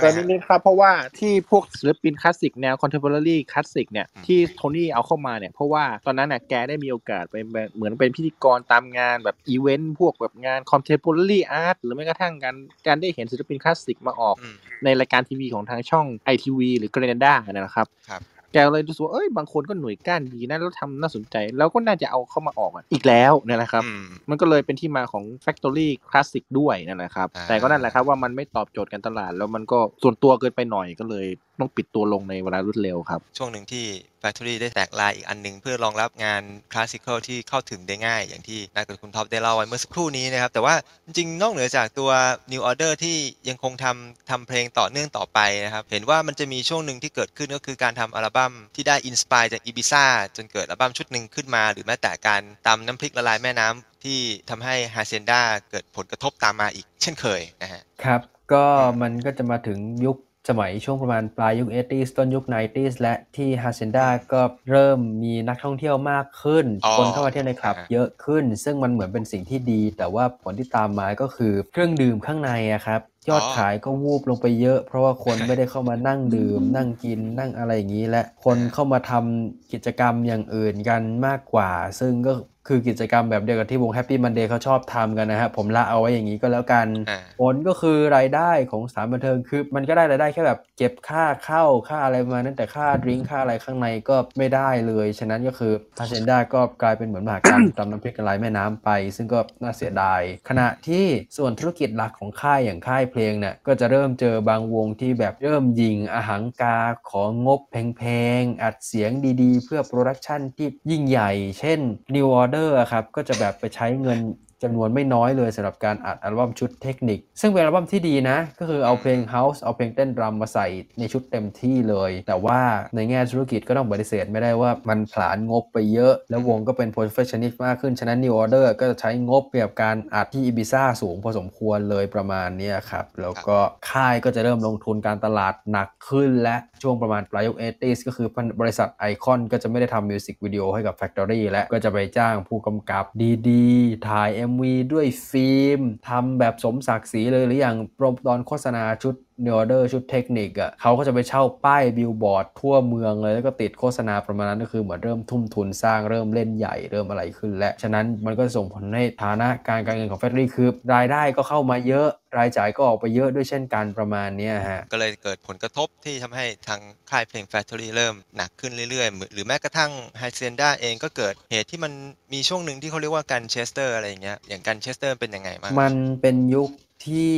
[0.01, 11.33] แต่ฮะนิดๆครับ เพราะว่าที่พวกศิลปินคลาสสิกแนวคอนเทม p o r a r y คลาสสิกเนี่ยอืมที่โทนี่เอาเข้ามาเนี่ย เพราะว่าตอนนั้นน่ะแกได้มีโอกาสไปแบบเหมือนเป็นพิธีกรตามงานแบบอีเวนต์พวกแบบงานคอนเทม p o r a r
[11.37, 12.55] y Art หรือแม้กระทั่งการ
[12.87, 18.21] การได้เห็นศิลปินคลาสสิกมาออกอืมในรายการทีวีของทางช่อง ITV หรือ g r e n a d a นะครับครับ
[18.55, 31.25] แกเลยรู้สึกว่าเอ้ยบางคนก็หน่วยก้านดีนะแล้วทำน่าสนใจ แล้วก็น่าจะเอาเข้ามาออกอะอีกแล้วเนี่ยนะครับอืมมันก็เลยเป็นที่มาของ Factory Classic ด้วยนั่นแหละครับอ่าแต่ก็นั่นแหละครับว่ามันไม่ตอบโจทย์การตลาด แล้วมันก็ส่วนตัวเกินไปหน่อยก็เลย
[31.59, 33.85] ต้องปิดตัวลงในเวลารวดเร็วครับ ช่วงหนึ่งที่
[34.25, 36.41] Factory ได้แตกลายอีกอันหนึ่งเพื่อรองรับงาน
[36.71, 40.75] คลาสสิคอลที่เข้าถึงได้ง่าย อย่างที่นายกับคุณท็อปได้เล่าไว้เมื่อสักครู่นี้นะครับ แต่ว่า
[41.05, 42.11] จริงๆนอกเหนือจากตัว
[42.51, 43.17] New Order ที่
[43.49, 54.19] ยังคงทำทำเพลงต่อเนื่องต่อไปนะครับ เห็นว่ามันจะมีช่วงหนึ่งที่เกิดขึ้นก็คือการทำอัลบั้มที่ได้ inspire จาก Ibiza จนเกิดอัลบั้มชุดหนึ่งขึ้นมา หรือแม้แต่การตำน้ำพริกละลายแม่น้ำที่
[54.49, 58.21] ทำให้ Haçienda เกิดผลกระทบตามมาอีก เช่นเคยนะฮะครับ
[58.53, 58.65] ก็
[59.01, 60.17] มันก็จะมาถึงยุค
[60.49, 82.33] สมัยช่วงประมาณปลายยุค 80s ต้นยุค 90s และที่ Haçienda ก็เริ่มมีนักท่องเที่ยวมากขึ้นอ๋อคนเข้ามาเที่ยวในคลับอ่าเยอะขึ้น ซึ่งมันเหมือนเป็นสิ่งที่ดี แต่ว่าผลที่ตามมาก็คือเครื่องดื่มข้างในอะครับ ยอดขายก็วูบลงไปเยอะ เพราะว่าคนไม่ได้เข้ามานั่งดื่ม นั่งกินนั่งอะไรอย่างนี้ และคนเข้ามาทำกิจกรรมอย่างอื่นกันมากกว่า ซึ่งก็
[82.67, 101.05] คือกิจกรรมแบบเดียวกับที่วง Happy Monday เขาชอบทำกันนะฮะผมละเอาไว้อย่างนี้ก็แล้วกันอ่าผลก็คือรายได้ของสถานบันเทิงคือ มันก็ได้รายได้แค่แบบเก็บค่าเข้าค่าอะไรประมาณนั้นแต่ค่าดริงค่าอะไรข้างในก็ไม่ได้เลย ฉะนั้นก็คือฮาเซนดาก็กลายเป็นเหมือนมหากรรมตำน้ำพริกละลายแม่น้ำไป ซึ่งก็น่าเสียดาย ขณะที่
[101.37, 106.79] ส่วนธุรกิจหลักของค่ายอย่างค่ายเพลงเนี่ยก็จะเริ่มเจอบางวงที่แบบเริ่มยิงอาหังกา
[107.11, 108.03] ของงบแพ
[108.39, 109.11] งๆอัดเสียง
[109.41, 111.79] ดีๆ เพื่อ production ที่ยิ่งใหญ่ เช่น
[112.15, 114.19] New Order อะครับ ก็จะแบบไปใช้เงิน
[114.65, 120.67] จำนวนไม่น้อยเลยสำหรับการอัดอัลบั้มชุดเทคนิค ซึ่งเป็นอัลบั้มที่ดีนะ ก็คือเอาเพลง House เอาเพลงเต้นรำมาใส่
[120.99, 122.59] ในชุดเต็มที่เลย แต่ว่า
[122.95, 133.57] ในแง่ธุรกิจก็ต้องปฏิเสธไม่ได้ว่ามันผลาญงบไปเยอะ แล้ววงก็เป็น professional มากขึ้น ฉะนั้น New Order ก็จะใช้งบเกี่ยวกับการอัดที่ Ibiza สูงพอสมควรเลยประมาณนี้ครับ แล้วก็
[133.89, 138.27] ค่ายก็จะเริ่มลงทุนการตลาดหนักขึ้น และช่วงประมาณปลายยุค 80s ก็คือ
[138.61, 143.03] บริษัท IKON ก็จะไม่ได้ทำมิวสิกวิดีโอให้กับ Factory และก็จะไปจ้างผู้กำกับ
[143.49, 144.54] ดีๆถ่าย MV
[144.93, 162.07] ด้วยฟิล์มทำแบบสมศักดิ์ศรีเลยหรืออย่างโปรโมตโฆษณาชุด n e w Order ชุดเทคนิคอะเขาก็จะไปเช่าป้ายบิลบอร์ดทั่วเมืองเลย แล้วก็ติดโฆษณาประมาณนั้นก็คือเหมือนเริ่มทุ่มทุนสร้างเริ่มเล่นใหญ่เริ่มอะไรขึ้น และฉะนั้นมันก็ส่งผลให้ฐานะการการเงินของ Factory คือรายได้ก็เข้ามาเยอะ
[162.37, 166.81] รายจ่ายก็ออกไปเยอะด้วยเช่นกันประมาณเนี้ยฮะ ก็เลยเกิดผลกระทบที่ทำให้ทาง
[167.11, 171.93] ค่ายเพลง Factory เริ่มหนักขึ้นเรื่อยๆ หรือแม้กระทั่ง Haçienda เองก็เกิดเหตุที่มัน
[172.33, 176.69] มีช่วงหนึ่งที่เขาเรียกว่า Gunchester อะไรอย่างเงี้ยอย่าง Gunchester เป็นยังไงบ้างมันเป็นยุค
[177.03, 177.31] ที่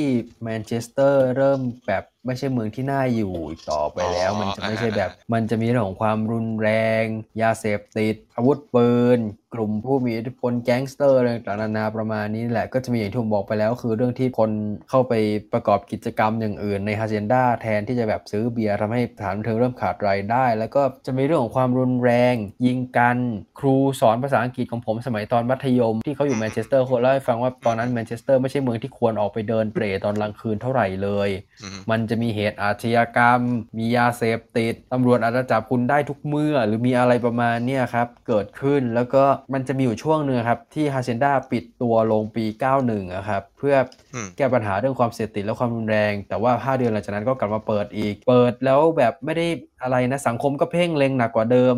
[0.44, 6.70] แมนเชสเตอร์เริ่มแบบ ไม่ใช่เมืองที่น่าอยู่อีกต่อไปแล้วอ๋อมันจะไม่ใช่แบบอ่ามันจะมีเรื่องของความรุนแร
[7.02, 7.04] ง
[7.42, 9.20] ยาเสพติด อาวุธปืน
[9.54, 14.52] กลุ่มผู้มีอิทธิพลแก๊งสเตอร์อะไรต่างๆนานาประมาณนี้แหละ ก็จะมีอย่างที่ผมบอกไปแล้ว คือเรื่องที่คน
[14.90, 15.14] เข้าไป
[15.54, 22.36] ประกอบกิจกรรมอย่างอื่นใน Haçienda แทนที่จะแบบซื้อเบียร์ทำให้สถานบันเทิงเริ่มขาดรายได้ แล้วก็จะมีเรื่องของความรุนแรง
[22.66, 23.18] ยิงกัน
[23.60, 31.30] ครูสอนภาษาอังกฤษของผมสมัยตอนมัธยม ที่เขาอยู่แมนเชสเตอร์คนเล่าให้ฟังว่าตอนนั้นแมนเชสเตอร์ไม่ใช่เมืองที่ควรออกไปเดินเตร่ตอนกลางคืนเท่าไหร่เลย
[31.64, 33.42] อืมมันจะมีเหตุอาชญากรรม
[33.78, 39.24] มียาเสพติดตำรวจอาจจะจับคุณได้ทุกเมื่อ หรือมีอะไรประมาณเนี้ยครับเกิดขึ้นแล้วก็
[39.54, 43.76] มันจะมีอยู่ช่วงหนึ่งครับที่ Haçienda ปิดตัวลงปี 91อะครับเพื่อ
[44.14, 49.48] อืมแก้ปัญหาเรื่องความเสพติดและความรุนแรง แต่ว่า 5 เดือนหลังจากนั้นก็กลับมาเปิดอีก เปิดแล้วแบบไม่ได้
[49.84, 51.76] อะไรนะสังคมก็เพ่งเล็งหนักกว่าเดิม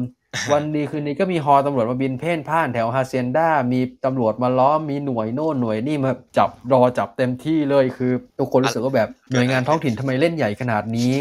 [0.51, 11.13] วันดีคืนนี้ก็มีฮอตำรวจมาบินเพ่นพ่านแถวฮาเซียนดามีตำรวจมาล้อมมีหน่วยโน่นหน่วยนี่มาจับรอจับเต็มที่เลยคือทุกคนรู้สึกว่าแบบหน่วยงานท้องถิ่นทำไมเล่นใหญ่ขนาดนี้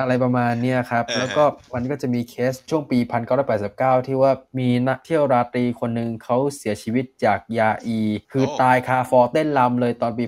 [0.00, 1.44] อะไรประมาณเนี้ยครับเออแล้วก็
[1.74, 2.98] มันก็จะมีเคสช่วงปี
[3.52, 8.00] 1989 ที่ว่ามีนักเที่ยวราตรีคนหนึ่งเขาเสียชีวิตจากยาอี
[8.32, 10.24] คือตายคาฟลอร์เต้นรำเลยตอนปี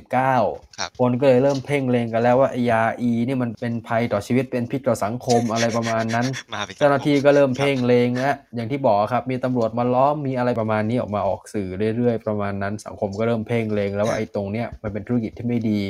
[0.00, 15.80] 1989ครับคนก็เลยเริ่มเพ่งเล็งกันแล้วว่าไอ้ยาอีนี่มันเป็นภัยต่อชีวิตเป็นพิษต่อสังคมอะไรประมาณนั้นมาเป็นเจ้าหน้าที่ก็เริ่มเพ่งเล็งและอย่างที่บอกครับ มีตำรวจมาล้อมมีอะไรประมาณนี้ออกมาออกสื่อเรื่อยๆประมาณนั้น สังคมก็เริ่มเพ่งเล็งแล้วว่าไอ้ตรงเนี้ยมันเป็นธุรกิจที่ไม่ดี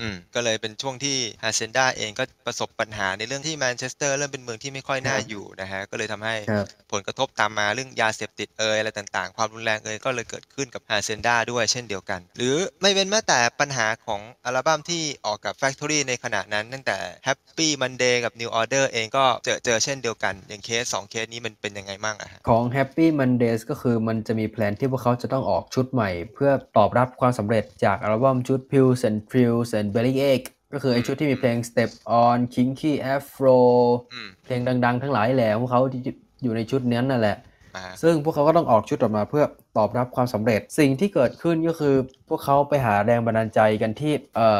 [0.00, 16.96] อืมก็เลยเป็นช่วงที่ Haçienda เองก็ประสบปัญหาในเรื่องที่แมนเชสเตอร์เริ่มเป็นเมืองที่ไม่ค่อยน่าครับอยู่นะฮะ ก็เลยทำให้ครับผลกระทบตามมาเรื่องยาเสพติดเอยอะไรต่างๆ ความรุนแรงเอยก็เลยเกิดขึ้นกับฮาเซนดาด้วยเช่นเดียวกัน หรือไม่เป็นแม้แต่ปัญหาของอัลบั้มที่ออกกับ Factory ในขณะนั้น ตั้งแต่
[17.26, 29.87] Happy Monday กับ New Order เองก็เจอเจอเช่นเดียวกัน อย่างเคสสองเคสนี้มันเป็นยังไงบ้างอะฮะของ Happy Mondays ก็คือมันจะมีแพลนที่พวกเขาจะต้องออกชุดใหม่ เพื่อตอบรับความสำเร็จจากอัลบั้มชุด Pills and Thrills and
[29.94, 31.90] Belly Ache ก็คือไอชุดที่มีเพลง Step
[32.22, 33.58] On Kinky Afro
[34.12, 36.00] อืมเพลงดัง ๆ ทั้งหลายแหล่พวกเขาที่
[36.42, 37.36] อยู่ในชุดนั้นนั่นแหละ
[37.76, 39.44] อ่าซึ่งพวกเขาก็ต้องออกชุดออกมาเพื่อ
[39.78, 41.96] ตอบรับความสำเร็จ สิ่งที่เกิดขึ้นก็คือ
[42.28, 44.50] พวกเขาไปหาแรงบันดาลใจกันที่เอ่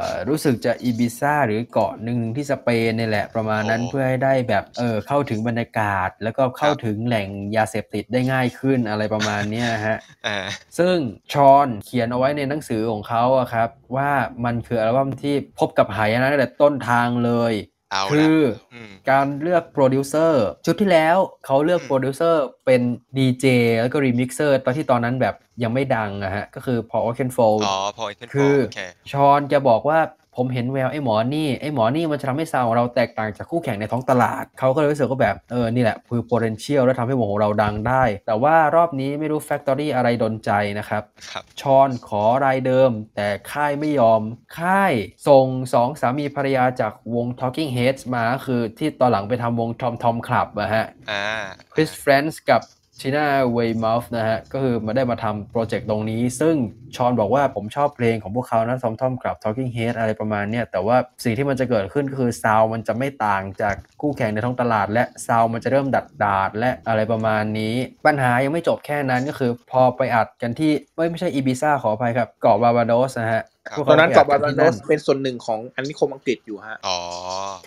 [0.00, 10.38] อรู้สึกจะอีบิซ่าหรือเกาะหนึ่งที่สเปนนี่แหละประมาณนั้นโอ้เพื่อให้ได้แบบเออเข้าถึงบรรยากาศ แล้วก็เข้าครับถึงแหล่งยาเสพติดได้ง่ายขึ้นอะไรประมาณเนี้ยฮะอ่า
[10.78, 10.96] ซึ่ง
[11.32, 14.10] ชอนเขียนเอาไว้ในหนังสือของเขาอะครับว่า
[14.44, 17.54] มันคืออัลบั้มที่พบกับหายนะตั้งแต่ต้นทางเลย
[17.92, 18.42] เอาคืละอ
[18.74, 21.16] อืมการเลือกโปรดิวเซอร์ชุดที่แล้ว
[21.46, 22.80] เขาเลือกอืมโปรดิวเซอร์เป็น
[23.18, 23.46] ดีเจ
[23.80, 28.80] แล้วก็ remixer ตอนที่ตอนนั้นแบบยังไม่ดังอะฮะ ก็คือพอ o อ k e n f o l d อ๋อพอขึ้นคือโอเค
[29.12, 30.00] ชอนจะบอกว่า
[30.38, 44.22] ผมเห็นแววไอ้หมอนี่ไอ้หมอนี่มันจะทำให้ซาวของเราแตกต่างจากคู่แข่งในท้องตลาด เขาก็เลยรู้สึกว่าแบบเออนี่แหละคือ potential แล้วทำให้วงของเราดังได้ แต่ว่ารอบนี้ไม่รู้ Factory อะไรดนใจนะครับครับชอนขอรายเดิม แต่ค่ายไม่ยอม
[44.58, 44.92] ค่าย
[45.28, 51.26] ส่งสองสามีภรรยาจากวง Talking Heads มาก็คือที่ตอนหลังไปทำวง Tom Tom Club อะฮะอ่า
[51.74, 52.62] Chris Frantz กับ
[53.00, 56.54] ชิน่าเวย์ม u ฟนะฮะ ก็คือมาได้มาทำโปรเจกต์ตรงนี้ ซึ่ง
[56.96, 67.74] ชอนบอกว่าผมชอบเพลงของพวกเขานะ Tom Tom กับ Talking Head อะไรประมาณเนี้ยแต่ว่าสิ่งที่มันจะเกิดขึ้นก็คือซาวมันจะไม่ต่างจากคู่แข่งในท้องตลาด และซาวมันจะเริ่มดาษดาและอะไรประมาณนี้
[68.06, 73.42] ปัญหายังไม่จบแค่นั้นก็คือพอไปอัดกันที่ไม่ไม่ใช่อีบิซ่าขออภัยครับเกาะบาร์เบโดสนะฮะ
[73.88, 76.98] ตอนนั้นไปเกาะบาดบาที่โดสเป็นส่วนหนึ่งของอาณานิคมอังกฤษอยู่ฮะ อ๋อ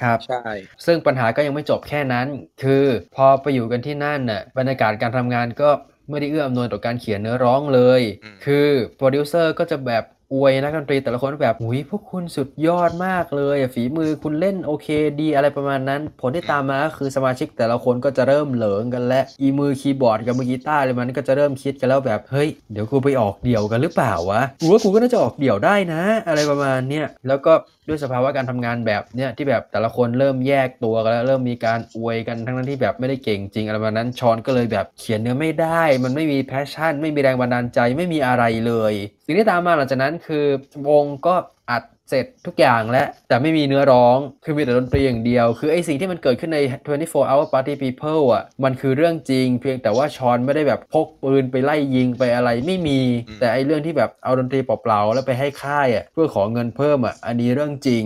[0.02, 0.42] ครับ ใช่
[0.86, 2.28] ซึ่งปัญหาก็ยังไม่จบแค่นั้น
[2.64, 2.86] คือ
[3.16, 5.70] พอไปอยู่กันที่นั่นน่ะ บรรยากาศการทำงานก็
[6.10, 14.88] ไม่ได้เอื้ออำนวยต่อการเขียนเนื้อร้องเลยอืมคือโปรดิวเซอร์ก็จะแบบ อวยนักดนตรีแต่ละคนแบบหูยพวกคุณสุดยอดมากเลย ฝีมือคุณเล่นโอเค
[15.20, 27.54] ดีอะไรประมาณนั้น ผลที่ตามมาก็คือสมาชิกแต่ละคนก็จะเริ่มเหลิงกันและอีมือคีย์บอร์ดกับมือกีตาร์อะไรมันก็จะเริ่มคิดกันแล้วแบบเฮ้ยเดี๋ยวกูไปออกเดี่ยวกันหรือเปล่าวะกูว่ากูก็น่าจะออกเดี่ยวได้นะ อะไรประมาณเนี้ยแล้วก็
[27.92, 38.94] ด้วยสภาวะการทำงานแบบเนี้ยที่แบบแต่ละคนเริ่มแยกตัวกันแล้วเริ่มมีการอวยกันทั้งนั้นที่แบบไม่ได้เก่งจริงอะไรแบบนั้นชอนก็เลยแบบเขียนเนื้อไม่ได้ มันไม่มี passion ไม่มีแรงบันดาลใจไม่มีอะไรเลย
[39.26, 40.46] สิ่งที่ตามมาหลังจากนั้นคือ
[40.90, 41.36] วงก็
[41.70, 46.60] อัด เสร็จทุกอย่างแล้วแต่ไม่มีเนื้อร้องคือมีแต่ดนตรีอย่างเดียว คือไอสิ่งที่มันเกิดขึ้นใน
[46.96, 58.06] 24 Hour Party People อะมันคือเรื่องจริง เพียงแต่ว่าชอนไม่ได้แบบพกปืนไปไล่ยิงไปอะไรไม่มีอืมแต่ไอเรื่องที่แบบเอาดนตรีเปล่าๆแล้วไปให้ค่ายอะเพื่อขอเงินเพิ่มอะอันนี้เรื่องจริง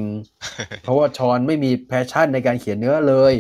[0.84, 3.34] เพราะว่าชอนไม่มี passion ในการเขียนเนื้อเลย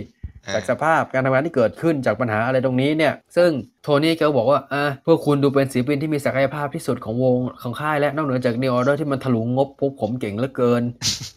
[0.53, 3.49] จากสภาพการทำงานที่เกิดขึ้นจากปัญหาอะไรตรงนี้เนี่ย ซึ่ง
[3.83, 10.83] โทนี่ก็บอกว่าอะพวกคุณดูเป็นศิลปินที่มีศักยภาพที่สุดของวงของค่ายและนอกเหนือจาก New Order ที่มันถลุงงบพวกผมเก่งเหลือเกิน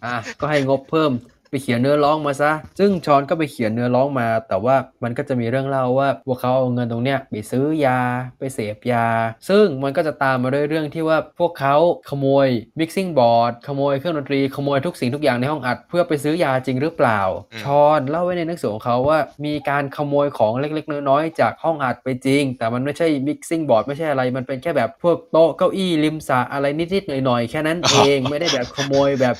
[0.04, 1.12] อะก็ให้งบเพิ่ม
[1.50, 8.00] ไปเขียนเนื้อร้องมาซะ ซึ่งชอนก็ไปเขียนเนื้อร้องมา แต่ว่ามันก็จะมีเรื่องเล่าว่าพวกเขาเอาเงินตรงเนี้ยไปซื้อยา
[8.38, 9.06] ไปเสพยา
[9.48, 11.76] ซึ่งมันก็จะตามมาด้วยเรื่องที่ว่าพวกเขา
[12.10, 12.48] ขโมย
[12.78, 17.20] mixing board ขโมยเครื่องดนตรีขโมยทุกสิ่งทุกอย่างในห้องอัด เพื่อไปซื้อยาจริงหรือเปล่า
[17.52, 29.36] อืมชอนเล่าไว้ในหนังสือของเขาว่ามีการขโมยของเล็กๆน้อยๆจากห้องอัดไปจริง แต่มันไม่ใช่ mixing board ไม่ใช่อะไรมันเป็นแค่แบบพวกโต๊ะเก้าอี้ริมสระอะไรนิดๆหน่อยๆแค่นั้นเองไม่ได้แบบขโมยแบบ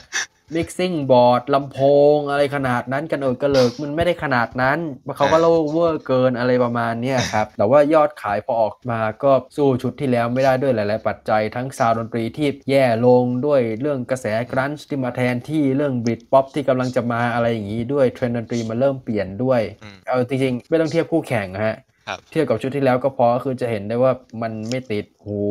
[0.55, 1.79] mixing board ลำโพ
[2.15, 4.79] งอะไรขนาดนั้นกันเออกระเลิกมันไม่ได้ขนาดนั้น
[5.17, 21.77] เขาก็เล่าเวอร์เกินอะไรประมาณเนี้ยครับ แต่ว่ายอดขายพอออกมาก็สู้ชุดที่แล้วไม่ได้ด้วยหลาย ๆ ปัจจัยทั้ง sound ดนตรีที่แย่ลงด้วยเรื่องกระแส grunge ที่มาแทนที่เรื่อง Britpop ที่กำลังจะมาอะไรอย่างนี้ด้วยเทรนด์ดนตรีมันเริ่มเปลี่ยนด้วยอืมเอาจริง ๆ ไม่ต้องเทียบคู่แข่งนะฮะ
[22.07, 24.13] ครับเทียบกับชุดที่แล้วก็พอก็คือจะเห็นได้ว่า
[24.43, 25.43] มันไม่ติดหู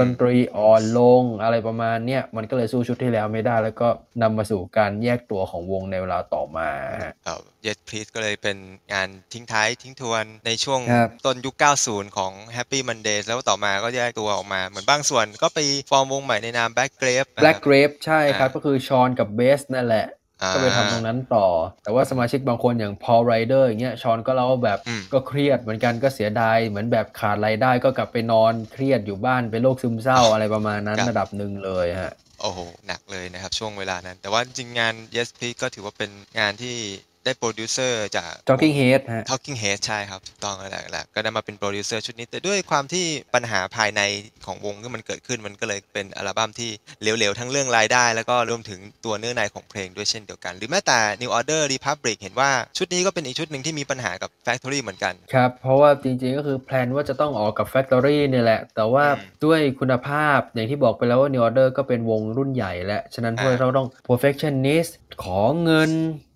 [0.00, 3.88] ดนตรีอ่อนลงอะไรประมาณเนี้ยมันก็เลยสู้ชุดที่แล้วไม่ได้ แล้วก็
[4.22, 6.68] นำมาสู่การแยกตัวของวงในเวลาต่อมา
[7.02, 8.56] ฮะเอ่อ Yes Please ก็เลยเป็น
[8.92, 11.54] งานทิ้งท้ายทิ้งทวนในช่วงครับต้นยุค
[11.86, 15.58] 90 ของ Happy Mondays แล้วต่อมาก็แยกตัวออกมา เหมือนบางส่วนก็ไป
[15.90, 20.17] ฟอร์มวงใหม่ในนาม Black Grape นะครับ Black Grape ใช่ครับอ่าก็คือชอนกับเบสนั่นแหละอ่า
[20.54, 21.46] ก็ไปทำตรงนั้นต่อ
[21.84, 36.76] แต่ว่าสมาชิกบางคนอย่าง Paul Ryder อย่างเงี้ยชอนก็เล่าว่าแบบอืมก็เครียดเหมือนกันก็เสียดายเหมือนแบบขาดรายได้ก็กลับไปนอนเครียดอยู่บ้านเป็นโรคซึมเศร้าอะไรประมาณนั้นระดับหนึ่งเลยฮะโอ้โห หนักเลยนะครับช่วงเวลานั้น แต่ว่าจริงๆงาน Yes Please ก็ถือว่าเป็นงานที่
[37.24, 44.00] ได้โปรดิวเซอร์จาก Talking Head ฮะ Talking Head ใช่ครับถูกต้องแล้วแหละแหละก็ได้มาเป็นโปรดิวเซอร์ชุดนี้ แต่ด้วยความที่ปัญหาภายใน
[44.46, 46.70] ของวงที่มันเกิดขึ้นมันก็เลยเป็นอัลบั้มที่
[47.00, 58.60] เหลวๆ ทั้งเรื่องรายได้ แล้วก็รวมถึงตัวเนื้อในของเพลงด้วยเช่นเดียวกัน หรือแม้แต่ New Order Republic เห็นว่าชุดนี้ก็เป็นอีกชุดหนึ่งที่มีปัญหากับ Factory เหมือนกัน ครับ เพราะว่าจริงๆก็คือ plan ว่าจะต้องออกกับ Factory เนี่ยแหละ
[58.76, 64.90] แต่ว่าอืมด้วยคุณภาพอย่างที่บอกไปแล้วว่า New Order ก็เป็นวงรุ่นใหญ่และฉะนั้นพวกอ่าเราต้อง perfectionist
[65.22, 65.92] ขอเงิน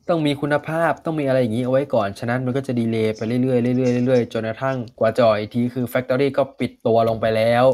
[0.09, 7.65] ต้องมีคุณภาพต้องมีอะไรอย่างนี้เอาไว้ก่อน ฉะนั้นมันก็จะดีเลย์ไปเรื่อยๆเรื่อยๆเรื่อยๆจนกระทั่งกว่าจอยทีคือ Factory ก็ปิดตัวลงไปแล้ว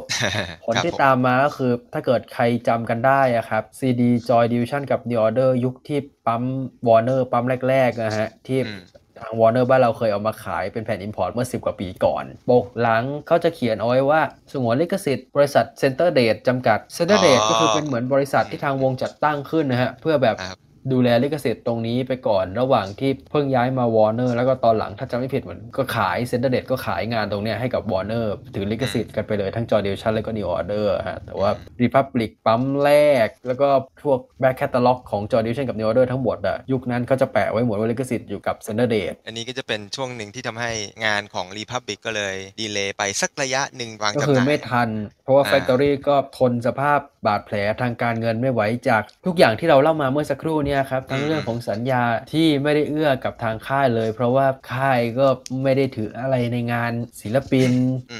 [0.64, 6.42] ผลครับที่ผมตามมาก็คือถ้าเกิดใครจำกันได้อะครับ CD Joy Division กับ New Order ยุคที่ปั๊ม
[6.88, 8.82] Warner ปั๊มแรกๆนะฮะที่อืม
[9.22, 14.20] ทาง Warner บ้านเราเคยเอามาขายเป็นแผ่น Import เมื่อ 10 กว่าปีก่อนปกหลังเขาจะเขียนเอาไว้ว่า
[14.52, 20.58] สงวนลิขสิทธิ์บริษัท Center Date จำกัด Center Date ก็คือเป็นเหมือนบริษัทที่ทางวงจัดตั้งขึ้นนะฮะ เพื่อแบบครับ
[20.92, 31.50] ดูแลลิขสิทธิ์ตรงนี้ไปก่อนระหว่างที่เพิ่งย้ายมา Warner แล้วก็ตอนหลังถ้าจำไม่ผิดเหมือนก็ขาย Center Date ก็ขายงานตรงเนี้ยให้กับ Warner ถือลิขสิทธิ์กันไปเลยทั้ง Joy Division แล้วก็ New Order ฮะแต่ว่า
[31.82, 32.90] Republic ปั๊มแร
[33.26, 33.68] ก แล้วก็
[34.04, 40.70] พวก Back Catalog ของ Joy Division กับ New Order ทั้งหมดอะยุคนั้นเขาจะแปะไว้หมดว่าลิขสิทธิ์อยู่กับ Center Date อันนี้ก็จะเป็นช่วงหนึ่งที่ทำให้
[41.04, 52.02] งานของ Republic ก็เลยดีเลย์ไปสักระยะหนึ่งวางก็จำคือหน่ายไม่ทันเพ ราะว่าอ่า Factory ก็ทนสภาพบาดแผลทางการเงินไม่ไหวจากทุกอย่างที่เราเล่ามาเมื่อสักครู่เนี่ยครับทั้งเรื่องของสัญญา
[52.32, 55.26] ที่ไม่ได้เอื้อกับทางค่ายเลย เพราะว่าค่ายก็
[55.62, 57.70] ไม่ได้ถืออะไรในงานศิลปิน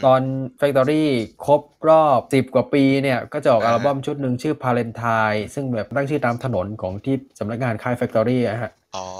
[0.05, 0.21] ตอน
[0.61, 1.05] Factory
[1.47, 8.78] ครบรอบ 10 กว่าปีเนี่ยก็จะออกอัลบั้มชุดหนึ่งชื่อ Valentine ซึ่งแบบตั้งชื่อตามถนนของที่สำนักงานค่าย Factory อะฮะอ๋อ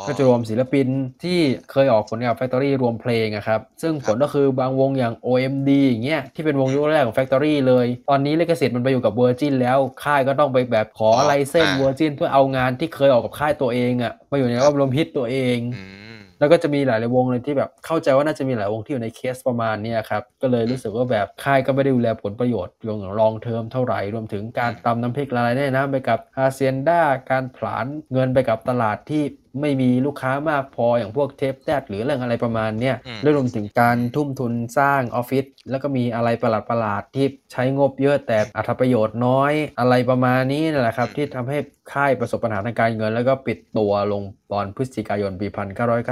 [0.09, 0.87] ก็จะรวมศิลปิน
[1.23, 1.39] ที่
[1.71, 15.99] เคยออกผลงาน Factory รวมเพลงอะครับ ซึ่งผลก็คือบางวงอย่าง OMD อย่างเงี้ยที่เป็นวงยุคแรกของ Factory เลย ตอนนี้ลิขสิทธิ์มันไปอยู่กับ Virgin แล้วค่ายก็ต้องไปแบบขอ license Virgin เพื่อเอางานที่เคยออกกับค่ายตัวเองอะมาอยู่ในอัลบั้มรวมฮิตตัวเองอืม
[16.41, 29.23] แล้วก็จะมีหลายๆวงเลยที่แบบเข้าใจว่าน่าจะมีหลายวงที่อยู่ในเคสประมาณเนี้ยครับ ก็เลยรู้สึกว่าแบบค่ายก็ไม่ได้ดูแลผลประโยชน์รวมถึง long term เท่าไหร่รวมถึงการตำน้ำพริกละลายแม่น้ำไปกับ Haçienda การผลานเงินไปกับตลาดที่
[29.61, 41.59] ไม่มีลูกค้ามากพออย่างพวกเทป DAT หรือเรื่องอะไรประมาณเนี้ยอืมแล้วรวมถึงการทุ่มทุนสร้างออฟฟิศแล้วก็มีอะไรประหลาดๆที่ใช้งบเยอะแต่อรรถประโยชน์น้อยอะไรประมาณนี้นั่นแหละครับที่ทำให้
[41.93, 44.23] ค่ายประสบปัญหาทางการเงิน แล้วก็ปิดตัวลง
[44.53, 45.47] ตอนพฤศจิกายนปี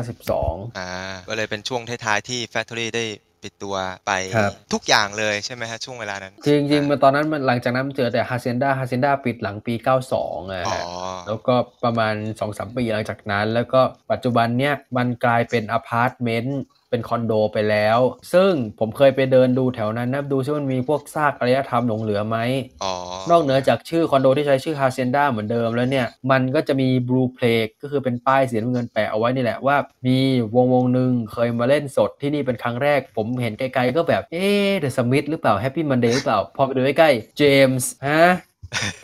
[0.07, 0.91] 1992อ่า
[1.29, 3.05] ก็เลยเป็นช่วงท้ายๆที่ Factory ได้
[3.43, 3.77] ปิดตัว
[4.07, 9.75] ไปครับทุกอย่างเลยใช่ไหมฮะช่วงเวลานั้น จริงๆมันตอนนั้นมันหลังจากนั้นมันเจอแต่ Haçienda Haçienda ปิดหลังปี
[10.15, 10.79] 92อะอ๋อ
[11.27, 11.55] แล้วก็
[11.85, 12.15] ประมาณ
[12.47, 13.81] 2-3ปีหลังจากนั้น แล้วก็
[14.11, 16.61] ปัจจุบันเนี้ยมันกลายเป็นอพาร์ตเมนต์
[16.91, 17.99] เป็นคอนโดไปแล้ว
[18.33, 22.37] ซึ่งผมเคยไปเดินดูแถวนั้นนะดูซิว่ามันมีพวกซากอารยธรรมหลงเหลือไหม
[22.85, 22.93] อ๋อ
[23.31, 29.77] นอกเหนือจากชื่อคอนโดที่ใช้ชื่อ Haçienda เหมือนเดิมแล้วเนี่ย มันก็จะมี blue plaque ก็คือเป็นป้ายสีน้ำเงินแปะเอาไว้นี่แหละว่า
[30.07, 30.19] มี
[30.55, 38.25] วงวงหนึ่งเคยมาเล่นสดที่นี่เป็นครั้งแรก ผมเห็นไกลๆก็แบบ เอ๊ะ The Smiths หรือเปล่า Happy Mondays หรือเปล่า พอไปดูใกล้ๆ James ฮะ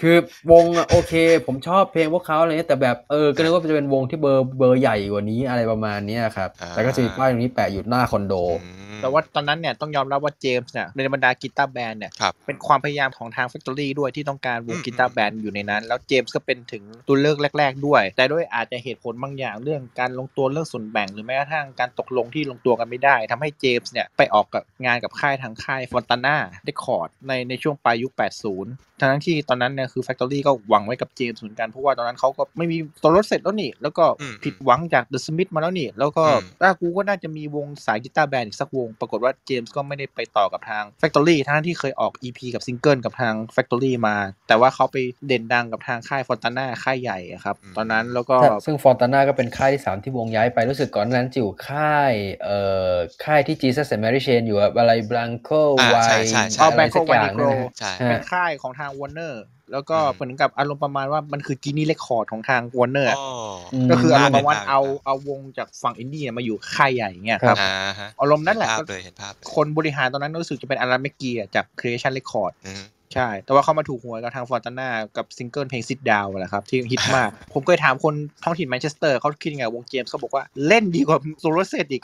[0.02, 0.16] คือ
[0.52, 1.12] วงอะโอเค
[1.46, 17.86] ผมชอบเพลงพวกเขาอะไรเงี้ยแต่แบบเออก็นึกว่าจะเป็นวงที่เบอร์เบอร์ใหญ่กว่านี้อะไรประมาณเนี้ยครับอ่าแต่ก็จะมีป้ายตรงนี้แปะอยู่หน้าคอนโดอืมแต่ว่าตอนนั้นเนี่ยต้องยอมรับว่า James เนี่ยในบรรดา guitar band เนี่ยครับเป็นความพยายามของทาง Factory ด้วยที่ต้องการวงอืม guitar band อยู่ในนั้น แล้ว James ก็เป็นถึงตัวเลือกแรก ๆ
[17.86, 35.50] ด้วย แต่ด้วยอาจจะเหตุผลบางอย่างเรื่องการลงตัวเรื่องส่วนแบ่งหรือแม้กระทั่งการตกลงที่ลงตัวกันไม่ได้ทำให้ James เนี่ยไปออกกับงานกับค่ายทางค่าย Fontana Records ในในช่วงปลายยุค 80ทั้งที่ตอนนั้นเนี่ยคือ Factory ก็หวังไว้กับ James เหมือนกันเพราะว่าตอนนั้นเขาก็ไม่มีตัวรถเสร็จแล้วนี่ แล้วก็อืมผิดหวังจาก The Smiths
[35.54, 44.16] มาแล้วนี่ แล้วก็อืมถ้ากูก็น่าจะมีวงสาย guitar band อีกสักวง ปรากฏว่า James ก็ไม่ได้ไปต่อกับทาง Factory ทั้งที่เคยออก EP กับซิงเกิลกับทาง Factory มา
[44.48, 44.96] แต่ว่าเขาไป
[45.26, 52.12] เด่นดังกับทางค่าย Fontana ค่ายใหญ่อะครับอืมตอนนั้นแล้วก็ซึ่ง Fontana ก็เป็นค่ายที่3ที่วงย้ายไปรู้สึกก่อนหน้านั้นจะอยู่ค่าย
[52.44, 52.58] เอ่
[52.92, 59.34] อค่ายที่ Jesus and Mary Chain อยู่อะอะไร Blanco อ่าไวใช่ใช่ใช่อ๋ออะไรสัก Blanco y Negro นะฮะใช่ฮะเป็นค่ายของทาง Warner
[59.72, 72.84] แล้วก็อืมเหมือนกับอารมณ์ประมาณว่ามันคือ Genie Records ของทาง Warner อะอ๋อมก็คืออารมณ์ประมาณเห็นภาพเอาเอาวงจากฝั่งอินดี้เนี่ยมาอยู่ค่ายใหญ่เงี้ยครับอ่าฮะอารมณ์นั่นแหละเห็ภาพเลยเห็นภาพเลยคนบริหารตอนนั้นรู้สึกจะเป็น Alan McGee จาก Creation Records อืม
[73.16, 82.02] ใช่ แต่ว่าเขามาถูกหวยกับทาง Fontana กับซิงเกิลเพลง Sit Down แหละครับ ที่ฮิตมาก ผมเคยถามคนท้องถิ่นแมนเชสเตอร์เขาคิดยังไงวง James เขาบอกว่าเล่นดีกว่า Stone Roses อีก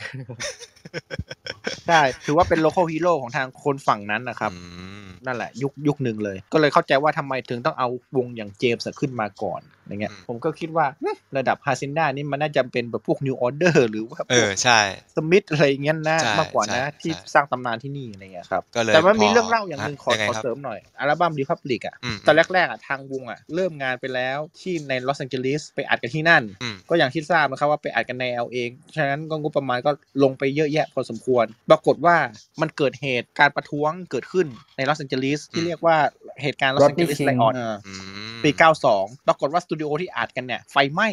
[1.86, 4.60] ใช่ ถือว่าเป็นโล c a l ฮีโร่ของทางคนฝั่งนั้นนะครับอื
[5.06, 14.80] ม นั่นแหละ ยุคยุคหนึ่งเลย ก็เลยเข้าใจว่าทำไมถึงต้องเอาวงอย่าง James ขึ้นมาก่อน อย่างเงี้ยอืมผมก็คิดว่าเอ๊ะระดับ Haçienda นี่มันน่าจะเป็นแบบพวก New Order หรือว่าพเอวกอใช่
[15.16, 28.56] Smiths อะไรอย่างเงี้ยนะใช่มากกว่านะใช่ที่ใช่สร้างตำนานที่นี่อะไรเงี้ยครับก็เลยแต่มันมีพอเรื่องเล่าอย่างหนึ่งขอยังไงขอครับเสริมหน่อยอัลบั้ม Republic อะอืมตอนแรกๆอะทางวงอะเริ่มงานไปแล้วที่ในลอสแองเจลิสไปอัดกันที่นั่นอืมก็อย่างที่ทราบนะครับว่าไปอัดกันใน LA
[28.96, 29.90] ฉะนั้นก็งบประมาณก็
[30.22, 32.16] ลงไปเยอะแยะพอสมควร ปรากฏว่า
[32.60, 34.46] มันเกิดเหตุการประท้วงเกิดขึ้น
[34.76, 35.96] ในลอสแองเจลิสที่เรียกว่า
[36.42, 37.54] เหตุการณ์ลอสแองเจลิส riot Rodney King
[37.86, 37.92] อื
[38.36, 38.50] มปี
[38.88, 41.08] 92 ปรากฏว่าสตูดิโอที่อัดกันเนี่ยไฟไหม้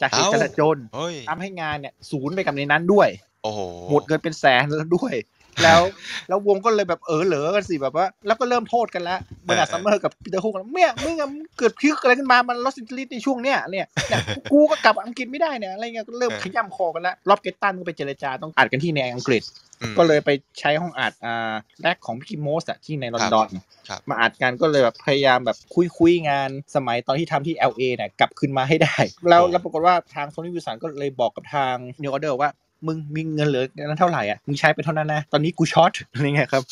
[0.00, 3.08] จากเหตุจลาจลเฮ้ยทำให้งานเนี่ยศูนย์ไปกับในนั้นด้วย
[3.42, 3.60] โอ้โห
[3.90, 5.14] หมดเงินเป็นแสนแล้วด้วย
[5.62, 5.80] แล้ว
[6.28, 14.20] แล้ววงก็เลยแบบเออเหรอกันสิแบบว่า แล้วก็เริ่มโทษกันแล้ว Bernard Sumner กับ Peter Hook กันเนี่ยมึงอะมึงเกิด pick อะไรขึ้นมามันลอสแอนเจลิสในช่วงเนี้ยเนี่ยเนี่ย
[14.52, 19.42] กูก็กลับอังกฤษไม่ได้เนี่ยอะไรเงี้ยก็เริ่มเออขย้ำคอกันแล้ว Rob Gretton ก็ไปเจรจาต้องอัดกันที่ในอังกฤษ
[19.80, 21.52] อืมก็เลยไปใช้ห้องอัดอ่า
[21.82, 23.48] RAK ของ Mickie Most อะที่ในลอนดอน
[23.88, 28.96] ครับมาอัดกันก็เลยแบบพยายามแบบคุ้ยคุ้ยงานสมัยตอนที่ทำที่ LA เนี่ยกลับคืนมาให้ได้
[29.28, 32.50] แล้วแล้วปรากฏว่าทางโซนี่วิสันก็เลยบอกกับทาง New Order ว่า
[32.86, 36.62] มึงมีเงินเหลือนั้นเท่าไหร่อะมึงใช้ไปเท่านั้นนะตอนนี้กูช็อตอะไรเงี้ยครับ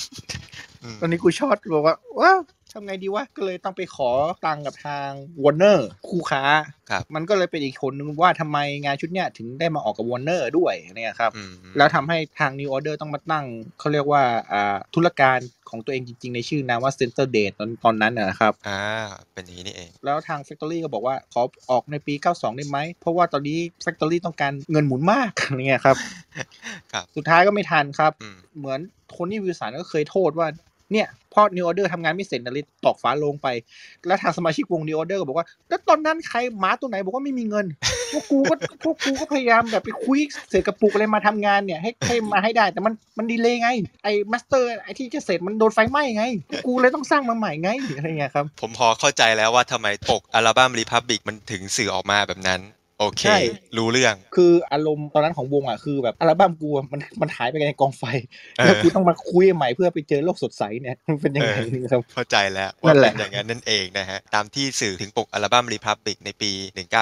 [0.83, 2.39] อืมตอนนี้กูช็อตบอกว่าว้าว
[2.73, 4.11] ทำไงดีวะ ก็เลยต้องไปขอ
[4.47, 5.11] ตังค์กับทาง
[5.43, 5.79] Warner
[6.09, 6.43] คู่ค้า
[6.91, 13.47] ครับมันก็เลยเป็นอีกคนนึงว่าทำไมงานชุดเนี้ยถึงได้มาออกกับ Warner ด้วยเนี่ยครับอืมแล้วทำให้ทาง New Order ต้องมาตั้ง
[13.79, 14.23] เขาเรียกว่า
[14.53, 15.39] อ่าธุรการ
[15.71, 18.81] ของตัวเองจริงๆ ในชื่อนามว่า Center Date ตอนตอนนั้นนะนะครับ อ่า
[19.33, 25.97] เป็นอย่างนี้นี่เอง แล้วทาง Factory ก็บอกว่า ขอออกในปี 92 ได้ไหม เพราะว่าตอนนี้ Factory ต้องการเงินหมุนมากอะไรเงี้ยครับ
[26.93, 30.49] ครับ สุดท้ายก็ไม่ทันครับอืมเหมือน Tony Wilson ก็เคยโทษว่า
[30.93, 33.49] เนี่ยพอ New Order ทำงานไม่เสร็จนะลิตอกฟ้าลงไป
[34.07, 37.67] แล้วทางสมาชิกวง New Order ก็บอกว่า แล้วตอนนั้นใครหมาตัวไหนบอกว่าไม่มีเงิน
[38.13, 38.55] พวกกูก็
[38.85, 40.19] พวกกูก็พยายามแบบไปคุ้ย
[40.51, 43.71] เศษกระปุกอะไรมาทำงานเนี่ยให้ให้มาให้ได้ แต่มันมัน delay ไง
[44.05, 46.25] ไอ้ master ไอ้ที่จะเสร็จมันโดนไฟไหม้ไง
[46.67, 52.61] กูเลยต้องสร้างมาใหม่ไงอะไรเงี้ยครับ ผมพอเข้าใจแล้วว่าทำไมปกอัลบั้ม Republic มันถึงสื่อออกมาแบบนั้น
[53.01, 53.39] โอเคใช่
[53.77, 58.05] รู้เรื่อง คืออารมณ์ตอนนั้นของวงอะคือแบบอัลบั้มกูอะมันมันหายไปในกองไฟ
[58.59, 66.51] เออแล้วกูต้องมาคุยใหม่เพื่อไปเจอโลกสดใสเนี่ยมันเป็นยังไงเออนี่ครับเข้าใจแล้วนั่ว่านแหเป็ละนอย่างนั้นนั่นเองนะฮะตามที่สื่อถึงปกอัลบั้ม Republic ในปี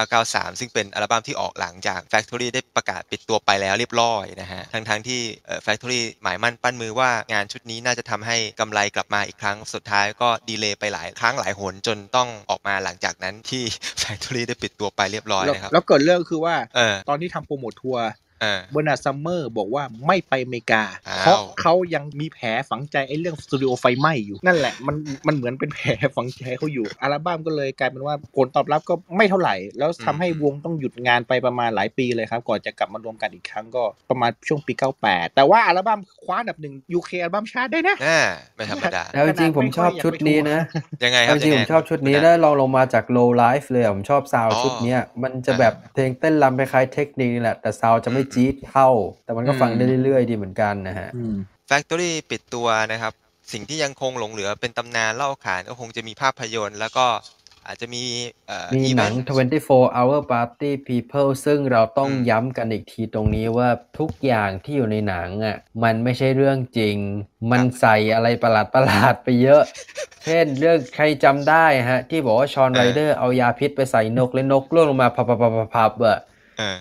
[0.05, 13.63] 1993 ซึ่งเป็นอัลบั้มที่ออกหลังจาก Factory ได้ประกาศปิดตัวไปแล้วเรียบร้อยนะฮะทั้งทั้งๆที่เอ่อ Factory หมายมั่นปั้นมือว่างานชุดนี้น่าจะทำให้กำไรกลับมาอีกครั้งสุดท้ายก็ delay ไปหลายครั้งหลายหนจนต้องออกมาหลังจากนั้นที่
[14.03, 18.05] Factory ได้ปิดตัวไปเรียบร้อยแล้วนะครับแล้วเกิดเรื่องคือว่าเออตอนที่ทำ promote tour
[18.41, 24.97] เออ Bernard Sumner บอกว่าไม่ไปอเมริกาอ้าวเพราะเขายังมีแผลฝังใจไอ้เรื่องสตูดิโอไฟไหม้อยู่ นั่นแหละมัน
[25.27, 34.73] มันเหมือนเป็นแผลฝังใจเขาอยู่ อัลบั้มก็เลยกลายเป็นว่าผลตอบรับก็ไม่เท่าไหร่ แล้วทำให้วงต้องหยุดงานไปประมาณหลายปีเลยครับ ก่อนจะกลับมารวมกันอีกครั้งก็ประมาณช่วงปี
[35.05, 38.21] 98 แต่ว่าอัลบั้มคว้าอันดับหนึ่ง UK อัลบั้มชาติได้นะแน่
[38.55, 40.59] ไม่ธรรมดาแล้วจริงๆผมชอบชุดนี้นะ
[41.05, 48.89] ยังไงครัเอาบจริงๆยัผไมชอบชุดนี้คุณได้อาลองลงมาจาก Low-Life เลยอะผมชอบ sound อ๋อชุดเนี้ยมันจะแบบเพลงเต้นรำคล้ายๆเทคนิคนี่แหละแต่ sound จะไม่จี๊ดเท่า
[49.25, 51.11] แต่มันก็ฟังได้เรื่อยๆ ดีเหมือนกันนะฮะ
[51.71, 53.13] Factory ปิดตัวนะครับ
[53.53, 57.07] สิ่งที่ยังคงหลงเหลือเป็นตำนานเล่าขานก็คงจะมีภาพยนตร์ แล้วก็
[57.67, 58.05] อาจจะมี
[58.47, 66.97] เอ่อมีหนัง event 24 hour party people ซึ่งเราต้องอืมย้ำกันอีกทีตรงนี้ว่าทุกอย่างที่อยู่ในหนังอะมันไม่ใช่เรื่องจริง
[67.51, 69.63] มันใส่อะไรประหลาดประหลาดๆไปเยอะ
[70.25, 76.36] เช่นเรื่องใครจำได้ฮะ ที่บอกว่าชอนไรเดอร์เอายาพิษไปใส่นกและนกร่วงลงมาพับพับพับพับๆๆๆอะเออ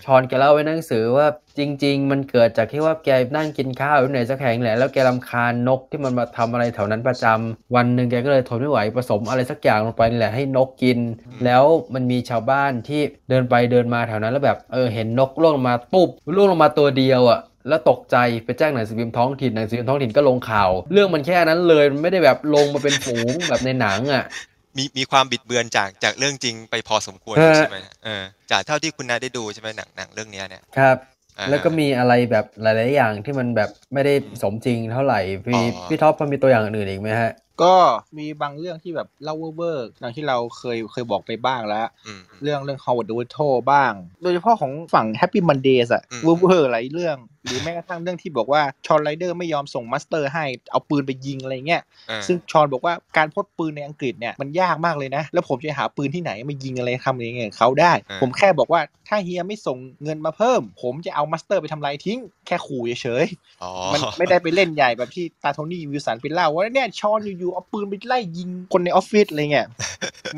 [0.05, 1.27] ชอนแกเล่าไว้ในหนังสือว่า
[1.57, 10.99] จริง ๆ มันเกิดจากที่ว่าแกนั่งกินข้าวอยู่ไหนสักแห่งแหละแล้วแกรำคาญนกที่มันมาทำอะไรแถวนั้นประจำวันหนึ่งแกก็เลยทนไม่ไหวผสมอะไรสักอย่างลงไปนี่แหละให้นกกิน
[11.45, 24.23] แล้วมันมีชาวบ้านที่เดินไปเดินมาแถวนั้นแล้วแบบเออเห็นนกล่วงลงมาปุ๊บล่วงลงมาตัวเดียวอะแล้วตกใจไปแจ้งหนังสือพิมพ์ท้องถิ่นหนังสือพิมพ์ท้องถิ่นก็ลงข่าว เรื่องมันแค่นั้นเลยมันไม่ได้แบบลงมาเป็นฝูงแบบในหนังอะ
[24.77, 30.97] มีมีความบิดเบือนจากจากเรื่องจริงไปพอสมควรฮะใช่ไหมเออจากเท่าที่คุณนายได้ดูใช่ไหมหนังหนังเรื่องเนี้ยเนี่ยครับ
[31.37, 37.31] อ่าแล้วก็มีอะไรแบบหลาย ๆ อย่างที่มันแบบไม่ได้สมจริงเท่าไหร่พี่อ๋อพี่ท็อปมันมีตัวอย่างอื่นอีกไหมฮะ
[37.63, 37.73] ก็
[38.17, 43.91] มีบางเรื่องที่แบบเล่าเวอร์ๆอย่างที่เราเคยเคยบอกไปบ้างแล้วอืมเรื่องเรื่อง Howard the Virtual บ้าง
[44.21, 47.17] โดยเฉพาะของฝั่ง Happy Mondays อะอืมเวอร์ๆหลายเรื่อง
[47.47, 66.17] หรือแม้กระทั่งเรื่องที่บอกว่า Shaun Ryder ไม่ยอมส่ง master ให้เอาปืนไปยิงอะไรเงี้ยเออซึ่ง Shaun บอกว่าการพกปืนในอังกฤษเนี่ยมันยากมากเลยนะ แล้วผมจะหาปืนที่ไหนมายิงอะไรทำอะไรเงี้ยกับเขาได้อ่าผมแค่บอกว่าถ้าเฮียไม่ส่งเงินมาเพิ่ม ผมจะเอา master ไปทำลายทิ้ง แค่ขู่เฉยๆอ๋อมันไม่ได้ไปเล่นใหญ่แบบที่ตา Tony Wilson
[66.21, 69.67] ไปเล่าว่าเนี่ย Shaun อยู่ๆเอาปืนไปไล่ยิงคนในออฟฟิศอะไรเงี้ย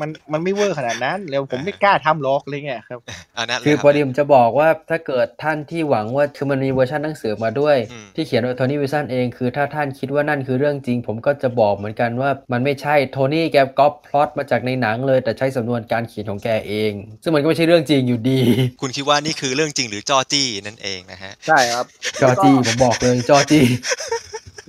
[0.00, 2.98] มันมันไม่เวอร์ขนาดนั้น แล้วผมไม่กล้าทำหรอกอะไรเงี้ยครับ
[3.38, 18.40] อันนั้นคือเลยพอดีผมจะบอกว่าถ้าเกิดท่านที่หวังว่าคือมันมีเวอร์ชันหนังสือมาด้วยอืมที่เขียนโดยโทนี่วิลสันเองคือถ้าท่านคิดว่านั่นคือเรื่องจริง ผมก็จะบอกเหมือนกันว่ามันไม่ใช่โทนี่แกก๊อปพล็อตมาจากในหนังเลย แต่ใช้สำนวนการเขียนของแกเอง ซึ่งมันก็ไม่ใช่เรื่องจริงอยู่ดี
[18.80, 21.86] คุณคิดว่านี่คือเรื่องจริงหรือจ้อจี้นั่นเองนะฮะใช่ครับ
[22.22, 23.60] จ้อจี้ผมบอกเลยจ้อจี้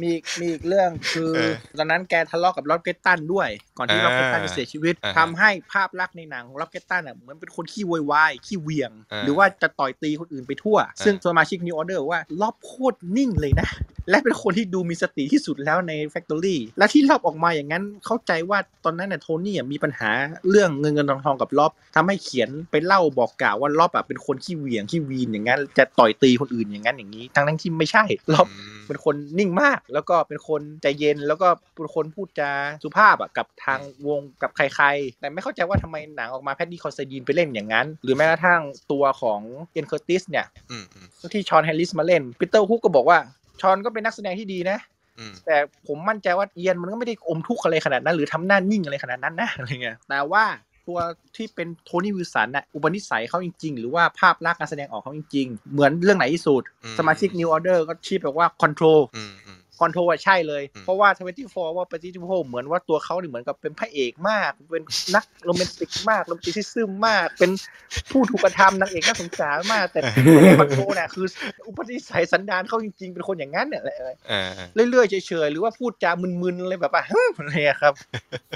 [0.01, 13.69] มีมีอีกเรื่องคือเออตอนนั้นแกทะเลาะกับร็อบเกรตตันด้วย ก่อนที่อ่าร็อบเกรตตันจะเสียชีวิตอ่าฮะทำให้ภาพลักษณ์ในหนังของร็อบเกรตตันอะเหมือนเป็นคนขี้โวยวายขี้เหวี่ยงอ่าหรือว่าจะต่อยตีคนอื่นไปทั่ว ซึ่งสมาชิก New Order ว่าร็อบโคตรนิ่งเลยนะ
[14.09, 20.09] และเป็นคนที่ดูมีสติที่สุดแล้วใน Factory และที่ร็อบออกมาอย่างนั้นเข้าใจว่าตอนนั้นน่ะโทนี่อะมีปัญหา
[20.49, 28.03] เรื่องเงินเงินทองทองกับร็อบทำให้เขียนไปเล่าบอกกล่าวว่าร็อบอะเป็นคนขี้เหวี่ยงขี้วีนอย่างนั้นจะต่อยตีคนอื่นอย่างนั้นอย่างนี้ ทั้งทั้งๆที่ไม่ใช่
[28.34, 32.52] ร็อบอืม เป็นคนนิ่งมาก แล้วก็เป็นคนใจเย็น แล้วก็เป็นคนพูดจา
[32.84, 38.61] สุภาพอะกับทางวงกับใครๆ แต่ไม่เข้าใจว่าทำไมหนังออกมาแพดดี้คอนซิดีนไปเล่นอย่างนั้น หรือแม้กระทั่ง
[38.91, 39.41] ตัวของ
[39.74, 43.20] เอียนเคอร์ติสเนี่ยอืมอืมที่ชอนแฮร์ริสมาเล่นปีเตอร์ฮุกก็บอกว่า
[43.61, 44.78] ชอนก็เป็นนักแสดงที่ดีนะ
[45.20, 45.57] อืมแต่
[45.88, 50.44] ผมมั่นใจว่าเอียนมันก็ไม่ได้อมทุกข์อะไรขนาดนั้น หรือทำหน้านิ่งอะไรขนาดนั้นนะอะไรเงี้ยแต่ว่า
[50.90, 50.99] ตัว
[51.36, 61.10] ที่เป็นโทนี่วิลสันน่ะอุปนิสัยเขาจริง ๆ หรือว่าภาพลักษณ์การแสดงออกเขาจริง ๆ เหมือนเรื่องไหนที่สุดอืมสมาชิก New Order ก็ชี้แบบว่า Control อืมอืม Control ใช่เลยอืมเพราะว่า
[61.43, 64.84] 24ว่าปฏิทินเหมือนว่าตัวเขาเนี่ยเหมือนกับเป็นพระเอกมาก เป็น
[65.15, 67.51] นักโรแมนติกมาก romanticism มาก เป็น
[68.11, 69.99] ผู้ถูกกระทำนางเอกน่าสงสารมาก แต่
[70.60, 71.26] Control เนี่ยคือ
[71.68, 74.34] อุปนิสัยสันดานเขาจริงๆ เป็นคนอย่างนั้นเนี่ยแหละเออเอ
[74.85, 77.03] อเรื่อยๆเฉยๆหรือว่าพูดจามึนๆอะไรแบบว่า
[77.39, 77.93] อะไรอะครับ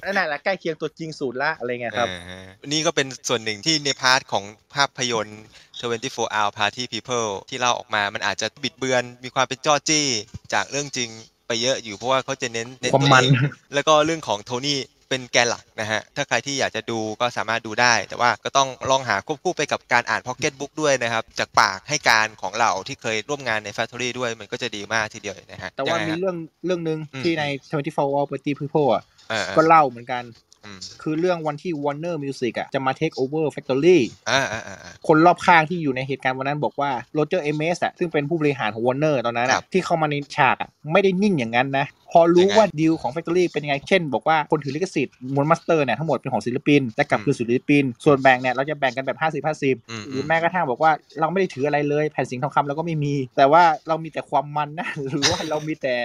[0.04, 4.44] นั่นแหละใกล้เคียงตัวจริงสุดละอะไรเงี้ยครับเออนี่ก็เป็นส่วนหนึ่งที่ใน part ของ
[4.74, 5.42] ภาพยนตร์
[5.82, 10.08] 24 hour party people ที่เล่าออกมา มันอาจจะบิดเบือน มีความเป็นจ้อจี้
[10.54, 11.10] จากเรื่องจริง
[11.48, 13.32] ไปเยอะอยู่เพราะว่าเขาจะเน้นเน้นความมันตัวเอง
[13.74, 14.80] แล้วก็เรื่องของโทนี่
[15.10, 30.53] เป็นแกนหลักนะฮะ ถ้าใครที่อยากจะดูก็สามารถดูได้ แต่ว่าก็ต้องลองหาควบคู่ไปกับการอ่านพ็อกเก็ตบุ๊กด้วยนะครับ จากปากให้การของเราที่เคยร่วมงานใน Factory ด้วยมันก็จะดีมากทีเดียวนะฮะแต่ว่ายังไงมีฮะ เรื่องเรื่องหนึ่งอืม ที่ใน 24 Hour Party People อะเออเออก็เล่าเหมือนกันอืม
[31.02, 34.00] คือเรื่องวันที่ Warner Music อะจะมา take over Factory
[34.30, 55.96] อ่าอ่าอ่าอ่าคนรอบข้างที่อยู่ในเหตุการณ์วันนั้นบอกว่าโรเจอร์เอเมสอะซึ่งเป็นผู้บริหารของวอร์เนอร์ตอนนั้นอะครับที่เข้ามาในฉากอะไม่ได้นิ่งอย่างนั้นนะ พอรู้ยังไงว่าดีลของ Factory เป็นยังไง เช่น บอกว่าคนถือลิขสิทธิ์มวล master เนี่ยทั้งหมดเป็นของศิลปิน และกลับอืมคืนศิลปิน ส่วนแบ่งเนี่ยเราจะแบ่งกันแบบ 50อืม50 หรือแม้กระทั่งบอกว่าเราไม่ได้ถืออะไรเลยแผ่นสิงห์ทองคำเราก็ไม่มี แต่ว่าเรามีแต่ความมันนะหรือว่าเรามีแต่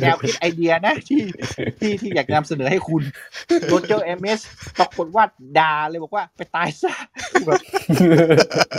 [0.00, 1.20] แนวคิดไอเดียนะที่
[1.80, 3.02] ที่ที่อยากนำเสนอให้คุณ
[3.68, 4.40] โรเจอร์เอเมส
[4.78, 5.24] ปรากฏว่า
[5.58, 6.92] ด่าเลยบอกว่าไปตายซะ
[7.32, 7.60] คือแบบ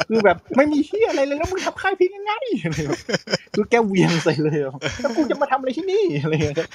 [0.09, 2.31] คือแบบไม่มีเหี้ยอะไรเลยแล้วมึงทำค่ายเพลงยังไง
[2.63, 2.99] อะไรแบบ
[3.55, 6.69] คือแกเวียงใส่เลยแบบแล้วกูจะมาทำอะไรที่นี่อะไรอย่างเงี้ย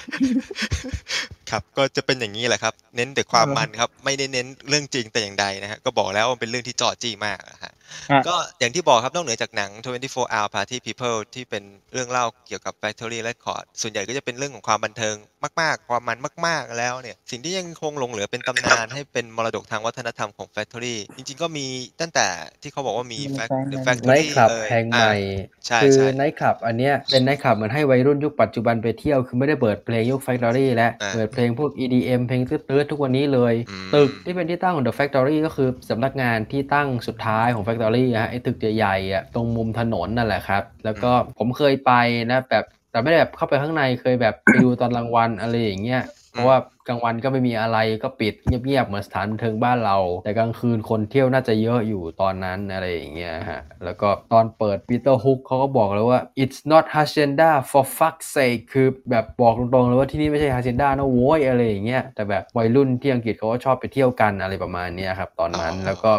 [1.51, 7.73] ครับก็จะเป็นอย่างนี้แหละครับ เน้นแต่ความมันครับ ไม่ได้เน้นเรื่องจริงแต่อย่างใดนะฮะก็บอกแล้วว่ามันเป็นเรื่องที่จอจี้มากนะฮะ
[8.11, 9.71] อะก็อย่างที่บอกครับนอกเหนือจากหนัง
[10.03, 11.63] 24 Hour Party People ที่เป็น
[11.93, 15.15] เรื่องเล่าเกี่ยวกับ Factory Record ส่วนใหญ่ก็จะเป็นเรื่องของความบันเทิง
[15.61, 16.17] มาก ๆ ความมัน
[16.47, 21.65] มาก ๆ แล้วเนี่ย สิ่งที่ยังคงหลงเหลือเป็นตำนานให้เป็นมรดกทางวัฒนธรรมของ Factory จริง ๆ ก็มี
[22.01, 22.27] ตั้งแต่
[22.61, 41.91] ที่เขาบอกว่ามี Fact- The ไน Factory ท์คลับเอ่ยแห่งใหม่อะใช่คือใช่ไนท์คลับอันเนี้ยเป็นไนท์คลับเหมือนให้วัยรุ่นยุคปัจจุบันไปเที่ยวคือไม่ได้เปิดเพลงยุค Factory และอ่าเปิดเพลงพวก EDM เพลงตื้อๆทุกวันนี้เลยอืมตึกที่เป็นที่ตั้งของ The Factory ก็คือสำนักงานที่ตั้งสุดท้ายของ Factory ฮะไอ้ตึกใหญ่ๆอะตรงมุมถนนนั่นแหละครับ แล้วก็ผมเคยไป
[42.31, 46.01] นะแบบแต่ไม่ได้แบบเข้าไปข้างในเคยแบบไปดูตอนกลางวันอะไรอย่างเงี้ย
[46.31, 46.57] เพราะว่า
[46.87, 66.13] กลางวันก็ไม่มีอะไรก็ปิดเงียบๆเหมือนสถานบันเทิงบ้านเรา แต่กลางคืนคนเที่ยวน่าจะเยอะอยู่ตอนนั้นอะไรอย่างเงี้ยฮะแล้วก็ตอนเปิดปีเตอร์ฮุกเขาก็บอกเลยว่า it's not hacienda for fuck's sake คือแบบบอกตรงๆเลยว่าที่นี่ไม่ใช่ hacienda นะโว้ยอะไรอย่างเงี้ยแต่แบบวัยรุ่นที่อังกฤษเขาก็ชอบไปเที่ยวกันอะไรประมาณเนี้ยครับตอนนั้นแล้วก็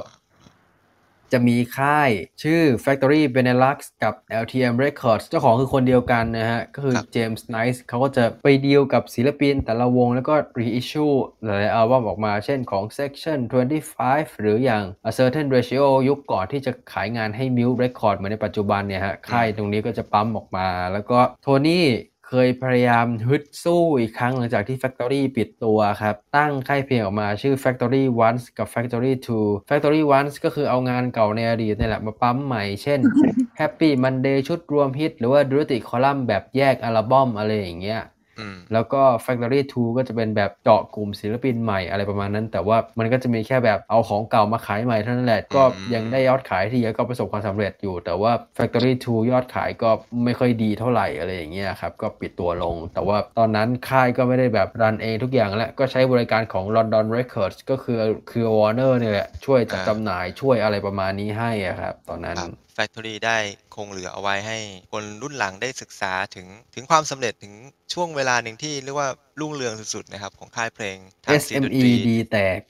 [1.32, 2.11] จะมีค่าย
[2.43, 13.39] ชื่อ Factory Benelux กับ LTM Records เจ้าของคือคนเดียวกันนะฮะ ก็คือครับ James Nice เขาก็จะไปดีลกับศิลปินแต่ละวงแล้วก็ reissue หลายๆอัลบั้มออกมาเช่นของ Section
[13.90, 21.86] 25 หรืออย่าง A Certain Ratio ยุคก่อนที่จะขายงานให้ Mute Record เหมือนในปัจจุบันเนี่ยฮะ ค่ายตรงนี้ก็จะปั๊มออกมา แล้วก็โทนี่
[22.32, 33.01] เคยพยายามฮึดสู้อีกครั้งหลังจากที่ Factory ปิดตัวครับ ตั้งค่ายเพลงออกมาชื่อ Factory Once กับ Factory two Factory Once ก็คือเอางานเก่าในอดีตนี่แหละมาปั๊มใหม่ เช่น
[33.61, 38.01] Happy Monday ชุดรวมฮิต หรือว่า Dirty Column แบบแยกอัลบั้มอะไรอย่างเงี้ย
[38.72, 45.62] แล้วก็ Factory 2 ก็จะเป็นแบบเจาะกลุ่มศิลปินใหม่อะไรประมาณนั้น แต่ว่ามันก็จะมีแค่แบบเอาของเก่ามาขายใหม่เท่านั้นแหละ ก็
[45.94, 49.90] ยังได้ยอดขายที่เยอะก็ประสบความสำเร็จอยู่ แต่ว่า Factory 2 ยอดขายก็
[50.24, 57.98] ไม่ค่อยดีเท่าไหร่อะไรอย่างเงี้ยครับ ก็ปิดตัวลง แต่ว่าตอนนั้นค่ายก็ไม่ได้แบบรันเองทุกอย่างและก็ใช้บริการของ London Records ก็คือ
[58.30, 62.50] คือ Warner เนี่ยแหละช่วยจัดอ่าจำหน่ายช่วยอะไรประมาณนี้ให้อะครับตอนนั้นครับ
[62.81, 63.39] Factory ได้
[63.77, 64.59] คงเหลือเอาไว้ให้
[64.93, 67.52] คนรุ่นหลังได้ศึกษาถึงถึงความสำเร็จถึง
[67.94, 69.09] ช่วงเวลาหนึ่งที่เรียกว่า
[69.40, 72.61] รุ่งเรืองสุดๆนะครับ ของค่ายเพลงทางซีนดน SME ตรีดีแตก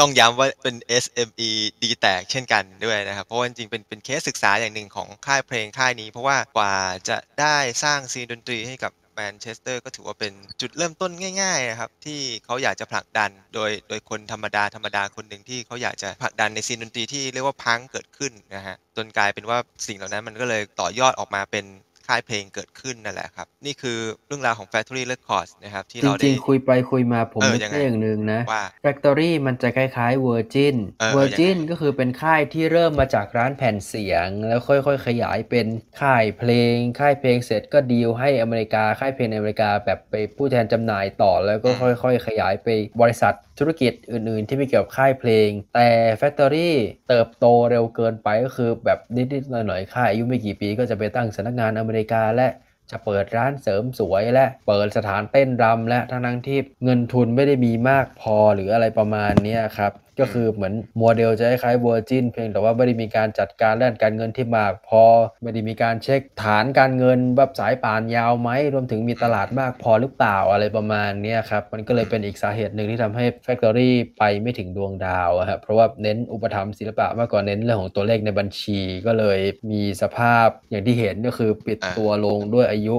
[0.00, 1.50] ต้องย้ำว่าเป็น SME
[1.82, 6.74] ดีแตกเช่นกันด้วยนะครับ เพราะว่าจริงๆเป็นเป็นเคสศึกษาอย่างหนึ่งของค่ายเพลงค่ายนี้ เพราะว่ากว่า
[7.08, 11.10] จะได้สร้าง scene ดนตรีให้กับ แมนเชสเตอร์ก็ถือว่าเป็นจุดเริ่มต้น
[11.40, 21.64] ง่ายๆนะครับที่เขาอยากจะผลักดันโดยโดยคนธรรมดาธรรมดาคนหนึ่งที่เขาอยากจะผลักดันใน scene ดนตรีที่เรียกว่าพังก์เกิดขึ้นนะฮะจนกลายเป็นว่าสิ่งเหล่านั้นมันก็เลยต่อยอดออกมาเป็น
[22.08, 35.66] ค่ายเพลงเกิดขึ้นนั่นแหละครับ นี่คือเรื่องราวของ Factory Records นะครับที่จเราได้ริงๆ คุยไปคุยมาผมเออนึกยังไงได้อย่างหนึ่งนะว่า Factory มันจะคล้ายๆ Virgin เออ Virgin ยังไงก็คือเป็นค่ายที่เริ่มมาจากร้านแผ่นเสียง แล้วค่อยๆ ขยายเป็น
[36.00, 42.68] ค่ายเพลง ค่ายเพลงเสร็จก็ดีลให้อเมริกาค่ายเพลงในอเมริกาแบบไปผู้แทนจำหน่ายต่อแล้วก็ค่อย ๆ ขยายไป
[43.00, 45.88] บริษัทธุรกิจอื่นๆ ที่ไม่เกี่ยวกับค่ายเพลง แต่
[46.20, 46.70] Factory
[47.08, 52.48] เติบโตเร็วเกินไปก็คือแบบนิดๆหน่อยๆค่ายอายุไม่กี่ปีก็จะไปตั้งสำนักงานอเมริกาและ
[52.90, 65.04] จะเปิดร้านเสริมสวยและเปิดสถานเต้นรำและทั้งทั้งที่เงินทุนไม่ได้มีมากพอหรืออะไรประมาณนี้ครับ ก็คือเหมือนโมเดลจะคล้ายๆ Virgin เพียงแต่ว่าไม่ได้มีการจัดการด้านการเงินที่มากพอ
[65.42, 79.38] ไม่ได้มีการเช็คฐานการเงินแบบสายป่านยาวไหมรวมถึงมีตลาดมากพอหรือเปล่าอะไรประมาณเนี้ยครับ มันก็เลยเป็นอีกสาเหตุหนึ่งที่ทำให้ Factory ไปไม่ถึงดวงดาวอะครับเพราะว่าเน้นอุปถัมภ์ศิลปะมากกว่าเน้นเรื่องของตัวเลขในบัญชีก็เลย
[79.70, 82.96] มีสภาพอย่างที่เห็นก็คือปิดอ่าตัวลงด้วยอายุ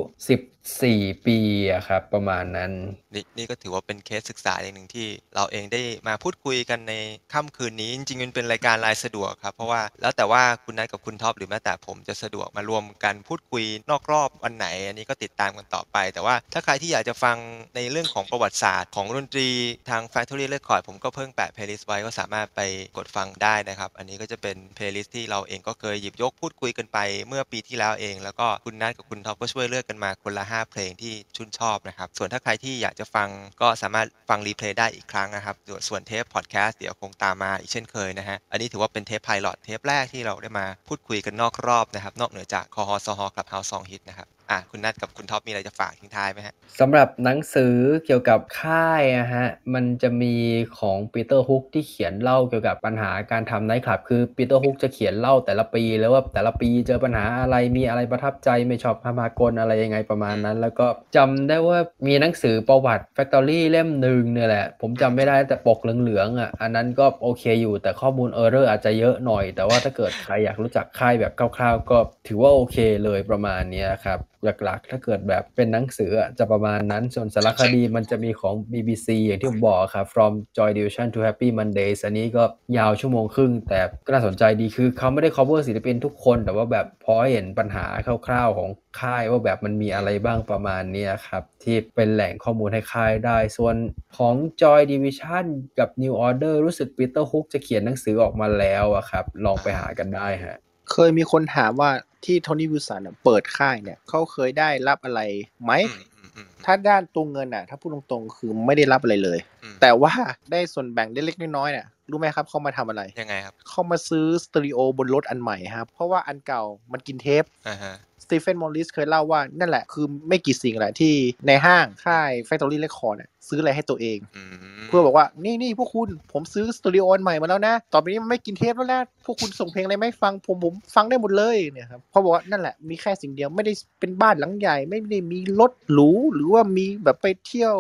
[0.66, 1.38] 14ปี
[1.72, 2.72] อะครับ ประมาณนั้น
[3.14, 6.94] นี่นี่ก็ถือว่าเป็นเคสศึกษาอย่างหนึ่งที่เราเองได้มาพูดคุยกันใน
[7.34, 17.38] ค่ำคืนนี้ จริงๆมันเป็นรายการรายสะดวกครับ เพราะว่าแล้วแต่ว่าคุณนัทกับคุณท็อปหรือแม้แต่ผมจะสะดวกมารวมกันพูดคุยนอกรอบวันไหน อันนี้ก็ติดตามกันต่อไป แต่ว่าถ้าใครที่อยากจะฟัง
[17.76, 19.50] ในเรื่องของประวัติศาสตร์ของดนตรี
[19.90, 22.62] ทาง Factory Record ผมก็เพิ่งแปะ playlist ไว้ก็สามารถไป
[22.98, 26.98] กดฟังได้นะครับ อันนี้ก็จะเป็น playlist ที่เราเองก็เคยหยิบยกพูดคุยกันไป
[27.28, 33.30] เมื่อปีที่แล้วเอง แล้วก็คุณนัทกับคุณท็อปก็ช่วยเลือกกันมาคนละ5 เพลงที่ชื่นชอบนะครับ ส่วนถ้าใครที่อยากจะฟัง
[33.62, 35.56] ก็สามารถฟัง replay ได้อีกครั้งนะครับ
[35.88, 50.36] ส่วนเทปพอดแคสต์เดี๋ยวคงตามมาอีกเช่นเคยนะฮะ อันนี้ถือว่าเป็นเทป pilot เทปแรกที่เราได้มาพูดคุยกันนอกรอบนะครับ นอกเหนือจากคอฮอสฮอ Clubhouse ซองฮิตนะครับอะคุณนัทกับคุณท็อปมีอะไรจะฝากทิ้งท้ายไหมฮะสำหรับหนังสือเกี่ยวกับค่ายอะฮะมันจะมี
[50.80, 71.98] ของปีเตอร์ฮุกที่เขียนเล่าเกี่ยวกับปัญหาการทำไนท์คลับ คือปีเตอร์ฮุกจะเขียนเล่าแต่ละปีแล้วว่าแต่ละปีเจอปัญหาอะไรมีอะไรประทับใจไม่ชอบมาพากลอะไรยังไงประมาณนั้น แล้วก็จำได้ว่ามีหนังสือประวัติ Factory เล่มหนึ่งเนี่ยแหละ ผมจำไม่ได้แต่ปกเหลืองๆอะอันนั้นก็โอเคอยู่แต่ข้อมูล error อาจจะเยอะหน่อย แต่ว่าถ้าเกิดใครอยากรู้จักค่ายแบบคร่าวๆก็
[72.28, 82.44] ถือว่าโอเคเลยประมาณนี้ครับหลักๆ ถ้าเกิดแบบเป็นหนังสืออะจะประมาณนั้น ส่วนสารคดีมันจะมีของ BBC อย่างที่ผมบอกครับ From Joy Division to Happy Mondays อันนี้ก็
[82.78, 87.86] ยาวชั่วโมงครึ่ง แต่ก็น่าสนใจดีคือเขาไม่ได้ cover ศิลปินทุกคน แต่ว่าแบบพอให้เห็นปัญหา
[88.28, 93.76] คร่าวๆของค่ายว่าแบบมันมีอะไรบ้างประมาณเนี้ยครับ ที่เป็นแหล่งข้อมูลให้ค่ายได้ ส่วน
[94.18, 95.46] ของ Joy Division
[95.80, 100.58] กับ New Order รู้สึก Peter Hook จะเขียนหนังสือออกมาแล้วอะครับ ลองไปหากันได้ฮะ
[100.92, 101.90] เคยมีคนถามว่า
[102.26, 105.22] ที่โทนี่วิลสันอะเปิดค่ายเนี่ยเขาเคยได้รับอะไร
[105.64, 110.14] ไหมอืมอืมอืมถ้าด้านตัวเงินอะ ถ้าพูดตรงๆ คือไม่ได้รับอะไรเลยอืมแต่ว่า
[110.52, 117.94] ได้ส่วนแบ่งเล็กๆน้อยๆเนี่ยรู้ไหมครับเขามาทำอะไรยังไงครับเขามาซื้อสเตอริโอบนรถอันใหม่ครับ เพราะว่าอันเก่ามันกินเทปอ่าฮะ
[118.26, 121.14] สตีเฟนมอริสเคยเล่าว่านั่นแหละคือไม่กี่สิ่งแหละที่
[121.48, 124.44] ในห้างค่าย Factory Record เนี่ยซื้ออะไรให้ตัวเองอื
[124.82, 137.76] มเพื่อบอกว่านี่นี่พวกคุณผมซื้อสเตอริโออันใหม่มาแล้วนะ ต่อไปนี้มันไม่กินเทปแล้วนะพวกคุณส่งเพลงอะไรไม่ฟังผมผมฟังได้หมดเลยเนี่ยครับเขาบอกว่านั่นแหละมีแค่สิ่งเดียวไม่ได้เป็นบ้านหลังใหญ่ ไม่ได้มีรถหรูหรือว่ามีแบบไปเที่ยว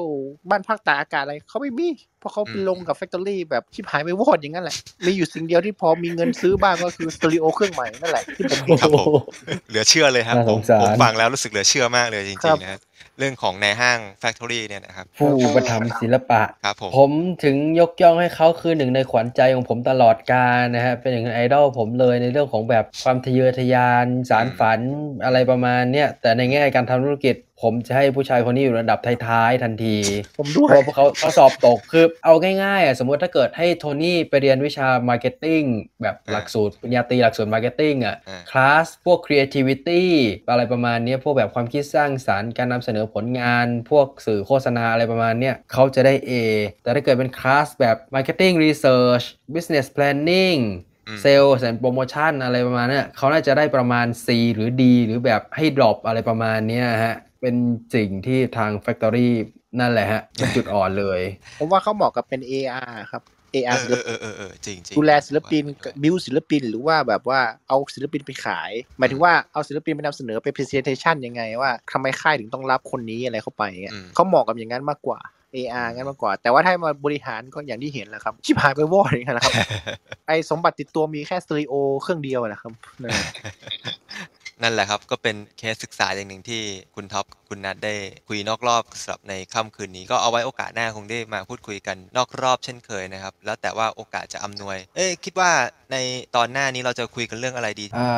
[0.50, 4.76] บ้านพักตากอากาศอะไรเขาไม่มีเพ ราะเขาไปลงกับแฟคทอรี่แบบชิบหายไปวอดอย่างนั้นแหละ
[5.06, 9.08] มีอยู่สิ่งเดียวที่พอมีเงินซื้อบ้างก็คือสตูดิโอเครื่องใหม่นั่นแหละที่ผมเห็นครับผม
[9.70, 12.80] เหลือเชื่อเลยครับน่าผสมงสารผมฟังแล้วรู้สึกเหลือเชื่อมากเลยจครัริงบๆนะครับ
[13.20, 17.12] เรื่องของในห้าง Factory เนี่ยนะครับผู้อุปถัมภ์ศิลปะครับผมผม
[17.44, 24.80] ถึงยกย่องให้เขาคือหนึ่งในขวัญใจของผมตลอดกาลนะฮะเป็นอย่างไอดอลผมเลยในเรื่องของแบบความทะเยอทะยานสารฝัน
[25.24, 29.98] อะไรประมาณเนี้ยแต่ในแง่การทำธุรกิจผมจะให้ผู้ชายคนนี้อยู่ระดับท้ายๆทันที
[30.38, 35.62] ผมด้วเพราะเขาเขาสอบตกคือเอาง่ายๆอะสมมติถ้าเกิดให้โทนี่ไปเรียนวิชา marketing
[36.02, 40.04] แบบหลักสูตรปริญญาตรีหลักสูตร marketing อะอ่าคลาสพวก creativity
[40.50, 46.32] อะไรประมาณเนี้ยพวกแบบความคิดสร้างสรรค์การนำเสนอผลงานพวกสื่อโฆษณาอะไรประมาณเนี้ยเขาจะได้ A
[46.84, 50.60] แต่ถ้าเกิดเป็นคลาสแบบ marketing research business planning
[51.08, 57.56] อืม sales and promotion อะไรประมาณเนี้ยเขาน่าจะได้ประมาณ C หรือ D หรือแบบให้ drop อะไรประมาณเนี้ยฮะ เป็น
[57.96, 59.30] สิ่งที่ทาง Factory
[59.80, 61.22] นั่นแหละฮะ เป็นจุดอ่อนเลย
[61.60, 65.64] ผมว่าเขาเหมาะกับเป็น AR ครับเอ AR ศิลปินเอออเออเออจริงจริงดูแลศิลปิน
[66.04, 75.20] บิวศิลปิน หรือว่าแบบว่าเอาศิลปินไปขาย หมายถึงว่าเอาศิลปินไปนำเสนอไป presentation ยังไงว่าทำไมค่ายถึงต้องรับคนนี้อะไรเข้าไปอย่างเงี้ยอืมเขาเหมาะกับอย่างนั้นมากกว่า
[75.56, 79.54] AR งั้นมากกว่า แต่ว่าถ้ามาบริหารก็อย่างที่เห็นแหละครับ ชิบหายไปวอดอย่างนั้นแหละครับ
[80.28, 82.72] ไอสมบัติติดตัวมีแค่สเตอริโอเครื่องเดียวแหละครับ
[84.64, 86.62] นั่นแหละนั่นแหละครับก็เป็นเคสศึกษาอย่างหนึ่งที่
[86.96, 87.94] คุณท็อปคุณนัทได้
[88.28, 95.52] คุยนอกรอบสำหรับในค่ำคืนนี้ก็เอาไว้โอกาสหน้าคงได้มาพูดคุยกันนอกรอบเช่นเคยนะครับ แล้วแต่ว่าโอกาสจะอำนวย เอ้ยคิดว่า
[95.92, 95.96] ใน
[96.36, 98.14] ตอนหน้านี้เราจะคุยกันเรื่องอะไรดีอ่า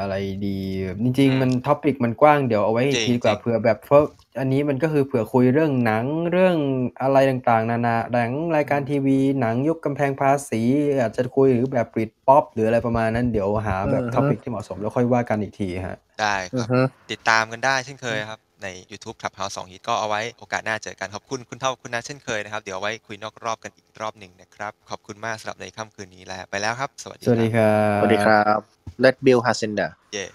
[0.00, 0.14] อะไร
[0.46, 0.58] ดี
[1.02, 4.02] จริง ๆ มัน topic มันกว้างเดี๋ยวเอาไว้อีกทีดีกว่าจริงเผื่อแบบเพราะ
[4.38, 6.56] อันนี้มันก็คือเผื่อคุยเรื่องหนังเรื่อง
[7.02, 10.62] อะไรต่างๆ นานาหนังรายการทีวี หนังยุคกำแพงภาษี
[11.00, 16.80] อาจจะคุยหรือแบบ Britpop หรืออะไรประมาณนั้นเดี๋ยวหาแบบอือฮึ topic ที่เหมาะสมแล้วค่อยว่ากันอีกทีฮะ ได้ครับอือฮึ
[17.12, 28.60] ติดตามกันได้เช่นเคยครับ ใน YouTube Clubhouse 2ฮิตก็เอาไว้โอกาสหน้าเจอกัน ขอบคุณคุณท็อปคุณนัทเช่นเคยนะครับ เดี๋ยวเอาไว้คุยนอกรอบกันอีกรอบหนึ่งนะครับ ขอบคุณมากสำหรับในค่ำคืนนี้แล้วไปแล้วครับ สวัสดีสวัสดีครับครับสวัสดีครับ
[29.04, 30.26] Let's build Hacienda เย่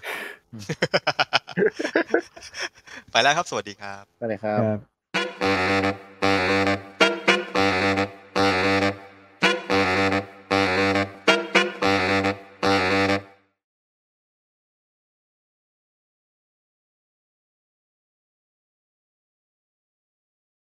[3.12, 4.78] ไปแล้วครับ สวัสดีครับไปเลยครับ